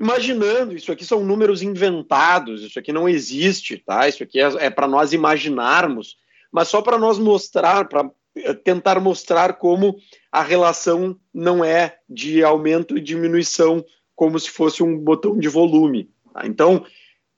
Imaginando, 0.00 0.74
isso 0.74 0.90
aqui 0.90 1.04
são 1.04 1.22
números 1.22 1.60
inventados, 1.62 2.62
isso 2.62 2.78
aqui 2.78 2.90
não 2.90 3.06
existe, 3.06 3.76
tá? 3.76 4.08
Isso 4.08 4.22
aqui 4.22 4.40
é, 4.40 4.66
é 4.66 4.70
para 4.70 4.88
nós 4.88 5.12
imaginarmos, 5.12 6.16
mas 6.50 6.68
só 6.68 6.80
para 6.80 6.96
nós 6.96 7.18
mostrar, 7.18 7.86
para 7.86 8.10
é, 8.34 8.54
tentar 8.54 8.98
mostrar 8.98 9.54
como 9.54 9.98
a 10.32 10.42
relação 10.42 11.18
não 11.34 11.62
é 11.62 11.98
de 12.08 12.42
aumento 12.42 12.96
e 12.96 13.00
diminuição 13.00 13.84
como 14.16 14.38
se 14.38 14.50
fosse 14.50 14.82
um 14.82 14.96
botão 14.96 15.38
de 15.38 15.48
volume. 15.48 16.10
Tá? 16.32 16.46
Então, 16.46 16.86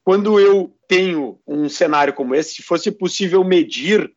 quando 0.04 0.38
eu 0.38 0.72
tenho 0.86 1.40
um 1.46 1.68
cenário 1.68 2.12
como 2.12 2.34
esse, 2.34 2.54
se 2.56 2.62
fosse 2.62 2.92
possível 2.92 3.42
medir, 3.42 4.12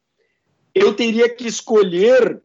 eu 0.73 0.93
teria 0.93 1.27
que 1.27 1.47
escolher 1.47 2.41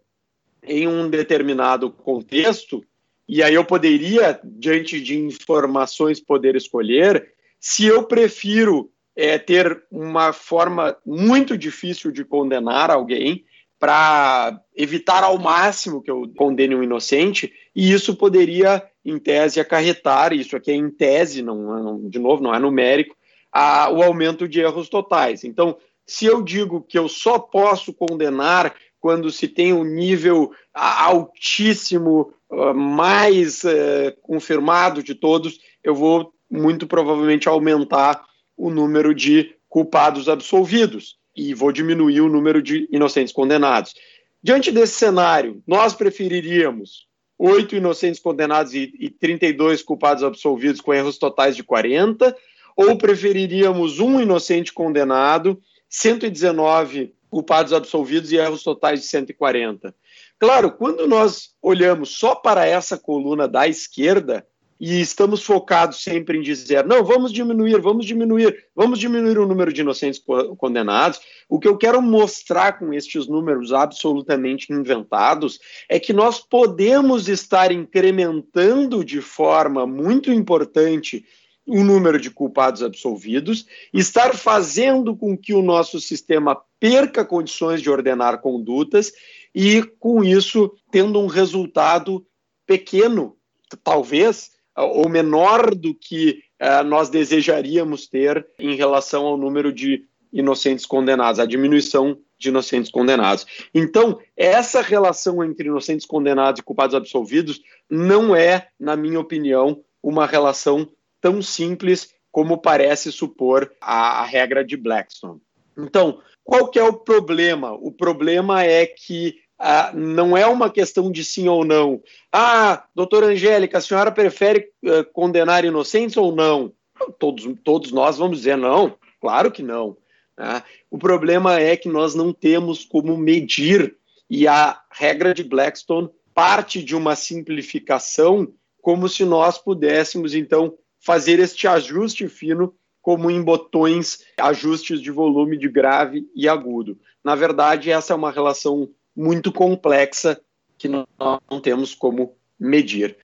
em 0.62 0.86
um 0.86 1.10
determinado 1.10 1.90
contexto, 1.90 2.84
e 3.32 3.44
aí 3.44 3.54
eu 3.54 3.64
poderia, 3.64 4.40
diante 4.42 5.00
de 5.00 5.16
informações, 5.16 6.18
poder 6.18 6.56
escolher 6.56 7.32
se 7.60 7.86
eu 7.86 8.02
prefiro 8.02 8.90
é, 9.14 9.38
ter 9.38 9.84
uma 9.88 10.32
forma 10.32 10.96
muito 11.06 11.56
difícil 11.56 12.10
de 12.10 12.24
condenar 12.24 12.90
alguém 12.90 13.44
para 13.78 14.60
evitar 14.76 15.22
ao 15.22 15.38
máximo 15.38 16.02
que 16.02 16.10
eu 16.10 16.28
condene 16.36 16.74
um 16.74 16.82
inocente, 16.82 17.52
e 17.72 17.92
isso 17.92 18.16
poderia 18.16 18.82
em 19.04 19.16
tese, 19.16 19.60
acarretar, 19.60 20.32
isso 20.32 20.56
aqui 20.56 20.72
é 20.72 20.74
em 20.74 20.90
tese, 20.90 21.40
não, 21.40 21.56
não 21.80 22.08
de 22.08 22.18
novo, 22.18 22.42
não 22.42 22.52
é 22.52 22.58
numérico, 22.58 23.14
a, 23.52 23.92
o 23.92 24.02
aumento 24.02 24.48
de 24.48 24.58
erros 24.60 24.88
totais. 24.88 25.44
Então, 25.44 25.78
se 26.04 26.26
eu 26.26 26.42
digo 26.42 26.82
que 26.82 26.98
eu 26.98 27.08
só 27.08 27.38
posso 27.38 27.94
condenar 27.94 28.74
quando 28.98 29.30
se 29.30 29.46
tem 29.46 29.72
um 29.72 29.84
nível 29.84 30.50
altíssimo, 30.74 32.34
mais 32.74 33.62
uh, 33.64 34.12
confirmado 34.22 35.02
de 35.02 35.14
todos, 35.14 35.58
eu 35.82 35.94
vou 35.94 36.32
muito 36.50 36.86
provavelmente 36.86 37.48
aumentar 37.48 38.24
o 38.56 38.70
número 38.70 39.14
de 39.14 39.54
culpados 39.68 40.28
absolvidos 40.28 41.16
e 41.36 41.54
vou 41.54 41.70
diminuir 41.70 42.20
o 42.20 42.28
número 42.28 42.60
de 42.60 42.88
inocentes 42.90 43.32
condenados. 43.32 43.94
Diante 44.42 44.72
desse 44.72 44.94
cenário, 44.94 45.62
nós 45.66 45.94
preferiríamos 45.94 47.06
oito 47.38 47.74
inocentes 47.74 48.20
condenados 48.20 48.74
e, 48.74 48.92
e 48.98 49.08
32 49.08 49.82
culpados 49.82 50.22
absolvidos 50.22 50.80
com 50.80 50.92
erros 50.92 51.18
totais 51.18 51.56
de 51.56 51.62
40, 51.62 52.36
ou 52.76 52.98
preferiríamos 52.98 53.98
um 53.98 54.20
inocente 54.20 54.72
condenado, 54.72 55.60
119 55.88 57.14
culpados 57.30 57.72
absolvidos 57.72 58.32
e 58.32 58.36
erros 58.36 58.62
totais 58.62 59.00
de 59.00 59.06
140? 59.06 59.94
Claro, 60.40 60.72
quando 60.72 61.06
nós 61.06 61.50
olhamos 61.62 62.16
só 62.16 62.34
para 62.34 62.66
essa 62.66 62.96
coluna 62.96 63.46
da 63.46 63.68
esquerda, 63.68 64.46
e 64.80 64.98
estamos 64.98 65.42
focados 65.42 66.02
sempre 66.02 66.38
em 66.38 66.40
dizer, 66.40 66.86
não, 66.86 67.04
vamos 67.04 67.30
diminuir, 67.30 67.78
vamos 67.82 68.06
diminuir, 68.06 68.56
vamos 68.74 68.98
diminuir 68.98 69.38
o 69.38 69.46
número 69.46 69.70
de 69.70 69.82
inocentes 69.82 70.18
condenados. 70.56 71.20
O 71.46 71.60
que 71.60 71.68
eu 71.68 71.76
quero 71.76 72.00
mostrar 72.00 72.78
com 72.78 72.94
estes 72.94 73.26
números 73.26 73.74
absolutamente 73.74 74.72
inventados 74.72 75.60
é 75.86 76.00
que 76.00 76.14
nós 76.14 76.40
podemos 76.40 77.28
estar 77.28 77.70
incrementando 77.70 79.04
de 79.04 79.20
forma 79.20 79.86
muito 79.86 80.32
importante 80.32 81.26
o 81.66 81.84
número 81.84 82.18
de 82.18 82.30
culpados 82.30 82.82
absolvidos, 82.82 83.66
estar 83.92 84.34
fazendo 84.34 85.14
com 85.14 85.36
que 85.36 85.52
o 85.52 85.60
nosso 85.60 86.00
sistema 86.00 86.58
perca 86.80 87.24
condições 87.24 87.82
de 87.82 87.90
ordenar 87.90 88.40
condutas 88.40 89.12
e, 89.54 89.82
com 89.98 90.22
isso, 90.22 90.72
tendo 90.90 91.18
um 91.18 91.26
resultado 91.26 92.24
pequeno, 92.66 93.36
talvez, 93.82 94.52
ou 94.76 95.08
menor 95.08 95.74
do 95.74 95.94
que 95.94 96.42
uh, 96.60 96.84
nós 96.84 97.08
desejaríamos 97.08 98.06
ter 98.06 98.46
em 98.58 98.74
relação 98.74 99.26
ao 99.26 99.36
número 99.36 99.72
de 99.72 100.04
inocentes 100.32 100.86
condenados, 100.86 101.40
a 101.40 101.46
diminuição 101.46 102.16
de 102.38 102.48
inocentes 102.48 102.90
condenados. 102.90 103.44
Então, 103.74 104.18
essa 104.36 104.80
relação 104.80 105.44
entre 105.44 105.68
inocentes 105.68 106.06
condenados 106.06 106.60
e 106.60 106.64
culpados 106.64 106.94
absolvidos 106.94 107.60
não 107.88 108.34
é, 108.34 108.68
na 108.78 108.96
minha 108.96 109.20
opinião, 109.20 109.82
uma 110.02 110.26
relação 110.26 110.88
tão 111.20 111.42
simples 111.42 112.14
como 112.30 112.58
parece 112.58 113.10
supor 113.10 113.70
a, 113.80 114.20
a 114.20 114.24
regra 114.24 114.64
de 114.64 114.76
Blackstone. 114.76 115.40
Então, 115.76 116.20
qual 116.50 116.66
que 116.66 116.80
é 116.80 116.82
o 116.82 116.92
problema? 116.92 117.74
O 117.74 117.92
problema 117.92 118.64
é 118.64 118.84
que 118.84 119.36
ah, 119.56 119.92
não 119.94 120.36
é 120.36 120.44
uma 120.46 120.68
questão 120.68 121.12
de 121.12 121.24
sim 121.24 121.46
ou 121.46 121.64
não. 121.64 122.02
Ah, 122.32 122.84
doutora 122.92 123.26
Angélica, 123.26 123.78
a 123.78 123.80
senhora 123.80 124.10
prefere 124.10 124.68
uh, 124.84 125.04
condenar 125.12 125.64
inocentes 125.64 126.16
ou 126.16 126.34
não? 126.34 126.72
Todos, 127.20 127.46
todos 127.62 127.92
nós 127.92 128.18
vamos 128.18 128.38
dizer 128.38 128.56
não, 128.56 128.96
claro 129.20 129.52
que 129.52 129.62
não. 129.62 129.96
Né? 130.36 130.60
O 130.90 130.98
problema 130.98 131.60
é 131.60 131.76
que 131.76 131.88
nós 131.88 132.16
não 132.16 132.32
temos 132.32 132.84
como 132.84 133.16
medir, 133.16 133.96
e 134.28 134.48
a 134.48 134.80
regra 134.90 135.32
de 135.32 135.44
Blackstone 135.44 136.10
parte 136.34 136.82
de 136.82 136.96
uma 136.96 137.14
simplificação, 137.14 138.52
como 138.82 139.08
se 139.08 139.24
nós 139.24 139.56
pudéssemos, 139.56 140.34
então, 140.34 140.74
fazer 140.98 141.38
este 141.38 141.68
ajuste 141.68 142.26
fino 142.26 142.74
como 143.02 143.30
em 143.30 143.42
botões, 143.42 144.24
ajustes 144.38 145.00
de 145.00 145.10
volume 145.10 145.56
de 145.56 145.68
grave 145.68 146.28
e 146.34 146.48
agudo. 146.48 146.98
Na 147.24 147.34
verdade, 147.34 147.90
essa 147.90 148.12
é 148.12 148.16
uma 148.16 148.30
relação 148.30 148.90
muito 149.16 149.52
complexa 149.52 150.40
que 150.78 150.88
nós 150.88 151.06
não 151.50 151.60
temos 151.60 151.94
como 151.94 152.34
medir. 152.58 153.16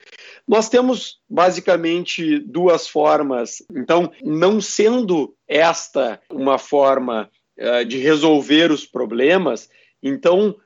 Nós 0.48 0.68
temos 0.68 1.20
basicamente 1.28 2.38
duas 2.38 2.88
formas. 2.88 3.62
Então, 3.70 4.10
não 4.22 4.60
sendo 4.60 5.34
esta 5.46 6.20
uma 6.30 6.58
forma 6.58 7.30
uh, 7.58 7.84
de 7.84 7.98
resolver 7.98 8.70
os 8.70 8.86
problemas, 8.86 9.68
então 10.02 10.56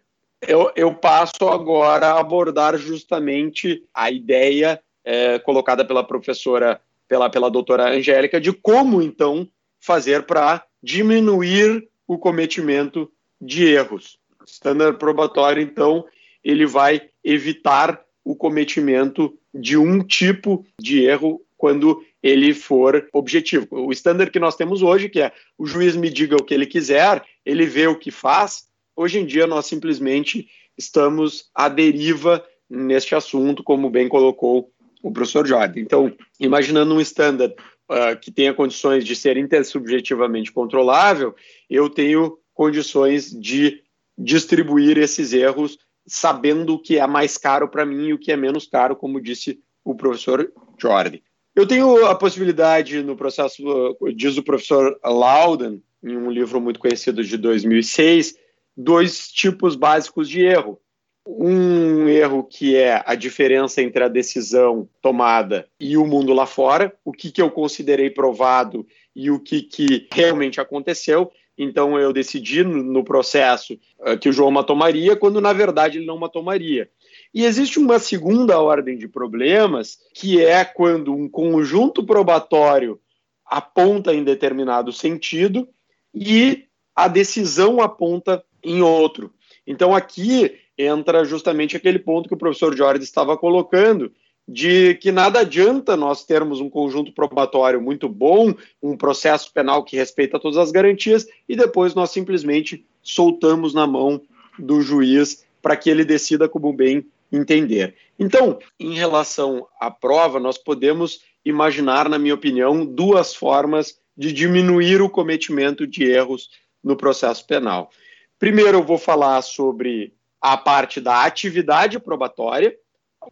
eu, 0.47 0.73
eu, 0.75 0.95
passo 0.95 1.49
agora 1.49 2.09
a 2.09 2.21
abordar 2.21 2.77
justamente 2.79 3.83
a 3.93 4.11
ideia 4.11 4.81
uh, 5.07 5.43
colocada 5.45 5.85
pela 5.85 6.05
professora, 6.05 6.81
pela, 7.11 7.29
pela 7.29 7.51
doutora 7.51 7.91
Angélica, 7.91 8.41
de 8.41 8.53
como 8.53 9.03
então 9.03 9.47
fazer 9.81 10.23
para 10.23 10.65
diminuir 10.81 11.87
o 12.07 12.17
cometimento 12.17 13.11
de 13.41 13.65
erros 13.67 14.21
standard 14.47 14.99
probatório, 14.99 15.63
então, 15.63 16.05
ele 16.43 16.67
vai 16.67 17.03
evitar 17.23 18.01
o 18.25 18.35
cometimento 18.35 19.37
de 19.53 19.77
um 19.77 20.03
tipo 20.03 20.65
de 20.79 21.05
erro 21.05 21.41
quando 21.57 22.03
ele 22.23 22.55
for 22.55 23.09
objetivo. 23.13 23.67
O 23.71 23.93
standard 23.93 24.31
que 24.31 24.39
nós 24.39 24.57
temos 24.57 24.83
hoje, 24.83 25.09
que 25.09 25.21
é 25.21 25.33
o 25.59 25.67
juiz 25.67 25.97
me 25.97 26.11
diga 26.11 26.37
o 26.37 26.45
que 26.45 26.55
ele 26.55 26.67
quiser, 26.67 27.23
ele 27.45 27.67
vê 27.67 27.87
o 27.87 27.99
que 27.99 28.11
faz, 28.11 28.69
hoje 28.97 29.19
em 29.19 29.27
dia 29.27 29.47
nós 29.47 29.67
simplesmente 29.67 30.49
estamos 30.77 31.51
à 31.55 31.69
deriva 31.69 32.45
neste 32.69 33.15
assunto, 33.15 33.63
como 33.63 33.91
bem 33.91 34.09
colocou 34.09 34.71
o 35.03 35.13
professor 35.13 35.47
Jordan. 35.47 35.81
Então, 35.81 36.13
imaginando 36.39 36.95
um 36.95 37.01
standard 37.01 37.55
uh, 37.91 38.19
que 38.21 38.31
tenha 38.31 38.55
condições 38.55 39.05
de 39.05 39.17
ser 39.17 39.37
intersubjetivamente 39.37 40.53
controlável, 40.53 41.35
eu 41.69 41.89
tenho 41.89 42.39
condições 42.55 43.31
de 43.31 43.83
distribuir 44.17 44.99
esses 44.99 45.33
erros 45.33 45.79
sabendo 46.07 46.75
o 46.75 46.79
que 46.79 46.99
é 46.99 47.07
mais 47.07 47.37
caro 47.39 47.69
para 47.69 47.87
mim 47.87 48.09
e 48.09 48.13
o 48.13 48.19
que 48.19 48.33
é 48.33 48.37
menos 48.37 48.67
caro, 48.67 48.97
como 48.97 49.21
disse 49.21 49.61
o 49.85 49.95
professor 49.95 50.53
Jordi. 50.79 51.23
Eu 51.55 51.67
tenho 51.67 52.07
a 52.07 52.15
possibilidade 52.15 53.03
no 53.03 53.17
processo, 53.17 53.97
diz 54.15 54.37
o 54.37 54.43
professor 54.43 54.99
Loudon, 55.05 55.81
em 56.03 56.17
um 56.17 56.31
livro 56.31 56.61
muito 56.61 56.81
conhecido 56.81 57.23
de 57.23 57.37
2006, 57.37 58.35
dois 58.77 59.29
tipos 59.29 59.77
básicos 59.77 60.29
de 60.29 60.41
erro. 60.41 60.81
Um 61.27 62.09
erro 62.09 62.43
que 62.43 62.77
é 62.77 63.03
a 63.05 63.15
diferença 63.15 63.83
entre 63.83 64.03
a 64.03 64.09
decisão 64.09 64.89
tomada 65.03 65.69
e 65.79 65.97
o 65.97 66.07
mundo 66.07 66.33
lá 66.33 66.47
fora, 66.47 66.95
o 67.05 67.13
que, 67.13 67.31
que 67.31 67.43
eu 67.43 67.51
considerei 67.51 68.11
provado 68.11 68.87
e 69.15 69.31
o 69.31 69.39
que, 69.39 69.63
que 69.63 70.09
realmente 70.13 70.61
aconteceu, 70.61 71.31
então 71.63 71.99
eu 71.99 72.11
decidi 72.11 72.65
no 72.65 73.05
processo 73.05 73.79
uh, 73.99 74.19
que 74.19 74.31
o 74.31 74.33
João 74.33 74.51
matou 74.51 74.75
Maria, 74.75 75.15
quando 75.15 75.43
na 75.43 75.53
verdade 75.53 75.99
ele 75.99 76.07
não 76.07 76.17
matou 76.17 76.43
Maria. 76.43 76.89
E 77.35 77.45
existe 77.45 77.79
uma 77.79 77.99
segunda 77.99 78.59
ordem 78.59 78.97
de 78.97 79.07
problemas, 79.07 79.99
que 80.15 80.43
é 80.43 80.65
quando 80.65 81.15
um 81.15 81.29
conjunto 81.29 82.03
probatório 82.03 82.99
aponta 83.45 84.15
em 84.15 84.25
determinado 84.25 84.91
sentido 84.91 85.69
e 86.15 86.65
a 86.97 87.09
decisão 87.09 87.83
aponta 87.83 88.43
em 88.65 88.81
outro. 88.81 89.31
Então 89.67 89.95
aqui 89.95 90.57
entra 90.81 91.25
justamente 91.25 91.77
aquele 91.77 91.99
ponto 91.99 92.29
que 92.29 92.35
o 92.35 92.39
professor 92.39 92.77
Jorge 92.77 93.03
estava 93.03 93.37
colocando, 93.37 94.13
de 94.47 94.95
que 94.97 95.13
nada 95.13 95.41
adianta 95.41 95.97
nós 95.97 96.25
termos 96.25 96.61
um 96.61 96.69
conjunto 96.69 97.13
probatório 97.13 97.81
muito 97.81 98.09
bom, 98.09 98.53
um 98.83 98.97
processo 98.97 99.53
penal 99.53 99.85
que 99.85 99.97
respeita 99.97 100.41
todas 100.41 100.59
as 100.59 100.71
garantias, 100.73 101.27
e 101.49 101.55
depois 101.55 101.95
nós 101.95 102.11
simplesmente 102.11 102.85
soltamos 103.03 103.73
na 103.75 103.87
mão 103.87 104.21
do 104.59 104.81
juiz 104.81 105.45
para 105.63 105.77
que 105.77 105.89
ele 105.89 106.05
decida 106.05 106.49
como 106.49 106.73
bem 106.73 107.07
entender. 107.33 107.95
Então, 108.19 108.59
em 108.79 108.95
relação 108.95 109.67
à 109.81 109.91
prova, 109.91 110.41
nós 110.41 110.59
podemos 110.59 111.21
imaginar, 111.45 112.09
na 112.09 112.19
minha 112.19 112.35
opinião, 112.35 112.85
duas 112.85 113.35
formas 113.35 113.99
de 114.17 114.33
diminuir 114.33 115.01
o 115.01 115.09
cometimento 115.09 115.87
de 115.87 116.05
erros 116.05 116.51
no 116.83 116.97
processo 116.97 117.47
penal. 117.47 117.91
Primeiro, 118.39 118.79
eu 118.79 118.83
vou 118.83 118.99
falar 118.99 119.41
sobre 119.43 120.13
a 120.41 120.57
parte 120.57 121.01
da 121.01 121.25
atividade 121.25 121.99
probatória, 121.99 122.77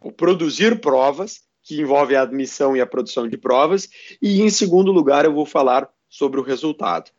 o 0.01 0.11
produzir 0.11 0.79
provas, 0.79 1.41
que 1.63 1.79
envolve 1.79 2.15
a 2.15 2.21
admissão 2.21 2.75
e 2.75 2.81
a 2.81 2.85
produção 2.85 3.27
de 3.27 3.37
provas, 3.37 3.89
e 4.21 4.41
em 4.41 4.49
segundo 4.49 4.91
lugar 4.91 5.25
eu 5.25 5.33
vou 5.33 5.45
falar 5.45 5.89
sobre 6.09 6.39
o 6.39 6.43
resultado. 6.43 7.11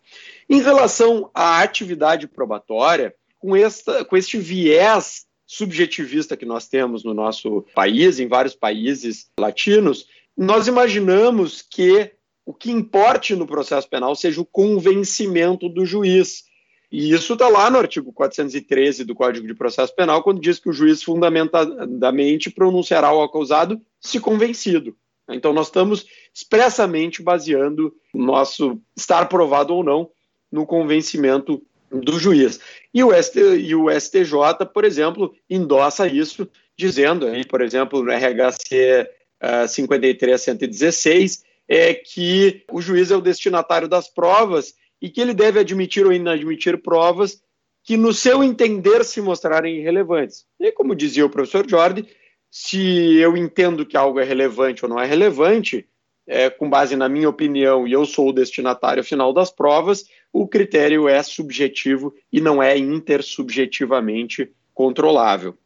Em 0.48 0.60
relação 0.60 1.30
à 1.32 1.62
atividade 1.62 2.26
probatória, 2.26 3.14
com, 3.38 3.54
esta, 3.56 4.04
com 4.04 4.16
este 4.16 4.38
viés 4.38 5.26
subjetivista 5.46 6.36
que 6.36 6.44
nós 6.44 6.68
temos 6.68 7.02
no 7.04 7.14
nosso 7.14 7.64
país, 7.74 8.20
em 8.20 8.28
vários 8.28 8.54
países 8.54 9.30
latinos, 9.38 10.06
nós 10.36 10.66
imaginamos 10.66 11.62
que 11.62 12.12
o 12.46 12.54
que 12.54 12.70
importe 12.70 13.34
no 13.36 13.46
processo 13.46 13.88
penal 13.88 14.14
seja 14.14 14.40
o 14.40 14.46
convencimento 14.46 15.68
do 15.68 15.84
juiz. 15.84 16.44
E 16.90 17.12
isso 17.12 17.34
está 17.34 17.48
lá 17.48 17.70
no 17.70 17.78
artigo 17.78 18.12
413 18.12 19.04
do 19.04 19.14
Código 19.14 19.46
de 19.46 19.54
Processo 19.54 19.94
Penal, 19.94 20.22
quando 20.22 20.40
diz 20.40 20.58
que 20.58 20.68
o 20.68 20.72
juiz 20.72 21.02
fundamentadamente 21.02 22.50
pronunciará 22.50 23.12
o 23.12 23.22
acusado 23.22 23.80
se 24.00 24.18
convencido. 24.18 24.96
Então, 25.28 25.52
nós 25.52 25.68
estamos 25.68 26.06
expressamente 26.34 27.22
baseando 27.22 27.94
nosso 28.12 28.80
estar 28.96 29.28
provado 29.28 29.74
ou 29.74 29.84
não 29.84 30.10
no 30.50 30.66
convencimento 30.66 31.62
do 31.90 32.18
juiz. 32.18 32.58
E 32.92 33.04
o, 33.04 33.12
ST, 33.14 33.38
e 33.38 33.74
o 33.74 33.88
STJ, 33.90 34.66
por 34.72 34.84
exemplo, 34.84 35.32
endossa 35.48 36.08
isso, 36.08 36.48
dizendo, 36.76 37.26
aí, 37.26 37.44
por 37.44 37.60
exemplo, 37.60 38.02
no 38.02 38.10
RHC 38.10 39.08
uh, 39.42 39.68
53116, 39.68 41.44
é 41.68 41.94
que 41.94 42.64
o 42.70 42.80
juiz 42.80 43.12
é 43.12 43.16
o 43.16 43.20
destinatário 43.20 43.86
das 43.86 44.08
provas 44.08 44.74
e 45.00 45.08
que 45.08 45.20
ele 45.20 45.34
deve 45.34 45.58
admitir 45.58 46.04
ou 46.06 46.12
inadmitir 46.12 46.78
provas 46.82 47.42
que, 47.82 47.96
no 47.96 48.12
seu 48.12 48.44
entender, 48.44 49.04
se 49.04 49.20
mostrarem 49.20 49.78
irrelevantes. 49.78 50.44
E, 50.58 50.70
como 50.72 50.94
dizia 50.94 51.24
o 51.24 51.30
professor 51.30 51.68
Jordi, 51.68 52.06
se 52.50 53.16
eu 53.16 53.36
entendo 53.36 53.86
que 53.86 53.96
algo 53.96 54.18
é 54.18 54.24
relevante 54.24 54.84
ou 54.84 54.88
não 54.88 55.00
é 55.00 55.06
relevante, 55.06 55.86
é, 56.26 56.50
com 56.50 56.68
base 56.68 56.94
na 56.94 57.08
minha 57.08 57.28
opinião, 57.28 57.86
e 57.86 57.92
eu 57.92 58.04
sou 58.04 58.28
o 58.28 58.32
destinatário 58.32 59.02
final 59.02 59.32
das 59.32 59.50
provas, 59.50 60.04
o 60.32 60.46
critério 60.46 61.08
é 61.08 61.22
subjetivo 61.22 62.14
e 62.32 62.40
não 62.40 62.62
é 62.62 62.76
intersubjetivamente 62.76 64.50
controlável. 64.74 65.56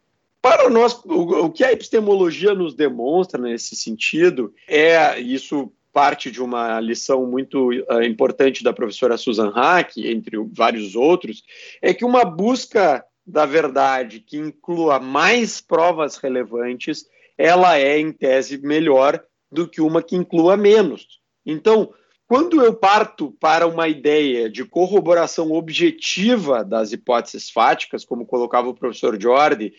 Para 0.41 0.69
nós, 0.69 0.93
o, 1.05 1.45
o 1.45 1.51
que 1.51 1.63
a 1.63 1.71
epistemologia 1.71 2.53
nos 2.53 2.75
demonstra 2.75 3.41
nesse 3.41 3.75
sentido 3.75 4.53
é, 4.67 5.19
isso 5.19 5.71
parte 5.95 6.29
de 6.29 6.43
uma 6.43 6.77
lição 6.81 7.25
muito 7.25 7.69
uh, 7.69 8.03
importante 8.03 8.61
da 8.61 8.73
professora 8.73 9.15
Susan 9.15 9.49
Hack, 9.49 9.95
entre 9.95 10.37
vários 10.51 10.93
outros, 10.93 11.41
é 11.81 11.93
que 11.93 12.03
uma 12.03 12.25
busca 12.25 13.01
da 13.25 13.45
verdade 13.45 14.19
que 14.19 14.35
inclua 14.35 14.99
mais 14.99 15.61
provas 15.61 16.17
relevantes, 16.17 17.05
ela 17.37 17.77
é, 17.77 17.97
em 17.97 18.11
tese, 18.11 18.57
melhor 18.57 19.23
do 19.49 19.69
que 19.69 19.79
uma 19.79 20.03
que 20.03 20.17
inclua 20.17 20.57
menos. 20.57 21.21
Então, 21.45 21.93
quando 22.27 22.61
eu 22.61 22.73
parto 22.73 23.31
para 23.39 23.65
uma 23.65 23.87
ideia 23.87 24.49
de 24.49 24.65
corroboração 24.65 25.53
objetiva 25.53 26.61
das 26.65 26.91
hipóteses 26.91 27.49
fáticas, 27.49 28.03
como 28.03 28.25
colocava 28.25 28.67
o 28.67 28.75
professor 28.75 29.17
Jordi, 29.17 29.73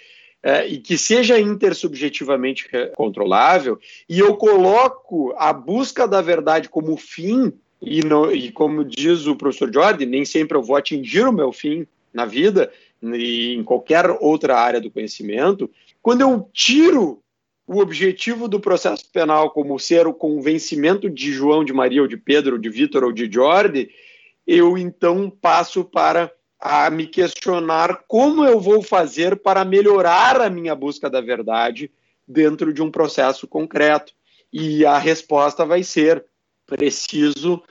é, 0.47 0.64
e 0.64 0.78
que 0.78 0.97
seja 0.97 1.40
intersubjetivamente 1.40 2.68
controlável, 2.94 3.81
e 4.09 4.20
eu 4.20 4.36
coloco 4.36 5.35
a 5.36 5.52
busca 5.52 6.06
da 6.06 6.23
verdade 6.23 6.68
como 6.68 6.97
fim, 6.97 7.52
e, 7.82 8.01
no, 8.05 8.32
e 8.32 8.52
como 8.52 8.85
diz 8.85 9.27
o 9.27 9.35
professor 9.35 9.74
Jordi, 9.74 10.06
nem 10.06 10.24
sempre 10.24 10.56
eu 10.56 10.62
vou 10.62 10.77
atingir 10.77 11.27
o 11.27 11.32
meu 11.32 11.51
fim 11.51 11.85
na 12.14 12.24
vida, 12.24 12.73
e 13.02 13.55
em 13.55 13.64
qualquer 13.64 14.09
outra 14.20 14.56
área 14.56 14.81
do 14.81 14.89
conhecimento, 14.89 15.68
quando 16.01 16.20
eu 16.20 16.48
tiro 16.52 17.18
o 17.66 17.81
objetivo 17.81 18.47
do 18.47 18.60
processo 18.60 19.10
penal 19.12 19.51
como 19.51 19.77
ser 19.81 20.06
o 20.06 20.14
convencimento 20.14 21.10
de 21.10 21.32
João, 21.32 21.64
de 21.64 21.73
Maria, 21.73 22.02
ou 22.02 22.06
de 22.06 22.16
Pedro, 22.16 22.52
ou 22.52 22.60
de 22.60 22.70
Vitor, 22.70 23.02
ou 23.02 23.10
de 23.10 23.28
Jordi, 23.28 23.90
eu 24.47 24.78
então 24.78 25.28
passo 25.28 25.82
para 25.82 26.31
a 26.59 26.91
me 26.91 27.07
questionar 27.07 28.05
como 28.09 28.45
eu 28.45 28.61
vou 28.61 28.83
fazer 28.83 29.37
para 29.37 29.65
melhorar 29.65 30.41
a 30.41 30.51
minha 30.51 30.74
busca 30.74 31.11
da 31.11 31.20
verdade 31.20 31.91
dentro 32.27 32.73
de 32.73 32.83
um 32.83 32.91
processo 32.91 33.47
concreto. 33.47 34.12
E 34.53 34.85
a 34.85 34.99
resposta 34.99 35.65
vai 35.65 35.83
ser: 35.83 36.24
preciso 36.66 37.62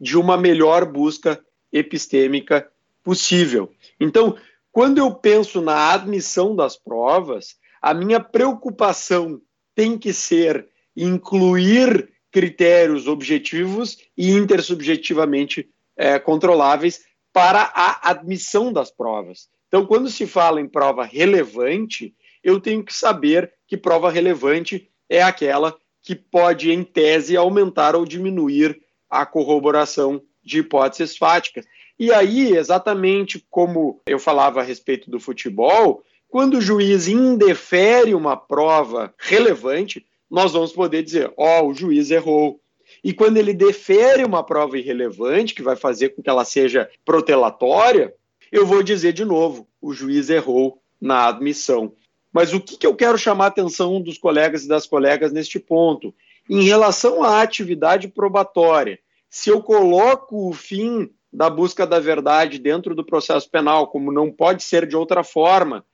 de 0.00 0.16
uma 0.16 0.36
melhor 0.36 0.84
busca 0.84 1.40
epistêmica 1.72 2.68
possível. 3.02 3.70
Então, 3.98 4.36
quando 4.72 4.98
eu 4.98 5.14
penso 5.14 5.60
na 5.60 5.92
admissão 5.92 6.54
das 6.54 6.76
provas, 6.76 7.56
a 7.82 7.92
minha 7.92 8.20
preocupação 8.20 9.40
tem 9.74 9.98
que 9.98 10.12
ser 10.12 10.66
incluir 10.96 12.10
critérios 12.30 13.06
objetivos 13.06 13.98
e 14.16 14.30
intersubjetivamente 14.32 15.68
é, 15.96 16.18
controláveis 16.18 17.02
para 17.32 17.70
a 17.74 18.10
admissão 18.10 18.72
das 18.72 18.90
provas. 18.90 19.48
Então, 19.68 19.86
quando 19.86 20.10
se 20.10 20.26
fala 20.26 20.60
em 20.60 20.68
prova 20.68 21.04
relevante, 21.04 22.14
eu 22.42 22.60
tenho 22.60 22.84
que 22.84 22.94
saber 22.94 23.52
que 23.66 23.76
prova 23.76 24.10
relevante 24.10 24.90
é 25.08 25.22
aquela 25.22 25.76
que 26.02 26.14
pode, 26.14 26.72
em 26.72 26.82
tese, 26.82 27.36
aumentar 27.36 27.94
ou 27.94 28.04
diminuir 28.04 28.80
a 29.08 29.26
corroboração 29.26 30.22
de 30.42 30.60
hipóteses 30.60 31.16
fáticas. 31.16 31.66
E 31.98 32.12
aí, 32.12 32.56
exatamente 32.56 33.44
como 33.50 34.00
eu 34.06 34.18
falava 34.18 34.60
a 34.60 34.64
respeito 34.64 35.10
do 35.10 35.20
futebol, 35.20 36.02
quando 36.28 36.58
o 36.58 36.60
juiz 36.60 37.08
indefere 37.08 38.14
uma 38.14 38.36
prova 38.36 39.12
relevante, 39.18 40.06
nós 40.30 40.52
vamos 40.52 40.72
poder 40.72 41.02
dizer: 41.02 41.32
ó, 41.36 41.60
oh, 41.60 41.68
o 41.68 41.74
juiz 41.74 42.10
errou, 42.10 42.60
e 43.02 43.12
quando 43.12 43.36
ele 43.38 43.54
defere 43.54 44.24
uma 44.24 44.44
prova 44.44 44.78
irrelevante, 44.78 45.54
que 45.54 45.62
vai 45.62 45.76
fazer 45.76 46.10
com 46.10 46.22
que 46.22 46.28
ela 46.28 46.44
seja 46.44 46.88
protelatória, 47.04 48.14
eu 48.52 48.66
vou 48.66 48.82
dizer 48.82 49.12
de 49.12 49.24
novo: 49.24 49.66
o 49.80 49.92
juiz 49.92 50.28
errou 50.28 50.80
na 51.00 51.28
admissão. 51.28 51.92
Mas 52.32 52.52
o 52.52 52.60
que, 52.60 52.76
que 52.76 52.86
eu 52.86 52.94
quero 52.94 53.18
chamar 53.18 53.46
a 53.46 53.48
atenção 53.48 54.00
dos 54.00 54.18
colegas 54.18 54.64
e 54.64 54.68
das 54.68 54.86
colegas 54.86 55.32
neste 55.32 55.58
ponto? 55.58 56.14
Em 56.48 56.62
relação 56.62 57.22
à 57.22 57.42
atividade 57.42 58.08
probatória, 58.08 58.98
se 59.28 59.50
eu 59.50 59.62
coloco 59.62 60.48
o 60.48 60.52
fim 60.52 61.10
da 61.32 61.48
busca 61.48 61.86
da 61.86 61.98
verdade 61.98 62.58
dentro 62.58 62.94
do 62.94 63.04
processo 63.04 63.48
penal, 63.48 63.88
como 63.88 64.12
não 64.12 64.30
pode 64.30 64.62
ser 64.62 64.86
de 64.86 64.96
outra 64.96 65.22
forma, 65.22 65.84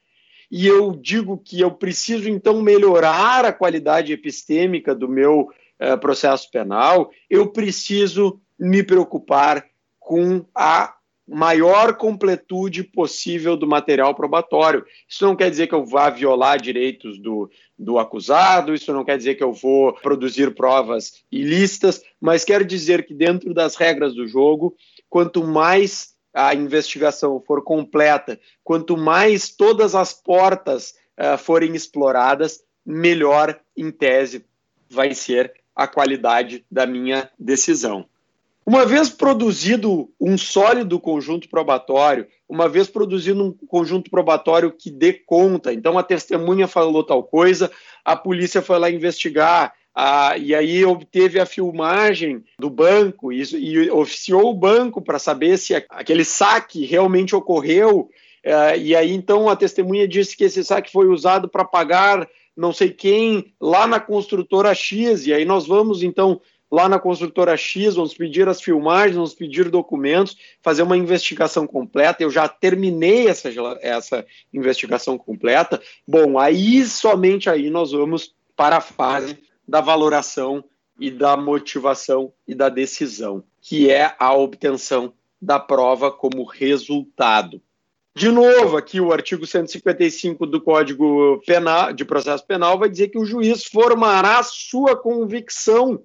e 0.50 0.66
eu 0.66 0.92
digo 0.92 1.38
que 1.38 1.60
eu 1.60 1.70
preciso 1.70 2.28
então 2.28 2.62
melhorar 2.62 3.44
a 3.44 3.52
qualidade 3.52 4.12
epistêmica 4.12 4.94
do 4.94 5.08
meu 5.08 5.50
uh, 5.80 5.98
processo 5.98 6.50
penal, 6.50 7.10
eu 7.28 7.50
preciso 7.52 8.40
me 8.58 8.82
preocupar 8.82 9.64
com 9.98 10.44
a 10.54 10.96
maior 11.26 11.96
completude 11.96 12.84
possível 12.84 13.56
do 13.56 13.66
material 13.66 14.14
probatório. 14.14 14.84
Isso 15.08 15.24
não 15.24 15.34
quer 15.34 15.50
dizer 15.50 15.66
que 15.66 15.74
eu 15.74 15.84
vá 15.84 16.08
violar 16.08 16.60
direitos 16.60 17.18
do, 17.18 17.50
do 17.76 17.98
acusado, 17.98 18.72
isso 18.72 18.92
não 18.92 19.04
quer 19.04 19.18
dizer 19.18 19.34
que 19.34 19.42
eu 19.42 19.52
vou 19.52 19.92
produzir 19.94 20.54
provas 20.54 21.24
ilícitas, 21.30 22.00
mas 22.20 22.44
quer 22.44 22.64
dizer 22.64 23.04
que, 23.04 23.12
dentro 23.12 23.52
das 23.52 23.74
regras 23.74 24.14
do 24.14 24.26
jogo, 24.26 24.76
quanto 25.08 25.42
mais 25.42 26.14
a 26.32 26.54
investigação 26.54 27.42
for 27.44 27.64
completa, 27.64 28.38
quanto 28.62 28.96
mais 28.96 29.48
todas 29.48 29.94
as 29.94 30.12
portas 30.12 30.94
uh, 31.18 31.36
forem 31.36 31.74
exploradas, 31.74 32.60
melhor, 32.84 33.58
em 33.76 33.90
tese, 33.90 34.44
vai 34.88 35.12
ser 35.12 35.52
a 35.76 35.86
qualidade 35.86 36.64
da 36.70 36.86
minha 36.86 37.30
decisão. 37.38 38.06
Uma 38.66 38.84
vez 38.84 39.08
produzido 39.08 40.10
um 40.20 40.36
sólido 40.36 40.98
conjunto 40.98 41.48
probatório, 41.48 42.26
uma 42.48 42.68
vez 42.68 42.88
produzido 42.88 43.44
um 43.44 43.52
conjunto 43.52 44.10
probatório 44.10 44.72
que 44.72 44.90
dê 44.90 45.12
conta, 45.12 45.72
então 45.72 45.96
a 45.96 46.02
testemunha 46.02 46.66
falou 46.66 47.04
tal 47.04 47.22
coisa, 47.22 47.70
a 48.04 48.16
polícia 48.16 48.60
foi 48.60 48.78
lá 48.80 48.90
investigar, 48.90 49.72
a, 49.94 50.36
e 50.36 50.52
aí 50.54 50.84
obteve 50.84 51.38
a 51.38 51.46
filmagem 51.46 52.44
do 52.58 52.68
banco 52.68 53.32
e, 53.32 53.42
e 53.54 53.90
oficiou 53.90 54.50
o 54.50 54.54
banco 54.54 55.00
para 55.00 55.18
saber 55.18 55.56
se 55.58 55.74
aquele 55.74 56.24
saque 56.24 56.84
realmente 56.84 57.36
ocorreu. 57.36 58.10
É, 58.42 58.76
e 58.78 58.94
aí 58.94 59.12
então 59.12 59.48
a 59.48 59.56
testemunha 59.56 60.06
disse 60.06 60.36
que 60.36 60.44
esse 60.44 60.62
saque 60.64 60.92
foi 60.92 61.06
usado 61.06 61.48
para 61.48 61.64
pagar 61.64 62.28
não 62.56 62.72
sei 62.72 62.90
quem 62.90 63.54
lá 63.60 63.86
na 63.86 64.00
construtora 64.00 64.74
X, 64.74 65.26
e 65.26 65.34
aí 65.34 65.44
nós 65.44 65.66
vamos 65.66 66.02
então 66.02 66.40
lá 66.70 66.88
na 66.88 66.98
construtora 66.98 67.56
X, 67.56 67.94
vamos 67.94 68.14
pedir 68.14 68.48
as 68.48 68.60
filmagens, 68.60 69.14
vamos 69.14 69.34
pedir 69.34 69.68
documentos, 69.70 70.36
fazer 70.62 70.82
uma 70.82 70.96
investigação 70.96 71.66
completa. 71.66 72.22
Eu 72.22 72.30
já 72.30 72.48
terminei 72.48 73.28
essa, 73.28 73.50
essa 73.80 74.26
investigação 74.52 75.16
completa. 75.16 75.80
Bom, 76.06 76.38
aí 76.38 76.84
somente 76.84 77.48
aí 77.48 77.70
nós 77.70 77.92
vamos 77.92 78.34
para 78.56 78.78
a 78.78 78.80
fase 78.80 79.38
da 79.66 79.80
valoração 79.80 80.64
e 80.98 81.10
da 81.10 81.36
motivação 81.36 82.32
e 82.48 82.54
da 82.54 82.68
decisão, 82.68 83.44
que 83.60 83.90
é 83.90 84.14
a 84.18 84.34
obtenção 84.34 85.12
da 85.40 85.60
prova 85.60 86.10
como 86.10 86.44
resultado. 86.44 87.60
De 88.16 88.30
novo, 88.30 88.78
aqui 88.78 88.98
o 88.98 89.12
artigo 89.12 89.46
155 89.46 90.46
do 90.46 90.58
Código 90.58 91.38
Penal, 91.46 91.92
de 91.92 92.02
Processo 92.02 92.46
Penal 92.46 92.78
vai 92.78 92.88
dizer 92.88 93.08
que 93.08 93.18
o 93.18 93.26
juiz 93.26 93.66
formará 93.66 94.42
sua 94.42 94.96
convicção 94.96 96.02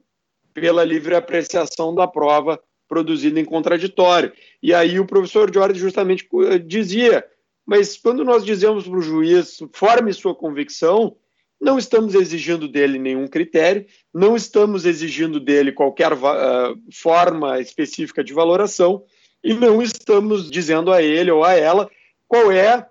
pela 0.53 0.83
livre 0.83 1.15
apreciação 1.15 1.95
da 1.95 2.05
prova 2.05 2.61
produzida 2.85 3.39
em 3.39 3.45
contraditório. 3.45 4.33
E 4.61 4.73
aí 4.73 4.99
o 4.99 5.07
professor 5.07 5.49
Jorge 5.53 5.79
justamente 5.79 6.27
eh, 6.49 6.57
dizia, 6.59 7.25
mas 7.65 7.95
quando 7.95 8.25
nós 8.25 8.43
dizemos 8.43 8.85
para 8.85 8.99
o 8.99 9.01
juiz 9.01 9.59
forme 9.71 10.11
sua 10.11 10.35
convicção, 10.35 11.15
não 11.61 11.77
estamos 11.77 12.13
exigindo 12.13 12.67
dele 12.67 12.99
nenhum 12.99 13.25
critério, 13.25 13.85
não 14.13 14.35
estamos 14.35 14.85
exigindo 14.85 15.39
dele 15.39 15.71
qualquer 15.71 16.11
uh, 16.11 16.77
forma 16.91 17.61
específica 17.61 18.21
de 18.21 18.33
valoração 18.33 19.01
e 19.41 19.53
não 19.53 19.81
estamos 19.81 20.51
dizendo 20.51 20.91
a 20.91 21.01
ele 21.01 21.31
ou 21.31 21.45
a 21.45 21.53
ela 21.53 21.89
qual 22.31 22.49
é 22.49 22.87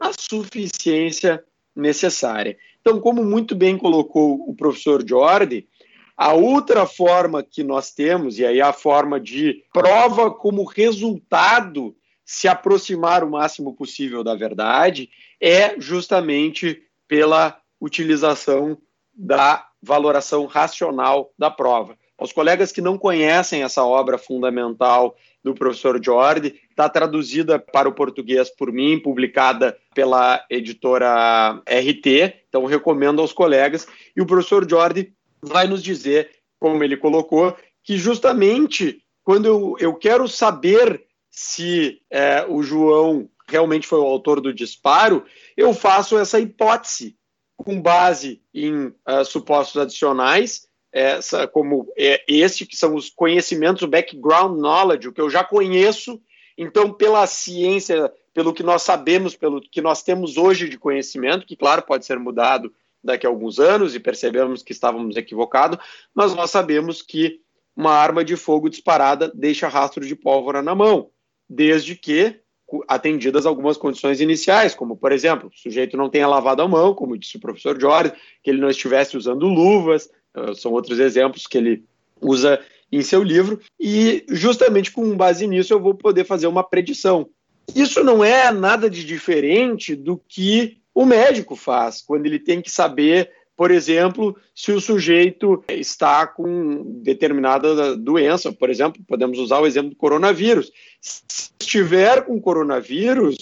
a 0.00 0.10
suficiência 0.18 1.44
necessária. 1.76 2.56
Então, 2.80 2.98
como 2.98 3.22
muito 3.22 3.54
bem 3.54 3.76
colocou 3.76 4.48
o 4.48 4.54
professor 4.54 5.06
Jordi, 5.06 5.68
a 6.16 6.32
outra 6.32 6.86
forma 6.86 7.42
que 7.42 7.62
nós 7.62 7.90
temos, 7.90 8.38
e 8.38 8.46
aí 8.46 8.62
a 8.62 8.72
forma 8.72 9.20
de 9.20 9.62
prova 9.74 10.30
como 10.30 10.64
resultado, 10.64 11.94
se 12.24 12.48
aproximar 12.48 13.22
o 13.22 13.30
máximo 13.30 13.74
possível 13.74 14.24
da 14.24 14.34
verdade 14.34 15.10
é 15.38 15.78
justamente 15.78 16.82
pela 17.06 17.60
utilização 17.78 18.78
da 19.12 19.68
valoração 19.82 20.46
racional 20.46 21.30
da 21.38 21.50
prova. 21.50 21.94
Aos 22.16 22.32
colegas 22.32 22.72
que 22.72 22.80
não 22.80 22.96
conhecem 22.96 23.62
essa 23.62 23.84
obra 23.84 24.16
fundamental 24.16 25.14
do 25.44 25.54
professor 25.54 26.02
Jordi, 26.02 26.58
está 26.78 26.88
traduzida 26.88 27.58
para 27.58 27.88
o 27.88 27.92
português 27.92 28.48
por 28.48 28.72
mim, 28.72 29.00
publicada 29.00 29.76
pela 29.92 30.44
editora 30.48 31.60
RT, 31.66 32.44
então 32.48 32.64
recomendo 32.66 33.20
aos 33.20 33.32
colegas. 33.32 33.88
E 34.16 34.22
o 34.22 34.26
professor 34.26 34.68
Jordi 34.68 35.12
vai 35.42 35.66
nos 35.66 35.82
dizer, 35.82 36.30
como 36.60 36.84
ele 36.84 36.96
colocou, 36.96 37.56
que 37.82 37.96
justamente 37.96 39.02
quando 39.24 39.46
eu, 39.46 39.76
eu 39.80 39.94
quero 39.94 40.28
saber 40.28 41.02
se 41.28 42.00
é, 42.08 42.46
o 42.48 42.62
João 42.62 43.28
realmente 43.48 43.86
foi 43.86 43.98
o 43.98 44.06
autor 44.06 44.40
do 44.40 44.54
disparo, 44.54 45.24
eu 45.56 45.74
faço 45.74 46.16
essa 46.16 46.38
hipótese 46.38 47.16
com 47.56 47.80
base 47.82 48.40
em 48.54 48.86
uh, 48.86 49.24
supostos 49.24 49.82
adicionais 49.82 50.68
essa 50.92 51.46
como 51.46 51.92
é, 51.98 52.22
este 52.26 52.66
que 52.66 52.76
são 52.76 52.94
os 52.94 53.10
conhecimentos, 53.10 53.82
o 53.82 53.88
background 53.88 54.58
knowledge, 54.58 55.08
o 55.08 55.12
que 55.12 55.20
eu 55.20 55.30
já 55.30 55.44
conheço. 55.44 56.20
Então, 56.58 56.92
pela 56.92 57.24
ciência, 57.24 58.12
pelo 58.34 58.52
que 58.52 58.64
nós 58.64 58.82
sabemos, 58.82 59.36
pelo 59.36 59.60
que 59.60 59.80
nós 59.80 60.02
temos 60.02 60.36
hoje 60.36 60.68
de 60.68 60.76
conhecimento, 60.76 61.46
que 61.46 61.56
claro 61.56 61.82
pode 61.82 62.04
ser 62.04 62.18
mudado 62.18 62.74
daqui 63.02 63.24
a 63.24 63.30
alguns 63.30 63.60
anos 63.60 63.94
e 63.94 64.00
percebemos 64.00 64.60
que 64.60 64.72
estávamos 64.72 65.16
equivocados, 65.16 65.78
mas 66.12 66.34
nós 66.34 66.50
sabemos 66.50 67.00
que 67.00 67.40
uma 67.76 67.92
arma 67.92 68.24
de 68.24 68.34
fogo 68.34 68.68
disparada 68.68 69.30
deixa 69.32 69.68
rastro 69.68 70.04
de 70.04 70.16
pólvora 70.16 70.60
na 70.60 70.74
mão, 70.74 71.10
desde 71.48 71.94
que 71.94 72.40
atendidas 72.88 73.46
algumas 73.46 73.76
condições 73.76 74.20
iniciais, 74.20 74.74
como, 74.74 74.96
por 74.96 75.12
exemplo, 75.12 75.48
o 75.48 75.56
sujeito 75.56 75.96
não 75.96 76.10
tenha 76.10 76.26
lavado 76.26 76.60
a 76.60 76.68
mão, 76.68 76.92
como 76.92 77.16
disse 77.16 77.36
o 77.36 77.40
professor 77.40 77.80
Jorge, 77.80 78.12
que 78.42 78.50
ele 78.50 78.60
não 78.60 78.68
estivesse 78.68 79.16
usando 79.16 79.46
luvas, 79.46 80.10
são 80.56 80.72
outros 80.72 80.98
exemplos 80.98 81.46
que 81.46 81.56
ele 81.56 81.84
usa 82.20 82.60
em 82.90 83.02
seu 83.02 83.22
livro, 83.22 83.60
e 83.78 84.24
justamente 84.28 84.90
com 84.90 85.16
base 85.16 85.46
nisso 85.46 85.72
eu 85.72 85.80
vou 85.80 85.94
poder 85.94 86.24
fazer 86.24 86.46
uma 86.46 86.62
predição. 86.62 87.28
Isso 87.74 88.02
não 88.02 88.24
é 88.24 88.50
nada 88.50 88.88
de 88.88 89.04
diferente 89.04 89.94
do 89.94 90.20
que 90.28 90.78
o 90.94 91.04
médico 91.04 91.54
faz, 91.54 92.00
quando 92.00 92.26
ele 92.26 92.38
tem 92.38 92.62
que 92.62 92.70
saber 92.70 93.30
por 93.58 93.72
exemplo, 93.72 94.36
se 94.54 94.70
o 94.70 94.80
sujeito 94.80 95.64
está 95.68 96.24
com 96.28 97.02
determinada 97.02 97.96
doença, 97.96 98.52
por 98.52 98.70
exemplo, 98.70 99.02
podemos 99.04 99.36
usar 99.40 99.58
o 99.58 99.66
exemplo 99.66 99.90
do 99.90 99.96
coronavírus. 99.96 100.70
Se 101.00 101.50
estiver 101.60 102.24
com 102.24 102.40
coronavírus, 102.40 103.36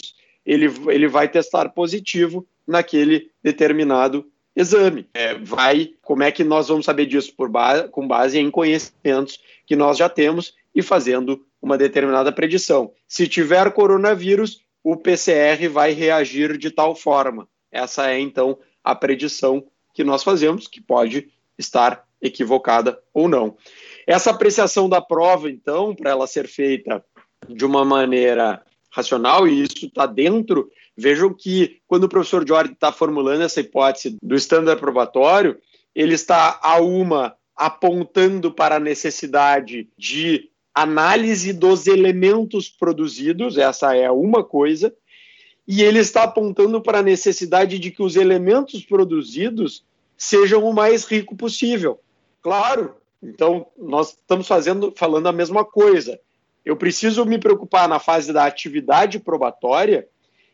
ele, 0.46 0.72
ele 0.88 1.06
vai 1.06 1.28
testar 1.28 1.68
positivo 1.68 2.48
naquele 2.66 3.30
determinado 3.44 4.24
exame. 4.56 5.06
É, 5.12 5.34
vai, 5.34 5.90
como 6.02 6.22
é 6.22 6.32
que 6.32 6.42
nós 6.42 6.68
vamos 6.68 6.86
saber 6.86 7.06
disso? 7.06 7.32
Por 7.36 7.48
base, 7.48 7.88
com 7.88 8.08
base 8.08 8.38
em 8.38 8.50
conhecimentos 8.50 9.38
que 9.66 9.76
nós 9.76 9.98
já 9.98 10.08
temos 10.08 10.54
e 10.74 10.82
fazendo 10.82 11.44
uma 11.60 11.76
determinada 11.76 12.32
predição. 12.32 12.92
Se 13.06 13.28
tiver 13.28 13.70
coronavírus, 13.72 14.62
o 14.82 14.96
PCR 14.96 15.68
vai 15.68 15.92
reagir 15.92 16.56
de 16.56 16.70
tal 16.70 16.94
forma. 16.94 17.46
Essa 17.70 18.10
é 18.10 18.18
então 18.18 18.58
a 18.82 18.94
predição 18.94 19.64
que 19.92 20.04
nós 20.04 20.22
fazemos, 20.22 20.68
que 20.68 20.80
pode 20.80 21.28
estar 21.58 22.06
equivocada 22.20 23.00
ou 23.12 23.28
não. 23.28 23.56
Essa 24.06 24.30
apreciação 24.30 24.88
da 24.88 25.00
prova, 25.00 25.50
então, 25.50 25.94
para 25.94 26.10
ela 26.10 26.26
ser 26.26 26.46
feita 26.46 27.04
de 27.48 27.64
uma 27.64 27.84
maneira 27.84 28.62
racional, 28.90 29.46
e 29.46 29.62
isso 29.62 29.86
está 29.86 30.06
dentro, 30.06 30.70
vejam 30.96 31.32
que 31.32 31.80
quando 31.86 32.04
o 32.04 32.08
professor 32.08 32.46
Jorge 32.46 32.72
está 32.72 32.90
formulando 32.90 33.42
essa 33.42 33.60
hipótese 33.60 34.16
do 34.22 34.34
estándar 34.34 34.78
probatório, 34.78 35.58
ele 35.94 36.14
está 36.14 36.58
a 36.62 36.80
uma 36.80 37.36
apontando 37.54 38.52
para 38.52 38.76
a 38.76 38.80
necessidade 38.80 39.88
de 39.96 40.50
análise 40.74 41.52
dos 41.52 41.86
elementos 41.86 42.68
produzidos, 42.68 43.56
essa 43.56 43.96
é 43.96 44.10
uma 44.10 44.44
coisa, 44.44 44.94
e 45.66 45.82
ele 45.82 45.98
está 45.98 46.24
apontando 46.24 46.80
para 46.82 46.98
a 46.98 47.02
necessidade 47.02 47.78
de 47.78 47.90
que 47.90 48.02
os 48.02 48.14
elementos 48.14 48.84
produzidos 48.84 49.84
sejam 50.16 50.64
o 50.64 50.74
mais 50.74 51.04
rico 51.04 51.34
possível. 51.34 51.98
Claro, 52.42 52.94
então 53.22 53.66
nós 53.76 54.10
estamos 54.10 54.46
fazendo, 54.46 54.92
falando 54.94 55.26
a 55.26 55.32
mesma 55.32 55.64
coisa. 55.64 56.20
Eu 56.64 56.76
preciso 56.76 57.24
me 57.24 57.38
preocupar 57.38 57.88
na 57.88 57.98
fase 57.98 58.32
da 58.32 58.44
atividade 58.44 59.18
probatória 59.18 60.06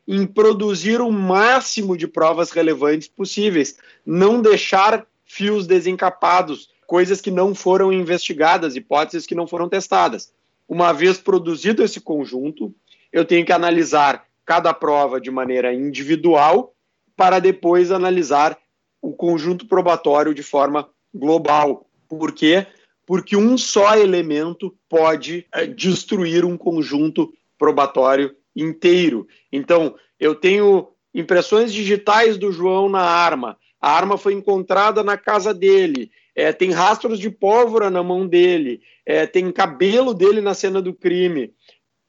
em 0.07 0.27
produzir 0.27 1.01
o 1.01 1.11
máximo 1.11 1.97
de 1.97 2.07
provas 2.07 2.51
relevantes 2.51 3.09
possíveis, 3.09 3.77
não 4.05 4.43
deixar 4.43 5.07
fios 5.25 5.67
desencapados, 5.67 6.69
coisas 6.87 7.21
que 7.21 7.31
não 7.31 7.55
foram 7.55 7.93
investigadas, 7.93 8.77
hipóteses 8.77 9.27
que 9.27 9.35
não 9.35 9.47
foram 9.47 9.69
testadas. 9.69 10.33
Uma 10.69 10.93
vez 10.93 11.19
produzido 11.19 11.83
esse 11.83 12.01
conjunto, 12.01 12.75
eu 13.13 13.25
tenho 13.25 13.47
que 13.47 13.53
analisar 13.53 14.27
cada 14.45 14.75
prova 14.75 15.21
de 15.21 15.31
maneira 15.31 15.73
individual 15.73 16.75
para 17.17 17.39
depois 17.39 17.91
analisar 17.91 18.59
o 19.01 19.13
conjunto 19.13 19.67
probatório 19.67 20.35
de 20.35 20.43
forma 20.43 20.89
global. 21.15 21.87
Por 22.09 22.33
quê? 22.33 22.67
Porque 23.07 23.37
um 23.37 23.57
só 23.57 23.97
elemento 23.97 24.75
pode 24.89 25.47
é, 25.53 25.67
destruir 25.67 26.45
um 26.45 26.57
conjunto 26.57 27.33
probatório 27.59 28.35
inteiro. 28.55 29.27
Então, 29.51 29.95
eu 30.19 30.35
tenho 30.35 30.89
impressões 31.15 31.73
digitais 31.73 32.37
do 32.37 32.53
João 32.53 32.89
na 32.89 33.03
arma. 33.03 33.57
A 33.81 33.91
arma 33.91 34.17
foi 34.17 34.35
encontrada 34.35 35.03
na 35.03 35.17
casa 35.17 35.53
dele. 35.53 36.11
É, 36.35 36.53
tem 36.53 36.71
rastros 36.71 37.19
de 37.19 37.31
pólvora 37.31 37.91
na 37.91 38.03
mão 38.03 38.27
dele. 38.27 38.81
É, 39.05 39.27
tem 39.27 39.51
cabelo 39.51 40.15
dele 40.15 40.41
na 40.41 40.55
cena 40.55 40.81
do 40.81 40.95
crime. 40.95 41.53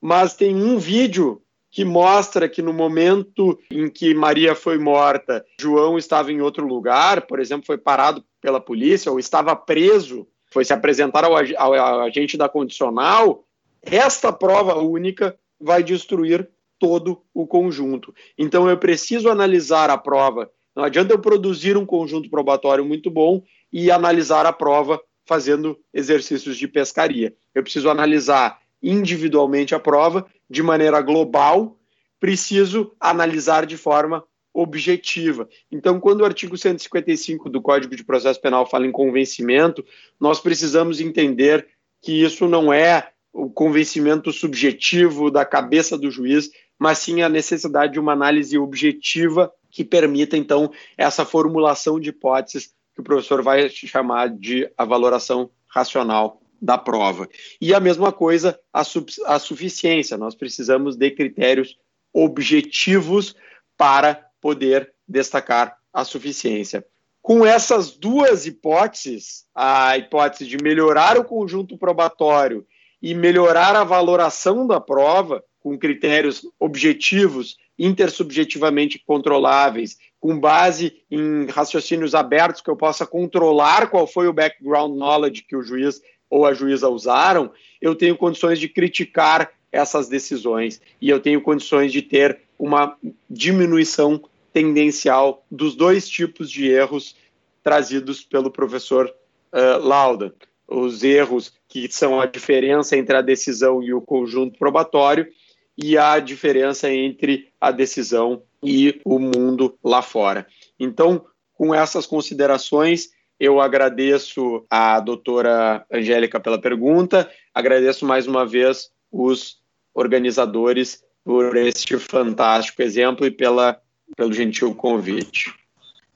Mas 0.02 0.36
tem 0.36 0.56
um 0.56 0.78
vídeo 0.78 1.42
que 1.72 1.84
mostra 1.84 2.48
que 2.48 2.62
no 2.62 2.72
momento 2.72 3.60
em 3.72 3.90
que 3.90 4.14
Maria 4.14 4.54
foi 4.54 4.78
morta, 4.78 5.44
João 5.60 5.98
estava 5.98 6.32
em 6.32 6.40
outro 6.40 6.68
lugar, 6.68 7.26
por 7.26 7.40
exemplo, 7.40 7.66
foi 7.66 7.80
parado 7.80 8.24
pela 8.40 8.62
polícia 8.62 9.12
ou 9.12 9.18
estava 9.18 9.56
preso, 9.56 10.28
foi 10.52 10.64
se 10.64 10.72
apresentar 10.72 11.24
ao, 11.24 11.34
ao, 11.36 11.74
ao 11.74 12.02
agente 12.02 12.38
da 12.38 12.48
condicional, 12.48 13.44
esta 13.82 14.32
prova 14.32 14.76
única 14.76 15.36
vai 15.64 15.84
destruir 15.84 16.50
todo 16.78 17.22
o 17.34 17.48
conjunto. 17.48 18.14
Então 18.38 18.70
eu 18.70 18.78
preciso 18.78 19.30
analisar 19.30 19.90
a 19.90 19.98
prova. 19.98 20.52
Não 20.76 20.84
adianta 20.84 21.14
eu 21.14 21.20
produzir 21.20 21.78
um 21.78 21.86
conjunto 21.86 22.30
probatório 22.30 22.84
muito 22.84 23.10
bom 23.10 23.42
e 23.72 23.90
analisar 23.90 24.46
a 24.46 24.52
prova 24.52 25.02
fazendo 25.26 25.80
exercícios 25.94 26.58
de 26.58 26.68
pescaria. 26.68 27.34
Eu 27.56 27.64
preciso 27.64 27.90
analisar 27.90 28.60
individualmente 28.82 29.74
a 29.74 29.80
prova 29.80 30.26
de 30.50 30.62
maneira 30.62 31.02
global, 31.02 31.80
preciso 32.20 32.92
analisar 33.00 33.66
de 33.66 33.78
forma 33.78 34.24
objetiva. 34.54 35.48
Então, 35.72 36.00
quando 36.00 36.22
o 36.22 36.26
artigo 36.26 36.58
155 36.58 37.50
do 37.50 37.62
Código 37.62 37.96
de 37.96 38.04
Processo 38.04 38.40
Penal 38.42 38.70
fala 38.70 38.86
em 38.86 38.92
convencimento, 38.92 39.84
nós 40.20 40.40
precisamos 40.40 41.00
entender 41.00 41.68
que 42.02 42.22
isso 42.22 42.48
não 42.48 42.72
é 42.72 43.13
o 43.34 43.50
convencimento 43.50 44.32
subjetivo 44.32 45.32
da 45.32 45.44
cabeça 45.44 45.98
do 45.98 46.12
juiz, 46.12 46.52
mas 46.78 47.00
sim 47.00 47.24
a 47.24 47.30
necessidade 47.30 47.94
de 47.94 48.00
uma 48.00 48.14
análise 48.14 48.58
objetiva 48.58 49.52
que 49.72 49.84
permita, 49.84 50.38
então, 50.38 50.72
essa 50.96 51.26
formulação 51.26 52.00
de 52.00 52.10
hipóteses 52.10 52.72
que 52.94 53.02
o 53.02 53.04
professor 53.04 53.42
vai 53.42 53.68
chamar 53.70 54.30
de 54.30 54.70
a 54.78 54.86
valoração 54.86 55.50
racional 55.68 56.40
da 56.62 56.78
prova. 56.78 57.28
E 57.60 57.74
a 57.74 57.80
mesma 57.80 58.12
coisa 58.12 58.60
a, 58.72 58.84
a 59.26 59.40
suficiência. 59.40 60.16
Nós 60.16 60.36
precisamos 60.36 60.96
de 60.96 61.10
critérios 61.10 61.76
objetivos 62.14 63.36
para 63.76 64.28
poder 64.40 64.94
destacar 65.08 65.76
a 65.92 66.06
suficiência. 66.06 66.86
Com 67.22 67.46
essas 67.46 67.92
duas 67.92 68.46
hipóteses, 68.46 69.46
a 69.56 69.98
hipótese 69.98 70.46
de 70.46 70.58
melhorar 70.62 71.18
o 71.18 71.24
conjunto 71.24 71.78
probatório 71.78 72.66
e 73.04 73.14
melhorar 73.14 73.76
a 73.76 73.84
valoração 73.84 74.66
da 74.66 74.80
prova, 74.80 75.44
com 75.60 75.78
critérios 75.78 76.48
objetivos, 76.58 77.58
intersubjetivamente 77.78 78.98
controláveis, 79.06 79.98
com 80.22 80.40
base 80.40 81.04
em 81.12 81.48
raciocínios 81.48 82.16
abertos 82.16 82.62
que 82.62 82.70
eu 82.70 82.78
possa 82.78 83.06
controlar 83.06 83.90
qual 83.90 84.08
foi 84.08 84.28
o 84.28 84.34
background 84.34 84.96
knowledge 84.96 85.44
que 85.44 85.56
o 85.56 85.62
juiz 85.62 86.02
ou 86.30 86.46
a 86.46 86.54
juíza 86.54 86.88
usaram, 86.88 87.52
eu 87.82 87.94
tenho 87.94 88.16
condições 88.16 88.58
de 88.58 88.70
criticar 88.70 89.52
essas 89.70 90.08
decisões 90.08 90.80
e 91.02 91.10
eu 91.10 91.20
tenho 91.20 91.42
condições 91.42 91.92
de 91.92 92.02
ter 92.02 92.40
uma 92.58 92.96
diminuição 93.30 94.24
tendencial 94.54 95.46
dos 95.52 95.76
dois 95.76 96.08
tipos 96.08 96.50
de 96.50 96.70
erros 96.70 97.18
trazidos 97.62 98.24
pelo 98.24 98.50
professor 98.50 99.14
uh, 99.52 99.86
Lauda. 99.86 100.34
Os 100.68 101.04
erros 101.04 101.54
que 101.74 101.92
são 101.92 102.22
a 102.22 102.28
diferença 102.28 102.96
entre 102.96 103.18
a 103.18 103.22
decisão 103.22 103.82
e 103.82 103.92
o 103.96 104.00
conjunto 104.00 104.60
probatório 104.60 105.28
e 105.76 105.98
a 105.98 106.20
diferença 106.20 106.88
entre 106.94 107.52
a 107.60 107.72
decisão 107.72 108.44
e 108.64 109.02
o 109.04 109.18
mundo 109.18 109.76
lá 109.84 110.04
fora. 110.04 110.46
Então, 110.80 111.26
com 111.52 111.74
essas 111.74 112.06
considerações, 112.06 113.10
eu 113.40 113.60
agradeço 113.60 114.64
a 114.70 115.00
doutora 115.00 115.84
Angélica 115.92 116.40
pela 116.40 116.62
pergunta, 116.62 117.28
agradeço 117.52 118.06
mais 118.06 118.28
uma 118.28 118.46
vez 118.46 118.92
os 119.12 119.58
organizadores 119.96 121.04
por 121.24 121.58
este 121.58 121.98
fantástico 121.98 122.84
exemplo 122.84 123.26
e 123.26 123.32
pela, 123.32 123.82
pelo 124.16 124.32
gentil 124.32 124.76
convite. 124.76 125.52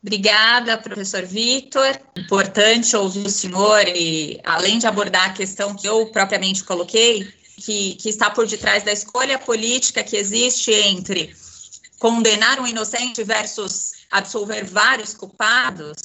Obrigada, 0.07 0.77
professor 0.77 1.25
Vitor. 1.25 1.99
Importante 2.15 2.95
ouvir 2.95 3.25
o 3.25 3.29
senhor 3.29 3.85
e, 3.89 4.39
além 4.45 4.79
de 4.79 4.87
abordar 4.87 5.31
a 5.31 5.33
questão 5.33 5.75
que 5.75 5.85
eu 5.85 6.05
propriamente 6.07 6.63
coloquei, 6.63 7.27
que, 7.57 7.95
que 7.95 8.07
está 8.07 8.29
por 8.29 8.47
detrás 8.47 8.83
da 8.83 8.93
escolha 8.93 9.37
política 9.37 10.01
que 10.05 10.15
existe 10.15 10.71
entre 10.71 11.35
condenar 11.99 12.57
um 12.61 12.65
inocente 12.65 13.21
versus 13.25 13.95
absolver 14.09 14.63
vários 14.63 15.13
culpados, 15.13 15.97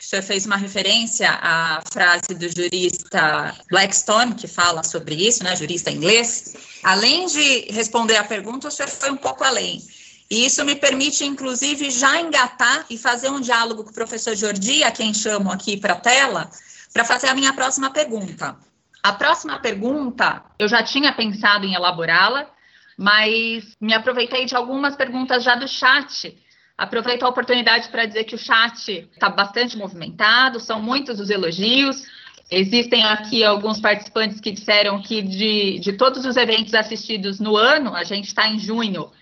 o 0.00 0.02
senhor 0.02 0.22
fez 0.22 0.46
uma 0.46 0.56
referência 0.56 1.28
à 1.30 1.82
frase 1.92 2.34
do 2.34 2.48
jurista 2.48 3.54
Blackstone, 3.68 4.34
que 4.34 4.48
fala 4.48 4.82
sobre 4.82 5.14
isso, 5.14 5.44
né, 5.44 5.54
jurista 5.56 5.90
inglês. 5.90 6.54
Além 6.82 7.26
de 7.26 7.70
responder 7.70 8.16
à 8.16 8.24
pergunta, 8.24 8.68
o 8.68 8.70
senhor 8.70 8.88
foi 8.88 9.10
um 9.10 9.16
pouco 9.18 9.44
além. 9.44 9.82
E 10.32 10.46
isso 10.46 10.64
me 10.64 10.74
permite, 10.74 11.26
inclusive, 11.26 11.90
já 11.90 12.18
engatar 12.18 12.86
e 12.88 12.96
fazer 12.96 13.28
um 13.28 13.38
diálogo 13.38 13.84
com 13.84 13.90
o 13.90 13.94
professor 13.94 14.34
Jordi, 14.34 14.82
a 14.82 14.90
quem 14.90 15.12
chamo 15.12 15.52
aqui 15.52 15.76
para 15.76 15.92
a 15.92 16.00
tela, 16.00 16.50
para 16.90 17.04
fazer 17.04 17.28
a 17.28 17.34
minha 17.34 17.52
próxima 17.52 17.90
pergunta. 17.90 18.56
A 19.02 19.12
próxima 19.12 19.58
pergunta, 19.58 20.42
eu 20.58 20.66
já 20.68 20.82
tinha 20.82 21.12
pensado 21.12 21.66
em 21.66 21.74
elaborá-la, 21.74 22.48
mas 22.96 23.76
me 23.78 23.92
aproveitei 23.92 24.46
de 24.46 24.56
algumas 24.56 24.96
perguntas 24.96 25.44
já 25.44 25.54
do 25.54 25.68
chat. 25.68 26.34
Aproveito 26.78 27.24
a 27.24 27.28
oportunidade 27.28 27.90
para 27.90 28.06
dizer 28.06 28.24
que 28.24 28.34
o 28.34 28.38
chat 28.38 29.06
está 29.12 29.28
bastante 29.28 29.76
movimentado, 29.76 30.58
são 30.60 30.80
muitos 30.80 31.20
os 31.20 31.28
elogios. 31.28 32.06
Existem 32.50 33.04
aqui 33.04 33.44
alguns 33.44 33.78
participantes 33.78 34.40
que 34.40 34.50
disseram 34.50 35.02
que 35.02 35.20
de, 35.20 35.78
de 35.78 35.92
todos 35.92 36.24
os 36.24 36.38
eventos 36.38 36.72
assistidos 36.72 37.38
no 37.38 37.54
ano, 37.54 37.94
a 37.94 38.02
gente 38.02 38.28
está 38.28 38.48
em 38.48 38.58
junho, 38.58 39.12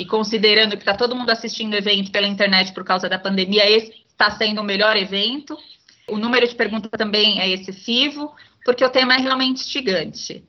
e 0.00 0.06
considerando 0.06 0.78
que 0.78 0.82
está 0.82 0.94
todo 0.94 1.14
mundo 1.14 1.28
assistindo 1.28 1.74
o 1.74 1.76
evento 1.76 2.10
pela 2.10 2.26
internet 2.26 2.72
por 2.72 2.82
causa 2.82 3.06
da 3.06 3.18
pandemia, 3.18 3.68
esse 3.68 4.02
está 4.08 4.30
sendo 4.30 4.62
o 4.62 4.64
melhor 4.64 4.96
evento. 4.96 5.58
O 6.08 6.16
número 6.16 6.48
de 6.48 6.54
perguntas 6.54 6.90
também 6.96 7.38
é 7.38 7.46
excessivo, 7.50 8.34
porque 8.64 8.82
o 8.82 8.88
tema 8.88 9.16
é 9.16 9.18
realmente 9.18 9.62
gigante. 9.68 10.42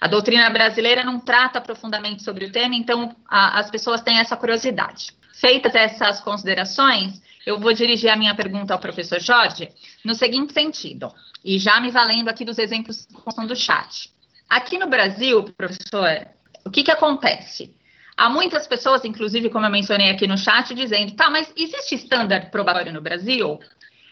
A 0.00 0.06
doutrina 0.06 0.48
brasileira 0.50 1.02
não 1.02 1.18
trata 1.18 1.60
profundamente 1.60 2.22
sobre 2.22 2.44
o 2.44 2.52
tema, 2.52 2.76
então 2.76 3.16
a, 3.28 3.58
as 3.58 3.72
pessoas 3.72 4.02
têm 4.02 4.20
essa 4.20 4.36
curiosidade. 4.36 5.08
Feitas 5.34 5.74
essas 5.74 6.20
considerações, 6.20 7.20
eu 7.44 7.58
vou 7.58 7.72
dirigir 7.72 8.08
a 8.08 8.14
minha 8.14 8.36
pergunta 8.36 8.72
ao 8.72 8.78
professor 8.78 9.18
Jorge 9.18 9.68
no 10.04 10.14
seguinte 10.14 10.52
sentido, 10.52 11.12
e 11.44 11.58
já 11.58 11.80
me 11.80 11.90
valendo 11.90 12.28
aqui 12.28 12.44
dos 12.44 12.56
exemplos 12.56 13.04
que 13.04 13.46
do 13.48 13.56
chat. 13.56 14.12
Aqui 14.48 14.78
no 14.78 14.86
Brasil, 14.86 15.42
professor, 15.56 16.24
o 16.64 16.70
que, 16.70 16.84
que 16.84 16.90
acontece? 16.92 17.74
Há 18.16 18.28
muitas 18.28 18.66
pessoas, 18.66 19.04
inclusive, 19.04 19.48
como 19.48 19.66
eu 19.66 19.70
mencionei 19.70 20.10
aqui 20.10 20.26
no 20.26 20.36
chat, 20.36 20.74
dizendo: 20.74 21.12
tá, 21.12 21.30
mas 21.30 21.52
existe 21.56 21.94
estándar 21.94 22.50
probatório 22.50 22.92
no 22.92 23.00
Brasil? 23.00 23.58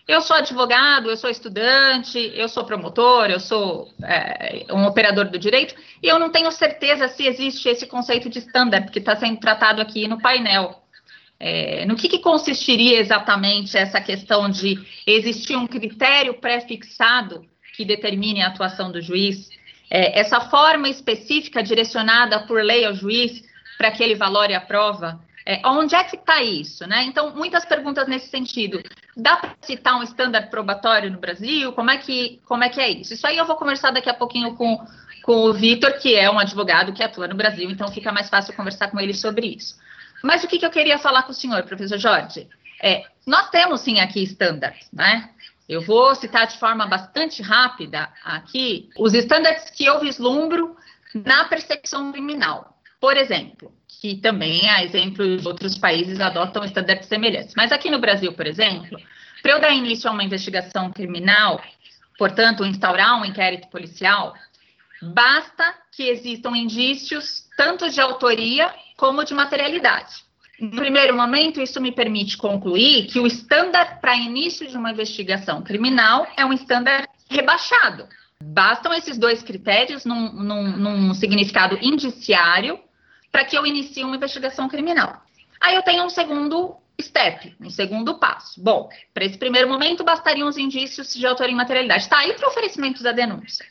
Eu 0.09 0.21
sou 0.21 0.37
advogado, 0.37 1.09
eu 1.09 1.17
sou 1.17 1.31
estudante, 1.31 2.33
eu 2.35 2.49
sou 2.49 2.65
promotor, 2.65 3.31
eu 3.31 3.39
sou 3.39 3.89
é, 4.03 4.67
um 4.73 4.85
operador 4.85 5.29
do 5.31 5.39
direito, 5.39 5.75
e 6.03 6.09
eu 6.09 6.19
não 6.19 6.31
tenho 6.31 6.51
certeza 6.51 7.07
se 7.07 7.27
existe 7.27 7.69
esse 7.69 7.87
conceito 7.87 8.29
de 8.29 8.41
estándar 8.41 8.91
que 8.91 8.99
está 8.99 9.15
sendo 9.15 9.39
tratado 9.39 9.81
aqui 9.81 10.09
no 10.09 10.21
painel. 10.21 10.83
É, 11.39 11.87
no 11.87 11.95
que, 11.95 12.09
que, 12.09 12.19
consistiria 12.19 12.99
exatamente 12.99 13.77
essa 13.77 14.01
questão 14.01 14.51
de 14.51 14.79
existir 15.07 15.57
um 15.57 15.67
critério 15.67 16.35
pré-fixado 16.35 17.47
que 17.75 17.85
determine 17.85 18.43
a 18.43 18.49
atuação 18.49 18.91
do 18.91 19.01
juiz? 19.01 19.49
É, 19.89 20.21
essa 20.21 20.41
forma 20.41 20.89
específica 20.89 21.63
direcionada 21.63 22.41
por 22.41 22.63
lei 22.63 22.85
ao 22.85 22.95
juiz 22.95 23.43
para 23.81 23.91
que 23.91 24.03
ele 24.03 24.15
valore 24.15 24.53
a 24.53 24.61
prova? 24.61 25.19
É, 25.47 25.67
onde 25.67 25.95
é 25.95 26.05
que 26.05 26.15
está 26.15 26.43
isso? 26.43 26.87
Né? 26.87 27.05
Então, 27.05 27.35
muitas 27.35 27.65
perguntas 27.65 28.07
nesse 28.07 28.29
sentido. 28.29 28.79
Dá 29.17 29.39
para 29.39 29.55
citar 29.63 29.99
um 29.99 30.03
estándar 30.03 30.51
probatório 30.51 31.11
no 31.11 31.19
Brasil? 31.19 31.73
Como 31.73 31.91
é, 31.91 31.97
que, 31.97 32.39
como 32.45 32.63
é 32.63 32.69
que 32.69 32.79
é 32.79 32.91
isso? 32.91 33.15
Isso 33.15 33.27
aí 33.27 33.39
eu 33.39 33.47
vou 33.47 33.57
conversar 33.57 33.91
daqui 33.91 34.11
a 34.11 34.15
pouquinho 34.15 34.55
com, 34.55 34.87
com 35.23 35.45
o 35.45 35.55
Vitor, 35.55 35.95
que 35.99 36.15
é 36.15 36.31
um 36.31 36.39
advogado 36.39 36.93
que 36.93 37.03
atua 37.03 37.27
no 37.27 37.35
Brasil, 37.35 37.71
então 37.71 37.89
fica 37.89 38.13
mais 38.13 38.29
fácil 38.29 38.53
conversar 38.53 38.89
com 38.91 39.01
ele 39.01 39.15
sobre 39.15 39.47
isso. 39.47 39.77
Mas 40.23 40.45
o 40.45 40.47
que, 40.47 40.59
que 40.59 40.67
eu 40.67 40.71
queria 40.71 40.99
falar 40.99 41.23
com 41.23 41.33
o 41.33 41.35
senhor, 41.35 41.63
professor 41.63 41.97
Jorge? 41.97 42.47
É, 42.83 43.05
nós 43.27 43.49
temos 43.49 43.81
sim 43.81 43.99
aqui 43.99 44.23
estándares, 44.23 44.91
né? 44.93 45.31
Eu 45.67 45.81
vou 45.81 46.15
citar 46.15 46.47
de 46.47 46.59
forma 46.59 46.87
bastante 46.87 47.41
rápida 47.43 48.11
aqui 48.23 48.91
os 48.99 49.15
estándares 49.15 49.71
que 49.71 49.87
eu 49.87 50.01
vislumbro 50.01 50.77
na 51.15 51.47
percepção 51.47 52.13
criminal. 52.13 52.77
Por 53.01 53.17
exemplo, 53.17 53.73
que 54.01 54.17
também 54.17 54.69
há 54.69 54.85
exemplos 54.85 55.41
de 55.43 55.49
outros 55.49 55.77
países 55.77 56.21
adotam 56.21 56.65
estándares 56.65 57.07
semelhantes. 57.07 57.55
Mas 57.57 57.73
aqui 57.73 57.91
no 57.91 57.99
Brasil, 57.99 58.33
por 58.33 58.47
exemplo, 58.47 58.99
para 59.43 59.53
eu 59.53 59.61
dar 59.61 59.73
início 59.73 60.09
a 60.09 60.13
uma 60.13 60.25
investigação 60.25 60.91
criminal, 60.91 61.63
portanto, 62.19 62.65
instaurar 62.65 63.21
um 63.21 63.25
inquérito 63.25 63.69
policial, 63.69 64.35
basta 65.03 65.75
que 65.93 66.03
existam 66.05 66.51
indícios 66.57 67.47
tanto 67.57 67.89
de 67.91 68.01
autoria 68.01 68.73
como 68.97 69.25
de 69.25 69.35
materialidade. 69.35 70.25
No 70.59 70.73
primeiro 70.73 71.17
momento, 71.17 71.61
isso 71.61 71.81
me 71.81 71.91
permite 71.91 72.37
concluir 72.37 73.07
que 73.07 73.19
o 73.19 73.27
estándar 73.27 73.99
para 73.99 74.15
início 74.15 74.69
de 74.69 74.77
uma 74.77 74.91
investigação 74.93 75.63
criminal 75.63 76.27
é 76.37 76.45
um 76.45 76.53
estándar 76.53 77.09
rebaixado. 77.31 78.07
Bastam 78.43 78.93
esses 78.93 79.17
dois 79.17 79.43
critérios 79.43 80.05
num, 80.05 80.33
num, 80.33 80.77
num 80.77 81.15
significado 81.15 81.79
indiciário 81.81 82.79
para 83.31 83.45
que 83.45 83.57
eu 83.57 83.67
inicie 83.67 84.05
uma 84.05 84.17
investigação 84.17 84.69
criminal. 84.69 85.23
Aí 85.61 85.75
eu 85.75 85.83
tenho 85.83 86.05
um 86.05 86.11
segundo 86.11 86.77
step, 87.01 87.55
um 87.61 87.71
segundo 87.71 88.19
passo. 88.19 88.63
Bom, 88.63 88.89
para 89.13 89.25
esse 89.25 89.39
primeiro 89.39 89.69
momento, 89.69 90.05
bastariam 90.05 90.49
os 90.49 90.59
indícios 90.59 91.15
de 91.15 91.27
autoria 91.27 91.53
e 91.53 91.57
materialidade. 91.57 92.05
Está 92.05 92.19
aí 92.19 92.33
para 92.35 92.47
o 92.47 92.51
oferecimento 92.51 93.03
da 93.03 93.13
denúncia. 93.13 93.67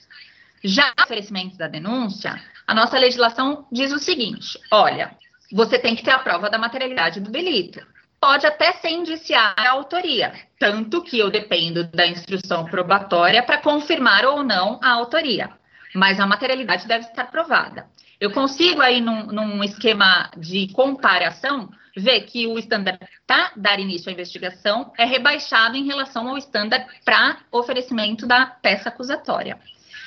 Já 0.63 0.93
no 0.97 1.03
oferecimento 1.03 1.57
da 1.57 1.67
denúncia, 1.67 2.41
a 2.67 2.73
nossa 2.73 2.97
legislação 2.97 3.65
diz 3.71 3.91
o 3.91 3.99
seguinte: 3.99 4.59
olha, 4.71 5.15
você 5.51 5.79
tem 5.79 5.95
que 5.95 6.03
ter 6.03 6.11
a 6.11 6.19
prova 6.19 6.49
da 6.49 6.57
materialidade 6.57 7.19
do 7.19 7.31
delito. 7.31 7.85
Pode 8.19 8.45
até 8.45 8.73
ser 8.73 8.89
indiciar 8.89 9.55
a 9.57 9.69
autoria, 9.69 10.33
tanto 10.59 11.01
que 11.01 11.17
eu 11.17 11.31
dependo 11.31 11.85
da 11.85 12.05
instrução 12.05 12.65
probatória 12.65 13.41
para 13.41 13.59
confirmar 13.59 14.25
ou 14.25 14.43
não 14.43 14.77
a 14.83 14.91
autoria, 14.91 15.49
mas 15.95 16.19
a 16.19 16.27
materialidade 16.27 16.85
deve 16.85 17.05
estar 17.05 17.31
provada. 17.31 17.87
Eu 18.19 18.31
consigo 18.31 18.81
aí 18.81 18.99
num, 18.99 19.27
num 19.27 19.63
esquema 19.63 20.29
de 20.35 20.67
comparação 20.73 21.69
ver 21.95 22.21
que 22.21 22.47
o 22.47 22.59
estándar 22.59 22.99
para 23.25 23.51
dar 23.55 23.79
início 23.79 24.09
à 24.09 24.13
investigação 24.13 24.91
é 24.97 25.05
rebaixado 25.05 25.77
em 25.77 25.85
relação 25.85 26.27
ao 26.27 26.37
estándar 26.37 26.85
para 27.05 27.37
oferecimento 27.51 28.27
da 28.27 28.45
peça 28.45 28.89
acusatória. 28.89 29.57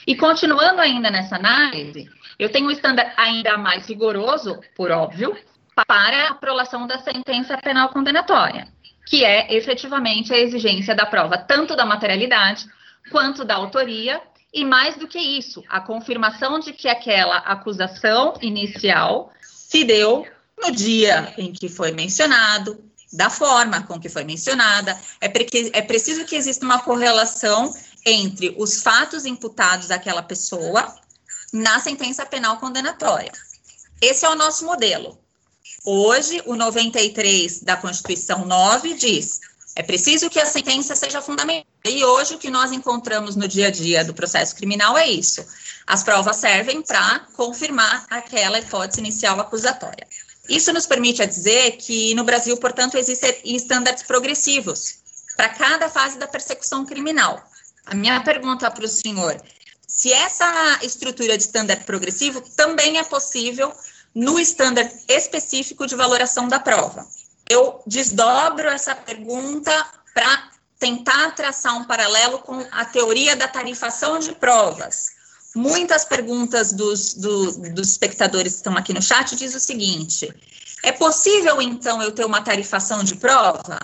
E 0.06 0.14
continuando 0.14 0.80
ainda 0.80 1.10
nessa 1.10 1.36
análise, 1.36 2.10
eu 2.39 2.51
tenho 2.51 2.66
um 2.66 2.70
estándar 2.70 3.14
ainda 3.16 3.56
mais 3.56 3.86
rigoroso, 3.89 4.60
por 4.76 4.90
óbvio, 4.90 5.36
para 5.86 6.28
a 6.28 6.34
prolação 6.34 6.86
da 6.86 6.98
sentença 6.98 7.56
penal 7.56 7.89
condenatória, 7.90 8.68
que 9.06 9.24
é 9.24 9.55
efetivamente 9.55 10.34
a 10.34 10.39
exigência 10.39 10.94
da 10.94 11.06
prova 11.06 11.39
tanto 11.39 11.74
da 11.74 11.86
materialidade 11.86 12.66
quanto 13.10 13.44
da 13.44 13.55
autoria 13.55 14.20
e 14.53 14.65
mais 14.65 14.97
do 14.97 15.09
que 15.09 15.19
isso, 15.19 15.65
a 15.69 15.81
confirmação 15.81 16.59
de 16.59 16.73
que 16.73 16.89
aquela 16.89 17.39
acusação 17.39 18.35
inicial 18.41 19.33
se 19.43 19.85
deu 19.85 20.27
no 20.61 20.70
dia 20.70 21.33
em 21.39 21.53
que 21.53 21.69
foi 21.69 21.93
mencionado, 21.93 22.85
da 23.12 23.29
forma 23.29 23.83
com 23.83 24.01
que 24.01 24.09
foi 24.09 24.24
mencionada. 24.24 24.99
É, 25.20 25.29
porque, 25.29 25.70
é 25.73 25.83
preciso 25.83 26.24
que 26.24 26.37
exista 26.37 26.65
uma 26.65 26.81
correlação 26.81 27.73
entre 28.05 28.55
os 28.59 28.83
fatos 28.83 29.24
imputados 29.24 29.91
àquela 29.91 30.23
pessoa 30.23 30.95
na 31.53 31.79
sentença 31.81 32.24
penal 32.24 32.59
condenatória. 32.59 33.33
Esse 34.01 34.24
é 34.24 34.29
o 34.29 34.35
nosso 34.35 34.65
modelo. 34.65 35.19
Hoje, 35.85 36.43
o 36.47 36.57
93 36.57 37.61
da 37.61 37.77
Constituição 37.77 38.45
9 38.45 38.95
diz: 38.95 39.41
é 39.74 39.83
preciso 39.83 40.31
que 40.31 40.41
a 40.41 40.47
sentença 40.47 40.95
seja 40.95 41.20
fundamental. 41.20 41.72
E 41.84 42.04
hoje 42.04 42.34
o 42.34 42.38
que 42.38 42.50
nós 42.50 42.70
encontramos 42.70 43.34
no 43.34 43.48
dia 43.48 43.68
a 43.68 43.70
dia 43.70 44.04
do 44.04 44.14
processo 44.14 44.54
criminal 44.54 44.96
é 44.96 45.09
isso. 45.09 45.44
As 45.86 46.04
provas 46.04 46.36
servem 46.36 46.80
para 46.80 47.26
confirmar 47.34 48.06
aquela 48.09 48.59
hipótese 48.59 49.00
inicial 49.00 49.40
acusatória. 49.40 50.06
Isso 50.48 50.72
nos 50.72 50.86
permite 50.86 51.26
dizer 51.26 51.72
que 51.72 52.14
no 52.14 52.24
Brasil, 52.24 52.56
portanto, 52.56 52.96
existem 52.96 53.34
estándares 53.44 54.02
progressivos 54.02 54.96
para 55.36 55.48
cada 55.48 55.88
fase 55.88 56.18
da 56.18 56.28
persecução 56.28 56.84
criminal. 56.84 57.42
A 57.86 57.94
minha 57.94 58.20
pergunta 58.20 58.70
para 58.70 58.84
o 58.84 58.88
senhor, 58.88 59.40
se 59.86 60.12
essa 60.12 60.78
estrutura 60.82 61.36
de 61.36 61.44
estándar 61.44 61.84
progressivo 61.84 62.40
também 62.56 62.98
é 62.98 63.04
possível 63.04 63.72
no 64.14 64.38
estándar 64.38 64.90
específico 65.09 65.86
de 65.86 65.96
valoração 65.96 66.46
da 66.46 66.60
prova. 66.60 67.06
Eu 67.48 67.82
desdobro 67.86 68.68
essa 68.68 68.94
pergunta 68.94 69.72
para 70.14 70.52
tentar 70.82 71.30
traçar 71.36 71.76
um 71.76 71.84
paralelo 71.84 72.40
com 72.40 72.59
a 72.72 72.84
teoria 72.84 73.36
da 73.36 73.46
tarifação 73.46 74.18
de 74.18 74.32
provas. 74.32 75.12
Muitas 75.54 76.04
perguntas 76.04 76.72
dos, 76.72 77.14
do, 77.14 77.52
dos 77.70 77.90
espectadores 77.90 78.54
que 78.54 78.59
estão 78.59 78.76
aqui 78.76 78.92
no 78.92 79.00
chat 79.00 79.36
diz 79.36 79.54
o 79.54 79.60
seguinte: 79.60 80.34
é 80.82 80.90
possível 80.90 81.62
então 81.62 82.02
eu 82.02 82.10
ter 82.10 82.24
uma 82.24 82.42
tarifação 82.42 83.04
de 83.04 83.14
prova? 83.14 83.78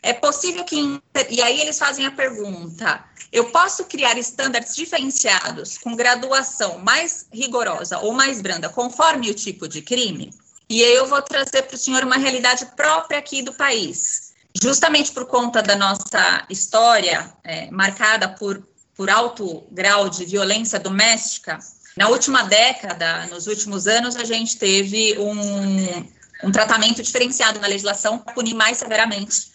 É 0.00 0.12
possível 0.12 0.62
que. 0.64 1.02
E 1.28 1.42
aí 1.42 1.60
eles 1.60 1.76
fazem 1.76 2.06
a 2.06 2.12
pergunta: 2.12 3.04
eu 3.32 3.50
posso 3.50 3.86
criar 3.86 4.16
estándares 4.16 4.76
diferenciados 4.76 5.76
com 5.76 5.96
graduação 5.96 6.78
mais 6.78 7.26
rigorosa 7.32 7.98
ou 7.98 8.12
mais 8.12 8.40
branda, 8.40 8.68
conforme 8.68 9.28
o 9.28 9.34
tipo 9.34 9.66
de 9.66 9.82
crime? 9.82 10.30
E 10.70 10.84
aí 10.84 10.94
eu 10.94 11.06
vou 11.06 11.20
trazer 11.20 11.62
para 11.62 11.74
o 11.74 11.78
senhor 11.78 12.04
uma 12.04 12.16
realidade 12.16 12.64
própria 12.76 13.18
aqui 13.18 13.42
do 13.42 13.54
país. 13.54 14.27
Justamente 14.60 15.12
por 15.12 15.26
conta 15.26 15.62
da 15.62 15.76
nossa 15.76 16.44
história 16.50 17.32
é, 17.44 17.70
marcada 17.70 18.28
por, 18.28 18.66
por 18.96 19.08
alto 19.08 19.66
grau 19.70 20.08
de 20.08 20.24
violência 20.24 20.78
doméstica, 20.78 21.58
na 21.96 22.08
última 22.08 22.44
década, 22.44 23.26
nos 23.26 23.48
últimos 23.48 23.88
anos, 23.88 24.14
a 24.14 24.24
gente 24.24 24.56
teve 24.56 25.18
um, 25.18 26.46
um 26.46 26.52
tratamento 26.52 27.02
diferenciado 27.02 27.58
na 27.58 27.66
legislação 27.66 28.18
para 28.18 28.32
punir 28.32 28.54
mais 28.54 28.78
severamente 28.78 29.50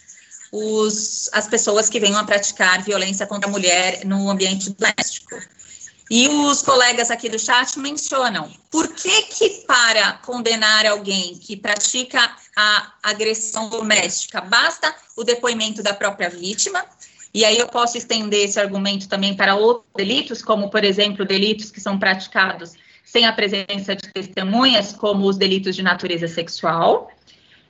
os, 0.52 1.30
as 1.32 1.48
pessoas 1.48 1.88
que 1.88 1.98
venham 1.98 2.18
a 2.18 2.24
praticar 2.24 2.82
violência 2.82 3.26
contra 3.26 3.48
a 3.48 3.50
mulher 3.50 4.04
no 4.04 4.30
ambiente 4.30 4.70
doméstico. 4.70 5.34
E 6.16 6.28
os 6.28 6.62
colegas 6.62 7.10
aqui 7.10 7.28
do 7.28 7.40
chat 7.40 7.76
mencionam 7.76 8.48
por 8.70 8.94
que 8.94 9.22
que 9.22 9.50
para 9.66 10.12
condenar 10.18 10.86
alguém 10.86 11.36
que 11.36 11.56
pratica 11.56 12.20
a 12.54 12.92
agressão 13.02 13.68
doméstica 13.68 14.40
basta 14.40 14.94
o 15.16 15.24
depoimento 15.24 15.82
da 15.82 15.92
própria 15.92 16.30
vítima? 16.30 16.84
E 17.34 17.44
aí 17.44 17.58
eu 17.58 17.66
posso 17.66 17.98
estender 17.98 18.44
esse 18.44 18.60
argumento 18.60 19.08
também 19.08 19.34
para 19.34 19.56
outros 19.56 19.90
delitos, 19.92 20.40
como 20.40 20.70
por 20.70 20.84
exemplo 20.84 21.24
delitos 21.24 21.72
que 21.72 21.80
são 21.80 21.98
praticados 21.98 22.74
sem 23.04 23.26
a 23.26 23.32
presença 23.32 23.96
de 23.96 24.12
testemunhas, 24.12 24.92
como 24.92 25.26
os 25.26 25.36
delitos 25.36 25.74
de 25.74 25.82
natureza 25.82 26.28
sexual. 26.28 27.10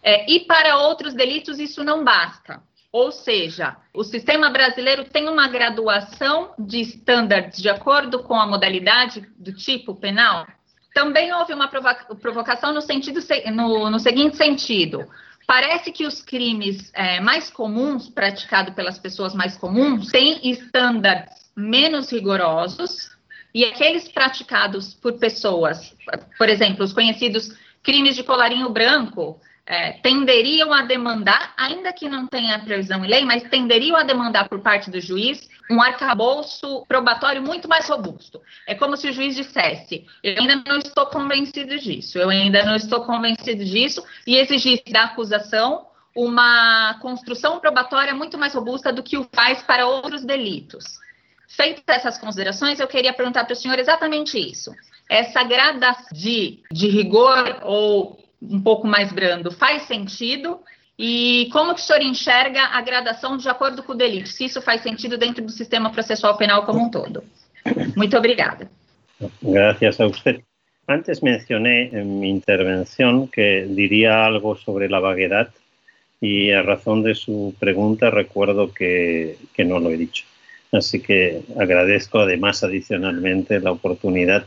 É, 0.02 0.30
e 0.30 0.40
para 0.40 0.76
outros 0.76 1.14
delitos 1.14 1.58
isso 1.58 1.82
não 1.82 2.04
basta. 2.04 2.62
Ou 2.94 3.10
seja, 3.10 3.76
o 3.92 4.04
sistema 4.04 4.50
brasileiro 4.50 5.02
tem 5.02 5.28
uma 5.28 5.48
graduação 5.48 6.54
de 6.56 6.80
estándares 6.80 7.60
de 7.60 7.68
acordo 7.68 8.22
com 8.22 8.34
a 8.34 8.46
modalidade 8.46 9.28
do 9.36 9.52
tipo 9.52 9.96
penal? 9.96 10.46
Também 10.94 11.34
houve 11.34 11.52
uma 11.52 11.66
provocação 11.66 12.72
no, 12.72 12.80
sentido, 12.80 13.18
no, 13.52 13.90
no 13.90 13.98
seguinte 13.98 14.36
sentido. 14.36 15.08
Parece 15.44 15.90
que 15.90 16.06
os 16.06 16.22
crimes 16.22 16.92
é, 16.94 17.18
mais 17.18 17.50
comuns, 17.50 18.08
praticados 18.08 18.72
pelas 18.76 18.96
pessoas 18.96 19.34
mais 19.34 19.56
comuns, 19.56 20.12
têm 20.12 20.48
estándares 20.48 21.50
menos 21.56 22.12
rigorosos 22.12 23.10
e 23.52 23.64
aqueles 23.64 24.06
praticados 24.06 24.94
por 24.94 25.14
pessoas, 25.14 25.96
por 26.38 26.48
exemplo, 26.48 26.84
os 26.84 26.92
conhecidos 26.92 27.58
crimes 27.82 28.14
de 28.14 28.22
colarinho 28.22 28.70
branco, 28.70 29.40
é, 29.66 29.92
tenderiam 29.92 30.72
a 30.72 30.82
demandar, 30.82 31.54
ainda 31.56 31.92
que 31.92 32.08
não 32.08 32.26
tenha 32.26 32.58
previsão 32.58 33.04
em 33.04 33.08
lei, 33.08 33.24
mas 33.24 33.42
tenderiam 33.44 33.96
a 33.96 34.02
demandar 34.02 34.48
por 34.48 34.60
parte 34.60 34.90
do 34.90 35.00
juiz 35.00 35.48
um 35.70 35.80
arcabouço 35.80 36.84
probatório 36.86 37.42
muito 37.42 37.66
mais 37.66 37.88
robusto. 37.88 38.40
É 38.66 38.74
como 38.74 38.96
se 38.96 39.08
o 39.08 39.12
juiz 39.12 39.34
dissesse: 39.34 40.06
eu 40.22 40.38
ainda 40.38 40.62
não 40.66 40.78
estou 40.78 41.06
convencido 41.06 41.78
disso, 41.78 42.18
eu 42.18 42.28
ainda 42.28 42.64
não 42.64 42.76
estou 42.76 43.04
convencido 43.04 43.64
disso, 43.64 44.04
e 44.26 44.36
exigisse 44.36 44.84
da 44.90 45.04
acusação 45.04 45.86
uma 46.14 46.98
construção 47.00 47.58
probatória 47.58 48.14
muito 48.14 48.38
mais 48.38 48.54
robusta 48.54 48.92
do 48.92 49.02
que 49.02 49.16
o 49.16 49.26
faz 49.34 49.62
para 49.62 49.86
outros 49.86 50.24
delitos. 50.24 50.84
Feitas 51.48 51.82
essas 51.88 52.18
considerações, 52.18 52.78
eu 52.80 52.86
queria 52.86 53.12
perguntar 53.12 53.44
para 53.44 53.52
o 53.52 53.56
senhor 53.56 53.78
exatamente 53.78 54.38
isso. 54.38 54.72
Essa 55.08 55.42
gradação 55.42 56.06
de, 56.12 56.62
de 56.70 56.88
rigor 56.88 57.60
ou 57.62 58.23
um 58.50 58.60
pouco 58.60 58.86
mais 58.86 59.12
brando 59.12 59.50
faz 59.50 59.82
sentido? 59.82 60.60
E 60.98 61.48
como 61.52 61.74
que 61.74 61.80
o 61.80 61.84
senhor 61.84 62.02
enxerga 62.02 62.62
a 62.66 62.80
gradação 62.80 63.36
de 63.36 63.48
acordo 63.48 63.82
com 63.82 63.92
o 63.92 63.96
delito? 63.96 64.28
Se 64.28 64.44
isso 64.44 64.62
faz 64.62 64.80
sentido 64.82 65.18
dentro 65.18 65.44
do 65.44 65.50
sistema 65.50 65.90
processual 65.90 66.36
penal 66.36 66.64
como 66.64 66.84
um 66.84 66.90
todo? 66.90 67.24
Muito 67.96 68.16
obrigada. 68.16 68.70
Gracias 69.42 70.00
a 70.00 70.06
usted. 70.06 70.42
Antes 70.86 71.22
mencioné 71.22 71.88
en 71.92 72.20
mi 72.20 72.28
intervención 72.28 73.26
que 73.28 73.66
diría 73.68 74.26
algo 74.26 74.54
sobre 74.54 74.88
la 74.88 75.00
vaguedad 75.00 75.48
y 76.20 76.52
a 76.52 76.62
razón 76.62 77.02
de 77.02 77.14
su 77.14 77.54
pregunta 77.58 78.10
recuerdo 78.10 78.72
que, 78.72 79.36
que 79.54 79.64
no 79.64 79.80
lo 79.80 79.90
he 79.90 79.96
dicho. 79.96 80.24
Así 80.72 81.00
que 81.00 81.42
agradezco 81.58 82.18
además 82.20 82.62
adicionalmente 82.62 83.60
la 83.60 83.72
oportunidad 83.72 84.46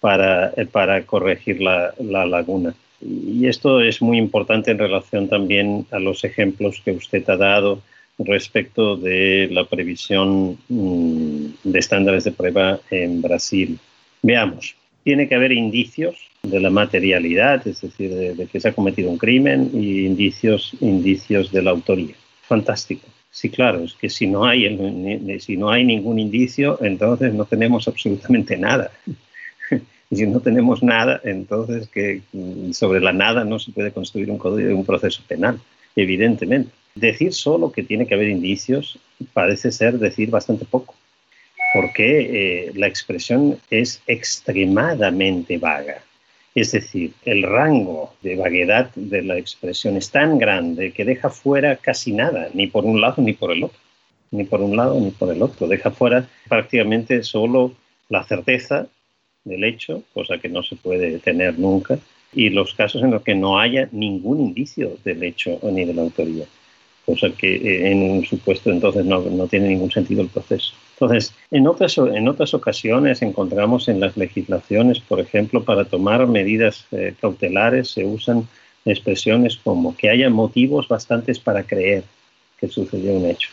para, 0.00 0.52
para 0.72 1.04
corregir 1.04 1.60
la, 1.60 1.94
la 1.98 2.26
laguna. 2.26 2.74
Y 3.00 3.46
esto 3.46 3.80
es 3.80 4.00
muy 4.00 4.18
importante 4.18 4.70
en 4.70 4.78
relación 4.78 5.28
también 5.28 5.86
a 5.90 5.98
los 5.98 6.24
ejemplos 6.24 6.80
que 6.84 6.92
usted 6.92 7.28
ha 7.28 7.36
dado 7.36 7.82
respecto 8.18 8.96
de 8.96 9.48
la 9.50 9.64
previsión 9.64 10.58
mm, 10.68 11.46
de 11.64 11.78
estándares 11.78 12.24
de 12.24 12.32
prueba 12.32 12.80
en 12.90 13.20
Brasil. 13.20 13.78
Veamos, 14.22 14.74
tiene 15.04 15.28
que 15.28 15.34
haber 15.34 15.52
indicios 15.52 16.16
de 16.42 16.60
la 16.60 16.70
materialidad, 16.70 17.66
es 17.66 17.80
decir, 17.80 18.14
de, 18.14 18.46
que 18.46 18.60
se 18.60 18.68
ha 18.68 18.72
cometido 18.72 19.10
un 19.10 19.18
crimen 19.18 19.70
y 19.74 20.06
indicios, 20.06 20.72
indicios 20.80 21.52
de 21.52 21.62
la 21.62 21.72
autoría. 21.72 22.14
Fantástico. 22.42 23.06
Sí, 23.30 23.50
claro, 23.50 23.84
es 23.84 23.92
que 23.94 24.08
si 24.08 24.26
no 24.26 24.46
hay, 24.46 25.38
si 25.40 25.56
no 25.58 25.70
hay 25.70 25.84
ningún 25.84 26.18
indicio, 26.18 26.78
entonces 26.82 27.34
no 27.34 27.44
tenemos 27.44 27.86
absolutamente 27.86 28.56
nada. 28.56 28.90
Y 30.10 30.16
si 30.16 30.26
no 30.26 30.40
tenemos 30.40 30.82
nada, 30.82 31.20
entonces 31.24 31.88
que 31.88 32.22
mm, 32.32 32.72
sobre 32.72 33.00
la 33.00 33.12
nada 33.12 33.44
no 33.44 33.58
se 33.58 33.72
puede 33.72 33.92
construir 33.92 34.30
un, 34.30 34.38
código, 34.38 34.74
un 34.74 34.84
proceso 34.84 35.22
penal, 35.26 35.60
evidentemente. 35.94 36.70
Decir 36.94 37.34
solo 37.34 37.72
que 37.72 37.82
tiene 37.82 38.06
que 38.06 38.14
haber 38.14 38.28
indicios 38.28 38.98
parece 39.32 39.70
ser 39.70 39.98
decir 39.98 40.30
bastante 40.30 40.64
poco, 40.64 40.94
porque 41.74 42.68
eh, 42.68 42.72
la 42.74 42.86
expresión 42.86 43.58
es 43.70 44.00
extremadamente 44.06 45.58
vaga. 45.58 46.02
Es 46.54 46.72
decir, 46.72 47.12
el 47.26 47.42
rango 47.42 48.14
de 48.22 48.36
vaguedad 48.36 48.90
de 48.94 49.20
la 49.22 49.36
expresión 49.36 49.98
es 49.98 50.10
tan 50.10 50.38
grande 50.38 50.92
que 50.92 51.04
deja 51.04 51.28
fuera 51.28 51.76
casi 51.76 52.12
nada, 52.12 52.48
ni 52.54 52.66
por 52.66 52.86
un 52.86 53.02
lado 53.02 53.20
ni 53.20 53.34
por 53.34 53.52
el 53.52 53.64
otro. 53.64 53.78
Ni 54.30 54.44
por 54.44 54.62
un 54.62 54.74
lado 54.74 54.98
ni 54.98 55.10
por 55.10 55.30
el 55.30 55.42
otro. 55.42 55.68
Deja 55.68 55.90
fuera 55.90 56.26
prácticamente 56.48 57.22
solo 57.22 57.72
la 58.08 58.24
certeza 58.24 58.88
del 59.46 59.64
hecho, 59.64 60.02
cosa 60.12 60.38
que 60.38 60.48
no 60.48 60.62
se 60.62 60.76
puede 60.76 61.18
tener 61.20 61.58
nunca, 61.58 61.98
y 62.34 62.50
los 62.50 62.74
casos 62.74 63.02
en 63.02 63.12
los 63.12 63.22
que 63.22 63.34
no 63.34 63.58
haya 63.58 63.88
ningún 63.92 64.40
indicio 64.40 64.98
del 65.04 65.22
hecho 65.22 65.58
ni 65.62 65.84
de 65.84 65.94
la 65.94 66.02
autoría, 66.02 66.44
cosa 67.06 67.30
que 67.30 67.56
eh, 67.56 67.90
en 67.90 68.02
un 68.02 68.24
supuesto 68.24 68.70
entonces 68.70 69.04
no, 69.06 69.20
no 69.22 69.46
tiene 69.46 69.68
ningún 69.68 69.90
sentido 69.90 70.20
el 70.20 70.28
proceso. 70.28 70.74
Entonces, 70.94 71.34
en 71.50 71.66
otras, 71.66 71.96
en 71.98 72.28
otras 72.28 72.52
ocasiones 72.54 73.22
encontramos 73.22 73.88
en 73.88 74.00
las 74.00 74.16
legislaciones, 74.16 75.00
por 75.00 75.20
ejemplo, 75.20 75.62
para 75.62 75.84
tomar 75.84 76.26
medidas 76.26 76.86
eh, 76.90 77.14
cautelares 77.20 77.88
se 77.88 78.04
usan 78.04 78.48
expresiones 78.84 79.56
como 79.56 79.96
que 79.96 80.10
haya 80.10 80.30
motivos 80.30 80.88
bastantes 80.88 81.38
para 81.38 81.62
creer 81.64 82.04
que 82.58 82.68
sucedió 82.68 83.12
un 83.12 83.26
hecho. 83.26 83.50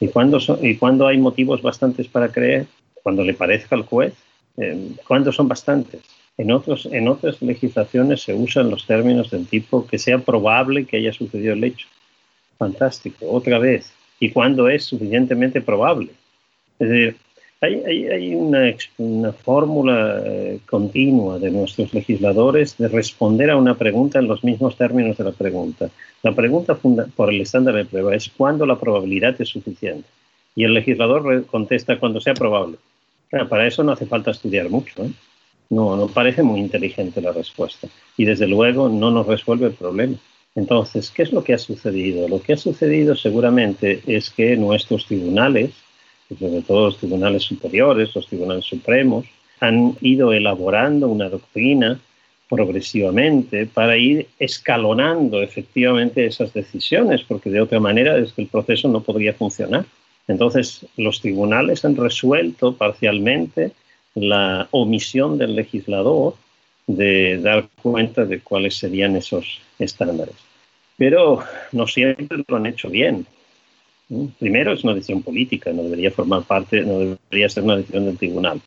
¿Y 0.00 0.08
cuando, 0.08 0.38
¿Y 0.60 0.76
cuando 0.76 1.06
hay 1.06 1.18
motivos 1.18 1.62
bastantes 1.62 2.08
para 2.08 2.30
creer? 2.30 2.66
Cuando 3.02 3.24
le 3.24 3.34
parezca 3.34 3.76
al 3.76 3.82
juez 3.82 4.14
eh, 4.56 4.90
¿Cuántos 5.06 5.36
son 5.36 5.48
bastantes? 5.48 6.00
En, 6.36 6.50
otros, 6.50 6.86
en 6.86 7.08
otras 7.08 7.40
legislaciones 7.42 8.22
se 8.22 8.34
usan 8.34 8.70
los 8.70 8.86
términos 8.86 9.30
del 9.30 9.46
tipo 9.46 9.86
que 9.86 9.98
sea 9.98 10.18
probable 10.18 10.86
que 10.86 10.96
haya 10.96 11.12
sucedido 11.12 11.52
el 11.54 11.64
hecho. 11.64 11.86
Fantástico, 12.58 13.26
otra 13.30 13.58
vez. 13.58 13.92
¿Y 14.18 14.30
cuándo 14.30 14.68
es 14.68 14.84
suficientemente 14.84 15.60
probable? 15.60 16.10
Es 16.78 16.88
decir, 16.88 17.16
hay, 17.60 18.34
una, 18.34 19.32
fórmula 19.44 20.20
eh, 20.24 20.58
continua 20.68 21.38
de 21.38 21.50
nuestros 21.50 21.94
legisladores 21.94 22.76
de 22.76 22.88
responder 22.88 23.50
a 23.50 23.56
una 23.56 23.74
pregunta 23.76 24.18
en 24.18 24.26
los 24.26 24.42
mismos 24.42 24.76
términos 24.76 25.16
de 25.16 25.24
la 25.24 25.32
pregunta. 25.32 25.90
La 26.22 26.34
pregunta 26.34 26.76
por 27.14 27.32
el 27.32 27.40
estándar 27.40 27.76
de 27.76 27.84
prueba 27.84 28.16
es 28.16 28.30
cuándo 28.36 28.66
la 28.66 28.78
probabilidad 28.78 29.40
es 29.40 29.48
suficiente. 29.48 30.08
Y 30.56 30.64
el 30.64 30.74
legislador 30.74 31.46
contesta 31.46 31.98
cuando 31.98 32.20
sea 32.20 32.34
probable 32.34 32.78
para 33.48 33.66
eso 33.66 33.82
no 33.82 33.92
hace 33.92 34.06
falta 34.06 34.30
estudiar 34.30 34.68
mucho. 34.68 35.04
¿eh? 35.04 35.10
No, 35.70 35.96
no 35.96 36.08
parece 36.08 36.42
muy 36.42 36.60
inteligente 36.60 37.20
la 37.20 37.32
respuesta. 37.32 37.88
Y 38.16 38.24
desde 38.24 38.46
luego 38.46 38.88
no 38.88 39.10
nos 39.10 39.26
resuelve 39.26 39.66
el 39.66 39.72
problema. 39.72 40.16
Entonces, 40.54 41.10
¿qué 41.10 41.22
es 41.22 41.32
lo 41.32 41.42
que 41.42 41.54
ha 41.54 41.58
sucedido? 41.58 42.28
Lo 42.28 42.42
que 42.42 42.52
ha 42.52 42.56
sucedido 42.58 43.16
seguramente 43.16 44.02
es 44.06 44.28
que 44.30 44.56
nuestros 44.56 45.06
tribunales, 45.06 45.70
sobre 46.28 46.60
todo 46.62 46.86
los 46.86 46.98
tribunales 46.98 47.42
superiores, 47.42 48.14
los 48.14 48.26
tribunales 48.26 48.66
supremos, 48.66 49.24
han 49.60 49.96
ido 50.00 50.32
elaborando 50.32 51.08
una 51.08 51.28
doctrina 51.28 51.98
progresivamente 52.50 53.64
para 53.64 53.96
ir 53.96 54.26
escalonando 54.38 55.40
efectivamente 55.40 56.26
esas 56.26 56.52
decisiones, 56.52 57.22
porque 57.22 57.48
de 57.48 57.62
otra 57.62 57.80
manera 57.80 58.18
es 58.18 58.34
que 58.34 58.42
el 58.42 58.48
proceso 58.48 58.88
no 58.88 59.02
podría 59.02 59.32
funcionar. 59.32 59.86
Entonces, 60.28 60.86
los 60.96 61.20
tribunales 61.20 61.84
han 61.84 61.96
resuelto 61.96 62.74
parcialmente 62.74 63.72
la 64.14 64.68
omisión 64.70 65.38
del 65.38 65.56
legislador 65.56 66.34
de 66.86 67.38
dar 67.38 67.68
cuenta 67.82 68.24
de 68.24 68.40
cuáles 68.40 68.76
serían 68.76 69.16
esos 69.16 69.60
estándares. 69.78 70.34
Pero 70.96 71.42
no 71.72 71.86
siempre 71.86 72.44
lo 72.46 72.56
han 72.56 72.66
hecho 72.66 72.88
bien. 72.88 73.26
Primero, 74.38 74.72
es 74.72 74.84
una 74.84 74.94
decisión 74.94 75.22
política, 75.22 75.72
no 75.72 75.82
debería 75.84 76.10
formar 76.10 76.42
parte, 76.42 76.82
no 76.82 76.98
debería 76.98 77.48
ser 77.48 77.64
una 77.64 77.76
decisión 77.76 78.04
del 78.04 78.18
tribunal 78.18 78.60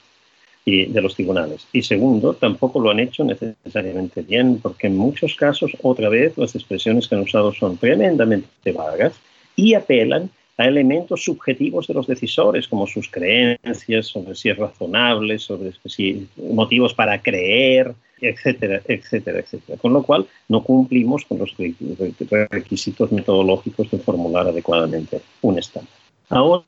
y 0.65 0.87
de 0.87 1.01
los 1.01 1.13
tribunales. 1.13 1.67
Y 1.71 1.83
segundo, 1.83 2.33
tampoco 2.33 2.79
lo 2.79 2.89
han 2.89 2.99
hecho 2.99 3.23
necesariamente 3.23 4.23
bien, 4.23 4.59
porque 4.59 4.87
en 4.87 4.97
muchos 4.97 5.35
casos, 5.35 5.71
otra 5.83 6.09
vez, 6.09 6.35
las 6.37 6.55
expresiones 6.55 7.07
que 7.07 7.15
han 7.15 7.21
usado 7.21 7.53
son 7.53 7.77
tremendamente 7.77 8.71
vagas 8.71 9.13
y 9.55 9.75
apelan 9.75 10.31
a 10.57 10.67
elementos 10.67 11.23
subjetivos 11.23 11.87
de 11.87 11.93
los 11.93 12.07
decisores, 12.07 12.67
como 12.67 12.87
sus 12.87 13.09
creencias, 13.09 14.07
sobre 14.07 14.35
si 14.35 14.49
es 14.49 14.57
razonable, 14.57 15.37
sobre 15.37 15.73
si 15.85 16.27
motivos 16.37 16.93
para 16.93 17.21
creer, 17.21 17.93
etcétera, 18.21 18.81
etcétera, 18.87 19.39
etcétera. 19.39 19.77
Con 19.77 19.93
lo 19.93 20.03
cual, 20.03 20.25
no 20.47 20.63
cumplimos 20.63 21.25
con 21.25 21.39
los 21.39 21.55
requisitos 22.51 23.11
metodológicos 23.11 23.91
de 23.91 23.99
formular 23.99 24.47
adecuadamente 24.47 25.21
un 25.41 25.59
estándar. 25.59 25.93
Ahora, 26.29 26.63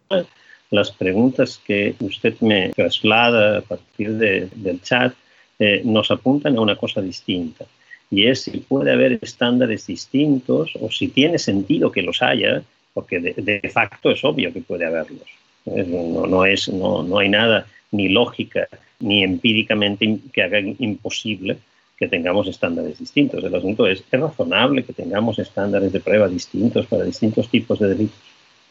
las 0.70 0.92
preguntas 0.92 1.62
que 1.66 1.96
usted 2.02 2.36
me 2.42 2.70
traslada 2.70 3.60
a 3.60 3.62
partir 3.62 4.12
del 4.14 4.82
chat 4.82 5.14
eh, 5.60 5.82
nos 5.86 6.12
apuntan 6.12 6.58
a 6.58 6.62
una 6.62 6.76
cosa 6.76 7.02
distinta. 7.02 7.66
Y 8.12 8.28
es 8.28 8.42
si 8.44 8.60
puede 8.60 8.92
haber 8.92 9.20
estándares 9.22 9.88
distintos 9.88 10.72
o 10.80 10.92
si 10.92 11.08
tiene 11.08 11.40
sentido 11.40 11.92
que 11.92 12.02
los 12.02 12.22
haya 12.22 12.64
porque 12.98 13.20
de, 13.20 13.70
facto 13.72 14.10
es 14.10 14.24
obvio 14.24 14.52
que 14.52 14.62
puede 14.62 14.84
haberlos. 14.84 15.28
No, 15.66 16.26
no, 16.26 16.46
es, 16.48 16.68
no, 16.68 17.04
no 17.04 17.20
hay 17.20 17.30
nada 17.30 17.68
ni 17.92 18.10
lógica 18.10 18.68
ni 19.00 19.24
empíricamente 19.24 20.18
que 20.34 20.42
haga 20.42 20.60
imposible 20.60 21.60
que 21.96 22.08
tengamos 22.08 22.48
estándares 22.48 22.98
distintos. 22.98 23.44
El 23.44 23.54
asunto 23.54 23.86
es, 23.86 24.04
¿es 24.12 24.20
razonable 24.20 24.82
que 24.82 24.94
tengamos 24.94 25.38
estándares 25.38 25.92
de 25.92 26.00
prueba 26.00 26.28
distintos 26.28 26.88
para 26.88 27.04
distintos 27.04 27.48
tipos 27.50 27.78
de 27.78 27.90
delitos? 27.90 28.18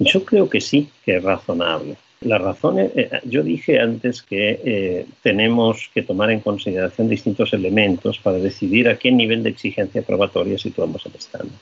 Yo 0.01 0.25
creo 0.25 0.51
que 0.51 0.61
sí, 0.61 0.89
que 1.05 1.19
es 1.19 1.23
razonable. 1.23 1.95
La 2.23 2.39
razón, 2.39 2.81
eh, 2.81 3.09
yo 3.27 3.45
dije 3.45 3.79
antes 3.79 4.23
que 4.23 4.61
eh, 4.65 5.07
tenemos 5.23 5.89
que 5.95 6.03
tomar 6.03 6.33
en 6.33 6.41
consideración 6.41 7.09
distintos 7.09 7.53
elementos 7.53 8.19
para 8.19 8.39
decidir 8.39 8.89
a 8.89 8.99
qué 8.99 9.13
nivel 9.13 9.45
de 9.45 9.51
exigencia 9.51 10.03
probatoria 10.03 10.59
situamos 10.59 11.07
el 11.07 11.15
estándar. 11.15 11.61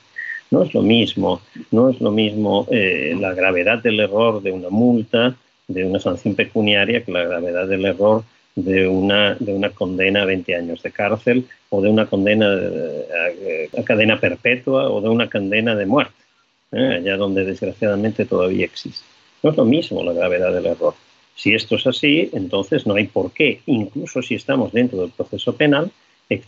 No 0.55 0.63
es 0.63 0.73
lo 0.73 0.83
mismo, 0.83 1.41
no 1.73 1.91
es 1.91 2.01
lo 2.01 2.13
mismo 2.13 2.69
eh, 2.71 3.17
la 3.19 3.35
gravedad 3.35 3.83
del 3.83 3.99
error 3.99 4.41
de 4.41 4.53
una 4.53 4.71
multa, 4.71 5.35
de 5.67 5.85
una 5.85 5.99
sanción 5.99 6.37
pecuniaria, 6.37 7.05
que 7.05 7.11
la 7.11 7.25
gravedad 7.25 7.67
del 7.67 7.85
error 7.85 8.23
de 8.55 8.87
una, 8.87 9.35
de 9.35 9.53
una 9.53 9.71
condena 9.71 10.23
a 10.23 10.27
20 10.27 10.55
años 10.55 10.81
de 10.81 10.93
cárcel 10.93 11.49
o 11.71 11.83
de 11.83 11.89
una 11.89 12.07
condena 12.07 12.47
a, 12.53 13.83
cadena 13.83 14.21
perpetua 14.21 14.89
o 14.91 15.01
de 15.01 15.09
una 15.09 15.29
condena 15.29 15.75
de 15.75 15.87
muerte, 15.87 16.23
¿eh? 16.71 16.99
allá 16.99 17.17
donde 17.17 17.45
desgraciadamente 17.45 18.25
todavía 18.25 18.65
existe. 18.65 19.05
No 19.43 19.51
es 19.51 19.57
lo 19.57 19.65
mismo 19.65 20.05
la 20.05 20.13
gravedad 20.13 20.53
del 20.53 20.67
error. 20.67 20.95
Si 21.35 21.53
esto 21.53 21.75
es 21.75 21.87
así, 21.89 22.31
entonces 22.33 22.87
no 22.87 22.95
hay 22.95 23.09
por 23.09 23.33
qué, 23.33 23.61
incluso 23.67 24.23
si 24.23 24.37
estamos 24.37 24.73
dentro 24.73 25.01
del 25.01 25.11
proceso 25.11 25.57
penal, 25.57 25.91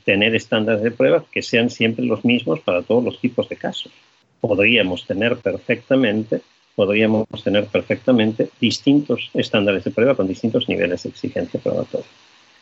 tener 0.05 0.35
estándares 0.35 0.83
de 0.83 0.91
prueba 0.91 1.25
que 1.31 1.43
sean 1.43 1.71
siempre 1.71 2.05
los 2.05 2.25
mismos 2.25 2.61
para 2.61 2.83
todos 2.83 3.05
los 3.05 3.21
tipos 3.21 3.49
de 3.49 3.57
casos. 3.57 3.93
Podríamos 4.41 5.07
tener 5.07 5.37
perfectamente, 5.37 6.41
podríamos 6.75 7.27
tener 7.45 7.67
perfectamente 7.67 8.51
distintos 8.61 9.31
estándares 9.35 9.85
de 9.85 9.91
prueba 9.91 10.15
con 10.15 10.29
distintos 10.29 10.69
niveles 10.69 11.03
de 11.03 11.11
exigencia 11.11 11.61
probatoria. 11.61 12.07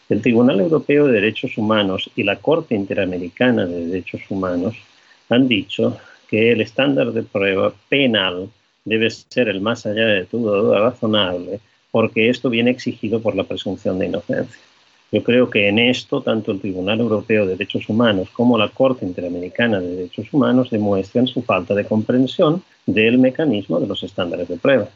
El 0.09 0.21
Tribunal 0.21 0.61
Europeo 0.61 1.07
de 1.07 1.15
Derechos 1.15 1.57
Humanos 1.57 2.11
y 2.15 2.25
la 2.25 2.37
Corte 2.37 2.75
Interamericana 2.75 3.65
de 3.65 3.87
Derechos 3.87 4.23
Humanos 4.29 4.77
han 5.31 5.49
dicho 5.49 5.97
que 6.29 6.53
el 6.53 6.61
estándar 6.61 7.13
de 7.13 7.23
prueba 7.23 7.73
penal 7.89 8.51
debe 8.85 9.09
ser 9.11 9.49
el 9.49 9.63
más 9.63 9.87
allá 9.87 10.05
de 10.05 10.25
todo 10.27 10.79
razonable 10.79 11.61
porque 11.91 12.29
esto 12.29 12.51
viene 12.51 12.73
exigido 12.73 13.21
por 13.21 13.35
la 13.37 13.45
presunción 13.45 13.99
de 13.99 14.07
inocencia. 14.07 14.61
Yo 15.13 15.23
creo 15.23 15.49
que 15.49 15.69
en 15.69 15.79
esto 15.79 16.23
tanto 16.23 16.51
el 16.51 16.61
Tribunal 16.61 17.01
Europeo 17.01 17.45
de 17.45 17.53
Derechos 17.53 17.89
Humanos 17.89 18.29
como 18.31 18.59
la 18.59 18.69
Corte 18.69 19.05
Interamericana 19.05 19.81
de 19.81 19.97
Derechos 19.97 20.33
Humanos 20.33 20.71
demuestran 20.71 21.27
su 21.27 21.43
falta 21.43 21.75
de 21.75 21.85
comprensión 21.85 22.63
del 22.87 23.19
mecanismo 23.19 23.79
de 23.79 23.87
los 23.87 24.03
estándares 24.03 24.49
de 24.49 24.57
prueba. 24.57 24.89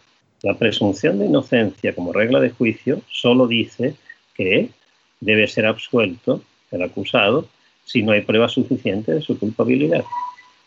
La 0.42 0.54
presunción 0.54 1.18
de 1.18 1.26
inocencia 1.26 1.94
como 1.94 2.12
regla 2.12 2.40
de 2.40 2.50
juicio 2.50 3.00
solo 3.10 3.46
dice 3.46 3.94
que 4.34 4.70
debe 5.20 5.46
ser 5.48 5.66
absuelto 5.66 6.42
el 6.70 6.82
acusado 6.82 7.46
si 7.84 8.02
no 8.02 8.12
hay 8.12 8.22
prueba 8.22 8.48
suficiente 8.48 9.14
de 9.14 9.22
su 9.22 9.38
culpabilidad, 9.38 10.04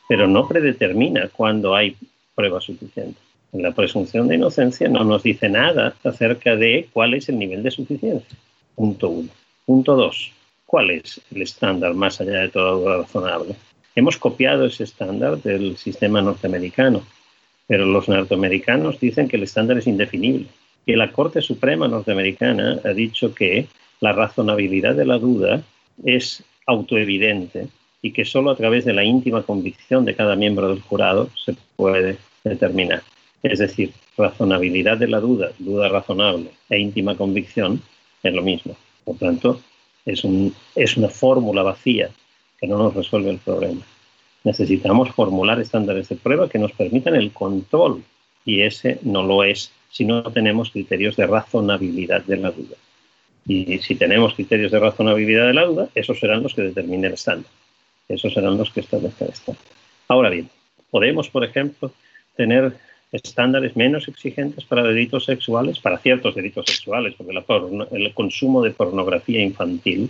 pero 0.10 0.28
no 0.28 0.48
predetermina 0.48 1.30
cuándo 1.30 1.76
hay 1.76 1.96
prueba 2.36 2.60
suficiente. 2.60 3.20
En 3.54 3.64
la 3.64 3.74
presunción 3.74 4.28
de 4.28 4.36
inocencia 4.36 4.88
no 4.88 5.04
nos 5.04 5.24
dice 5.24 5.50
nada 5.50 5.94
acerca 6.04 6.56
de 6.56 6.88
cuál 6.92 7.14
es 7.14 7.30
el 7.30 7.38
nivel 7.38 7.64
de 7.64 7.72
suficiencia. 7.72 8.38
Punto 8.76 9.10
uno. 9.10 9.30
Punto 9.66 9.96
dos. 9.96 10.32
¿Cuál 10.66 10.92
es 10.92 11.22
el 11.34 11.42
estándar 11.42 11.94
más 11.94 12.22
allá 12.22 12.40
de 12.40 12.50
todo 12.50 13.02
razonable? 13.02 13.56
Hemos 13.94 14.18
copiado 14.18 14.66
ese 14.66 14.86
estándar 14.86 15.38
del 15.42 15.76
sistema 15.78 16.22
norteamericano, 16.22 17.04
pero 17.68 17.86
los 17.86 18.08
norteamericanos 18.08 19.00
dicen 19.00 19.28
que 19.28 19.36
el 19.36 19.44
estándar 19.44 19.78
es 19.78 19.88
indefinible. 19.88 20.48
Y 20.86 20.96
la 20.96 21.12
Corte 21.12 21.42
Suprema 21.42 21.88
norteamericana 21.88 22.80
ha 22.84 22.90
dicho 22.90 23.36
que 23.36 23.68
la 24.00 24.14
razonabilidad 24.14 24.96
de 24.96 25.06
la 25.06 25.20
duda 25.20 25.62
es 26.04 26.44
autoevidente 26.66 27.68
y 28.02 28.14
que 28.14 28.26
solo 28.26 28.52
a 28.52 28.56
través 28.56 28.86
de 28.86 28.94
la 28.94 29.04
íntima 29.04 29.44
convicción 29.44 30.06
de 30.06 30.16
cada 30.16 30.36
miembro 30.36 30.70
del 30.70 30.82
jurado 30.82 31.30
se 31.46 31.56
puede 31.76 32.18
determinar. 32.44 33.04
Es 33.44 33.60
decir, 33.60 33.92
razonabilidad 34.18 34.98
de 34.98 35.08
la 35.08 35.20
duda, 35.20 35.52
duda 35.60 35.90
razonable 35.90 36.50
e 36.70 36.80
íntima 36.80 37.16
convicción 37.16 37.82
es 38.24 38.34
lo 38.34 38.42
mismo. 38.42 38.76
Por 39.04 39.18
tanto, 39.18 39.62
es, 40.06 40.24
es 40.76 40.98
una 40.98 41.10
fórmula 41.10 41.64
vacía 41.64 42.10
que 42.60 42.68
no 42.68 42.78
nos 42.78 42.94
resuelve 42.94 43.32
el 43.32 43.38
problema. 43.40 43.82
Necesitamos 44.44 45.10
formular 45.12 45.60
estándares 45.60 46.10
de 46.10 46.16
prueba 46.16 46.50
que 46.50 46.60
nos 46.60 46.72
permitan 46.72 47.16
el 47.16 47.32
control 47.32 48.04
y 48.46 48.62
ese 48.62 49.00
no 49.04 49.24
lo 49.24 49.44
es 49.44 49.72
si 49.92 50.06
no 50.06 50.24
tenemos 50.24 50.72
criterios 50.72 51.16
de 51.16 51.28
razonabilidad 51.28 52.24
de 52.24 52.38
la 52.38 52.52
duda. 52.52 52.76
Y 53.48 53.80
si 53.80 53.96
tenemos 53.96 54.34
criterios 54.34 54.72
de 54.72 54.80
razonabilidad 54.80 55.48
de 55.48 55.54
la 55.54 55.66
duda, 55.66 55.90
esos 55.96 56.20
serán 56.20 56.44
los 56.44 56.54
que 56.54 56.62
determinen 56.62 57.06
el 57.06 57.14
estándar. 57.14 57.52
Esos 58.08 58.34
serán 58.34 58.58
los 58.58 58.72
que 58.72 58.82
establezcan 58.82 59.28
el 59.28 59.34
estándar. 59.34 59.64
Ahora 60.08 60.30
bien, 60.30 60.50
podemos, 60.90 61.30
por 61.30 61.44
ejemplo, 61.44 61.92
tener 62.36 62.78
estándares 63.12 63.76
menos 63.76 64.08
exigentes 64.08 64.64
para 64.64 64.84
delitos 64.84 65.26
sexuales, 65.26 65.80
para 65.80 65.98
ciertos 65.98 66.36
delitos 66.36 66.66
sexuales, 66.66 67.14
porque 67.18 67.38
el 67.92 68.14
consumo 68.14 68.62
de 68.62 68.72
pornografía 68.72 69.42
infantil 69.42 70.10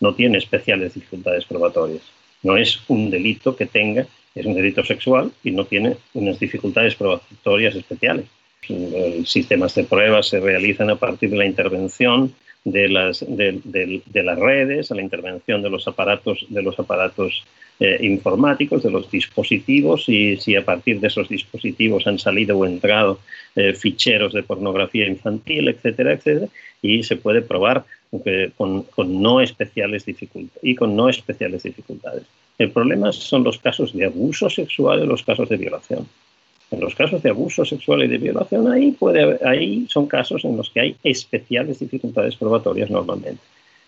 no 0.00 0.14
tiene 0.14 0.38
especiales 0.38 0.94
dificultades 0.94 1.44
probatorias. 1.44 2.02
No 2.42 2.56
es 2.56 2.80
un 2.88 3.10
delito 3.10 3.56
que 3.56 3.66
tenga, 3.66 4.06
es 4.34 4.46
un 4.46 4.54
delito 4.54 4.84
sexual 4.84 5.32
y 5.42 5.50
no 5.50 5.64
tiene 5.64 5.96
unas 6.14 6.38
dificultades 6.38 6.94
probatorias 6.94 7.74
especiales. 7.74 8.26
Los 8.68 9.30
sistemas 9.30 9.74
de 9.74 9.84
pruebas 9.84 10.28
se 10.28 10.40
realizan 10.40 10.90
a 10.90 10.96
partir 10.96 11.30
de 11.30 11.36
la 11.36 11.46
intervención 11.46 12.34
de 12.64 12.88
las, 12.88 13.24
de, 13.28 14.02
las 14.12 14.38
redes, 14.38 14.90
a 14.90 14.96
la 14.96 15.02
intervención 15.02 15.62
de 15.62 15.70
los 15.70 15.86
aparatos, 15.86 16.46
de 16.48 16.62
los 16.62 16.78
aparatos 16.78 17.44
eh, 17.78 17.98
informáticos, 18.00 18.82
de 18.82 18.90
los 18.90 19.10
dispositivos, 19.10 20.08
y 20.08 20.36
si 20.38 20.56
a 20.56 20.64
partir 20.64 20.98
de 20.98 21.08
esos 21.08 21.28
dispositivos 21.28 22.06
han 22.06 22.18
salido 22.18 22.56
o 22.56 22.64
entrado 22.64 23.18
eh, 23.54 23.74
ficheros 23.74 24.32
de 24.32 24.42
pornografía 24.42 25.06
infantil, 25.06 25.68
etcétera, 25.68 26.12
etcétera, 26.12 26.48
y 26.80 27.02
se 27.02 27.16
puede 27.16 27.42
probar 27.42 27.84
con, 28.56 28.86
no 29.20 29.40
especiales 29.40 30.06
dificultades 30.06 30.58
y 30.62 30.74
con 30.74 30.96
no 30.96 31.08
especiales 31.08 31.64
dificultades. 31.64 32.24
El 32.58 32.70
problema 32.70 33.12
son 33.12 33.44
los 33.44 33.58
casos 33.58 33.92
de 33.92 34.06
abuso 34.06 34.48
sexual 34.48 35.02
y 35.02 35.06
los 35.06 35.22
casos 35.22 35.48
de 35.48 35.56
violación. 35.58 36.06
En 36.70 36.80
los 36.80 36.94
casos 36.94 37.22
de 37.22 37.30
abuso 37.30 37.64
sexual 37.64 38.04
y 38.04 38.08
de 38.08 38.18
violación, 38.18 38.72
ahí, 38.72 38.92
puede, 38.92 39.38
ahí 39.46 39.86
son 39.88 40.06
casos 40.06 40.44
en 40.44 40.56
los 40.56 40.70
que 40.70 40.80
hay 40.80 40.96
especiales 41.04 41.78
dificultades 41.78 42.36
probatorias 42.36 42.90
normalmente. 42.90 43.42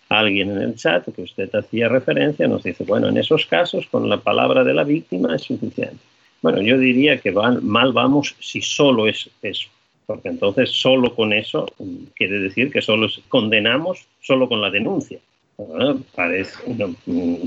Alguien 0.09 0.51
en 0.51 0.61
el 0.61 0.75
chat 0.75 1.07
que 1.07 1.21
usted 1.21 1.53
hacía 1.53 1.87
referencia 1.87 2.47
nos 2.47 2.63
dice, 2.63 2.83
bueno, 2.83 3.09
en 3.09 3.17
esos 3.17 3.45
casos 3.45 3.85
con 3.87 4.09
la 4.09 4.17
palabra 4.17 4.63
de 4.63 4.73
la 4.73 4.83
víctima 4.83 5.35
es 5.35 5.43
suficiente. 5.43 5.97
Bueno, 6.41 6.61
yo 6.61 6.77
diría 6.79 7.19
que 7.19 7.31
mal 7.31 7.93
vamos 7.93 8.35
si 8.39 8.61
solo 8.61 9.07
es 9.07 9.29
eso, 9.41 9.69
porque 10.07 10.29
entonces 10.29 10.71
solo 10.71 11.13
con 11.13 11.31
eso 11.31 11.71
quiere 12.15 12.39
decir 12.39 12.71
que 12.71 12.81
solo 12.81 13.07
condenamos 13.27 14.07
solo 14.21 14.49
con 14.49 14.61
la 14.61 14.71
denuncia. 14.71 15.19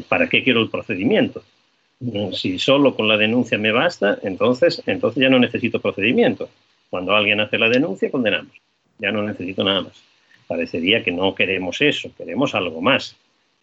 ¿Para 0.09 0.29
qué 0.29 0.45
quiero 0.45 0.61
el 0.61 0.71
procedimiento? 0.71 1.43
Si 2.33 2.59
solo 2.59 2.95
con 2.95 3.09
la 3.09 3.17
denuncia 3.17 3.59
me 3.59 3.73
basta, 3.73 4.19
entonces, 4.23 4.83
entonces 4.87 5.21
ya 5.21 5.31
no 5.31 5.39
necesito 5.39 5.81
procedimiento. 5.81 6.49
Cuando 6.91 7.15
alguien 7.15 7.41
hace 7.41 7.59
la 7.59 7.69
denuncia, 7.69 8.11
condenamos. 8.11 8.53
Ya 8.99 9.11
no 9.11 9.23
necesito 9.23 9.65
nada 9.65 9.81
más. 9.83 10.12
Parecería 10.53 11.03
que 11.03 11.11
no 11.11 11.35
queremos 11.35 11.81
eso, 11.81 12.11
queremos 12.15 12.55
algo 12.55 12.83
más. 12.83 13.17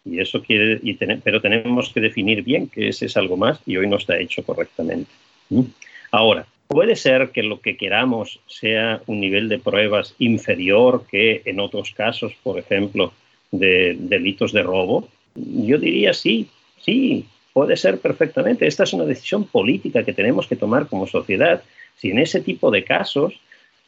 Y 0.04 0.18
eso 0.18 0.42
quiere, 0.42 0.80
y 0.82 0.94
pero 0.94 1.40
tenemos 1.40 1.92
que 1.92 2.00
definir 2.00 2.42
bien 2.42 2.66
qué 2.66 2.88
es 2.88 3.00
ese 3.00 3.16
algo 3.16 3.36
más 3.36 3.60
y 3.64 3.76
hoy 3.76 3.86
no 3.86 3.96
está 3.96 4.18
hecho 4.18 4.42
correctamente. 4.42 5.08
¿Mm? 5.50 5.62
Ahora, 6.10 6.46
puede 6.66 6.96
ser 6.96 7.30
que 7.30 7.44
lo 7.44 7.60
que 7.60 7.76
queramos 7.76 8.40
sea 8.48 9.02
un 9.06 9.20
nivel 9.20 9.48
de 9.48 9.60
pruebas 9.60 10.16
inferior 10.18 11.06
que 11.08 11.42
en 11.44 11.60
otros 11.60 11.92
casos, 11.92 12.32
por 12.42 12.58
ejemplo, 12.58 13.12
de 13.52 13.96
delitos 13.96 14.50
de 14.50 14.64
robo. 14.64 15.06
Yo 15.36 15.78
diría 15.78 16.12
sí, 16.12 16.48
sí, 16.80 17.24
puede 17.52 17.76
ser 17.76 18.00
perfectamente. 18.00 18.66
Esta 18.66 18.82
es 18.82 18.92
una 18.94 19.04
decisión 19.04 19.44
política 19.44 20.02
que 20.02 20.12
tenemos 20.12 20.48
que 20.48 20.56
tomar 20.56 20.88
como 20.88 21.06
sociedad. 21.06 21.62
Si 21.94 22.10
en 22.10 22.18
ese 22.18 22.40
tipo 22.40 22.72
de 22.72 22.82
casos 22.82 23.34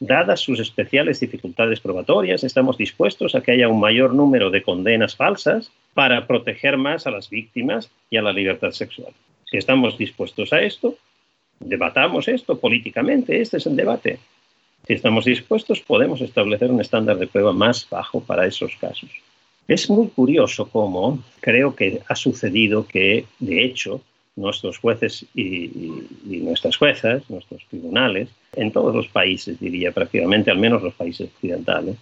dadas 0.05 0.41
sus 0.41 0.59
especiales 0.59 1.21
dificultades 1.21 1.79
probatorias, 1.79 2.43
estamos 2.43 2.77
dispuestos 2.77 3.35
a 3.35 3.41
que 3.41 3.53
haya 3.53 3.69
un 3.69 3.79
mayor 3.79 4.13
número 4.13 4.49
de 4.49 4.61
condenas 4.61 5.15
falsas 5.15 5.71
para 5.93 6.27
proteger 6.27 6.77
más 6.77 7.07
a 7.07 7.11
las 7.11 7.29
víctimas 7.29 7.89
y 8.09 8.17
a 8.17 8.21
la 8.21 8.33
libertad 8.33 8.71
sexual. 8.71 9.13
Si 9.49 9.57
estamos 9.57 9.97
dispuestos 9.97 10.51
a 10.51 10.61
esto, 10.61 10.97
debatamos 11.59 12.27
esto 12.27 12.59
políticamente, 12.59 13.39
este 13.39 13.57
es 13.57 13.65
el 13.65 13.77
debate. 13.77 14.19
Si 14.85 14.93
estamos 14.93 15.23
dispuestos, 15.23 15.79
podemos 15.79 16.19
establecer 16.19 16.69
un 16.69 16.81
estándar 16.81 17.17
de 17.17 17.27
prueba 17.27 17.53
más 17.53 17.87
bajo 17.89 18.19
para 18.19 18.45
esos 18.45 18.75
casos. 18.75 19.09
Es 19.69 19.89
muy 19.89 20.09
curioso 20.09 20.67
cómo 20.67 21.19
creo 21.39 21.73
que 21.73 22.01
ha 22.09 22.15
sucedido 22.15 22.85
que, 22.85 23.25
de 23.39 23.63
hecho, 23.63 24.01
nuestros 24.35 24.77
jueces 24.77 25.25
y, 25.35 25.69
nuestras 26.25 26.77
juezas, 26.77 27.29
nuestros 27.29 27.63
tribunales, 27.69 28.29
en 28.55 28.71
todos 28.71 28.95
los 28.95 29.07
países, 29.07 29.59
diría 29.59 29.91
prácticamente, 29.91 30.51
al 30.51 30.57
menos 30.57 30.81
los 30.81 30.93
países 30.93 31.29
occidentales, 31.35 31.95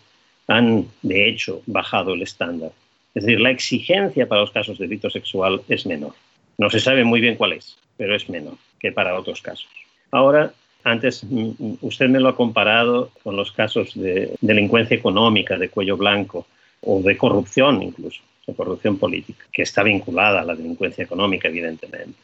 han 0.47 0.85
de 1.01 1.29
hecho 1.29 1.61
bajado 1.65 2.13
el 2.13 2.21
estándar. 2.21 2.71
Es 3.13 3.23
decir, 3.23 3.39
la 3.41 3.51
exigencia 3.51 4.27
para 4.27 4.41
los 4.41 4.51
casos 4.51 4.77
de 4.77 4.87
delito 4.87 5.09
sexual 5.09 5.61
es 5.67 5.85
menor. 5.85 6.13
No 6.57 6.69
se 6.69 6.79
sabe 6.79 7.03
muy 7.03 7.19
bien 7.19 7.35
cuál 7.35 7.53
es, 7.53 7.77
pero 7.97 8.15
es 8.15 8.29
menor 8.29 8.55
que 8.79 8.91
para 8.91 9.17
otros 9.17 9.41
casos. 9.41 9.67
Ahora, 10.11 10.53
antes 10.83 11.23
mm, 11.23 11.75
usted 11.81 12.09
me 12.09 12.19
lo 12.19 12.29
ha 12.29 12.35
comparado 12.35 13.11
con 13.23 13.35
los 13.35 13.51
casos 13.51 13.93
de 13.93 14.33
delincuencia 14.41 14.95
económica, 14.95 15.57
de 15.57 15.69
cuello 15.69 15.97
blanco 15.97 16.47
o 16.81 17.01
de 17.01 17.17
corrupción 17.17 17.83
incluso 17.83 18.21
de 18.47 18.53
corrupción 18.53 18.97
política, 18.97 19.45
que 19.51 19.63
está 19.63 19.83
vinculada 19.83 20.41
a 20.41 20.45
la 20.45 20.55
delincuencia 20.55 21.03
económica, 21.03 21.47
evidentemente. 21.47 22.17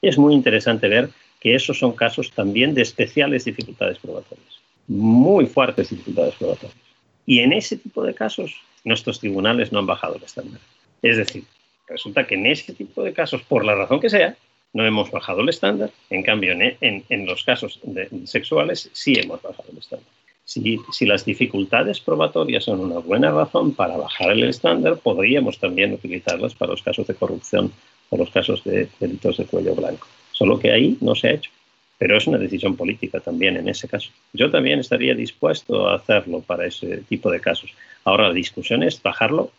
Es 0.00 0.18
muy 0.18 0.34
interesante 0.34 0.88
ver 0.88 1.10
que 1.40 1.54
esos 1.54 1.78
son 1.78 1.92
casos 1.92 2.30
también 2.32 2.74
de 2.74 2.82
especiales 2.82 3.44
dificultades 3.44 3.98
probatorias, 3.98 4.60
muy 4.88 5.46
fuertes 5.46 5.90
dificultades 5.90 6.34
probatorias. 6.34 6.78
Y 7.26 7.40
en 7.40 7.52
ese 7.52 7.76
tipo 7.76 8.02
de 8.02 8.14
casos, 8.14 8.54
nuestros 8.84 9.20
tribunales 9.20 9.72
no 9.72 9.78
han 9.78 9.86
bajado 9.86 10.16
el 10.16 10.22
estándar. 10.22 10.60
Es 11.02 11.16
decir, 11.16 11.44
resulta 11.88 12.26
que 12.26 12.34
en 12.34 12.46
ese 12.46 12.72
tipo 12.72 13.02
de 13.02 13.12
casos, 13.12 13.42
por 13.42 13.64
la 13.64 13.74
razón 13.74 14.00
que 14.00 14.10
sea, 14.10 14.36
no 14.72 14.84
hemos 14.84 15.10
bajado 15.10 15.40
el 15.40 15.48
estándar. 15.48 15.90
En 16.10 16.22
cambio, 16.22 16.52
en, 16.52 17.04
en 17.08 17.26
los 17.26 17.44
casos 17.44 17.80
sexuales 18.24 18.90
sí 18.92 19.14
hemos 19.18 19.40
bajado 19.40 19.68
el 19.70 19.78
estándar. 19.78 20.08
Si, 20.44 21.06
las 21.06 21.24
dificultades 21.24 22.00
probatorias 22.00 22.64
son 22.64 22.80
una 22.80 22.98
buena 22.98 23.30
razón 23.30 23.72
para 23.72 23.96
bajar 23.96 24.32
el 24.32 24.44
estándar, 24.44 24.98
podríamos 24.98 25.58
también 25.58 25.94
utilizarlas 25.94 26.54
para 26.54 26.72
los 26.72 26.82
casos 26.82 27.06
de 27.06 27.14
corrupción 27.14 27.72
o 28.10 28.16
los 28.18 28.30
casos 28.30 28.62
de 28.64 28.88
delitos 29.00 29.38
de 29.38 29.46
cuello 29.46 29.74
blanco. 29.74 30.06
Solo 30.32 30.58
que 30.58 30.70
ahí 30.70 30.98
no 31.00 31.14
se 31.14 31.28
ha 31.28 31.32
hecho. 31.32 31.50
Pero 31.96 32.16
es 32.18 32.26
una 32.26 32.38
decisión 32.38 32.76
política 32.76 33.20
también 33.20 33.56
en 33.56 33.68
ese 33.68 33.88
caso. 33.88 34.10
Yo 34.32 34.50
también 34.50 34.80
estaría 34.80 35.14
dispuesto 35.14 35.88
a 35.88 35.94
hacerlo 35.94 36.40
para 36.40 36.66
ese 36.66 36.98
tipo 37.08 37.30
de 37.30 37.40
casos. 37.40 37.72
Ahora 38.04 38.28
la 38.28 38.34
discusión 38.34 38.82
es 38.82 39.00
bajarlo 39.00 39.50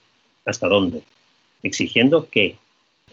hasta 0.45 0.68
dónde. 0.68 1.02
Exigiendo 1.64 2.28
qué. 2.30 2.57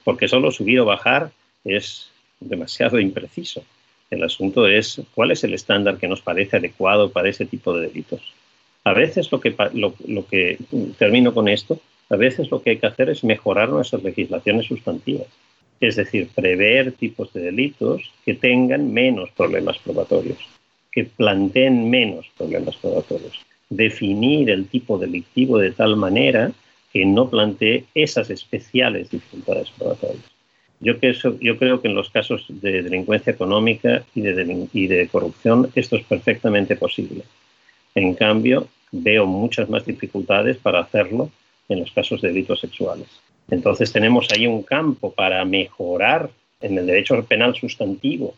Porque 0.05 0.29
solo 0.29 0.51
subir 0.51 0.81
o 0.81 0.85
bajar 0.85 1.31
es 1.65 2.11
demasiado 2.41 2.99
impreciso. 2.99 3.65
El 4.13 4.23
asunto 4.25 4.67
es 4.67 5.01
cuál 5.15 5.31
es 5.31 5.43
el 5.43 5.55
estándar 5.55 5.97
que 5.97 6.07
nos 6.07 6.21
parece 6.21 6.59
adecuado 6.59 7.11
para 7.11 7.31
ese 7.31 7.47
tipo 7.47 7.73
de 7.73 7.89
delitos. 7.89 8.21
A 8.85 8.93
veces 8.93 9.33
lo 9.33 9.41
que, 9.41 9.57
lo, 9.73 10.27
que 10.27 10.59
termino 10.99 11.33
con 11.33 11.49
esto, 11.49 11.81
a 12.11 12.17
veces 12.17 12.51
lo 12.51 12.61
que 12.61 12.71
hay 12.71 12.77
que 12.77 12.89
hacer 12.89 13.09
es 13.09 13.25
mejorar 13.25 13.71
nuestras 13.71 14.03
legislaciones 14.03 14.67
sustantivas. 14.67 15.29
Es 15.81 15.97
decir, 15.97 16.29
prever 16.35 16.93
tipos 16.93 17.33
de 17.33 17.41
delitos 17.41 18.13
que 18.23 18.35
tengan 18.35 18.93
menos 18.93 19.31
problemas 19.31 19.79
probatorios, 19.79 20.47
que 20.91 21.05
planteen 21.05 21.89
menos 21.89 22.27
problemas 22.37 22.77
probatorios. 22.77 23.41
Definir 23.71 24.51
el 24.51 24.67
tipo 24.67 24.99
delictivo 24.99 25.57
de 25.57 25.71
tal 25.71 25.97
manera 25.97 26.53
que 26.93 27.07
no 27.07 27.31
plantee 27.31 27.87
esas 27.95 28.29
especiales 28.29 29.11
dificultades 29.11 29.71
probatorias. 29.71 30.32
Yo, 30.83 30.95
yo 31.41 31.59
creo 31.59 31.81
que 31.81 31.89
en 31.89 31.95
los 31.95 32.11
casos 32.11 32.45
de 32.49 32.83
delincuencia 32.83 33.33
económica 33.33 34.05
y 34.15 34.21
de, 34.21 34.67
y 34.73 34.87
de 34.89 35.09
corrupción 35.09 35.71
esto 35.77 35.97
es 35.97 36.05
perfectamente 36.05 36.75
posible. 36.77 37.23
En 37.95 38.15
cambio, 38.15 38.67
veo 38.91 39.25
muchas 39.27 39.71
más 39.71 39.87
dificultades 39.87 40.57
para 40.57 40.81
hacerlo 40.81 41.31
en 41.69 41.81
los 41.81 41.93
casos 41.93 42.21
de 42.21 42.29
delitos 42.29 42.61
sexuales. 42.61 43.07
Entonces 43.49 43.93
tenemos 43.93 44.29
ahí 44.33 44.47
un 44.47 44.65
campo 44.65 45.13
para 45.13 45.45
mejorar 45.45 46.31
en 46.61 46.77
el 46.77 46.87
derecho 46.87 47.25
penal 47.25 47.55
sustantivo 47.55 48.35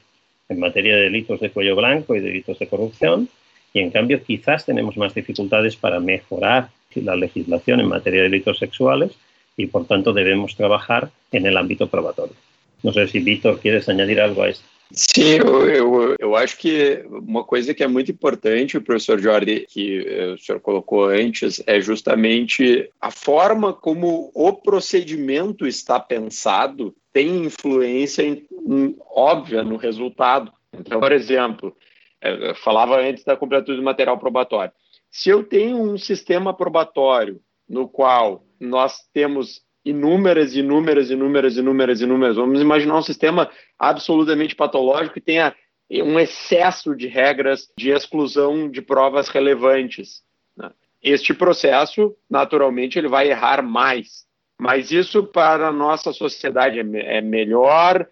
en 0.48 0.60
materia 0.60 0.96
de 0.96 1.02
delitos 1.02 1.40
de 1.40 1.50
cuello 1.50 1.76
blanco 1.76 2.14
y 2.14 2.20
delitos 2.20 2.58
de 2.58 2.66
corrupción, 2.66 3.28
y 3.72 3.80
en 3.80 3.90
cambio 3.90 4.22
quizás 4.22 4.66
tenemos 4.66 4.96
más 4.96 5.14
dificultades 5.14 5.76
para 5.76 5.98
mejorar 5.98 6.68
la 6.94 7.16
legislación 7.16 7.80
en 7.80 7.88
materia 7.88 8.22
de 8.22 8.28
delitos 8.28 8.58
sexuales 8.58 9.12
y 9.56 9.66
por 9.66 9.86
tanto 9.86 10.12
debemos 10.12 10.56
trabajar 10.56 11.10
en 11.32 11.47
el 11.47 11.56
ámbito 11.56 11.89
probatorio. 11.89 12.35
Não 12.82 12.93
sei 12.93 13.09
se 13.09 13.18
Vitor 13.18 13.59
queres 13.60 13.89
añadir 13.89 14.20
algo 14.20 14.43
a 14.43 14.51
isso. 14.51 14.62
Sim, 14.93 15.39
eu, 15.39 15.68
eu, 15.68 16.16
eu, 16.20 16.36
acho 16.36 16.59
que 16.59 17.02
uma 17.09 17.43
coisa 17.43 17.72
que 17.72 17.82
é 17.82 17.89
muito 17.89 18.12
importante, 18.12 18.78
professor 18.78 19.18
Jorge, 19.18 19.66
que 19.68 20.06
eh, 20.06 20.26
o 20.35 20.39
senhor 20.39 20.60
colocou 20.60 21.06
antes, 21.06 21.62
é 21.66 21.81
justamente 21.81 22.90
a 23.01 23.10
forma 23.10 23.72
como 23.72 24.31
o 24.35 24.52
procedimento 24.52 25.66
está 25.66 25.98
pensado 25.98 26.94
tem 27.12 27.44
influência 27.47 28.22
em, 28.22 28.47
em, 28.68 28.97
óbvia 29.10 29.64
no 29.64 29.76
resultado. 29.76 30.52
Então, 30.72 31.01
por 31.01 31.12
exemplo, 31.12 31.74
eh, 32.20 32.51
eu 32.51 32.55
falava 32.55 33.01
antes 33.01 33.24
da 33.24 33.36
completude 33.36 33.78
do 33.78 33.82
material 33.82 34.18
probatório. 34.18 34.72
Se 35.10 35.31
eu 35.31 35.43
tenho 35.43 35.81
um 35.81 35.97
sistema 35.97 36.52
probatório 36.52 37.40
no 37.68 37.88
qual 37.88 38.44
nós 38.60 38.98
temos 39.12 39.62
inúmeras, 39.84 40.56
inúmeras, 40.56 41.10
inúmeras, 41.10 41.56
inúmeras, 41.56 42.00
inúmeras. 42.00 42.36
Vamos 42.36 42.60
imaginar 42.60 42.96
um 42.96 43.02
sistema 43.02 43.50
absolutamente 43.78 44.56
patológico 44.56 45.14
que 45.14 45.20
tenha 45.20 45.54
um 45.90 46.18
excesso 46.18 46.96
de 46.96 47.06
regras 47.06 47.68
de 47.78 47.90
exclusão 47.90 48.68
de 48.70 48.80
provas 48.80 49.28
relevantes. 49.28 50.22
Né? 50.56 50.70
Este 51.02 51.34
processo, 51.34 52.16
naturalmente, 52.30 52.98
ele 52.98 53.08
vai 53.08 53.28
errar 53.28 53.62
mais. 53.62 54.24
Mas 54.58 54.90
isso 54.90 55.24
para 55.24 55.68
a 55.68 55.72
nossa 55.72 56.12
sociedade 56.12 56.80
é, 56.80 57.18
é 57.18 57.20
melhor 57.20 58.08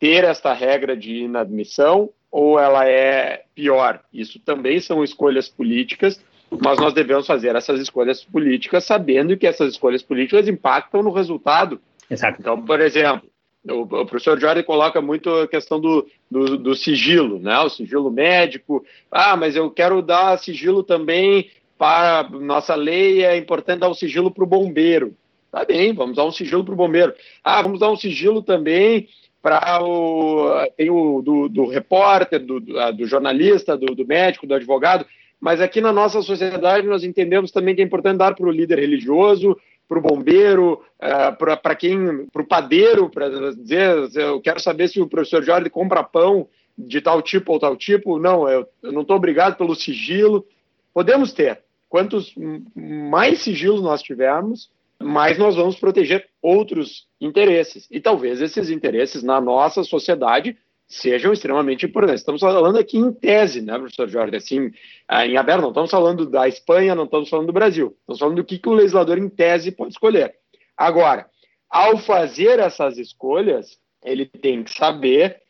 ter 0.00 0.24
esta 0.24 0.52
regra 0.52 0.96
de 0.96 1.18
inadmissão 1.18 2.10
ou 2.30 2.58
ela 2.58 2.88
é 2.88 3.44
pior? 3.54 4.02
Isso 4.12 4.40
também 4.40 4.80
são 4.80 5.04
escolhas 5.04 5.48
políticas 5.48 6.20
mas 6.60 6.78
nós 6.78 6.92
devemos 6.92 7.26
fazer 7.26 7.54
essas 7.56 7.80
escolhas 7.80 8.24
políticas 8.24 8.84
sabendo 8.84 9.36
que 9.36 9.46
essas 9.46 9.72
escolhas 9.72 10.02
políticas 10.02 10.48
impactam 10.48 11.02
no 11.02 11.12
resultado. 11.12 11.80
Exato. 12.10 12.38
Então, 12.40 12.60
por 12.62 12.80
exemplo, 12.80 13.28
o, 13.68 13.82
o 13.82 14.06
professor 14.06 14.38
Jorge 14.38 14.62
coloca 14.62 15.00
muito 15.00 15.30
a 15.30 15.48
questão 15.48 15.80
do, 15.80 16.06
do, 16.30 16.58
do, 16.58 16.74
sigilo, 16.74 17.38
né? 17.38 17.58
o 17.60 17.68
sigilo 17.68 18.10
médico. 18.10 18.84
Ah, 19.10 19.36
mas 19.36 19.56
eu 19.56 19.70
quero 19.70 20.02
dar 20.02 20.38
sigilo 20.38 20.82
também 20.82 21.50
para 21.78 22.28
nossa 22.30 22.74
lei, 22.74 23.24
é 23.24 23.36
importante 23.36 23.80
dar 23.80 23.88
o 23.88 23.92
um 23.92 23.94
sigilo 23.94 24.30
para 24.30 24.44
o 24.44 24.46
bombeiro. 24.46 25.14
Tá 25.50 25.64
bem, 25.64 25.92
vamos 25.92 26.16
dar 26.16 26.24
um 26.24 26.32
sigilo 26.32 26.64
para 26.64 26.74
o 26.74 26.76
bombeiro. 26.76 27.12
Ah, 27.44 27.60
vamos 27.62 27.80
dar 27.80 27.90
um 27.90 27.96
sigilo 27.96 28.42
também 28.42 29.08
para 29.42 29.82
o 29.82 30.48
tem 30.76 30.88
o 30.88 31.20
do, 31.20 31.48
do 31.48 31.66
repórter, 31.66 32.38
do, 32.38 32.60
do, 32.60 33.06
jornalista, 33.06 33.76
do, 33.76 33.94
do 33.94 34.06
médico, 34.06 34.46
do 34.46 34.54
advogado. 34.54 35.04
Mas 35.42 35.60
aqui 35.60 35.80
na 35.80 35.92
nossa 35.92 36.22
sociedade 36.22 36.86
nós 36.86 37.02
entendemos 37.02 37.50
também 37.50 37.74
que 37.74 37.82
é 37.82 37.84
importante 37.84 38.18
dar 38.18 38.32
para 38.32 38.46
o 38.46 38.52
líder 38.52 38.78
religioso, 38.78 39.58
para 39.88 39.98
o 39.98 40.00
bombeiro, 40.00 40.80
uh, 41.02 41.36
para 41.36 41.74
quem, 41.74 42.28
para 42.32 42.42
o 42.42 42.46
padeiro, 42.46 43.10
para 43.10 43.28
dizer, 43.50 44.08
eu 44.14 44.40
quero 44.40 44.60
saber 44.60 44.86
se 44.86 45.00
o 45.00 45.08
professor 45.08 45.42
Jorge 45.42 45.68
compra 45.68 46.04
pão 46.04 46.46
de 46.78 47.00
tal 47.00 47.20
tipo 47.20 47.52
ou 47.52 47.58
tal 47.58 47.76
tipo. 47.76 48.20
Não, 48.20 48.48
eu, 48.48 48.68
eu 48.84 48.92
não 48.92 49.02
estou 49.02 49.16
obrigado 49.16 49.56
pelo 49.56 49.74
sigilo. 49.74 50.46
Podemos 50.94 51.32
ter. 51.32 51.60
Quantos 51.88 52.32
mais 52.76 53.40
sigilos 53.40 53.82
nós 53.82 54.00
tivermos, 54.00 54.70
mas 54.96 55.38
nós 55.38 55.56
vamos 55.56 55.74
proteger 55.74 56.28
outros 56.40 57.08
interesses. 57.20 57.88
E 57.90 58.00
talvez 58.00 58.40
esses 58.40 58.70
interesses 58.70 59.24
na 59.24 59.40
nossa 59.40 59.82
sociedade 59.82 60.56
sejam 60.92 61.32
extremamente 61.32 61.86
importantes. 61.86 62.20
Estamos 62.20 62.42
falando 62.42 62.78
aqui 62.78 62.98
em 62.98 63.10
tese, 63.12 63.62
né, 63.62 63.78
professor 63.78 64.08
Jorge? 64.08 64.36
Assim, 64.36 64.70
ah, 65.08 65.26
em 65.26 65.38
aberto, 65.38 65.62
não 65.62 65.68
estamos 65.70 65.90
falando 65.90 66.26
da 66.26 66.46
Espanha, 66.46 66.94
não 66.94 67.04
estamos 67.04 67.30
falando 67.30 67.46
do 67.46 67.52
Brasil. 67.52 67.96
Estamos 68.00 68.18
falando 68.18 68.36
do 68.36 68.44
que, 68.44 68.58
que 68.58 68.68
o 68.68 68.74
legislador, 68.74 69.16
em 69.16 69.28
tese, 69.28 69.72
pode 69.72 69.92
escolher. 69.92 70.34
Agora, 70.76 71.26
ao 71.70 71.96
fazer 71.96 72.58
essas 72.58 72.98
escolhas, 72.98 73.78
ele 74.04 74.26
tem 74.26 74.62
que 74.62 74.70
saber 74.70 75.40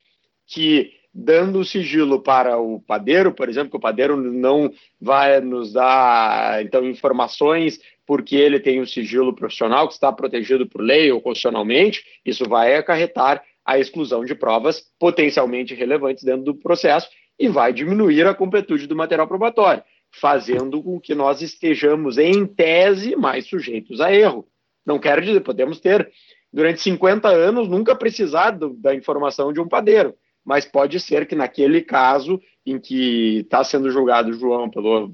que 0.47 0.93
dando 1.13 1.59
o 1.59 1.65
sigilo 1.65 2.23
para 2.23 2.59
o 2.59 2.81
padeiro, 2.81 3.33
por 3.33 3.49
exemplo, 3.49 3.71
que 3.71 3.77
o 3.77 3.81
padeiro 3.81 4.17
não 4.17 4.73
vai 5.01 5.41
nos 5.41 5.73
dar 5.73 6.63
então 6.65 6.85
informações 6.85 7.81
porque 8.07 8.37
ele 8.37 8.61
tem 8.61 8.81
um 8.81 8.87
sigilo 8.87 9.35
profissional 9.35 9.89
que 9.89 9.95
está 9.95 10.13
protegido 10.13 10.67
por 10.67 10.81
lei 10.81 11.11
ou 11.11 11.21
constitucionalmente, 11.21 12.05
isso 12.25 12.49
vai 12.49 12.77
acarretar 12.77 13.43
a 13.65 13.79
exclusão 13.79 14.25
de 14.25 14.35
provas 14.35 14.83
potencialmente 14.99 15.75
relevantes 15.75 16.25
dentro 16.25 16.45
do 16.45 16.55
processo 16.55 17.09
e 17.39 17.49
vai 17.49 17.73
diminuir 17.73 18.27
a 18.27 18.35
completude 18.35 18.87
do 18.87 18.97
material 18.97 19.27
probatório, 19.27 19.83
fazendo 20.11 20.83
com 20.83 21.01
que 21.01 21.15
nós 21.15 21.41
estejamos, 21.43 22.19
em 22.19 22.47
tese, 22.47 23.17
mais 23.17 23.47
sujeitos 23.47 24.01
a 24.01 24.13
erro. 24.13 24.47
Não 24.85 24.99
quero 24.99 25.23
dizer, 25.23 25.41
podemos 25.41 25.81
ter, 25.81 26.11
durante 26.53 26.81
50 26.81 27.29
anos, 27.29 27.69
nunca 27.69 27.95
precisado 27.95 28.75
da 28.75 28.95
informação 28.95 29.53
de 29.53 29.61
um 29.61 29.69
padeiro, 29.69 30.15
mas 30.45 30.65
pode 30.65 30.99
ser 30.99 31.27
que 31.27 31.35
naquele 31.35 31.81
caso 31.83 32.41
em 32.65 32.79
que 32.79 33.39
está 33.39 33.65
sendo 33.65 33.91
julgado 33.91 34.33
João 34.33 34.71
pelo 34.71 35.13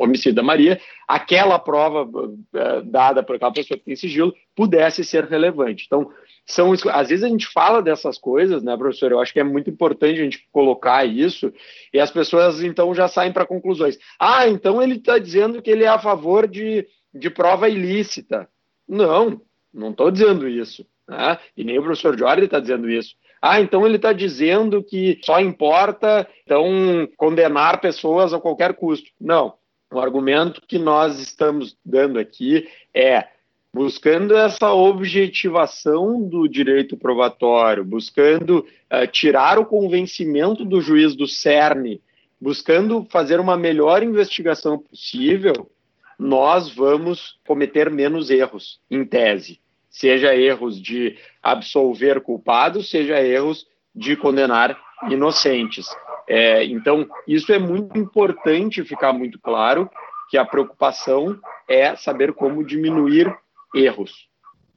homicídio 0.00 0.34
da 0.34 0.42
Maria, 0.42 0.80
aquela 1.06 1.58
prova 1.58 2.08
é, 2.54 2.82
dada 2.82 3.22
por 3.22 3.36
aquela 3.36 3.52
pessoa 3.52 3.78
que 3.78 3.84
tem 3.84 3.96
sigilo 3.96 4.34
pudesse 4.54 5.04
ser 5.04 5.24
relevante. 5.24 5.84
Então, 5.86 6.10
são 6.48 6.72
às 6.72 7.08
vezes 7.08 7.22
a 7.22 7.28
gente 7.28 7.46
fala 7.46 7.82
dessas 7.82 8.16
coisas, 8.16 8.62
né, 8.62 8.74
professor? 8.76 9.12
Eu 9.12 9.20
acho 9.20 9.32
que 9.32 9.38
é 9.38 9.44
muito 9.44 9.68
importante 9.68 10.18
a 10.18 10.24
gente 10.24 10.48
colocar 10.50 11.04
isso 11.04 11.52
e 11.92 12.00
as 12.00 12.10
pessoas 12.10 12.62
então 12.62 12.94
já 12.94 13.06
saem 13.06 13.32
para 13.32 13.46
conclusões. 13.46 13.98
Ah, 14.18 14.48
então 14.48 14.82
ele 14.82 14.94
está 14.94 15.18
dizendo 15.18 15.60
que 15.60 15.70
ele 15.70 15.84
é 15.84 15.88
a 15.88 15.98
favor 15.98 16.48
de, 16.48 16.88
de 17.14 17.28
prova 17.28 17.68
ilícita. 17.68 18.48
Não, 18.88 19.42
não 19.72 19.90
estou 19.90 20.10
dizendo 20.10 20.48
isso. 20.48 20.86
Né? 21.06 21.38
E 21.54 21.62
nem 21.62 21.78
o 21.78 21.82
professor 21.82 22.18
Jorge 22.18 22.46
está 22.46 22.58
dizendo 22.58 22.88
isso. 22.90 23.14
Ah, 23.42 23.60
então 23.60 23.86
ele 23.86 23.96
está 23.96 24.14
dizendo 24.14 24.82
que 24.82 25.20
só 25.22 25.38
importa 25.40 26.26
então 26.44 27.06
condenar 27.16 27.80
pessoas 27.80 28.32
a 28.32 28.40
qualquer 28.40 28.72
custo. 28.74 29.10
Não. 29.20 29.54
O 29.92 30.00
argumento 30.00 30.62
que 30.66 30.78
nós 30.78 31.18
estamos 31.18 31.76
dando 31.84 32.18
aqui 32.18 32.68
é 32.94 33.28
buscando 33.72 34.36
essa 34.36 34.72
objetivação 34.72 36.22
do 36.22 36.48
direito 36.48 36.96
probatório, 36.96 37.84
buscando 37.84 38.66
uh, 38.92 39.06
tirar 39.10 39.58
o 39.58 39.66
convencimento 39.66 40.64
do 40.64 40.80
juiz 40.80 41.14
do 41.14 41.26
cerne, 41.26 42.00
buscando 42.40 43.06
fazer 43.10 43.40
uma 43.40 43.56
melhor 43.56 44.02
investigação 44.02 44.78
possível, 44.78 45.70
nós 46.18 46.74
vamos 46.74 47.38
cometer 47.46 47.90
menos 47.90 48.30
erros, 48.30 48.80
em 48.90 49.04
tese. 49.04 49.60
Seja 49.90 50.34
erros 50.34 50.80
de 50.80 51.16
absolver 51.42 52.20
culpados, 52.20 52.90
seja 52.90 53.20
erros 53.20 53.66
de 53.94 54.16
condenar 54.16 54.78
inocentes. 55.10 55.86
É, 56.26 56.64
então, 56.64 57.08
isso 57.26 57.52
é 57.52 57.58
muito 57.58 57.98
importante 57.98 58.84
ficar 58.84 59.12
muito 59.12 59.38
claro 59.38 59.88
que 60.28 60.36
a 60.36 60.44
preocupação 60.44 61.38
é 61.66 61.96
saber 61.96 62.32
como 62.34 62.64
diminuir 62.64 63.34
erros. 63.74 64.28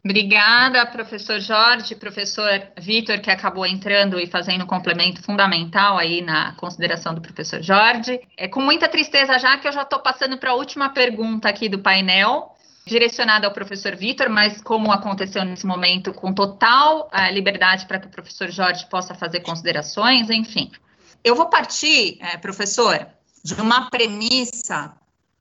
Obrigada, 0.03 0.83
professor 0.87 1.39
Jorge, 1.39 1.93
professor 1.95 2.49
Vitor, 2.79 3.21
que 3.21 3.29
acabou 3.29 3.67
entrando 3.67 4.19
e 4.19 4.25
fazendo 4.25 4.63
um 4.63 4.67
complemento 4.67 5.21
fundamental 5.21 5.95
aí 5.95 6.23
na 6.23 6.53
consideração 6.55 7.13
do 7.13 7.21
professor 7.21 7.61
Jorge. 7.61 8.19
É 8.35 8.47
com 8.47 8.61
muita 8.61 8.87
tristeza 8.87 9.37
já 9.37 9.57
que 9.59 9.67
eu 9.67 9.71
já 9.71 9.83
estou 9.83 9.99
passando 9.99 10.39
para 10.39 10.51
a 10.51 10.55
última 10.55 10.89
pergunta 10.89 11.47
aqui 11.47 11.69
do 11.69 11.77
painel, 11.77 12.55
direcionada 12.83 13.45
ao 13.45 13.53
professor 13.53 13.95
Vitor, 13.95 14.27
mas 14.27 14.59
como 14.59 14.91
aconteceu 14.91 15.45
nesse 15.45 15.67
momento, 15.67 16.11
com 16.11 16.33
total 16.33 17.07
uh, 17.13 17.31
liberdade 17.31 17.85
para 17.85 17.99
que 17.99 18.07
o 18.07 18.11
professor 18.11 18.49
Jorge 18.49 18.87
possa 18.89 19.13
fazer 19.13 19.41
considerações, 19.41 20.31
enfim. 20.31 20.71
Eu 21.23 21.35
vou 21.35 21.47
partir, 21.47 22.17
uh, 22.23 22.41
professor, 22.41 23.05
de 23.45 23.53
uma 23.53 23.87
premissa 23.91 24.95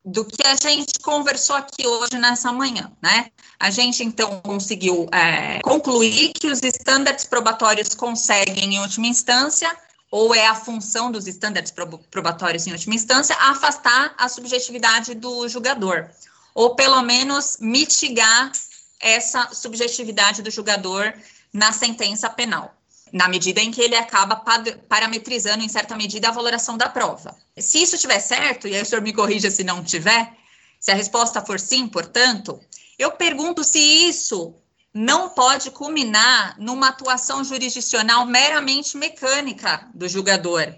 do 0.04 0.24
que 0.24 0.46
a 0.46 0.56
gente 0.56 0.98
conversou 1.00 1.56
aqui 1.56 1.86
hoje 1.86 2.18
nessa 2.18 2.52
manhã, 2.52 2.90
né? 3.02 3.30
A 3.58 3.70
gente 3.70 4.02
então 4.02 4.40
conseguiu 4.40 5.06
é, 5.12 5.60
concluir 5.60 6.32
que 6.32 6.46
os 6.46 6.62
estándares 6.62 7.24
probatórios 7.24 7.94
conseguem, 7.94 8.74
em 8.74 8.80
última 8.80 9.06
instância, 9.06 9.70
ou 10.10 10.34
é 10.34 10.46
a 10.46 10.54
função 10.54 11.12
dos 11.12 11.26
estándares 11.26 11.72
probatórios, 12.10 12.66
em 12.66 12.72
última 12.72 12.94
instância, 12.94 13.36
afastar 13.36 14.14
a 14.18 14.28
subjetividade 14.28 15.14
do 15.14 15.46
julgador, 15.48 16.08
ou 16.54 16.74
pelo 16.74 17.02
menos 17.02 17.58
mitigar 17.60 18.50
essa 18.98 19.50
subjetividade 19.52 20.42
do 20.42 20.50
julgador 20.50 21.12
na 21.52 21.72
sentença 21.72 22.28
penal 22.28 22.74
na 23.12 23.28
medida 23.28 23.60
em 23.60 23.70
que 23.70 23.80
ele 23.80 23.96
acaba 23.96 24.42
parametrizando, 24.88 25.64
em 25.64 25.68
certa 25.68 25.96
medida, 25.96 26.28
a 26.28 26.32
valoração 26.32 26.76
da 26.76 26.88
prova. 26.88 27.36
Se 27.58 27.82
isso 27.82 27.96
estiver 27.96 28.20
certo, 28.20 28.68
e 28.68 28.74
aí 28.74 28.82
o 28.82 28.86
senhor 28.86 29.02
me 29.02 29.12
corrija 29.12 29.50
se 29.50 29.64
não 29.64 29.82
tiver, 29.82 30.32
se 30.78 30.90
a 30.90 30.94
resposta 30.94 31.44
for 31.44 31.60
sim, 31.60 31.86
portanto, 31.86 32.60
eu 32.98 33.12
pergunto 33.12 33.62
se 33.64 33.78
isso 33.78 34.54
não 34.92 35.30
pode 35.30 35.70
culminar 35.70 36.56
numa 36.58 36.88
atuação 36.88 37.44
jurisdicional 37.44 38.26
meramente 38.26 38.96
mecânica 38.96 39.88
do 39.94 40.08
julgador, 40.08 40.74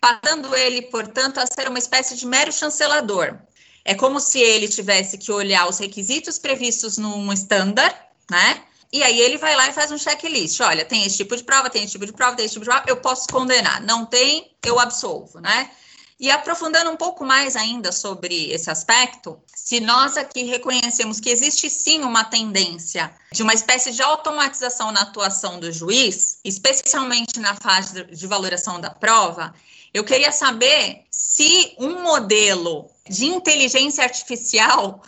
passando 0.00 0.54
ele, 0.54 0.82
portanto, 0.82 1.38
a 1.38 1.46
ser 1.46 1.68
uma 1.68 1.78
espécie 1.78 2.16
de 2.16 2.26
mero 2.26 2.52
chancelador. 2.52 3.38
É 3.84 3.94
como 3.94 4.20
se 4.20 4.38
ele 4.38 4.68
tivesse 4.68 5.18
que 5.18 5.32
olhar 5.32 5.68
os 5.68 5.78
requisitos 5.78 6.38
previstos 6.38 6.96
num 6.96 7.32
estándar, 7.32 7.94
né? 8.30 8.62
E 8.92 9.02
aí 9.02 9.20
ele 9.20 9.38
vai 9.38 9.54
lá 9.54 9.68
e 9.68 9.72
faz 9.72 9.90
um 9.92 9.98
checklist. 9.98 10.60
Olha, 10.60 10.84
tem 10.84 11.04
esse 11.04 11.18
tipo 11.18 11.36
de 11.36 11.44
prova, 11.44 11.70
tem 11.70 11.84
esse 11.84 11.92
tipo 11.92 12.06
de 12.06 12.12
prova, 12.12 12.36
tem 12.36 12.44
esse 12.44 12.54
tipo 12.54 12.64
de 12.64 12.70
prova, 12.70 12.84
eu 12.88 12.96
posso 12.96 13.28
condenar. 13.28 13.80
Não 13.82 14.04
tem, 14.04 14.52
eu 14.64 14.78
absolvo, 14.80 15.40
né? 15.40 15.70
E 16.18 16.30
aprofundando 16.30 16.90
um 16.90 16.96
pouco 16.96 17.24
mais 17.24 17.56
ainda 17.56 17.90
sobre 17.92 18.50
esse 18.50 18.70
aspecto, 18.70 19.40
se 19.54 19.80
nós 19.80 20.18
aqui 20.18 20.42
reconhecemos 20.42 21.18
que 21.18 21.30
existe 21.30 21.70
sim 21.70 22.02
uma 22.02 22.24
tendência 22.24 23.10
de 23.32 23.42
uma 23.42 23.54
espécie 23.54 23.92
de 23.92 24.02
automatização 24.02 24.92
na 24.92 25.00
atuação 25.00 25.58
do 25.58 25.72
juiz, 25.72 26.38
especialmente 26.44 27.40
na 27.40 27.54
fase 27.54 28.04
de 28.04 28.26
valoração 28.26 28.78
da 28.78 28.90
prova, 28.90 29.54
eu 29.94 30.04
queria 30.04 30.30
saber 30.30 31.06
se 31.10 31.74
um 31.78 32.02
modelo 32.02 32.90
de 33.08 33.24
inteligência 33.24 34.04
artificial 34.04 35.02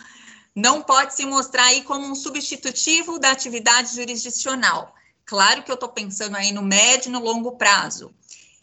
não 0.55 0.81
pode 0.81 1.15
se 1.15 1.25
mostrar 1.25 1.65
aí 1.65 1.83
como 1.83 2.05
um 2.05 2.15
substitutivo 2.15 3.17
da 3.17 3.31
atividade 3.31 3.95
jurisdicional. 3.95 4.93
Claro 5.25 5.63
que 5.63 5.71
eu 5.71 5.75
estou 5.75 5.89
pensando 5.89 6.35
aí 6.35 6.51
no 6.51 6.61
médio 6.61 7.09
e 7.09 7.11
no 7.11 7.19
longo 7.19 7.53
prazo. 7.53 8.13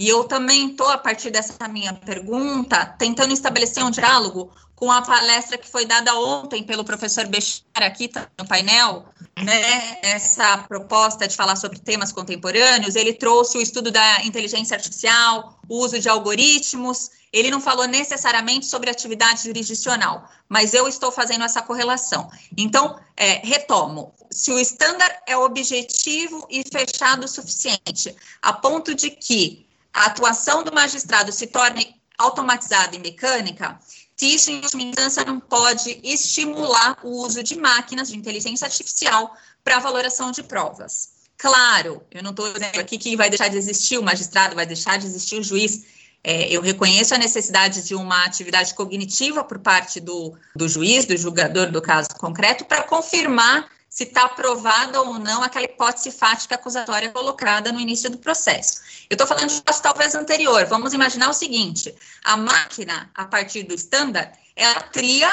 E 0.00 0.08
eu 0.08 0.24
também 0.24 0.70
estou, 0.70 0.88
a 0.88 0.96
partir 0.96 1.28
dessa 1.30 1.68
minha 1.68 1.92
pergunta, 1.92 2.86
tentando 2.98 3.34
estabelecer 3.34 3.84
um 3.84 3.90
diálogo 3.90 4.50
com 4.74 4.90
a 4.90 5.02
palestra 5.02 5.58
que 5.58 5.68
foi 5.68 5.84
dada 5.84 6.18
ontem 6.18 6.62
pelo 6.62 6.82
professor 6.82 7.26
Bechara 7.26 7.84
aqui 7.84 8.08
tá 8.08 8.26
no 8.38 8.48
painel, 8.48 9.04
né? 9.36 9.98
Essa 10.00 10.56
proposta 10.56 11.28
de 11.28 11.36
falar 11.36 11.54
sobre 11.54 11.78
temas 11.78 12.12
contemporâneos, 12.12 12.96
ele 12.96 13.12
trouxe 13.12 13.58
o 13.58 13.60
estudo 13.60 13.90
da 13.90 14.24
inteligência 14.24 14.74
artificial, 14.74 15.60
o 15.68 15.76
uso 15.84 15.98
de 15.98 16.08
algoritmos, 16.08 17.10
ele 17.30 17.50
não 17.50 17.60
falou 17.60 17.86
necessariamente 17.86 18.64
sobre 18.64 18.88
atividade 18.88 19.44
jurisdicional, 19.44 20.26
mas 20.48 20.72
eu 20.72 20.88
estou 20.88 21.12
fazendo 21.12 21.44
essa 21.44 21.60
correlação. 21.60 22.30
Então, 22.56 22.98
é, 23.18 23.46
retomo: 23.46 24.14
se 24.30 24.50
o 24.50 24.58
estándar 24.58 25.14
é 25.26 25.36
objetivo 25.36 26.46
e 26.48 26.64
fechado 26.66 27.24
o 27.24 27.28
suficiente, 27.28 28.16
a 28.40 28.54
ponto 28.54 28.94
de 28.94 29.10
que 29.10 29.68
a 29.92 30.06
atuação 30.06 30.62
do 30.62 30.72
magistrado 30.72 31.32
se 31.32 31.46
torne 31.46 31.94
automatizada 32.18 32.94
e 32.94 32.98
mecânica, 32.98 33.78
se 34.16 34.34
isso, 34.34 34.50
em 34.50 34.60
última 34.60 34.82
instância, 34.82 35.24
não 35.24 35.40
pode 35.40 35.98
estimular 36.04 36.98
o 37.02 37.24
uso 37.24 37.42
de 37.42 37.56
máquinas 37.56 38.08
de 38.08 38.18
inteligência 38.18 38.66
artificial 38.66 39.34
para 39.64 39.78
valoração 39.78 40.30
de 40.30 40.42
provas. 40.42 41.20
Claro, 41.38 42.02
eu 42.10 42.22
não 42.22 42.30
estou 42.32 42.52
dizendo 42.52 42.78
aqui 42.78 42.98
que 42.98 43.16
vai 43.16 43.30
deixar 43.30 43.48
de 43.48 43.56
existir 43.56 43.96
o 43.96 44.02
magistrado, 44.02 44.54
vai 44.54 44.66
deixar 44.66 44.98
de 44.98 45.06
existir 45.06 45.36
o 45.36 45.42
juiz, 45.42 45.86
é, 46.22 46.50
eu 46.50 46.60
reconheço 46.60 47.14
a 47.14 47.18
necessidade 47.18 47.82
de 47.82 47.94
uma 47.94 48.26
atividade 48.26 48.74
cognitiva 48.74 49.42
por 49.42 49.58
parte 49.58 50.00
do, 50.00 50.34
do 50.54 50.68
juiz, 50.68 51.06
do 51.06 51.16
julgador 51.16 51.70
do 51.70 51.80
caso 51.80 52.10
concreto, 52.18 52.66
para 52.66 52.82
confirmar 52.82 53.70
se 53.88 54.04
está 54.04 54.24
aprovada 54.24 55.00
ou 55.00 55.18
não 55.18 55.42
aquela 55.42 55.64
hipótese 55.64 56.12
fática 56.12 56.56
acusatória 56.56 57.08
colocada 57.10 57.72
no 57.72 57.80
início 57.80 58.10
do 58.10 58.18
processo. 58.18 58.82
Eu 59.10 59.14
estou 59.14 59.26
falando 59.26 59.48
de 59.48 59.56
um 59.56 59.60
caso 59.62 59.82
talvez 59.82 60.14
anterior. 60.14 60.64
Vamos 60.66 60.94
imaginar 60.94 61.28
o 61.28 61.34
seguinte: 61.34 61.92
a 62.22 62.36
máquina, 62.36 63.10
a 63.12 63.24
partir 63.24 63.64
do 63.64 63.74
estándar, 63.74 64.32
ela 64.54 64.82
cria 64.82 65.28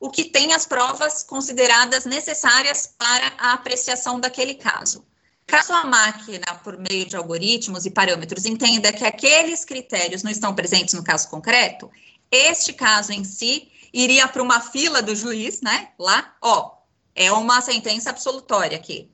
o 0.00 0.10
que 0.10 0.24
tem 0.24 0.52
as 0.52 0.66
provas 0.66 1.22
consideradas 1.22 2.04
necessárias 2.04 2.92
para 2.98 3.32
a 3.38 3.52
apreciação 3.52 4.18
daquele 4.18 4.54
caso. 4.54 5.06
Caso 5.46 5.72
a 5.72 5.84
máquina, 5.84 6.46
por 6.64 6.76
meio 6.76 7.06
de 7.06 7.16
algoritmos 7.16 7.86
e 7.86 7.90
parâmetros, 7.90 8.46
entenda 8.46 8.92
que 8.92 9.04
aqueles 9.04 9.64
critérios 9.64 10.22
não 10.22 10.30
estão 10.30 10.54
presentes 10.54 10.94
no 10.94 11.04
caso 11.04 11.28
concreto, 11.28 11.90
este 12.30 12.72
caso 12.72 13.12
em 13.12 13.24
si 13.24 13.70
iria 13.92 14.26
para 14.26 14.42
uma 14.42 14.60
fila 14.60 15.02
do 15.02 15.14
juiz, 15.14 15.60
né? 15.60 15.90
Lá, 15.98 16.34
ó, 16.40 16.78
é 17.14 17.30
uma 17.32 17.60
sentença 17.60 18.10
absolutória 18.10 18.76
aqui. 18.76 19.10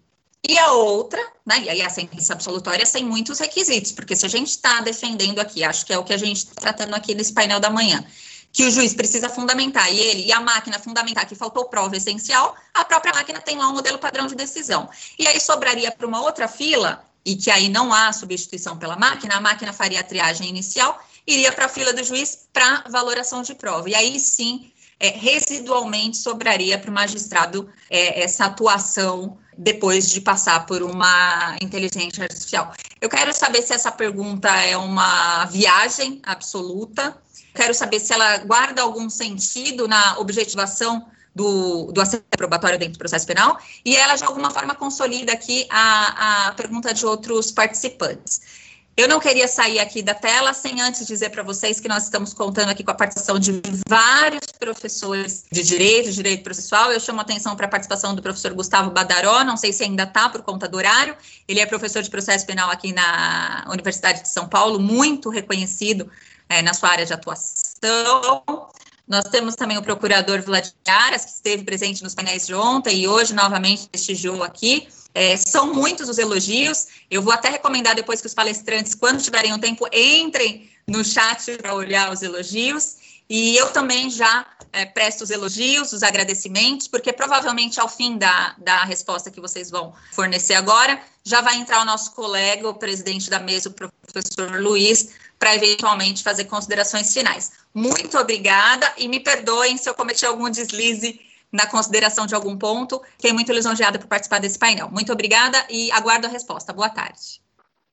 E 0.49 0.57
a 0.59 0.73
outra, 0.73 1.21
né? 1.45 1.61
E 1.61 1.71
aí 1.71 1.83
a 1.83 1.91
sentença 1.91 2.33
absolutória 2.33 2.87
sem 2.87 3.05
muitos 3.05 3.41
requisitos, 3.41 3.91
porque 3.91 4.15
se 4.15 4.25
a 4.25 4.29
gente 4.29 4.49
está 4.49 4.81
defendendo 4.81 5.41
aqui, 5.41 5.65
acho 5.65 5.85
que 5.85 5.93
é 5.93 5.99
o 5.99 6.05
que 6.05 6.13
a 6.13 6.17
gente 6.17 6.37
está 6.37 6.55
tratando 6.55 6.95
aqui 6.95 7.15
nesse 7.15 7.33
painel 7.33 7.59
da 7.59 7.69
manhã, 7.69 8.05
que 8.53 8.65
o 8.65 8.71
juiz 8.71 8.95
precisa 8.95 9.29
fundamentar 9.29 9.93
e 9.93 9.99
ele 9.99 10.25
e 10.25 10.33
a 10.33 10.41
máquina 10.41 10.79
fundamentar 10.79 11.27
que 11.27 11.35
faltou 11.35 11.65
prova 11.65 11.97
essencial, 11.97 12.55
a 12.73 12.85
própria 12.85 13.13
máquina 13.13 13.41
tem 13.41 13.59
lá 13.59 13.69
um 13.69 13.73
modelo 13.73 13.99
padrão 13.99 14.29
de 14.29 14.37
decisão. 14.37 14.89
E 15.19 15.27
aí 15.27 15.41
sobraria 15.41 15.91
para 15.91 16.07
uma 16.07 16.23
outra 16.23 16.47
fila, 16.47 17.05
e 17.25 17.35
que 17.35 17.51
aí 17.51 17.69
não 17.69 17.93
há 17.93 18.13
substituição 18.13 18.79
pela 18.79 18.95
máquina, 18.95 19.35
a 19.35 19.41
máquina 19.41 19.73
faria 19.73 19.99
a 19.99 20.05
triagem 20.05 20.49
inicial, 20.49 21.05
iria 21.27 21.51
para 21.51 21.65
a 21.65 21.69
fila 21.69 21.93
do 21.93 22.05
juiz 22.05 22.47
para 22.53 22.85
valoração 22.89 23.43
de 23.43 23.53
prova. 23.53 23.91
E 23.91 23.97
aí 23.97 24.21
sim, 24.21 24.71
é, 25.01 25.09
residualmente 25.09 26.17
sobraria 26.17 26.79
para 26.79 26.89
o 26.89 26.95
magistrado 26.95 27.69
é, 27.91 28.23
essa 28.23 28.45
atuação 28.45 29.37
depois 29.57 30.11
de 30.11 30.21
passar 30.21 30.67
por 30.67 30.83
uma 30.83 31.57
inteligência 31.61 32.25
artificial. 32.25 32.73
Eu 33.01 33.09
quero 33.09 33.33
saber 33.33 33.63
se 33.63 33.73
essa 33.73 33.91
pergunta 33.91 34.49
é 34.49 34.77
uma 34.77 35.45
viagem 35.47 36.21
absoluta 36.25 37.17
Quero 37.57 37.73
saber 37.73 37.99
se 37.99 38.13
ela 38.13 38.39
guarda 38.39 38.83
algum 38.83 39.09
sentido 39.09 39.89
na 39.89 40.19
objetivação 40.19 41.07
do, 41.35 41.91
do 41.91 42.01
acesso 42.03 42.23
probatório 42.37 42.79
dentro 42.79 42.95
do 42.95 42.99
processo 42.99 43.27
penal 43.27 43.59
e 43.85 43.97
ela 43.97 44.15
de 44.15 44.25
alguma 44.25 44.51
forma 44.51 44.75
consolida 44.75 45.33
aqui 45.33 45.67
a, 45.71 46.49
a 46.49 46.53
pergunta 46.53 46.93
de 46.93 47.07
outros 47.07 47.51
participantes. 47.51 48.66
Eu 48.97 49.07
não 49.07 49.21
queria 49.21 49.47
sair 49.47 49.79
aqui 49.79 50.01
da 50.01 50.15
tela 50.15 50.55
sem 50.55 50.81
antes 50.81 51.07
dizer 51.07 51.29
para 51.29 51.43
vocês 51.43 51.79
que 51.79 51.87
nós 51.87 52.05
estamos 52.05 52.33
contando 52.33 52.71
aqui 52.71 52.83
com 52.83 52.91
a 52.91 52.95
participação 52.95 53.39
de 53.39 53.61
vários 53.87 54.47
professores 54.59 55.45
de 55.53 55.63
direito, 55.63 56.11
direito 56.11 56.43
processual. 56.43 56.91
Eu 56.91 56.99
chamo 56.99 57.19
a 57.19 57.23
atenção 57.23 57.55
para 57.55 57.67
a 57.67 57.69
participação 57.69 58.15
do 58.15 58.23
professor 58.23 58.55
Gustavo 58.55 58.91
Badaró, 58.91 59.45
não 59.45 59.59
sei 59.59 59.71
se 59.71 59.85
ainda 59.85 60.05
está 60.05 60.31
por 60.31 60.43
conta 60.43 60.67
do 60.67 60.79
horário. 60.79 61.15
Ele 61.47 61.61
é 61.61 61.67
professor 61.67 62.03
de 62.03 62.09
processo 62.09 62.47
penal 62.47 62.71
aqui 62.71 62.95
na 62.95 63.67
Universidade 63.69 64.23
de 64.23 64.31
São 64.31 64.49
Paulo, 64.49 64.81
muito 64.81 65.29
reconhecido 65.29 66.11
é, 66.49 66.63
na 66.63 66.73
sua 66.73 66.89
área 66.89 67.05
de 67.05 67.13
atuação. 67.13 68.71
Nós 69.07 69.25
temos 69.25 69.55
também 69.55 69.77
o 69.77 69.83
procurador 69.83 70.41
Vladimir 70.41 70.75
Aras, 70.89 71.25
que 71.27 71.31
esteve 71.33 71.65
presente 71.65 72.03
nos 72.03 72.15
painéis 72.15 72.47
de 72.47 72.55
ontem 72.55 73.01
e 73.01 73.07
hoje 73.07 73.35
novamente 73.35 73.89
prestigiou 73.89 74.43
aqui. 74.43 74.89
É, 75.19 75.35
são 75.35 75.73
muitos 75.73 76.11
os 76.11 76.19
elogios. 76.19 76.89
Eu 77.11 77.23
vou 77.23 77.33
até 77.33 77.49
recomendar 77.49 77.95
depois 77.95 78.21
que 78.21 78.27
os 78.27 78.35
palestrantes, 78.35 78.95
quando 78.95 79.23
tiverem 79.23 79.51
um 79.51 79.59
tempo, 79.59 79.89
entrem 79.91 80.71
no 80.87 81.03
chat 81.03 81.57
para 81.57 81.75
olhar 81.75 82.13
os 82.13 82.21
elogios. 82.21 82.97
E 83.27 83.57
eu 83.57 83.73
também 83.73 84.11
já 84.11 84.47
é, 84.71 84.85
presto 84.85 85.23
os 85.25 85.31
elogios, 85.31 85.95
os 85.95 86.03
agradecimentos, 86.03 86.87
porque 86.87 87.15
provavelmente 87.15 87.81
ao 87.81 87.89
fim 87.89 88.19
da, 88.19 88.55
da 88.59 88.85
resposta 88.85 89.31
que 89.31 89.41
vocês 89.41 89.71
vão 89.71 89.95
fornecer 90.13 90.53
agora, 90.53 91.01
já 91.25 91.41
vai 91.41 91.57
entrar 91.57 91.81
o 91.81 91.87
nosso 91.87 92.13
colega, 92.13 92.69
o 92.69 92.75
presidente 92.75 93.31
da 93.31 93.41
mesa, 93.41 93.71
o 93.71 93.73
professor 93.73 94.61
Luiz, 94.61 95.15
para 95.39 95.55
eventualmente 95.55 96.23
fazer 96.23 96.45
considerações 96.45 97.11
finais. 97.11 97.53
Muito 97.73 98.19
obrigada 98.19 98.93
e 98.99 99.09
me 99.09 99.19
perdoem 99.19 99.79
se 99.79 99.89
eu 99.89 99.95
cometi 99.95 100.27
algum 100.27 100.51
deslize 100.51 101.19
na 101.53 101.67
consideração 101.67 102.27
de 102.27 102.35
algum 102.35 102.57
ponto. 102.57 103.01
Fiquei 103.13 103.33
muito 103.33 103.53
lisonjeada 103.53 103.99
por 103.99 104.07
participar 104.07 104.41
desse 104.41 104.59
painel. 104.59 104.91
Muito 104.91 105.13
obrigada 105.13 105.59
e 105.71 105.91
aguardo 105.93 106.27
a 106.27 106.31
resposta. 106.31 106.73
Boa 106.73 106.89
tarde. 106.91 107.41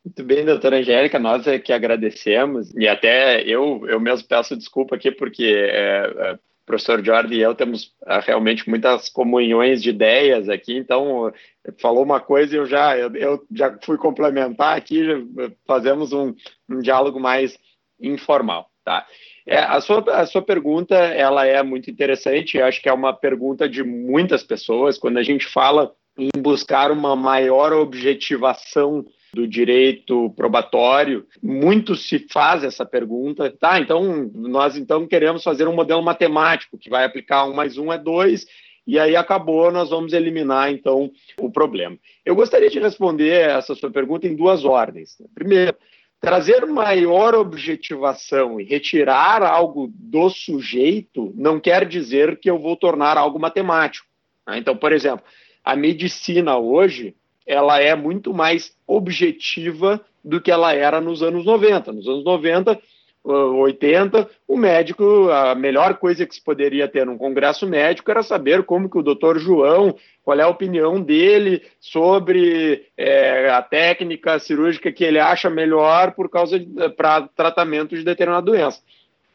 Muito 0.05 0.21
bem, 0.21 0.43
doutora 0.43 0.79
Angélica, 0.79 1.17
nós 1.17 1.47
é 1.47 1.57
que 1.57 1.71
agradecemos, 1.71 2.73
e 2.75 2.89
até 2.89 3.41
eu, 3.43 3.87
eu 3.87 4.01
mesmo 4.01 4.27
peço 4.27 4.53
desculpa 4.57 4.97
aqui, 4.97 5.09
porque 5.09 5.45
é, 5.45 6.13
é, 6.17 6.33
o 6.33 6.39
professor 6.65 7.03
Jorge 7.03 7.35
e 7.35 7.41
eu 7.41 7.55
temos 7.55 7.93
é, 8.05 8.19
realmente 8.19 8.69
muitas 8.69 9.07
comunhões 9.07 9.81
de 9.81 9.91
ideias 9.91 10.49
aqui, 10.49 10.75
então 10.75 11.31
falou 11.79 12.03
uma 12.03 12.19
coisa 12.19 12.53
e 12.53 12.57
eu 12.57 12.65
já, 12.65 12.97
eu, 12.97 13.15
eu 13.15 13.47
já 13.49 13.77
fui 13.81 13.97
complementar 13.97 14.75
aqui, 14.75 15.07
fazemos 15.65 16.11
um, 16.11 16.35
um 16.69 16.79
diálogo 16.79 17.17
mais 17.17 17.57
informal, 17.97 18.69
tá? 18.83 19.07
É, 19.45 19.57
a, 19.57 19.81
sua, 19.81 19.99
a 20.11 20.25
sua 20.25 20.41
pergunta, 20.41 20.95
ela 20.95 21.45
é 21.45 21.61
muito 21.61 21.89
interessante, 21.91 22.61
acho 22.61 22.81
que 22.81 22.87
é 22.87 22.93
uma 22.93 23.13
pergunta 23.13 23.67
de 23.67 23.83
muitas 23.83 24.43
pessoas, 24.43 24.97
quando 24.97 25.17
a 25.17 25.23
gente 25.23 25.45
fala 25.45 25.91
em 26.17 26.29
buscar 26.39 26.91
uma 26.91 27.15
maior 27.15 27.73
objetivação 27.73 29.05
do 29.33 29.47
direito 29.47 30.29
probatório, 30.35 31.25
muito 31.41 31.95
se 31.95 32.19
faz 32.31 32.63
essa 32.63 32.85
pergunta, 32.85 33.51
tá? 33.59 33.79
Então, 33.79 34.29
nós 34.33 34.77
então 34.77 35.07
queremos 35.07 35.43
fazer 35.43 35.67
um 35.67 35.75
modelo 35.75 36.03
matemático 36.03 36.77
que 36.77 36.89
vai 36.89 37.03
aplicar 37.03 37.45
um 37.45 37.53
mais 37.53 37.77
um 37.77 37.91
é 37.91 37.97
dois, 37.97 38.45
e 38.85 38.99
aí 38.99 39.15
acabou, 39.15 39.71
nós 39.71 39.89
vamos 39.89 40.13
eliminar 40.13 40.71
então 40.71 41.09
o 41.39 41.51
problema. 41.51 41.97
Eu 42.23 42.35
gostaria 42.35 42.69
de 42.69 42.79
responder 42.79 43.49
essa 43.49 43.73
sua 43.73 43.89
pergunta 43.89 44.27
em 44.27 44.35
duas 44.35 44.63
ordens. 44.65 45.17
Primeiro, 45.33 45.75
trazer 46.23 46.65
maior 46.65 47.35
objetivação 47.35 48.57
e 48.57 48.63
retirar 48.63 49.43
algo 49.43 49.91
do 49.93 50.29
sujeito 50.29 51.33
não 51.35 51.59
quer 51.59 51.85
dizer 51.85 52.39
que 52.39 52.49
eu 52.49 52.57
vou 52.57 52.77
tornar 52.77 53.17
algo 53.17 53.37
matemático. 53.37 54.07
Né? 54.47 54.57
Então, 54.57 54.73
por 54.73 54.93
exemplo, 54.93 55.25
a 55.61 55.75
medicina 55.75 56.57
hoje 56.57 57.13
ela 57.45 57.81
é 57.81 57.93
muito 57.93 58.33
mais 58.33 58.73
objetiva 58.87 59.99
do 60.23 60.39
que 60.39 60.49
ela 60.49 60.73
era 60.73 61.01
nos 61.01 61.21
anos 61.21 61.43
90. 61.43 61.91
Nos 61.91 62.07
anos 62.07 62.23
90, 62.23 62.79
80, 63.23 64.29
o 64.47 64.57
médico, 64.57 65.29
a 65.29 65.55
melhor 65.55 65.97
coisa 65.97 66.25
que 66.25 66.35
se 66.35 66.43
poderia 66.43 66.87
ter 66.89 67.05
num 67.05 67.17
congresso 67.17 67.65
médico 67.65 68.11
era 68.11 68.21
saber 68.21 68.63
como 68.63 68.89
que 68.89 68.97
o 68.97 69.03
doutor 69.03 69.39
João, 69.39 69.95
qual 70.21 70.37
é 70.37 70.43
a 70.43 70.49
opinião 70.49 71.01
dele 71.01 71.63
sobre 71.79 72.87
é, 72.97 73.49
a 73.49 73.61
técnica 73.61 74.39
cirúrgica 74.39 74.91
que 74.91 75.05
ele 75.05 75.19
acha 75.19 75.49
melhor 75.49 76.11
por 76.11 76.29
causa 76.29 76.59
para 76.97 77.27
tratamento 77.29 77.95
de 77.95 78.03
determinada 78.03 78.45
doença. 78.45 78.81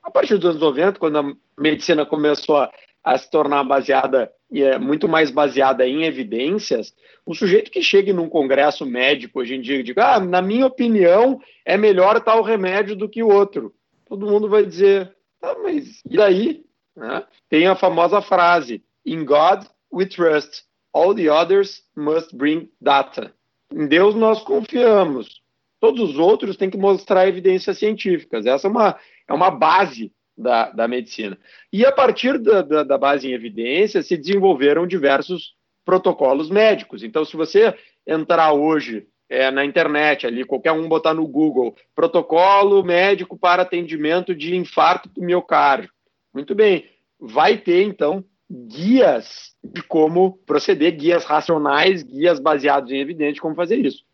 A 0.03 0.11
partir 0.11 0.37
dos 0.37 0.51
anos 0.51 0.61
90, 0.61 0.99
quando 0.99 1.19
a 1.19 1.33
medicina 1.59 2.05
começou 2.05 2.59
a, 2.59 2.71
a 3.03 3.17
se 3.17 3.31
tornar 3.31 3.65
baseada 3.65 4.31
e 4.51 4.63
é 4.63 4.79
muito 4.79 5.09
mais 5.09 5.31
baseada 5.31 5.87
em 5.87 6.05
evidências, 6.05 6.95
o 7.25 7.35
sujeito 7.35 7.71
que 7.71 7.83
chega 7.83 8.13
num 8.13 8.29
congresso 8.29 8.87
médico 8.87 9.41
hoje 9.41 9.55
em 9.55 9.61
dia 9.61 9.77
e 9.77 9.83
diga, 9.83 10.15
ah, 10.15 10.21
na 10.21 10.41
minha 10.41 10.67
opinião, 10.67 11.41
é 11.65 11.77
melhor 11.77 12.21
tal 12.21 12.43
remédio 12.43 12.97
do 12.97 13.09
que 13.09 13.23
o 13.23 13.29
outro. 13.29 13.75
Todo 14.07 14.27
mundo 14.27 14.49
vai 14.49 14.65
dizer, 14.65 15.15
ah, 15.43 15.55
mas 15.63 16.01
e 16.09 16.17
daí? 16.17 16.65
Né? 16.97 17.23
Tem 17.49 17.67
a 17.67 17.77
famosa 17.77 18.23
frase, 18.23 18.83
in 19.05 19.25
God 19.25 19.65
we 19.93 20.07
trust, 20.07 20.65
all 20.93 21.15
the 21.15 21.31
others 21.31 21.83
must 21.95 22.35
bring 22.35 22.71
data. 22.81 23.35
Em 23.71 23.87
Deus 23.87 24.15
nós 24.15 24.43
confiamos. 24.43 25.43
Todos 25.79 26.11
os 26.11 26.19
outros 26.19 26.57
têm 26.57 26.71
que 26.71 26.79
mostrar 26.79 27.29
evidências 27.29 27.79
científicas. 27.79 28.47
Essa 28.47 28.67
é 28.67 28.71
uma, 28.71 28.99
é 29.29 29.33
uma 29.33 29.51
base 29.51 30.11
da, 30.39 30.71
da 30.71 30.87
medicina. 30.87 31.37
E 31.73 31.85
a 31.85 31.93
partir 31.93 32.39
da, 32.39 32.63
da, 32.63 32.83
da 32.85 32.97
base 32.97 33.29
em 33.29 33.33
evidência 33.33 34.03
se 34.03 34.17
desenvolveram 34.17 34.87
diversos 34.87 35.55
protocolos 35.85 36.49
médicos. 36.49 37.03
Então, 37.03 37.25
se 37.25 37.37
você 37.37 37.75
entrar 38.07 38.53
hoje 38.53 39.07
é, 39.29 39.51
na 39.51 39.65
internet, 39.65 40.27
ali, 40.27 40.45
qualquer 40.45 40.73
um 40.73 40.89
botar 40.89 41.13
no 41.13 41.27
Google, 41.27 41.75
protocolo 41.95 42.83
médico 42.83 43.37
para 43.37 43.63
atendimento 43.63 44.35
de 44.35 44.55
infarto 44.55 45.09
do 45.09 45.21
miocárdio. 45.21 45.91
Muito 46.33 46.55
bem, 46.55 46.87
vai 47.19 47.59
ter 47.59 47.83
então 47.83 48.25
guias 48.51 49.55
de 49.63 49.83
como 49.83 50.39
proceder, 50.47 50.97
guias 50.97 51.25
racionais, 51.25 52.03
guias 52.03 52.39
baseados 52.39 52.91
em 52.91 53.01
evidência 53.01 53.43
como 53.43 53.55
fazer 53.55 53.77
isso. 53.77 54.05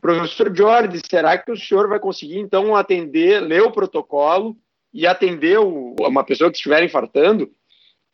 Professor 0.00 0.54
Jorge, 0.54 1.00
será 1.08 1.36
que 1.36 1.50
o 1.50 1.56
senhor 1.56 1.88
vai 1.88 1.98
conseguir 1.98 2.38
então 2.38 2.74
atender, 2.76 3.40
ler 3.40 3.62
o 3.62 3.72
protocolo 3.72 4.56
e 4.92 5.06
atender 5.06 5.58
uma 5.58 6.24
pessoa 6.24 6.50
que 6.50 6.56
estiver 6.56 6.82
infartando, 6.82 7.50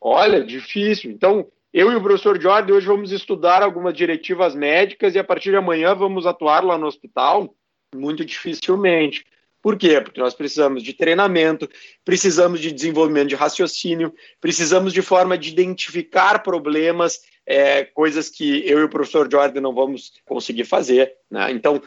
olha, 0.01 0.45
difícil. 0.45 1.11
Então, 1.11 1.47
eu 1.73 1.93
e 1.93 1.97
o 1.97 2.01
professor 2.01 2.41
Jorge 2.41 2.73
hoje 2.73 2.87
vamos 2.87 3.13
estudar 3.13 3.63
algumas 3.63 3.95
diretivas 3.95 4.55
médicas 4.55 5.15
e 5.15 5.19
a 5.19 5.25
partir 5.25 5.51
de 5.51 5.57
amanhã 5.57 5.95
vamos 5.95 6.27
atuar 6.27 6.65
lá 6.65 6.79
no 6.79 6.87
hospital? 6.87 7.55
Muito 7.95 8.25
dificilmente. 8.25 9.25
Por 9.63 9.77
quê? 9.77 10.01
Porque 10.01 10.21
nós 10.21 10.33
precisamos 10.33 10.83
de 10.83 10.93
treinamento, 10.93 11.69
precisamos 12.05 12.61
de 12.61 12.71
desenvolvimento 12.71 13.31
de 13.31 13.35
raciocínio, 13.35 14.15
precisamos 14.41 14.93
de 14.93 15.03
forma 15.03 15.37
de 15.37 15.51
identificar 15.51 16.39
problemas, 16.39 17.21
é, 17.45 17.85
coisas 17.85 18.29
que 18.31 18.63
eu 18.65 18.79
e 18.79 18.85
o 18.85 18.89
professor 18.89 19.29
Jorge 19.31 19.61
não 19.61 19.75
vamos 19.75 20.13
conseguir 20.25 20.65
fazer. 20.65 21.13
Né? 21.29 21.51
Então, 21.51 21.83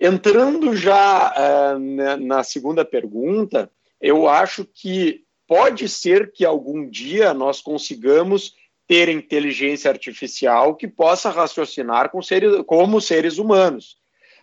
entrando 0.00 0.76
já 0.76 1.74
uh, 1.74 1.78
na 2.24 2.44
segunda 2.44 2.84
pergunta, 2.84 3.70
eu 4.06 4.28
acho 4.28 4.64
que 4.64 5.24
pode 5.48 5.88
ser 5.88 6.30
que 6.30 6.44
algum 6.44 6.88
dia 6.88 7.34
nós 7.34 7.60
consigamos 7.60 8.54
ter 8.86 9.08
inteligência 9.08 9.90
artificial 9.90 10.76
que 10.76 10.86
possa 10.86 11.28
raciocinar 11.28 12.10
com 12.10 12.22
seres, 12.22 12.62
como 12.66 13.00
seres 13.00 13.36
humanos. 13.36 13.96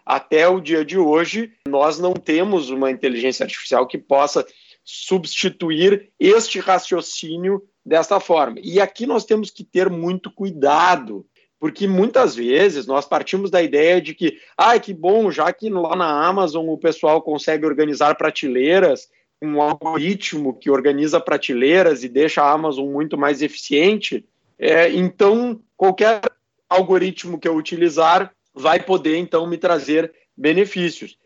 Até 0.05 0.49
o 0.49 0.59
dia 0.59 0.83
de 0.83 0.97
hoje, 0.97 1.53
nós 1.65 1.97
não 1.97 2.13
temos 2.13 2.69
uma 2.69 2.91
inteligência 2.91 3.45
artificial 3.45 3.87
que 3.87 3.97
possa 3.97 4.45
substituir 4.83 6.11
este 6.19 6.59
raciocínio 6.59 7.63
desta 7.85 8.19
forma. 8.19 8.57
E 8.61 8.81
aqui 8.81 9.05
nós 9.05 9.23
temos 9.23 9.49
que 9.49 9.63
ter 9.63 9.89
muito 9.89 10.29
cuidado, 10.29 11.25
porque 11.57 11.87
muitas 11.87 12.35
vezes 12.35 12.85
nós 12.85 13.05
partimos 13.05 13.49
da 13.49 13.63
ideia 13.63 14.01
de 14.01 14.13
que, 14.13 14.37
ah, 14.57 14.77
que 14.77 14.93
bom, 14.93 15.31
já 15.31 15.53
que 15.53 15.69
lá 15.69 15.95
na 15.95 16.27
Amazon 16.27 16.67
o 16.67 16.77
pessoal 16.77 17.21
consegue 17.21 17.65
organizar 17.65 18.15
prateleiras, 18.15 19.07
um 19.45 19.61
algoritmo 19.61 20.53
que 20.53 20.69
organiza 20.69 21.19
prateleiras 21.19 22.03
e 22.03 22.09
deixa 22.09 22.41
a 22.41 22.51
Amazon 22.51 22.89
muito 22.89 23.17
mais 23.17 23.41
eficiente, 23.41 24.25
é, 24.57 24.89
então 24.91 25.59
qualquer 25.75 26.21
algoritmo 26.69 27.39
que 27.39 27.47
eu 27.47 27.55
utilizar 27.55 28.33
vai 28.53 28.81
poder 28.81 29.17
então 29.17 29.47
me 29.47 29.57
trazer 29.57 30.13
benefícios. 30.35 31.17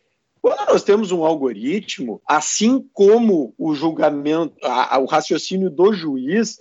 Quando 0.41 0.65
nós 0.67 0.83
temos 0.83 1.11
um 1.11 1.23
algoritmo, 1.25 2.21
assim 2.25 2.87
como 2.93 3.53
o 3.57 3.73
julgamento, 3.73 4.55
a, 4.63 4.97
o 4.99 5.05
raciocínio 5.05 5.69
do 5.69 5.93
juiz, 5.93 6.57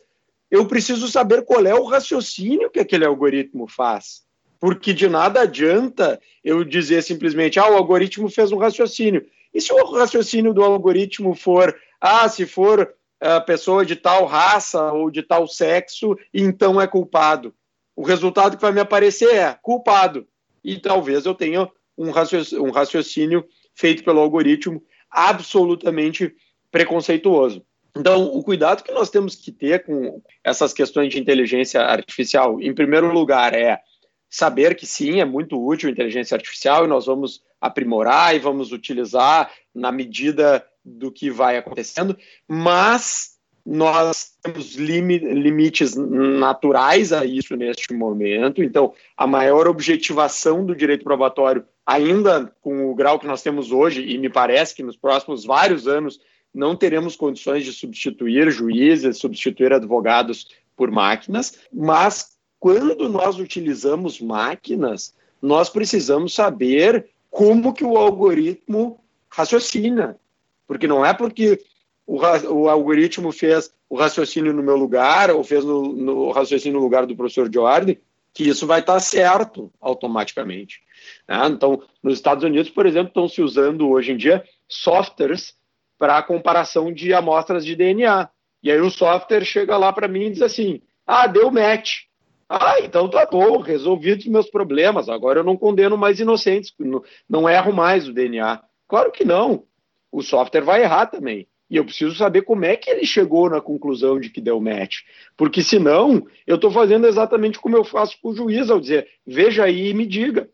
eu 0.50 0.66
preciso 0.66 1.08
saber 1.08 1.44
qual 1.44 1.64
é 1.66 1.74
o 1.74 1.84
raciocínio 1.84 2.70
que 2.70 2.80
aquele 2.80 3.04
algoritmo 3.04 3.66
faz. 3.68 4.24
Porque 4.58 4.92
de 4.92 5.08
nada 5.08 5.42
adianta 5.42 6.20
eu 6.42 6.64
dizer 6.64 7.02
simplesmente, 7.02 7.58
ah, 7.58 7.68
o 7.70 7.74
algoritmo 7.74 8.28
fez 8.28 8.52
um 8.52 8.58
raciocínio. 8.58 9.26
E 9.56 9.60
se 9.62 9.72
o 9.72 9.82
raciocínio 9.92 10.52
do 10.52 10.62
algoritmo 10.62 11.34
for, 11.34 11.74
ah, 11.98 12.28
se 12.28 12.44
for 12.44 12.92
a 13.18 13.40
pessoa 13.40 13.86
de 13.86 13.96
tal 13.96 14.26
raça 14.26 14.92
ou 14.92 15.10
de 15.10 15.22
tal 15.22 15.48
sexo, 15.48 16.14
então 16.34 16.78
é 16.78 16.86
culpado. 16.86 17.54
O 17.96 18.02
resultado 18.02 18.56
que 18.56 18.62
vai 18.62 18.70
me 18.70 18.80
aparecer 18.80 19.34
é 19.34 19.56
culpado. 19.62 20.28
E 20.62 20.78
talvez 20.78 21.24
eu 21.24 21.34
tenha 21.34 21.66
um 21.96 22.10
raciocínio, 22.10 22.64
um 22.66 22.70
raciocínio 22.70 23.46
feito 23.74 24.04
pelo 24.04 24.20
algoritmo 24.20 24.82
absolutamente 25.10 26.34
preconceituoso. 26.70 27.64
Então, 27.96 28.24
o 28.26 28.44
cuidado 28.44 28.82
que 28.82 28.92
nós 28.92 29.08
temos 29.08 29.36
que 29.36 29.50
ter 29.50 29.86
com 29.86 30.20
essas 30.44 30.74
questões 30.74 31.10
de 31.10 31.18
inteligência 31.18 31.80
artificial, 31.80 32.60
em 32.60 32.74
primeiro 32.74 33.10
lugar, 33.10 33.54
é 33.54 33.80
saber 34.28 34.74
que 34.74 34.86
sim, 34.86 35.20
é 35.20 35.24
muito 35.24 35.64
útil 35.64 35.88
a 35.88 35.92
inteligência 35.92 36.34
artificial 36.34 36.84
e 36.84 36.88
nós 36.88 37.06
vamos 37.06 37.42
aprimorar 37.60 38.34
e 38.34 38.38
vamos 38.38 38.72
utilizar 38.72 39.50
na 39.74 39.90
medida 39.90 40.64
do 40.84 41.10
que 41.10 41.30
vai 41.30 41.56
acontecendo, 41.56 42.16
mas 42.46 43.36
nós 43.64 44.36
temos 44.40 44.76
limites 44.76 45.96
naturais 45.96 47.12
a 47.12 47.24
isso 47.24 47.56
neste 47.56 47.92
momento. 47.92 48.62
Então, 48.62 48.94
a 49.16 49.26
maior 49.26 49.66
objetivação 49.66 50.64
do 50.64 50.76
direito 50.76 51.02
probatório, 51.02 51.64
ainda 51.84 52.54
com 52.60 52.88
o 52.88 52.94
grau 52.94 53.18
que 53.18 53.26
nós 53.26 53.42
temos 53.42 53.72
hoje, 53.72 54.06
e 54.06 54.16
me 54.18 54.28
parece 54.28 54.72
que 54.72 54.84
nos 54.84 54.96
próximos 54.96 55.44
vários 55.44 55.88
anos 55.88 56.20
não 56.54 56.76
teremos 56.76 57.16
condições 57.16 57.64
de 57.64 57.72
substituir 57.72 58.50
juízes, 58.52 59.18
substituir 59.18 59.72
advogados 59.72 60.46
por 60.76 60.90
máquinas, 60.92 61.58
mas 61.72 62.35
quando 62.66 63.08
nós 63.08 63.38
utilizamos 63.38 64.20
máquinas, 64.20 65.14
nós 65.40 65.70
precisamos 65.70 66.34
saber 66.34 67.06
como 67.30 67.72
que 67.72 67.84
o 67.84 67.96
algoritmo 67.96 68.98
raciocina, 69.30 70.18
porque 70.66 70.88
não 70.88 71.06
é 71.06 71.14
porque 71.14 71.62
o, 72.04 72.16
o 72.16 72.68
algoritmo 72.68 73.30
fez 73.30 73.72
o 73.88 73.96
raciocínio 73.96 74.52
no 74.52 74.64
meu 74.64 74.76
lugar 74.76 75.30
ou 75.30 75.44
fez 75.44 75.64
no, 75.64 75.92
no 75.92 76.32
raciocínio 76.32 76.80
no 76.80 76.84
lugar 76.84 77.06
do 77.06 77.14
professor 77.14 77.48
Jordan 77.54 77.94
que 78.34 78.48
isso 78.48 78.66
vai 78.66 78.80
estar 78.80 78.98
certo 78.98 79.72
automaticamente. 79.80 80.80
Né? 81.28 81.46
Então, 81.46 81.80
nos 82.02 82.14
Estados 82.14 82.42
Unidos, 82.42 82.68
por 82.68 82.84
exemplo, 82.84 83.10
estão 83.10 83.28
se 83.28 83.40
usando 83.42 83.88
hoje 83.88 84.10
em 84.10 84.16
dia 84.16 84.44
softwares 84.68 85.54
para 85.96 86.20
comparação 86.20 86.92
de 86.92 87.14
amostras 87.14 87.64
de 87.64 87.76
DNA. 87.76 88.28
E 88.60 88.72
aí 88.72 88.80
o 88.80 88.90
software 88.90 89.44
chega 89.44 89.76
lá 89.76 89.92
para 89.92 90.08
mim 90.08 90.24
e 90.24 90.30
diz 90.30 90.42
assim: 90.42 90.82
ah, 91.06 91.28
deu 91.28 91.48
match. 91.52 92.06
Ah, 92.48 92.76
então 92.80 93.08
tá 93.08 93.26
bom, 93.26 93.58
resolvidos 93.58 94.24
os 94.24 94.30
meus 94.30 94.48
problemas. 94.48 95.08
Agora 95.08 95.40
eu 95.40 95.44
não 95.44 95.56
condeno 95.56 95.96
mais 95.98 96.20
inocentes, 96.20 96.72
não, 96.78 97.02
não 97.28 97.48
erro 97.48 97.72
mais 97.72 98.08
o 98.08 98.12
DNA. 98.12 98.62
Claro 98.86 99.10
que 99.10 99.24
não. 99.24 99.64
O 100.12 100.22
software 100.22 100.62
vai 100.62 100.82
errar 100.82 101.06
também. 101.06 101.48
E 101.68 101.76
eu 101.76 101.84
preciso 101.84 102.14
saber 102.14 102.42
como 102.42 102.64
é 102.64 102.76
que 102.76 102.88
ele 102.88 103.04
chegou 103.04 103.50
na 103.50 103.60
conclusão 103.60 104.20
de 104.20 104.30
que 104.30 104.40
deu 104.40 104.60
match. 104.60 104.98
Porque 105.36 105.62
senão, 105.62 106.24
eu 106.46 106.54
estou 106.54 106.70
fazendo 106.70 107.06
exatamente 107.06 107.58
como 107.58 107.76
eu 107.76 107.82
faço 107.82 108.16
com 108.22 108.28
o 108.28 108.36
juiz, 108.36 108.70
ao 108.70 108.80
dizer, 108.80 109.08
veja 109.26 109.64
aí 109.64 109.88
e 109.88 109.94
me 109.94 110.06
diga. 110.06 110.48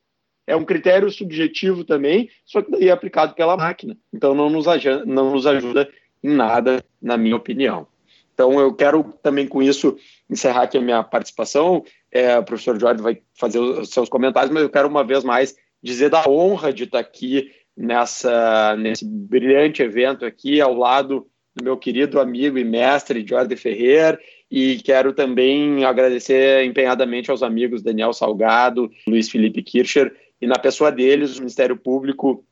É 0.46 0.56
um 0.56 0.64
critério 0.64 1.10
subjetivo 1.10 1.84
também, 1.84 2.30
só 2.44 2.62
que 2.62 2.70
daí 2.70 2.88
é 2.88 2.90
aplicado 2.90 3.34
pela 3.34 3.56
máquina. 3.56 3.96
Então 4.12 4.34
não 4.34 4.48
nos, 4.48 4.64
não 5.06 5.30
nos 5.32 5.46
ajuda 5.46 5.88
em 6.22 6.30
nada, 6.30 6.82
na 7.00 7.16
minha 7.16 7.36
opinião. 7.36 7.86
Então 8.34 8.58
eu 8.58 8.74
quero 8.74 9.14
também 9.22 9.46
com 9.46 9.62
isso 9.62 9.96
encerrar 10.28 10.62
aqui 10.62 10.78
a 10.78 10.82
minha 10.82 11.02
participação. 11.02 11.84
É, 12.10 12.38
o 12.38 12.44
professor 12.44 12.78
Jorge 12.78 13.02
vai 13.02 13.20
fazer 13.38 13.58
os 13.58 13.90
seus 13.90 14.08
comentários, 14.08 14.52
mas 14.52 14.62
eu 14.62 14.70
quero 14.70 14.88
uma 14.88 15.04
vez 15.04 15.24
mais 15.24 15.54
dizer 15.82 16.10
da 16.10 16.28
honra 16.28 16.72
de 16.72 16.84
estar 16.84 17.00
aqui 17.00 17.50
nessa, 17.76 18.76
nesse 18.76 19.04
brilhante 19.04 19.82
evento 19.82 20.24
aqui, 20.24 20.60
ao 20.60 20.74
lado 20.74 21.26
do 21.54 21.64
meu 21.64 21.76
querido 21.76 22.20
amigo 22.20 22.58
e 22.58 22.64
mestre 22.64 23.26
Jorge 23.26 23.56
Ferrer, 23.56 24.18
e 24.50 24.76
quero 24.76 25.12
também 25.12 25.84
agradecer 25.84 26.64
empenhadamente 26.64 27.30
aos 27.30 27.42
amigos 27.42 27.82
Daniel 27.82 28.12
Salgado, 28.12 28.90
Luiz 29.06 29.30
Felipe 29.30 29.62
Kircher, 29.62 30.14
e 30.40 30.46
na 30.46 30.58
pessoa 30.58 30.90
deles, 30.90 31.36
o 31.36 31.40
Ministério 31.40 31.76
Público, 31.76 32.44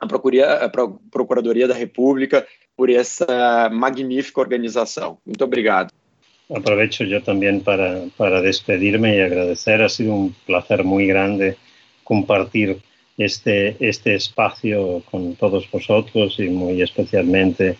a, 0.00 0.64
a 0.64 0.68
Procuradoria 1.10 1.66
da 1.68 1.74
República, 1.74 2.46
por 2.76 2.90
essa 2.90 3.70
magnífica 3.72 4.40
organização. 4.40 5.18
Muito 5.24 5.44
obrigado. 5.44 5.90
Aprovecho 6.48 7.04
yo 7.04 7.22
también 7.22 7.60
para, 7.60 8.04
para 8.16 8.40
despedirme 8.40 9.16
y 9.16 9.20
agradecer. 9.20 9.82
Ha 9.82 9.88
sido 9.88 10.14
un 10.14 10.34
placer 10.46 10.84
muy 10.84 11.06
grande 11.06 11.56
compartir 12.04 12.78
este, 13.18 13.76
este 13.80 14.14
espacio 14.14 15.02
con 15.10 15.34
todos 15.34 15.68
vosotros 15.70 16.38
y 16.38 16.48
muy 16.48 16.82
especialmente 16.82 17.76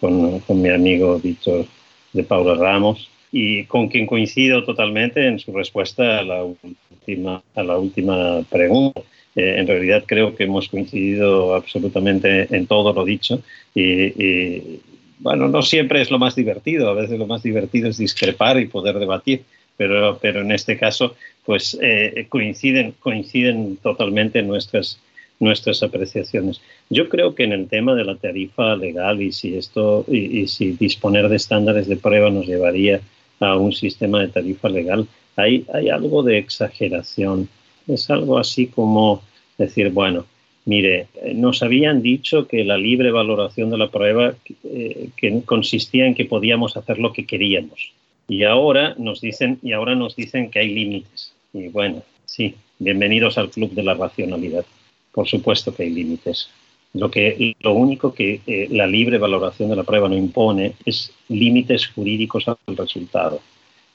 con, 0.00 0.40
con 0.40 0.60
mi 0.60 0.70
amigo 0.70 1.18
Víctor 1.20 1.66
de 2.12 2.24
Paula 2.24 2.54
Ramos 2.54 3.08
y 3.30 3.64
con 3.64 3.88
quien 3.88 4.06
coincido 4.06 4.64
totalmente 4.64 5.26
en 5.26 5.38
su 5.38 5.52
respuesta 5.52 6.18
a 6.18 6.22
la 6.22 6.44
última, 6.44 7.42
a 7.54 7.62
la 7.62 7.78
última 7.78 8.42
pregunta. 8.50 9.00
Eh, 9.36 9.56
en 9.58 9.66
realidad 9.66 10.04
creo 10.06 10.34
que 10.34 10.44
hemos 10.44 10.68
coincidido 10.68 11.54
absolutamente 11.54 12.48
en 12.54 12.66
todo 12.66 12.92
lo 12.92 13.04
dicho 13.04 13.42
y, 13.74 13.82
y, 13.82 14.80
bueno, 15.20 15.48
no 15.48 15.62
siempre 15.62 16.00
es 16.00 16.10
lo 16.10 16.18
más 16.18 16.34
divertido, 16.34 16.88
a 16.88 16.94
veces 16.94 17.18
lo 17.18 17.26
más 17.26 17.42
divertido 17.42 17.88
es 17.88 17.98
discrepar 17.98 18.58
y 18.58 18.66
poder 18.66 18.98
debatir, 18.98 19.42
pero, 19.76 20.18
pero 20.20 20.40
en 20.40 20.52
este 20.52 20.78
caso 20.78 21.14
pues 21.44 21.78
eh, 21.80 22.26
coinciden, 22.28 22.94
coinciden 23.00 23.76
totalmente 23.78 24.42
nuestras, 24.42 25.00
nuestras 25.40 25.82
apreciaciones. 25.82 26.60
Yo 26.90 27.08
creo 27.08 27.34
que 27.34 27.44
en 27.44 27.52
el 27.52 27.68
tema 27.68 27.94
de 27.94 28.04
la 28.04 28.16
tarifa 28.16 28.76
legal 28.76 29.22
y 29.22 29.32
si 29.32 29.56
esto 29.56 30.04
y, 30.08 30.40
y, 30.40 30.48
si 30.48 30.72
disponer 30.72 31.28
de 31.28 31.36
estándares 31.36 31.88
de 31.88 31.96
prueba 31.96 32.30
nos 32.30 32.46
llevaría 32.46 33.00
a 33.40 33.56
un 33.56 33.72
sistema 33.72 34.20
de 34.20 34.28
tarifa 34.28 34.68
legal, 34.68 35.06
hay, 35.36 35.64
hay 35.72 35.88
algo 35.88 36.22
de 36.22 36.38
exageración. 36.38 37.48
Es 37.86 38.10
algo 38.10 38.38
así 38.38 38.66
como 38.66 39.22
decir, 39.56 39.90
bueno, 39.90 40.26
mire, 40.64 41.06
nos 41.34 41.62
habían 41.62 42.02
dicho 42.02 42.46
que 42.46 42.64
la 42.64 42.76
libre 42.76 43.10
valoración 43.10 43.70
de 43.70 43.78
la 43.78 43.88
prueba 43.88 44.34
eh, 44.64 45.08
que 45.16 45.42
consistía 45.44 46.06
en 46.06 46.14
que 46.14 46.24
podíamos 46.24 46.76
hacer 46.76 46.98
lo 46.98 47.12
que 47.12 47.26
queríamos. 47.26 47.92
Y 48.28 48.44
ahora 48.44 48.94
nos 48.98 49.20
dicen, 49.20 49.58
y 49.62 49.72
ahora 49.72 49.94
nos 49.94 50.14
dicen 50.14 50.50
que 50.50 50.58
hay 50.58 50.74
límites. 50.74 51.32
Y 51.54 51.68
bueno, 51.68 52.02
sí, 52.26 52.54
bienvenidos 52.78 53.38
al 53.38 53.50
club 53.50 53.70
de 53.70 53.82
la 53.82 53.94
racionalidad. 53.94 54.66
Por 55.12 55.26
supuesto 55.26 55.74
que 55.74 55.84
hay 55.84 55.90
límites. 55.90 56.50
Lo, 56.94 57.10
que, 57.10 57.54
lo 57.60 57.74
único 57.74 58.14
que 58.14 58.40
eh, 58.46 58.68
la 58.70 58.86
libre 58.86 59.18
valoración 59.18 59.68
de 59.70 59.76
la 59.76 59.84
prueba 59.84 60.08
no 60.08 60.16
impone 60.16 60.74
es 60.84 61.12
límites 61.28 61.86
jurídicos 61.88 62.48
al 62.48 62.76
resultado. 62.76 63.40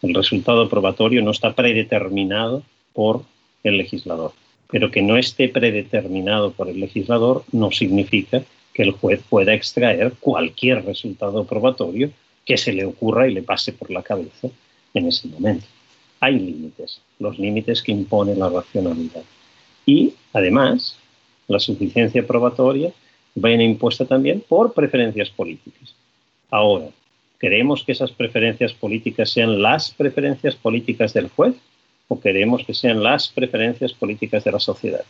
El 0.02 0.14
resultado 0.14 0.70
probatorio 0.70 1.22
no 1.22 1.32
está 1.32 1.54
predeterminado 1.54 2.64
por 2.94 3.24
el 3.64 3.78
legislador. 3.78 4.34
Pero 4.70 4.92
que 4.92 5.02
no 5.02 5.18
esté 5.18 5.50
predeterminado 5.50 6.52
por 6.52 6.70
el 6.70 6.80
legislador 6.80 7.44
no 7.52 7.72
significa 7.72 8.44
que 8.74 8.84
el 8.84 8.92
juez 8.92 9.22
pueda 9.30 9.54
extraer 9.54 10.14
cualquier 10.20 10.86
resultado 10.86 11.46
probatorio 11.46 12.12
que 12.46 12.58
se 12.58 12.74
le 12.74 12.86
ocurra 12.86 13.28
y 13.28 13.34
le 13.34 13.44
pase 13.44 13.72
por 13.74 13.92
la 13.92 14.04
cabeza 14.04 14.50
en 14.94 15.08
ese 15.08 15.28
momento 15.28 15.66
hay 16.24 16.40
límites, 16.40 17.02
los 17.20 17.38
límites 17.38 17.82
que 17.82 17.92
impone 17.92 18.34
la 18.34 18.48
racionalidad. 18.48 19.24
Y 19.86 20.14
además, 20.32 20.98
la 21.48 21.60
suficiencia 21.60 22.26
probatoria 22.26 22.92
viene 23.36 23.64
impuesta 23.64 24.06
también 24.06 24.44
por 24.48 24.74
preferencias 24.74 25.30
políticas. 25.30 25.96
Ahora, 26.50 26.90
¿Queremos 27.44 27.84
que 27.84 27.92
esas 27.92 28.14
preferencias 28.14 28.72
políticas 28.72 29.30
sean 29.30 29.62
las 29.62 29.92
preferencias 29.92 30.56
políticas 30.56 31.14
del 31.14 31.28
juez 31.28 31.54
o 32.08 32.18
queremos 32.18 32.64
que 32.64 32.74
sean 32.74 33.04
las 33.04 33.28
preferencias 33.28 33.92
políticas 33.92 34.46
de 34.46 34.54
la 34.54 34.62
sociedad? 34.62 35.04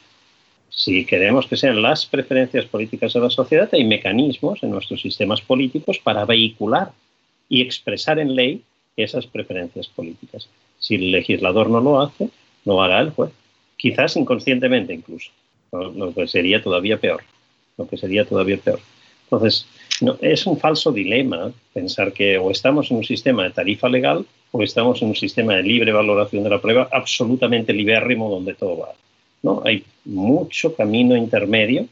Si 0.72 1.06
queremos 1.06 1.46
que 1.46 1.58
sean 1.58 1.80
las 1.84 2.08
preferencias 2.08 2.66
políticas 2.66 3.14
de 3.14 3.20
la 3.20 3.30
sociedad, 3.30 3.70
hay 3.72 3.84
mecanismos 3.84 4.64
en 4.64 4.72
nuestros 4.72 5.00
sistemas 5.00 5.42
políticos 5.42 6.00
para 6.04 6.26
vehicular 6.26 6.92
y 7.50 7.62
expresar 7.62 8.18
en 8.18 8.36
ley 8.36 8.64
esas 8.98 9.28
preferencias 9.28 9.88
políticas. 9.88 10.50
Si 10.80 10.96
el 10.96 11.12
legislador 11.12 11.70
no 11.70 11.82
lo 11.82 12.02
hace, 12.02 12.32
lo 12.66 12.82
hará 12.82 13.00
el 13.02 13.12
juez, 13.12 13.30
quizás 13.78 14.18
inconscientemente 14.18 14.92
incluso, 14.92 15.30
lo 15.74 16.14
que 16.14 16.28
sería 16.28 16.62
todavía 16.62 16.98
peor, 16.98 17.24
lo 17.78 17.88
que 17.88 17.98
sería 17.98 18.26
todavía 18.26 18.58
peor. 18.58 18.80
Entonces, 19.26 19.66
no, 20.02 20.18
es 20.22 20.46
un 20.46 20.60
falso 20.60 20.92
dilema 20.92 21.52
pensar 21.74 22.14
que 22.14 22.38
o 22.38 22.52
estamos 22.52 22.92
en 22.92 22.98
un 22.98 23.04
sistema 23.04 23.44
de 23.44 23.52
tarifa 23.52 23.90
legal 23.90 24.26
o 24.52 24.62
estamos 24.62 25.02
en 25.02 25.10
un 25.10 25.16
sistema 25.16 25.56
de 25.56 25.64
libre 25.64 25.92
valoración 25.92 26.44
de 26.44 26.50
la 26.50 26.62
prueba 26.62 26.88
absolutamente 26.92 27.74
libérrimo 27.74 28.30
donde 28.30 28.54
todo 28.54 28.78
va. 28.78 28.94
¿no? 29.42 29.62
Hay 29.66 29.84
mucho 30.06 30.76
camino 30.76 31.16
intermedio 31.16 31.88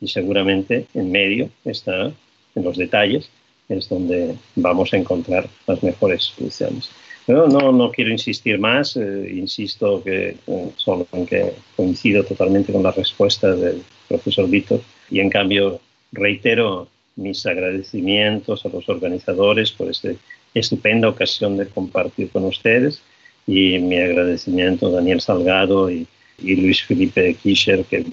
y 0.00 0.08
seguramente 0.08 0.86
en 0.94 1.10
medio 1.10 1.50
está, 1.64 2.12
en 2.54 2.64
los 2.64 2.76
detalles, 2.76 3.30
es 3.68 3.88
donde 3.88 4.36
vamos 4.54 4.92
a 4.92 4.96
encontrar 4.96 5.48
las 5.66 5.82
mejores 5.82 6.24
soluciones. 6.24 6.90
No, 7.26 7.72
no 7.72 7.90
quiero 7.90 8.12
insistir 8.12 8.58
más, 8.60 8.96
eh, 8.96 9.32
insisto 9.34 10.02
que 10.02 10.36
eh, 10.46 10.70
solo 10.76 11.08
en 11.12 11.26
que 11.26 11.54
coincido 11.74 12.22
totalmente 12.22 12.72
con 12.72 12.84
la 12.84 12.92
respuesta 12.92 13.52
del 13.54 13.82
profesor 14.08 14.48
Víctor. 14.48 14.80
Y 15.10 15.18
en 15.18 15.30
cambio 15.30 15.80
reitero 16.12 16.88
mis 17.16 17.44
agradecimientos 17.46 18.64
a 18.64 18.68
los 18.68 18.88
organizadores 18.88 19.72
por 19.72 19.90
esta 19.90 20.10
estupenda 20.54 21.08
ocasión 21.08 21.56
de 21.56 21.66
compartir 21.66 22.30
con 22.30 22.44
ustedes 22.44 23.02
y 23.46 23.78
mi 23.78 23.96
agradecimiento 23.96 24.86
a 24.86 24.90
Daniel 24.92 25.20
Salgado 25.20 25.90
y, 25.90 26.06
Luis 26.38 26.82
Felipe 26.82 27.34
Kischer, 27.42 27.84
que 27.84 28.04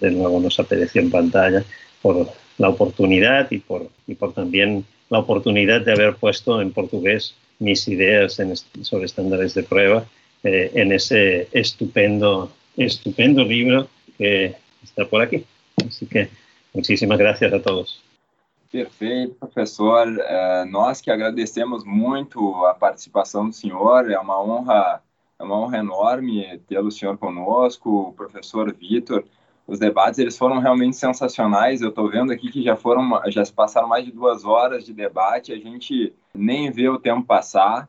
de 0.00 0.10
nuevo 0.10 0.40
nos 0.40 0.58
apareció 0.58 1.02
en 1.02 1.10
pantalla, 1.10 1.62
por 2.00 2.26
la 2.56 2.70
oportunidad 2.70 3.50
y 3.50 3.58
por, 3.58 3.90
y 4.06 4.14
por 4.14 4.32
también 4.32 4.86
la 5.10 5.18
oportunidad 5.18 5.82
de 5.82 5.92
haber 5.92 6.16
puesto 6.16 6.62
en 6.62 6.72
portugués 6.72 7.34
mis 7.58 7.86
ideas 7.88 8.40
sobre 8.82 9.06
estándares 9.06 9.54
de 9.54 9.62
prueba 9.62 10.04
eh, 10.42 10.70
en 10.74 10.92
ese 10.92 11.48
estupendo, 11.52 12.50
estupendo 12.76 13.42
libro 13.42 13.88
que 14.16 14.54
está 14.82 15.04
por 15.06 15.22
aquí. 15.22 15.44
Así 15.86 16.06
que 16.06 16.28
muchísimas 16.72 17.18
gracias 17.18 17.52
a 17.52 17.62
todos. 17.62 18.02
Perfeito, 18.70 19.34
professor. 19.34 20.06
É, 20.20 20.64
nós 20.66 21.00
que 21.00 21.10
agradecemos 21.10 21.84
muito 21.84 22.66
a 22.66 22.74
participação 22.74 23.48
do 23.48 23.54
senhor. 23.54 24.10
É 24.10 24.18
uma 24.18 24.42
honra, 24.42 25.02
é 25.38 25.42
uma 25.42 25.58
honra 25.58 25.78
enorme 25.78 26.60
tê-lo 26.68 26.90
senhor 26.90 27.16
conosco, 27.16 28.08
o 28.08 28.12
professor 28.12 28.72
Vitor. 28.74 29.24
Os 29.68 29.78
debates 29.78 30.18
eles 30.18 30.38
foram 30.38 30.60
realmente 30.60 30.96
sensacionais. 30.96 31.82
Eu 31.82 31.90
estou 31.90 32.08
vendo 32.08 32.32
aqui 32.32 32.50
que 32.50 32.62
já 32.62 32.74
foram, 32.74 33.20
já 33.26 33.44
se 33.44 33.52
passaram 33.52 33.86
mais 33.86 34.02
de 34.02 34.10
duas 34.10 34.46
horas 34.46 34.82
de 34.82 34.94
debate. 34.94 35.52
A 35.52 35.58
gente 35.58 36.14
nem 36.34 36.70
vê 36.70 36.88
o 36.88 36.98
tempo 36.98 37.26
passar. 37.26 37.86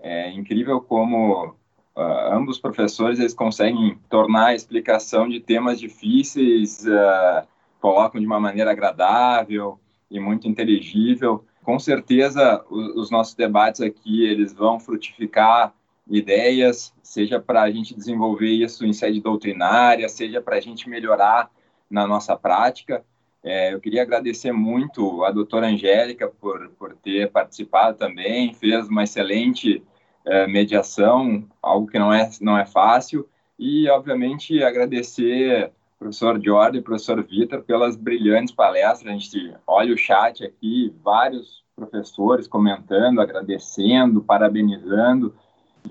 É 0.00 0.32
incrível 0.32 0.80
como 0.80 1.54
uh, 1.96 2.02
ambos 2.32 2.56
os 2.56 2.60
professores 2.60 3.20
eles 3.20 3.32
conseguem 3.32 3.96
tornar 4.08 4.46
a 4.46 4.54
explicação 4.56 5.28
de 5.28 5.38
temas 5.38 5.78
difíceis, 5.78 6.84
uh, 6.84 7.46
colocam 7.80 8.20
de 8.20 8.26
uma 8.26 8.40
maneira 8.40 8.72
agradável 8.72 9.78
e 10.10 10.18
muito 10.18 10.48
inteligível. 10.48 11.44
Com 11.62 11.78
certeza, 11.78 12.64
os, 12.68 12.96
os 12.96 13.10
nossos 13.12 13.36
debates 13.36 13.80
aqui 13.80 14.24
eles 14.24 14.52
vão 14.52 14.80
frutificar 14.80 15.72
ideias, 16.10 16.92
seja 17.02 17.40
para 17.40 17.62
a 17.62 17.70
gente 17.70 17.94
desenvolver 17.94 18.50
isso 18.50 18.84
em 18.84 18.92
sede 18.92 19.20
doutrinária, 19.20 20.08
seja 20.08 20.40
para 20.40 20.56
a 20.56 20.60
gente 20.60 20.88
melhorar 20.88 21.50
na 21.88 22.06
nossa 22.06 22.36
prática. 22.36 23.04
É, 23.42 23.72
eu 23.72 23.80
queria 23.80 24.02
agradecer 24.02 24.52
muito 24.52 25.24
a 25.24 25.30
doutora 25.30 25.68
Angélica 25.68 26.28
por, 26.28 26.68
por 26.78 26.94
ter 26.96 27.30
participado 27.30 27.96
também, 27.96 28.52
fez 28.52 28.88
uma 28.88 29.04
excelente 29.04 29.82
é, 30.26 30.46
mediação, 30.46 31.48
algo 31.62 31.86
que 31.86 31.98
não 31.98 32.12
é, 32.12 32.28
não 32.40 32.58
é 32.58 32.66
fácil, 32.66 33.26
e, 33.58 33.88
obviamente, 33.88 34.62
agradecer 34.62 35.70
professor 35.98 36.40
Jorge 36.42 36.78
e 36.78 36.82
professor 36.82 37.22
Vitor 37.22 37.62
pelas 37.62 37.94
brilhantes 37.94 38.54
palestras. 38.54 39.12
A 39.12 39.18
gente 39.18 39.54
olha 39.66 39.92
o 39.92 39.98
chat 39.98 40.42
aqui, 40.42 40.94
vários 41.02 41.62
professores 41.76 42.48
comentando, 42.48 43.20
agradecendo, 43.20 44.22
parabenizando. 44.22 45.34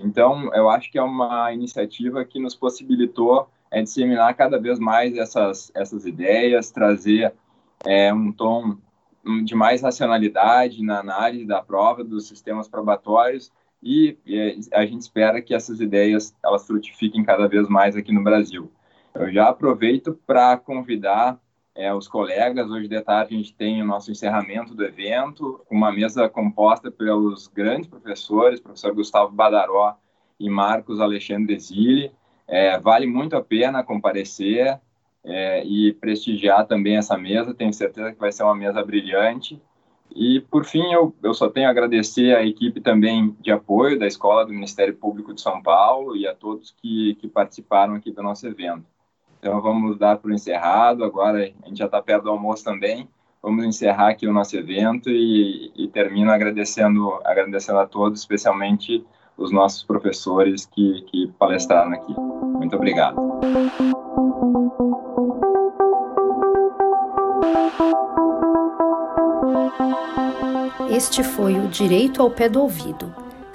Então, 0.02 0.52
eu 0.54 0.68
acho 0.70 0.90
que 0.90 0.98
é 0.98 1.02
uma 1.02 1.52
iniciativa 1.52 2.24
que 2.24 2.40
nos 2.40 2.54
possibilitou 2.54 3.48
é, 3.70 3.82
disseminar 3.82 4.34
cada 4.34 4.58
vez 4.58 4.78
mais 4.78 5.16
essas, 5.16 5.70
essas 5.74 6.06
ideias, 6.06 6.70
trazer 6.70 7.32
é, 7.84 8.12
um 8.12 8.32
tom 8.32 8.76
de 9.44 9.54
mais 9.54 9.82
racionalidade 9.82 10.82
na 10.82 11.00
análise 11.00 11.46
da 11.46 11.62
prova, 11.62 12.02
dos 12.02 12.26
sistemas 12.26 12.68
probatórios, 12.68 13.52
e, 13.82 14.16
e 14.26 14.60
a 14.72 14.84
gente 14.84 15.02
espera 15.02 15.40
que 15.40 15.54
essas 15.54 15.80
ideias 15.80 16.34
elas 16.44 16.66
frutifiquem 16.66 17.24
cada 17.24 17.46
vez 17.46 17.68
mais 17.68 17.96
aqui 17.96 18.12
no 18.12 18.22
Brasil. 18.22 18.70
Eu 19.14 19.32
já 19.32 19.48
aproveito 19.48 20.18
para 20.26 20.56
convidar 20.56 21.38
é, 21.74 21.92
os 21.94 22.08
colegas. 22.08 22.70
Hoje 22.70 22.88
de 22.88 23.00
tarde 23.00 23.34
a 23.34 23.36
gente 23.36 23.54
tem 23.54 23.82
o 23.82 23.86
nosso 23.86 24.10
encerramento 24.10 24.74
do 24.74 24.84
evento, 24.84 25.60
uma 25.70 25.92
mesa 25.92 26.28
composta 26.28 26.90
pelos 26.90 27.46
grandes 27.48 27.88
professores, 27.88 28.60
professor 28.60 28.94
Gustavo 28.94 29.32
Badaró 29.32 29.96
e 30.38 30.48
Marcos 30.48 31.00
Alexandre 31.00 31.58
Zilli. 31.58 32.12
É, 32.46 32.78
vale 32.78 33.06
muito 33.06 33.36
a 33.36 33.42
pena 33.42 33.84
comparecer 33.84 34.80
é, 35.22 35.64
e 35.64 35.92
prestigiar 35.94 36.66
também 36.66 36.96
essa 36.96 37.16
mesa. 37.16 37.54
Tenho 37.54 37.72
certeza 37.72 38.12
que 38.12 38.18
vai 38.18 38.32
ser 38.32 38.42
uma 38.42 38.54
mesa 38.54 38.84
brilhante. 38.84 39.60
E, 40.14 40.40
por 40.40 40.64
fim, 40.64 40.92
eu, 40.92 41.14
eu 41.22 41.32
só 41.32 41.48
tenho 41.48 41.68
a 41.68 41.70
agradecer 41.70 42.34
à 42.34 42.44
equipe 42.44 42.80
também 42.80 43.36
de 43.40 43.52
apoio 43.52 43.96
da 43.96 44.08
Escola 44.08 44.44
do 44.44 44.52
Ministério 44.52 44.94
Público 44.96 45.32
de 45.32 45.40
São 45.40 45.62
Paulo 45.62 46.16
e 46.16 46.26
a 46.26 46.34
todos 46.34 46.74
que, 46.82 47.14
que 47.20 47.28
participaram 47.28 47.94
aqui 47.94 48.10
do 48.10 48.22
nosso 48.22 48.44
evento. 48.46 48.84
Então 49.40 49.60
vamos 49.60 49.98
dar 49.98 50.18
por 50.18 50.30
encerrado. 50.30 51.02
Agora 51.02 51.38
a 51.38 51.66
gente 51.66 51.78
já 51.78 51.86
está 51.86 52.00
perto 52.00 52.24
do 52.24 52.30
almoço 52.30 52.62
também. 52.62 53.08
Vamos 53.42 53.64
encerrar 53.64 54.10
aqui 54.10 54.26
o 54.26 54.32
nosso 54.32 54.54
evento 54.54 55.08
e, 55.08 55.72
e 55.74 55.88
termino 55.88 56.30
agradecendo, 56.30 57.18
agradecendo 57.24 57.78
a 57.78 57.86
todos, 57.86 58.20
especialmente 58.20 59.02
os 59.34 59.50
nossos 59.50 59.82
professores 59.82 60.66
que, 60.66 61.02
que 61.10 61.32
palestraram 61.38 61.92
aqui. 61.92 62.14
Muito 62.14 62.76
obrigado. 62.76 63.16
Este 70.90 71.24
foi 71.24 71.54
o 71.54 71.66
Direito 71.68 72.20
ao 72.20 72.30
Pé 72.30 72.46
do 72.46 72.60
Ouvido. 72.60 73.29